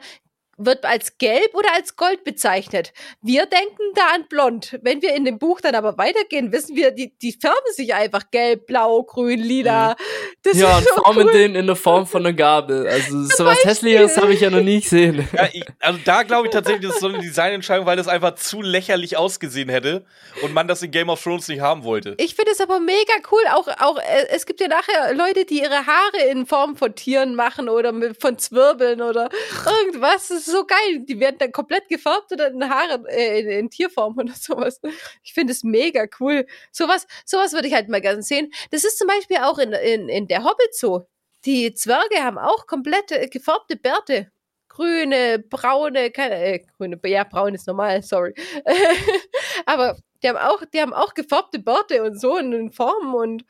wird 0.58 0.84
als 0.84 1.18
gelb 1.18 1.54
oder 1.54 1.68
als 1.74 1.96
gold 1.96 2.24
bezeichnet. 2.24 2.92
Wir 3.22 3.46
denken 3.46 3.82
da 3.94 4.02
an 4.14 4.26
blond. 4.28 4.78
Wenn 4.82 5.00
wir 5.02 5.14
in 5.14 5.24
dem 5.24 5.38
Buch 5.38 5.60
dann 5.60 5.74
aber 5.74 5.96
weitergehen, 5.96 6.52
wissen 6.52 6.76
wir, 6.76 6.90
die, 6.90 7.16
die 7.18 7.32
färben 7.32 7.72
sich 7.74 7.94
einfach 7.94 8.30
gelb, 8.30 8.66
blau, 8.66 9.02
grün, 9.04 9.40
lila. 9.40 9.96
Das 10.42 10.58
ja, 10.58 10.76
und 10.76 10.84
so 10.84 11.02
formen 11.02 11.26
cool. 11.26 11.32
den 11.32 11.54
in 11.54 11.66
der 11.66 11.76
Form 11.76 12.06
von 12.06 12.26
einer 12.26 12.34
Gabel. 12.34 12.86
Also 12.86 13.22
so 13.24 13.44
was 13.44 13.64
Hässliches 13.64 14.16
habe 14.16 14.32
ich 14.32 14.40
ja 14.40 14.50
noch 14.50 14.62
nie 14.62 14.80
gesehen. 14.80 15.28
Ja, 15.32 15.48
ich, 15.52 15.64
also 15.78 15.98
da 16.04 16.24
glaube 16.24 16.48
ich 16.48 16.52
tatsächlich, 16.52 16.86
das 16.86 16.96
ist 16.96 17.00
so 17.00 17.08
eine 17.08 17.18
Designentscheidung, 17.18 17.86
weil 17.86 17.96
das 17.96 18.08
einfach 18.08 18.34
zu 18.34 18.60
lächerlich 18.60 19.16
ausgesehen 19.16 19.68
hätte 19.68 20.04
und 20.42 20.52
man 20.52 20.66
das 20.66 20.82
in 20.82 20.90
Game 20.90 21.08
of 21.08 21.22
Thrones 21.22 21.46
nicht 21.48 21.60
haben 21.60 21.84
wollte. 21.84 22.14
Ich 22.18 22.34
finde 22.34 22.50
es 22.52 22.60
aber 22.60 22.80
mega 22.80 23.14
cool. 23.30 23.42
Auch, 23.52 23.68
auch 23.78 23.98
äh, 23.98 24.26
es 24.30 24.46
gibt 24.46 24.60
ja 24.60 24.68
nachher 24.68 25.14
Leute, 25.14 25.44
die 25.44 25.60
ihre 25.60 25.86
Haare 25.86 26.30
in 26.30 26.46
Form 26.46 26.76
von 26.76 26.94
Tieren 26.94 27.34
machen 27.34 27.68
oder 27.68 27.92
mit, 27.92 28.20
von 28.20 28.38
Zwirbeln 28.38 29.00
oder 29.02 29.28
irgendwas. 29.64 30.28
Das 30.28 30.47
so 30.52 30.64
geil. 30.64 31.04
Die 31.06 31.20
werden 31.20 31.36
dann 31.38 31.52
komplett 31.52 31.88
gefärbt 31.88 32.32
oder 32.32 32.48
in 32.48 32.68
Haare, 32.68 33.04
äh, 33.08 33.40
in, 33.40 33.48
in, 33.48 33.70
Tierform 33.70 34.16
oder 34.18 34.32
sowas. 34.34 34.80
Ich 35.22 35.34
finde 35.34 35.52
es 35.52 35.62
mega 35.64 36.06
cool. 36.20 36.46
Sowas, 36.72 37.06
sowas 37.24 37.52
würde 37.52 37.68
ich 37.68 37.74
halt 37.74 37.88
mal 37.88 38.00
gerne 38.00 38.22
sehen. 38.22 38.52
Das 38.70 38.84
ist 38.84 38.98
zum 38.98 39.08
Beispiel 39.08 39.38
auch 39.38 39.58
in, 39.58 39.72
in, 39.72 40.08
in 40.08 40.28
der 40.28 40.44
Hobbit 40.44 40.74
so. 40.74 41.06
Die 41.44 41.72
Zwerge 41.74 42.22
haben 42.22 42.38
auch 42.38 42.66
komplett 42.66 43.12
äh, 43.12 43.28
gefärbte 43.28 43.76
Bärte. 43.76 44.30
Grüne, 44.68 45.38
braune, 45.38 46.10
keine, 46.10 46.36
äh, 46.36 46.58
grüne, 46.76 47.00
ja, 47.04 47.24
braun 47.24 47.54
ist 47.54 47.66
normal, 47.66 48.02
sorry. 48.02 48.34
Aber 49.66 49.96
die 50.22 50.28
haben 50.28 50.38
auch, 50.38 50.62
die 50.72 50.80
haben 50.80 50.92
auch 50.92 51.14
gefärbte 51.14 51.58
Bärte 51.58 52.02
und 52.02 52.20
so 52.20 52.36
in 52.36 52.70
Formen 52.70 53.14
und 53.14 53.44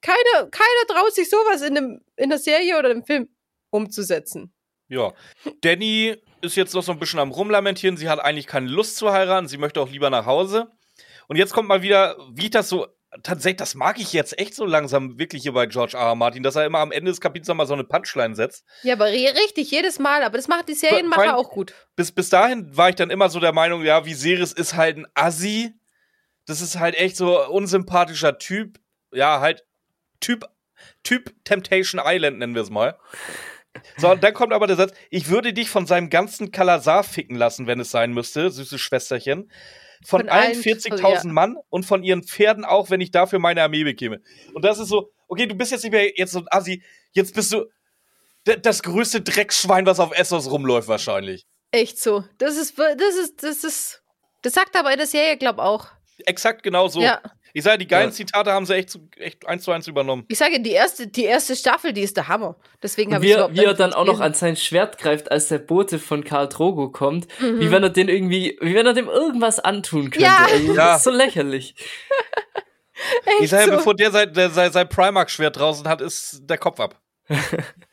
keiner, 0.00 0.50
keiner 0.50 0.86
traut 0.88 1.14
sich 1.14 1.30
sowas 1.30 1.62
in, 1.62 1.76
einem, 1.76 2.00
in 2.16 2.30
der 2.30 2.38
Serie 2.38 2.78
oder 2.78 2.90
im 2.90 3.04
Film 3.04 3.28
umzusetzen. 3.70 4.52
Ja. 4.88 5.12
Danny 5.62 6.16
ist 6.42 6.56
jetzt 6.56 6.74
noch 6.74 6.82
so 6.82 6.92
ein 6.92 6.98
bisschen 6.98 7.20
am 7.20 7.30
Rumlamentieren. 7.30 7.96
Sie 7.96 8.08
hat 8.08 8.20
eigentlich 8.20 8.46
keine 8.46 8.68
Lust 8.68 8.96
zu 8.96 9.12
heiraten. 9.12 9.48
Sie 9.48 9.58
möchte 9.58 9.80
auch 9.80 9.88
lieber 9.88 10.10
nach 10.10 10.26
Hause. 10.26 10.70
Und 11.28 11.36
jetzt 11.36 11.54
kommt 11.54 11.68
mal 11.68 11.82
wieder, 11.82 12.16
wie 12.32 12.44
ich 12.44 12.50
das 12.50 12.68
so. 12.68 12.86
Tatsächlich, 13.22 13.58
das 13.58 13.74
mag 13.74 14.00
ich 14.00 14.14
jetzt 14.14 14.38
echt 14.38 14.54
so 14.54 14.64
langsam 14.64 15.18
wirklich 15.18 15.42
hier 15.42 15.52
bei 15.52 15.66
George 15.66 15.98
R. 15.98 16.02
R. 16.02 16.14
Martin, 16.14 16.42
dass 16.42 16.56
er 16.56 16.64
immer 16.64 16.78
am 16.78 16.92
Ende 16.92 17.10
des 17.10 17.20
Kapitels 17.20 17.46
nochmal 17.46 17.66
so 17.66 17.74
eine 17.74 17.84
Punchline 17.84 18.34
setzt. 18.34 18.64
Ja, 18.82 18.94
aber 18.94 19.04
richtig, 19.04 19.70
jedes 19.70 19.98
Mal. 19.98 20.22
Aber 20.22 20.38
das 20.38 20.48
macht 20.48 20.68
die 20.70 20.74
Serienmacher 20.74 21.36
auch 21.36 21.50
gut. 21.50 21.74
Bis, 21.94 22.10
bis 22.10 22.30
dahin 22.30 22.74
war 22.74 22.88
ich 22.88 22.94
dann 22.94 23.10
immer 23.10 23.28
so 23.28 23.38
der 23.38 23.52
Meinung, 23.52 23.84
ja, 23.84 24.06
Viserys 24.06 24.54
ist 24.54 24.76
halt 24.76 24.96
ein 24.96 25.06
Assi. 25.14 25.74
Das 26.46 26.62
ist 26.62 26.78
halt 26.78 26.94
echt 26.94 27.16
so 27.16 27.46
unsympathischer 27.48 28.38
Typ. 28.38 28.80
Ja, 29.12 29.40
halt 29.40 29.66
Typ, 30.20 30.46
Typ 31.02 31.34
Temptation 31.44 32.00
Island 32.02 32.38
nennen 32.38 32.54
wir 32.54 32.62
es 32.62 32.70
mal. 32.70 32.98
So, 33.96 34.10
und 34.10 34.22
dann 34.22 34.34
kommt 34.34 34.52
aber 34.52 34.66
der 34.66 34.76
Satz, 34.76 34.92
ich 35.10 35.28
würde 35.28 35.52
dich 35.52 35.70
von 35.70 35.86
seinem 35.86 36.10
ganzen 36.10 36.50
Kalasar 36.50 37.04
ficken 37.04 37.36
lassen, 37.36 37.66
wenn 37.66 37.80
es 37.80 37.90
sein 37.90 38.12
müsste, 38.12 38.50
süßes 38.50 38.80
Schwesterchen. 38.80 39.50
Von, 40.04 40.20
von 40.20 40.28
allen 40.30 40.60
40.000 40.60 41.00
ja. 41.26 41.32
Mann 41.32 41.56
und 41.68 41.84
von 41.84 42.02
ihren 42.02 42.24
Pferden 42.24 42.64
auch, 42.64 42.90
wenn 42.90 43.00
ich 43.00 43.12
dafür 43.12 43.38
meine 43.38 43.62
Armee 43.62 43.84
bekäme. 43.84 44.20
Und 44.52 44.64
das 44.64 44.78
ist 44.78 44.88
so, 44.88 45.12
okay, 45.28 45.46
du 45.46 45.54
bist 45.54 45.70
jetzt 45.70 45.84
nicht 45.84 45.92
mehr 45.92 46.10
jetzt 46.16 46.32
so 46.32 46.40
ein 46.40 46.46
Assi, 46.50 46.82
jetzt 47.12 47.34
bist 47.34 47.52
du 47.52 47.66
das 48.44 48.82
größte 48.82 49.20
Dreckschwein, 49.20 49.86
was 49.86 50.00
auf 50.00 50.16
Essos 50.18 50.50
rumläuft, 50.50 50.88
wahrscheinlich. 50.88 51.46
Echt 51.70 51.98
so. 52.00 52.24
Das 52.38 52.56
ist, 52.56 52.76
das 52.78 53.14
ist, 53.14 53.42
das 53.42 53.64
ist, 53.64 54.02
das 54.42 54.52
sagt 54.52 54.76
aber 54.76 54.96
der 54.96 55.06
Serie, 55.06 55.36
glaub 55.36 55.58
auch. 55.58 55.86
Exakt 56.26 56.62
genau 56.62 56.88
so. 56.88 57.00
Ja. 57.00 57.22
Ich 57.54 57.64
sage, 57.64 57.78
die 57.78 57.86
geilen 57.86 58.08
ja. 58.08 58.14
Zitate 58.14 58.52
haben 58.52 58.64
sie 58.64 58.74
echt, 58.74 58.90
zu, 58.90 59.08
echt 59.16 59.46
eins 59.46 59.64
zu 59.64 59.72
eins 59.72 59.86
übernommen. 59.86 60.24
Ich 60.28 60.38
sage, 60.38 60.60
die 60.60 60.70
erste, 60.70 61.06
die 61.06 61.24
erste 61.24 61.54
Staffel, 61.54 61.92
die 61.92 62.00
ist 62.00 62.16
der 62.16 62.28
Hammer. 62.28 62.56
Deswegen 62.82 63.14
habe 63.14 63.26
ich 63.26 63.32
Wie 63.32 63.64
er 63.64 63.74
dann 63.74 63.92
auch 63.92 64.06
noch 64.06 64.20
an 64.20 64.32
sein 64.32 64.56
Schwert 64.56 64.98
greift, 64.98 65.30
als 65.30 65.48
der 65.48 65.58
Bote 65.58 65.98
von 65.98 66.24
Karl 66.24 66.48
Drogo 66.48 66.90
kommt. 66.90 67.26
Mhm. 67.40 67.60
Wie 67.60 67.70
wenn 67.70 67.82
er 67.82 67.90
den 67.90 68.08
irgendwie, 68.08 68.58
wie 68.60 68.74
wenn 68.74 68.86
er 68.86 68.94
dem 68.94 69.08
irgendwas 69.08 69.60
antun 69.60 70.10
könnte. 70.10 70.20
Ja. 70.20 70.46
Also, 70.50 70.74
ja. 70.74 70.74
Das 70.74 70.98
ist 70.98 71.04
so 71.04 71.10
lächerlich. 71.10 71.74
ich 73.40 73.50
sage, 73.50 73.70
so. 73.70 73.76
bevor 73.76 73.94
der 73.94 74.10
sein, 74.10 74.32
der, 74.32 74.50
sein 74.50 74.88
Primark-Schwert 74.88 75.58
draußen 75.58 75.86
hat, 75.86 76.00
ist 76.00 76.40
der 76.44 76.58
Kopf 76.58 76.80
ab. 76.80 77.00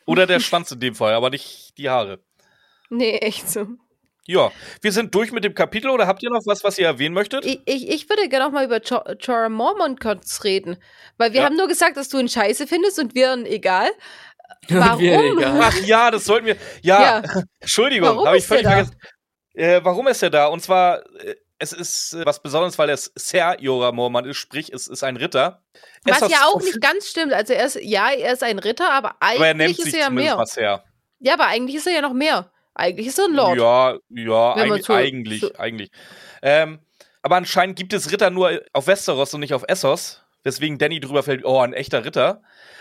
Oder 0.06 0.26
der 0.26 0.40
Schwanz 0.40 0.70
in 0.72 0.80
dem 0.80 0.94
Fall, 0.94 1.12
aber 1.12 1.30
nicht 1.30 1.76
die 1.76 1.90
Haare. 1.90 2.20
Nee, 2.88 3.18
echt 3.18 3.48
so. 3.48 3.66
Ja, 4.26 4.52
wir 4.82 4.92
sind 4.92 5.14
durch 5.14 5.32
mit 5.32 5.44
dem 5.44 5.54
Kapitel 5.54 5.90
oder 5.90 6.06
habt 6.06 6.22
ihr 6.22 6.30
noch 6.30 6.42
was, 6.46 6.62
was 6.62 6.78
ihr 6.78 6.86
erwähnen 6.86 7.14
möchtet? 7.14 7.44
Ich, 7.44 7.60
ich, 7.64 7.88
ich 7.88 8.08
würde 8.08 8.28
gerne 8.28 8.44
noch 8.44 8.52
mal 8.52 8.64
über 8.64 8.80
Jorah 8.80 9.48
Mormont 9.48 10.00
kurz 10.00 10.44
reden, 10.44 10.76
weil 11.16 11.32
wir 11.32 11.40
ja. 11.40 11.46
haben 11.46 11.56
nur 11.56 11.68
gesagt, 11.68 11.96
dass 11.96 12.08
du 12.08 12.18
ihn 12.18 12.28
scheiße 12.28 12.66
findest 12.66 12.98
und 12.98 13.14
wir 13.14 13.32
ihn 13.34 13.46
egal. 13.46 13.90
Warum? 14.68 15.00
egal. 15.02 15.60
Ach 15.62 15.76
ja, 15.80 16.10
das 16.10 16.24
sollten 16.24 16.46
wir. 16.46 16.56
Ja, 16.82 17.22
ja. 17.22 17.42
Entschuldigung, 17.60 18.26
habe 18.26 18.36
ich 18.36 18.46
völlig 18.46 18.66
vergessen. 18.66 18.96
Äh, 19.54 19.80
warum 19.82 20.06
ist 20.06 20.22
er 20.22 20.30
da? 20.30 20.46
Und 20.46 20.62
zwar, 20.62 21.00
äh, 21.20 21.34
es 21.58 21.72
ist 21.72 22.14
äh, 22.14 22.24
was 22.24 22.42
Besonderes, 22.42 22.78
weil 22.78 22.88
er 22.88 22.96
Sir 22.96 23.56
Jorah 23.58 23.92
Mormont 23.92 24.26
ist, 24.26 24.36
sprich, 24.36 24.72
es 24.72 24.86
ist 24.86 25.02
ein 25.02 25.16
Ritter. 25.16 25.62
Was 26.04 26.20
ja 26.20 26.44
auch 26.46 26.60
nicht 26.60 26.80
ganz 26.80 27.08
stimmt. 27.08 27.32
Also 27.32 27.52
er 27.52 27.66
ist, 27.66 27.78
ja, 27.82 28.10
er 28.10 28.32
ist 28.32 28.42
ein 28.42 28.58
Ritter, 28.58 28.90
aber 28.90 29.16
eigentlich 29.20 29.38
aber 29.38 29.46
er 29.48 29.54
nennt 29.54 29.78
ist 29.78 29.92
er 29.92 30.00
ja 30.00 30.10
mehr. 30.10 30.44
Ja, 31.18 31.34
aber 31.34 31.46
eigentlich 31.46 31.76
ist 31.76 31.86
er 31.86 31.94
ja 31.94 32.00
noch 32.00 32.14
mehr. 32.14 32.50
Eigentlich 32.80 33.08
ist 33.08 33.18
er 33.18 33.26
ein 33.26 33.34
Lord. 33.34 33.58
Ja, 33.58 33.98
ja, 34.08 34.56
eig 34.56 34.84
so, 34.84 34.94
eigentlich, 34.94 35.40
so. 35.42 35.54
eigentlich. 35.58 35.90
Ähm, 36.40 36.78
aber 37.20 37.36
anscheinend 37.36 37.76
gibt 37.76 37.92
es 37.92 38.10
Ritter 38.10 38.30
nur 38.30 38.62
auf 38.72 38.86
Westeros 38.86 39.34
und 39.34 39.40
nicht 39.40 39.52
auf 39.52 39.64
Essos, 39.68 40.22
weswegen 40.44 40.78
Danny 40.78 40.98
drüber 40.98 41.22
fällt, 41.22 41.44
oh, 41.44 41.58
ein 41.58 41.74
echter 41.74 42.06
Ritter. 42.06 42.40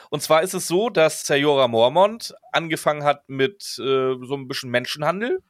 Und 0.10 0.24
zwar 0.24 0.42
ist 0.42 0.54
es 0.54 0.70
so, 0.70 0.90
dass 0.90 1.26
Sayora 1.26 1.68
Mormont 1.68 2.34
angefangen 2.54 3.04
hat 3.04 3.28
mit 3.28 3.78
äh, 3.78 4.16
so 4.22 4.36
ein 4.36 4.48
bisschen 4.48 4.70
Menschenhandel. 4.70 5.44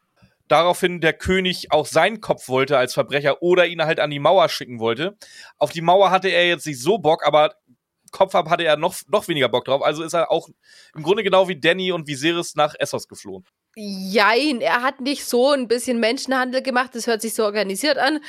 Daraufhin 0.47 0.99
der 0.99 1.13
König 1.13 1.71
auch 1.71 1.85
seinen 1.85 2.19
Kopf 2.19 2.49
wollte 2.49 2.75
als 2.75 2.95
Verbrecher 2.95 3.43
oder 3.43 3.67
ihn 3.67 3.83
halt 3.83 3.99
an 3.99 4.09
die 4.09 4.17
Mauer 4.17 4.49
schicken 4.49 4.79
wollte. 4.79 5.15
Auf 5.59 5.71
die 5.71 5.81
Mauer 5.81 6.09
hatte 6.09 6.29
er 6.29 6.47
jetzt 6.47 6.65
nicht 6.65 6.81
so 6.81 6.97
Bock, 6.97 7.23
aber 7.23 7.53
Kopf 8.11 8.33
ab 8.33 8.49
hatte 8.49 8.63
er 8.63 8.77
noch, 8.77 8.95
noch 9.09 9.27
weniger 9.27 9.47
Bock 9.47 9.65
drauf. 9.65 9.83
Also 9.83 10.01
ist 10.01 10.13
er 10.13 10.31
auch 10.31 10.49
im 10.95 11.03
Grunde 11.03 11.21
genau 11.21 11.47
wie 11.47 11.59
Danny 11.59 11.91
und 11.91 12.07
Viserys 12.07 12.55
nach 12.55 12.73
Essos 12.79 13.07
geflohen. 13.07 13.45
Jein, 13.75 14.61
er 14.61 14.81
hat 14.81 14.99
nicht 14.99 15.25
so 15.25 15.51
ein 15.51 15.67
bisschen 15.67 15.99
Menschenhandel 15.99 16.61
gemacht, 16.61 16.91
das 16.93 17.07
hört 17.07 17.21
sich 17.21 17.33
so 17.33 17.43
organisiert 17.45 17.97
an. 17.97 18.19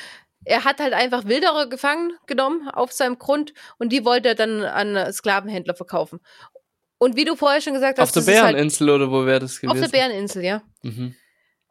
Er 0.43 0.63
hat 0.63 0.79
halt 0.79 0.93
einfach 0.93 1.25
Wilderer 1.25 1.67
gefangen 1.67 2.13
genommen 2.25 2.67
auf 2.69 2.91
seinem 2.91 3.19
Grund 3.19 3.53
und 3.77 3.91
die 3.91 4.05
wollte 4.05 4.29
er 4.29 4.35
dann 4.35 4.63
an 4.63 5.11
Sklavenhändler 5.11 5.75
verkaufen. 5.75 6.19
Und 6.97 7.15
wie 7.15 7.25
du 7.25 7.35
vorher 7.35 7.61
schon 7.61 7.73
gesagt 7.73 7.99
hast, 7.99 8.15
auf 8.15 8.25
der 8.25 8.43
halt 8.43 8.53
Bäreninsel 8.53 8.87
halt, 8.87 9.01
oder 9.01 9.11
wo 9.11 9.25
wäre 9.25 9.39
das 9.39 9.59
gewesen? 9.59 9.71
Auf 9.71 9.89
der 9.89 9.97
Bäreninsel, 9.97 10.43
ja. 10.43 10.61
Mhm. 10.83 11.15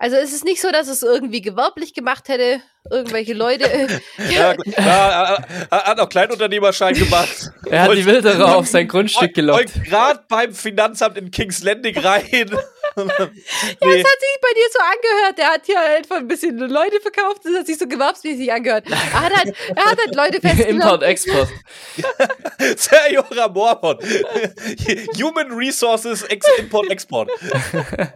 Also 0.01 0.17
es 0.17 0.33
ist 0.33 0.45
nicht 0.45 0.63
so, 0.63 0.71
dass 0.73 0.89
es 0.89 1.03
irgendwie 1.03 1.43
gewerblich 1.43 1.93
gemacht 1.93 2.29
hätte, 2.29 2.63
irgendwelche 2.91 3.35
Leute. 3.35 3.65
ja, 4.31 4.55
ja, 4.65 5.37
er 5.71 5.85
hat 5.85 6.01
auch 6.01 6.09
Kleinunternehmerschein 6.09 6.95
gemacht. 6.95 7.51
er 7.67 7.83
hat 7.83 7.93
die 7.93 8.07
Wilderer 8.07 8.57
auf 8.57 8.67
sein 8.67 8.89
Grundstück 8.89 9.35
gelockt. 9.35 9.85
Gerade 9.85 10.25
beim 10.27 10.55
Finanzamt 10.55 11.19
in 11.19 11.31
Kings 11.31 11.63
Landing 11.63 11.99
rein 11.99 12.51
nee. 12.97 13.05
Ja, 13.05 13.15
es 13.15 14.05
hat 14.05 14.21
sich 14.21 14.39
bei 14.41 14.53
dir 14.55 14.69
so 14.73 14.79
angehört. 14.81 15.39
Der 15.39 15.47
hat 15.49 15.67
hier 15.67 15.81
einfach 15.81 16.17
ein 16.17 16.29
bisschen 16.29 16.59
Leute 16.59 17.01
verkauft. 17.01 17.43
Das 17.45 17.55
hat 17.55 17.67
sich 17.67 17.79
so 17.79 17.87
gewerbsmäßig 17.87 18.53
angehört. 18.53 18.85
Er 18.89 19.21
hat 19.21 19.37
halt, 19.37 19.55
er 19.75 19.85
hat 19.85 19.99
halt 19.99 20.15
Leute 20.15 20.41
festgenommen. 20.47 20.83
Import, 20.83 21.03
Export. 21.03 21.49
Sergio 22.77 23.25
Mormon. 23.53 23.99
Human 25.21 25.53
Resources, 25.53 26.23
Ex 26.25 26.47
Import, 26.59 26.91
Export. 26.91 27.31
er 27.43 28.09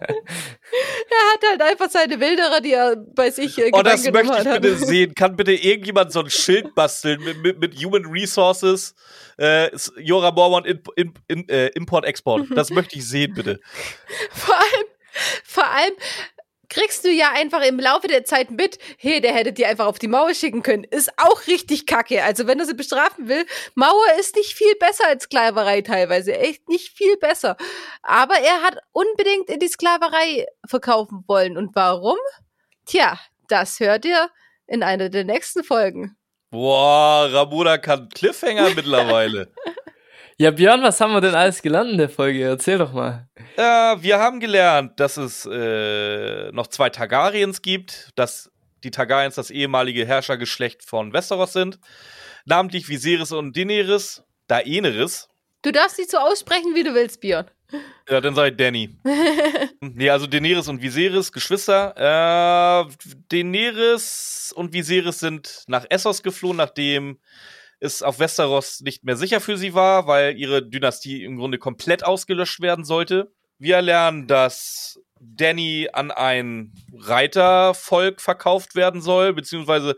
hat 1.32 1.42
halt 1.48 1.62
einfach 1.62 1.90
seine 1.90 2.18
Wilderer, 2.18 2.60
die 2.60 2.72
er 2.72 2.96
bei 2.96 3.30
sich 3.30 3.58
äh, 3.58 3.70
Oh, 3.72 3.82
das 3.82 4.04
möchte 4.10 4.36
ich 4.38 4.44
bitte 4.60 4.76
sehen. 4.76 5.14
Kann 5.14 5.36
bitte 5.36 5.52
irgendjemand 5.52 6.12
so 6.12 6.20
ein 6.20 6.30
Schild 6.30 6.74
basteln 6.74 7.22
mit, 7.22 7.42
mit, 7.42 7.58
mit 7.60 7.84
Human 7.84 8.06
Resources, 8.06 8.94
äh, 9.38 9.70
Jora 9.98 10.30
Mormon 10.30 10.64
in, 10.64 10.82
in, 10.96 11.14
in, 11.28 11.48
äh, 11.48 11.68
Import, 11.68 12.04
Export. 12.04 12.46
Das 12.54 12.70
möchte 12.70 12.96
ich 12.96 13.06
sehen, 13.06 13.34
bitte. 13.34 13.60
Vor 14.30 14.54
allem, 14.54 14.86
vor 15.44 15.66
allem 15.66 15.94
kriegst 16.74 17.04
du 17.04 17.08
ja 17.08 17.30
einfach 17.32 17.62
im 17.62 17.78
Laufe 17.78 18.08
der 18.08 18.24
Zeit 18.24 18.50
mit, 18.50 18.78
hey, 18.98 19.20
der 19.20 19.32
hätte 19.32 19.52
die 19.52 19.64
einfach 19.64 19.86
auf 19.86 20.00
die 20.00 20.08
Mauer 20.08 20.34
schicken 20.34 20.64
können. 20.64 20.82
Ist 20.82 21.12
auch 21.18 21.46
richtig 21.46 21.86
kacke. 21.86 22.24
Also 22.24 22.48
wenn 22.48 22.58
er 22.58 22.66
sie 22.66 22.74
bestrafen 22.74 23.28
will, 23.28 23.46
Mauer 23.76 24.18
ist 24.18 24.34
nicht 24.34 24.54
viel 24.54 24.74
besser 24.80 25.06
als 25.06 25.24
Sklaverei 25.24 25.82
teilweise. 25.82 26.36
Echt 26.36 26.68
nicht 26.68 26.96
viel 26.96 27.16
besser. 27.16 27.56
Aber 28.02 28.34
er 28.34 28.62
hat 28.62 28.78
unbedingt 28.92 29.48
in 29.50 29.60
die 29.60 29.68
Sklaverei 29.68 30.46
verkaufen 30.66 31.22
wollen. 31.28 31.56
Und 31.56 31.76
warum? 31.76 32.18
Tja, 32.86 33.20
das 33.46 33.78
hört 33.78 34.04
ihr 34.04 34.28
in 34.66 34.82
einer 34.82 35.10
der 35.10 35.24
nächsten 35.24 35.62
Folgen. 35.62 36.16
Boah, 36.54 37.28
Ramona 37.32 37.78
kann 37.78 38.08
Cliffhanger 38.08 38.70
mittlerweile. 38.76 39.50
Ja, 40.36 40.52
Björn, 40.52 40.84
was 40.84 41.00
haben 41.00 41.12
wir 41.12 41.20
denn 41.20 41.34
alles 41.34 41.60
gelernt 41.60 41.90
in 41.90 41.98
der 41.98 42.08
Folge? 42.08 42.44
Erzähl 42.44 42.78
doch 42.78 42.92
mal. 42.92 43.28
Äh, 43.56 43.60
wir 43.62 44.20
haben 44.20 44.38
gelernt, 44.38 45.00
dass 45.00 45.16
es 45.16 45.48
äh, 45.50 46.52
noch 46.52 46.68
zwei 46.68 46.90
Targaryens 46.90 47.60
gibt, 47.60 48.10
dass 48.14 48.52
die 48.84 48.92
Targaryens 48.92 49.34
das 49.34 49.50
ehemalige 49.50 50.06
Herrschergeschlecht 50.06 50.84
von 50.84 51.12
Westeros 51.12 51.54
sind, 51.54 51.80
namentlich 52.44 52.88
Viserys 52.88 53.32
und 53.32 53.56
Daenerys, 53.56 54.22
Daenerys. 54.46 55.28
Du 55.62 55.72
darfst 55.72 55.96
sie 55.96 56.04
so 56.04 56.18
aussprechen, 56.18 56.76
wie 56.76 56.84
du 56.84 56.94
willst, 56.94 57.20
Björn. 57.20 57.50
Ja, 58.08 58.20
dann 58.20 58.34
sei 58.34 58.50
Danny. 58.50 58.90
nee, 59.80 60.10
also 60.10 60.26
Daenerys 60.26 60.68
und 60.68 60.82
Viserys, 60.82 61.32
Geschwister. 61.32 61.94
Äh, 61.96 62.92
Daenerys 63.28 64.52
und 64.54 64.72
Viserys 64.72 65.20
sind 65.20 65.64
nach 65.66 65.86
Essos 65.88 66.22
geflohen, 66.22 66.58
nachdem 66.58 67.18
es 67.80 68.02
auf 68.02 68.18
Westeros 68.18 68.80
nicht 68.80 69.04
mehr 69.04 69.16
sicher 69.16 69.40
für 69.40 69.56
sie 69.56 69.74
war, 69.74 70.06
weil 70.06 70.36
ihre 70.36 70.66
Dynastie 70.66 71.24
im 71.24 71.36
Grunde 71.36 71.58
komplett 71.58 72.04
ausgelöscht 72.04 72.60
werden 72.60 72.84
sollte. 72.84 73.32
Wir 73.58 73.82
lernen, 73.82 74.26
dass 74.26 75.00
Danny 75.20 75.88
an 75.92 76.10
ein 76.10 76.72
Reitervolk 76.92 78.20
verkauft 78.20 78.74
werden 78.74 79.00
soll, 79.00 79.32
beziehungsweise 79.32 79.96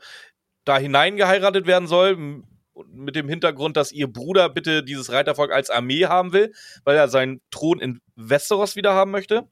da 0.65 0.79
hineingeheiratet 0.79 1.67
werden 1.67 1.89
soll, 1.89 2.43
mit 2.89 3.17
dem 3.17 3.29
Hintergrund, 3.29 3.77
dass 3.77 3.93
ihr 3.93 4.07
Bruder 4.07 4.49
bitte 4.49 4.83
dieses 4.83 5.11
Reitervolk 5.13 5.53
als 5.53 5.71
Armee 5.71 6.07
haben 6.07 6.33
will, 6.33 6.53
weil 6.85 6.97
er 6.97 7.09
seinen 7.09 7.41
Thron 7.51 7.81
in 7.81 8.01
Westeros 8.17 8.77
wieder 8.77 8.95
haben 8.95 9.11
möchte. 9.11 9.49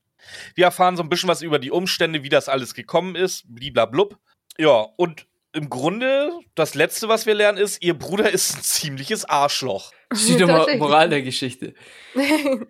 Wir 0.55 0.67
erfahren 0.67 0.97
so 0.97 1.03
ein 1.03 1.09
bisschen 1.09 1.29
was 1.29 1.43
über 1.43 1.59
die 1.59 1.71
Umstände, 1.71 2.23
wie 2.23 2.29
das 2.29 2.49
alles 2.49 2.75
gekommen 2.75 3.15
ist, 3.15 3.45
bliblablub. 3.47 4.19
Ja, 4.59 4.87
und 4.97 5.27
im 5.53 5.71
Grunde, 5.71 6.33
das 6.55 6.75
Letzte, 6.75 7.09
was 7.09 7.27
wir 7.27 7.35
lernen, 7.35 7.59
ist, 7.59 7.83
ihr 7.83 7.95
Bruder 7.95 8.31
ist 8.31 8.57
ein 8.57 8.63
ziemliches 8.63 9.25
Arschloch. 9.25 9.93
Steht 10.13 10.41
immer 10.41 10.67
Moral 10.77 11.09
der 11.09 11.23
Geschichte. 11.23 11.75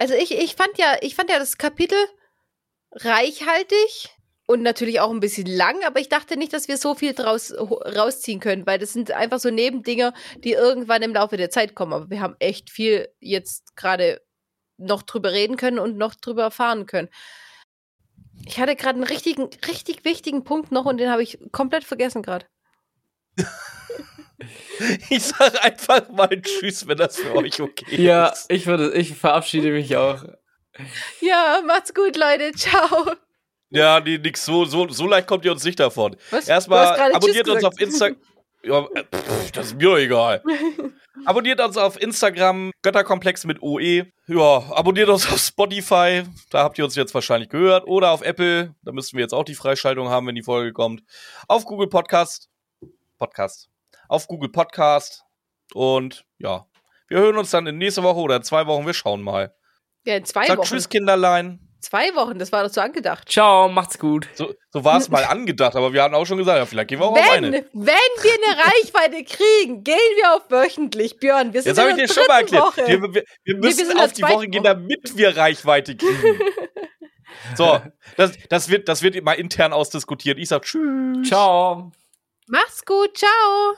Also 0.00 0.14
ich, 0.14 0.30
ich 0.30 0.54
fand 0.54 0.78
ja, 0.78 0.96
ich 1.00 1.16
fand 1.16 1.28
ja 1.28 1.40
das 1.40 1.58
Kapitel 1.58 1.98
reichhaltig 2.92 4.10
und 4.48 4.62
natürlich 4.62 4.98
auch 5.00 5.10
ein 5.10 5.20
bisschen 5.20 5.46
lang, 5.46 5.84
aber 5.84 6.00
ich 6.00 6.08
dachte 6.08 6.38
nicht, 6.38 6.54
dass 6.54 6.68
wir 6.68 6.78
so 6.78 6.94
viel 6.94 7.12
draus 7.12 7.52
rausziehen 7.52 8.40
können, 8.40 8.66
weil 8.66 8.78
das 8.78 8.94
sind 8.94 9.10
einfach 9.10 9.38
so 9.38 9.50
Nebendinger, 9.50 10.14
die 10.42 10.52
irgendwann 10.52 11.02
im 11.02 11.12
Laufe 11.12 11.36
der 11.36 11.50
Zeit 11.50 11.74
kommen. 11.74 11.92
Aber 11.92 12.08
wir 12.08 12.22
haben 12.22 12.34
echt 12.38 12.70
viel 12.70 13.08
jetzt 13.20 13.76
gerade 13.76 14.22
noch 14.78 15.02
drüber 15.02 15.32
reden 15.32 15.58
können 15.58 15.78
und 15.78 15.98
noch 15.98 16.14
drüber 16.14 16.44
erfahren 16.44 16.86
können. 16.86 17.10
Ich 18.46 18.58
hatte 18.58 18.74
gerade 18.74 18.94
einen 18.94 19.06
richtigen, 19.06 19.50
richtig 19.66 20.06
wichtigen 20.06 20.44
Punkt 20.44 20.72
noch 20.72 20.86
und 20.86 20.96
den 20.96 21.10
habe 21.10 21.22
ich 21.22 21.38
komplett 21.52 21.84
vergessen 21.84 22.22
gerade. 22.22 22.46
ich 25.10 25.24
sage 25.24 25.62
einfach 25.62 26.08
mal 26.08 26.40
Tschüss, 26.40 26.88
wenn 26.88 26.96
das 26.96 27.18
für 27.18 27.34
euch 27.34 27.60
okay 27.60 27.84
ist. 27.90 27.98
Ja, 27.98 28.32
ich 28.48 28.66
würde, 28.66 28.94
ich 28.94 29.14
verabschiede 29.14 29.72
mich 29.72 29.94
auch. 29.94 30.24
Ja, 31.20 31.60
macht's 31.66 31.92
gut, 31.92 32.16
Leute. 32.16 32.52
Ciao. 32.52 33.12
Ja, 33.70 34.00
nee, 34.00 34.18
nix. 34.18 34.44
So, 34.44 34.64
so, 34.64 34.88
so 34.88 35.06
leicht 35.06 35.26
kommt 35.26 35.44
ihr 35.44 35.52
uns 35.52 35.64
nicht 35.64 35.78
davon. 35.78 36.16
Was? 36.30 36.48
Erstmal 36.48 36.98
abonniert 37.12 37.48
uns 37.48 37.64
auf 37.64 37.78
Instagram. 37.80 38.16
Ja, 38.62 38.86
äh, 38.94 39.04
das 39.52 39.66
ist 39.66 39.76
mir 39.76 39.96
egal. 39.96 40.42
Abonniert 41.24 41.60
uns 41.60 41.76
auf 41.76 42.00
Instagram, 42.00 42.70
Götterkomplex 42.82 43.44
mit 43.44 43.60
OE. 43.62 44.06
Ja, 44.26 44.62
abonniert 44.70 45.08
uns 45.08 45.26
auf 45.30 45.38
Spotify, 45.38 46.22
da 46.50 46.62
habt 46.62 46.78
ihr 46.78 46.84
uns 46.84 46.94
jetzt 46.94 47.14
wahrscheinlich 47.14 47.48
gehört. 47.48 47.86
Oder 47.86 48.12
auf 48.12 48.22
Apple, 48.22 48.74
da 48.82 48.92
müssten 48.92 49.16
wir 49.16 49.22
jetzt 49.22 49.34
auch 49.34 49.44
die 49.44 49.54
Freischaltung 49.54 50.08
haben, 50.08 50.26
wenn 50.26 50.34
die 50.34 50.42
Folge 50.42 50.72
kommt. 50.72 51.02
Auf 51.48 51.64
Google 51.64 51.88
Podcast. 51.88 52.48
Podcast. 53.18 53.68
Auf 54.08 54.26
Google 54.28 54.50
Podcast. 54.50 55.24
Und 55.74 56.24
ja, 56.38 56.66
wir 57.08 57.18
hören 57.18 57.36
uns 57.36 57.50
dann 57.50 57.66
in 57.66 57.78
nächste 57.78 58.02
Woche 58.02 58.20
oder 58.20 58.36
in 58.36 58.42
zwei 58.42 58.66
Wochen. 58.66 58.86
Wir 58.86 58.94
schauen 58.94 59.22
mal. 59.22 59.54
Ja, 60.04 60.16
in 60.16 60.24
zwei 60.24 60.46
Sag 60.46 60.58
Wochen. 60.58 60.68
Tschüss, 60.68 60.88
Kinderlein. 60.88 61.67
Zwei 61.80 62.12
Wochen, 62.16 62.40
das 62.40 62.50
war 62.50 62.64
doch 62.64 62.72
so 62.72 62.80
angedacht. 62.80 63.28
Ciao, 63.28 63.68
macht's 63.68 63.98
gut. 63.98 64.28
So, 64.34 64.52
so 64.70 64.84
war 64.84 64.98
es 64.98 65.08
mal 65.08 65.24
angedacht, 65.24 65.76
aber 65.76 65.92
wir 65.92 66.02
hatten 66.02 66.14
auch 66.14 66.24
schon 66.24 66.38
gesagt, 66.38 66.58
ja, 66.58 66.66
vielleicht 66.66 66.88
gehen 66.88 66.98
wir 66.98 67.06
auch 67.06 67.14
wenn, 67.14 67.22
auf 67.22 67.32
eine. 67.32 67.52
Wenn 67.52 67.64
wir 67.72 68.32
eine 68.32 68.64
Reichweite 68.64 69.24
kriegen, 69.24 69.84
gehen 69.84 69.96
wir 70.16 70.34
auf 70.34 70.50
wöchentlich, 70.50 71.18
Björn. 71.20 71.52
Wir 71.52 71.62
sind 71.62 71.70
Jetzt 71.70 71.78
habe 71.78 71.90
ich 71.90 71.96
dir 71.96 72.12
schon 72.12 72.26
mal 72.26 72.40
erklärt. 72.40 72.76
Wir, 72.78 73.02
wir, 73.02 73.24
wir, 73.44 73.56
müssen 73.58 73.88
wir 73.88 74.04
auf 74.04 74.12
die 74.12 74.22
Woche 74.22 74.48
gehen, 74.48 74.64
damit 74.64 75.16
wir 75.16 75.36
Reichweite 75.36 75.96
kriegen. 75.96 76.40
so, 77.56 77.80
das, 78.16 78.32
das, 78.48 78.68
wird, 78.68 78.88
das 78.88 79.02
wird 79.02 79.22
mal 79.22 79.34
intern 79.34 79.72
ausdiskutiert. 79.72 80.38
Ich 80.38 80.48
sag 80.48 80.64
Tschüss. 80.64 81.28
Ciao. 81.28 81.92
Mach's 82.48 82.84
gut, 82.84 83.16
ciao. 83.16 83.76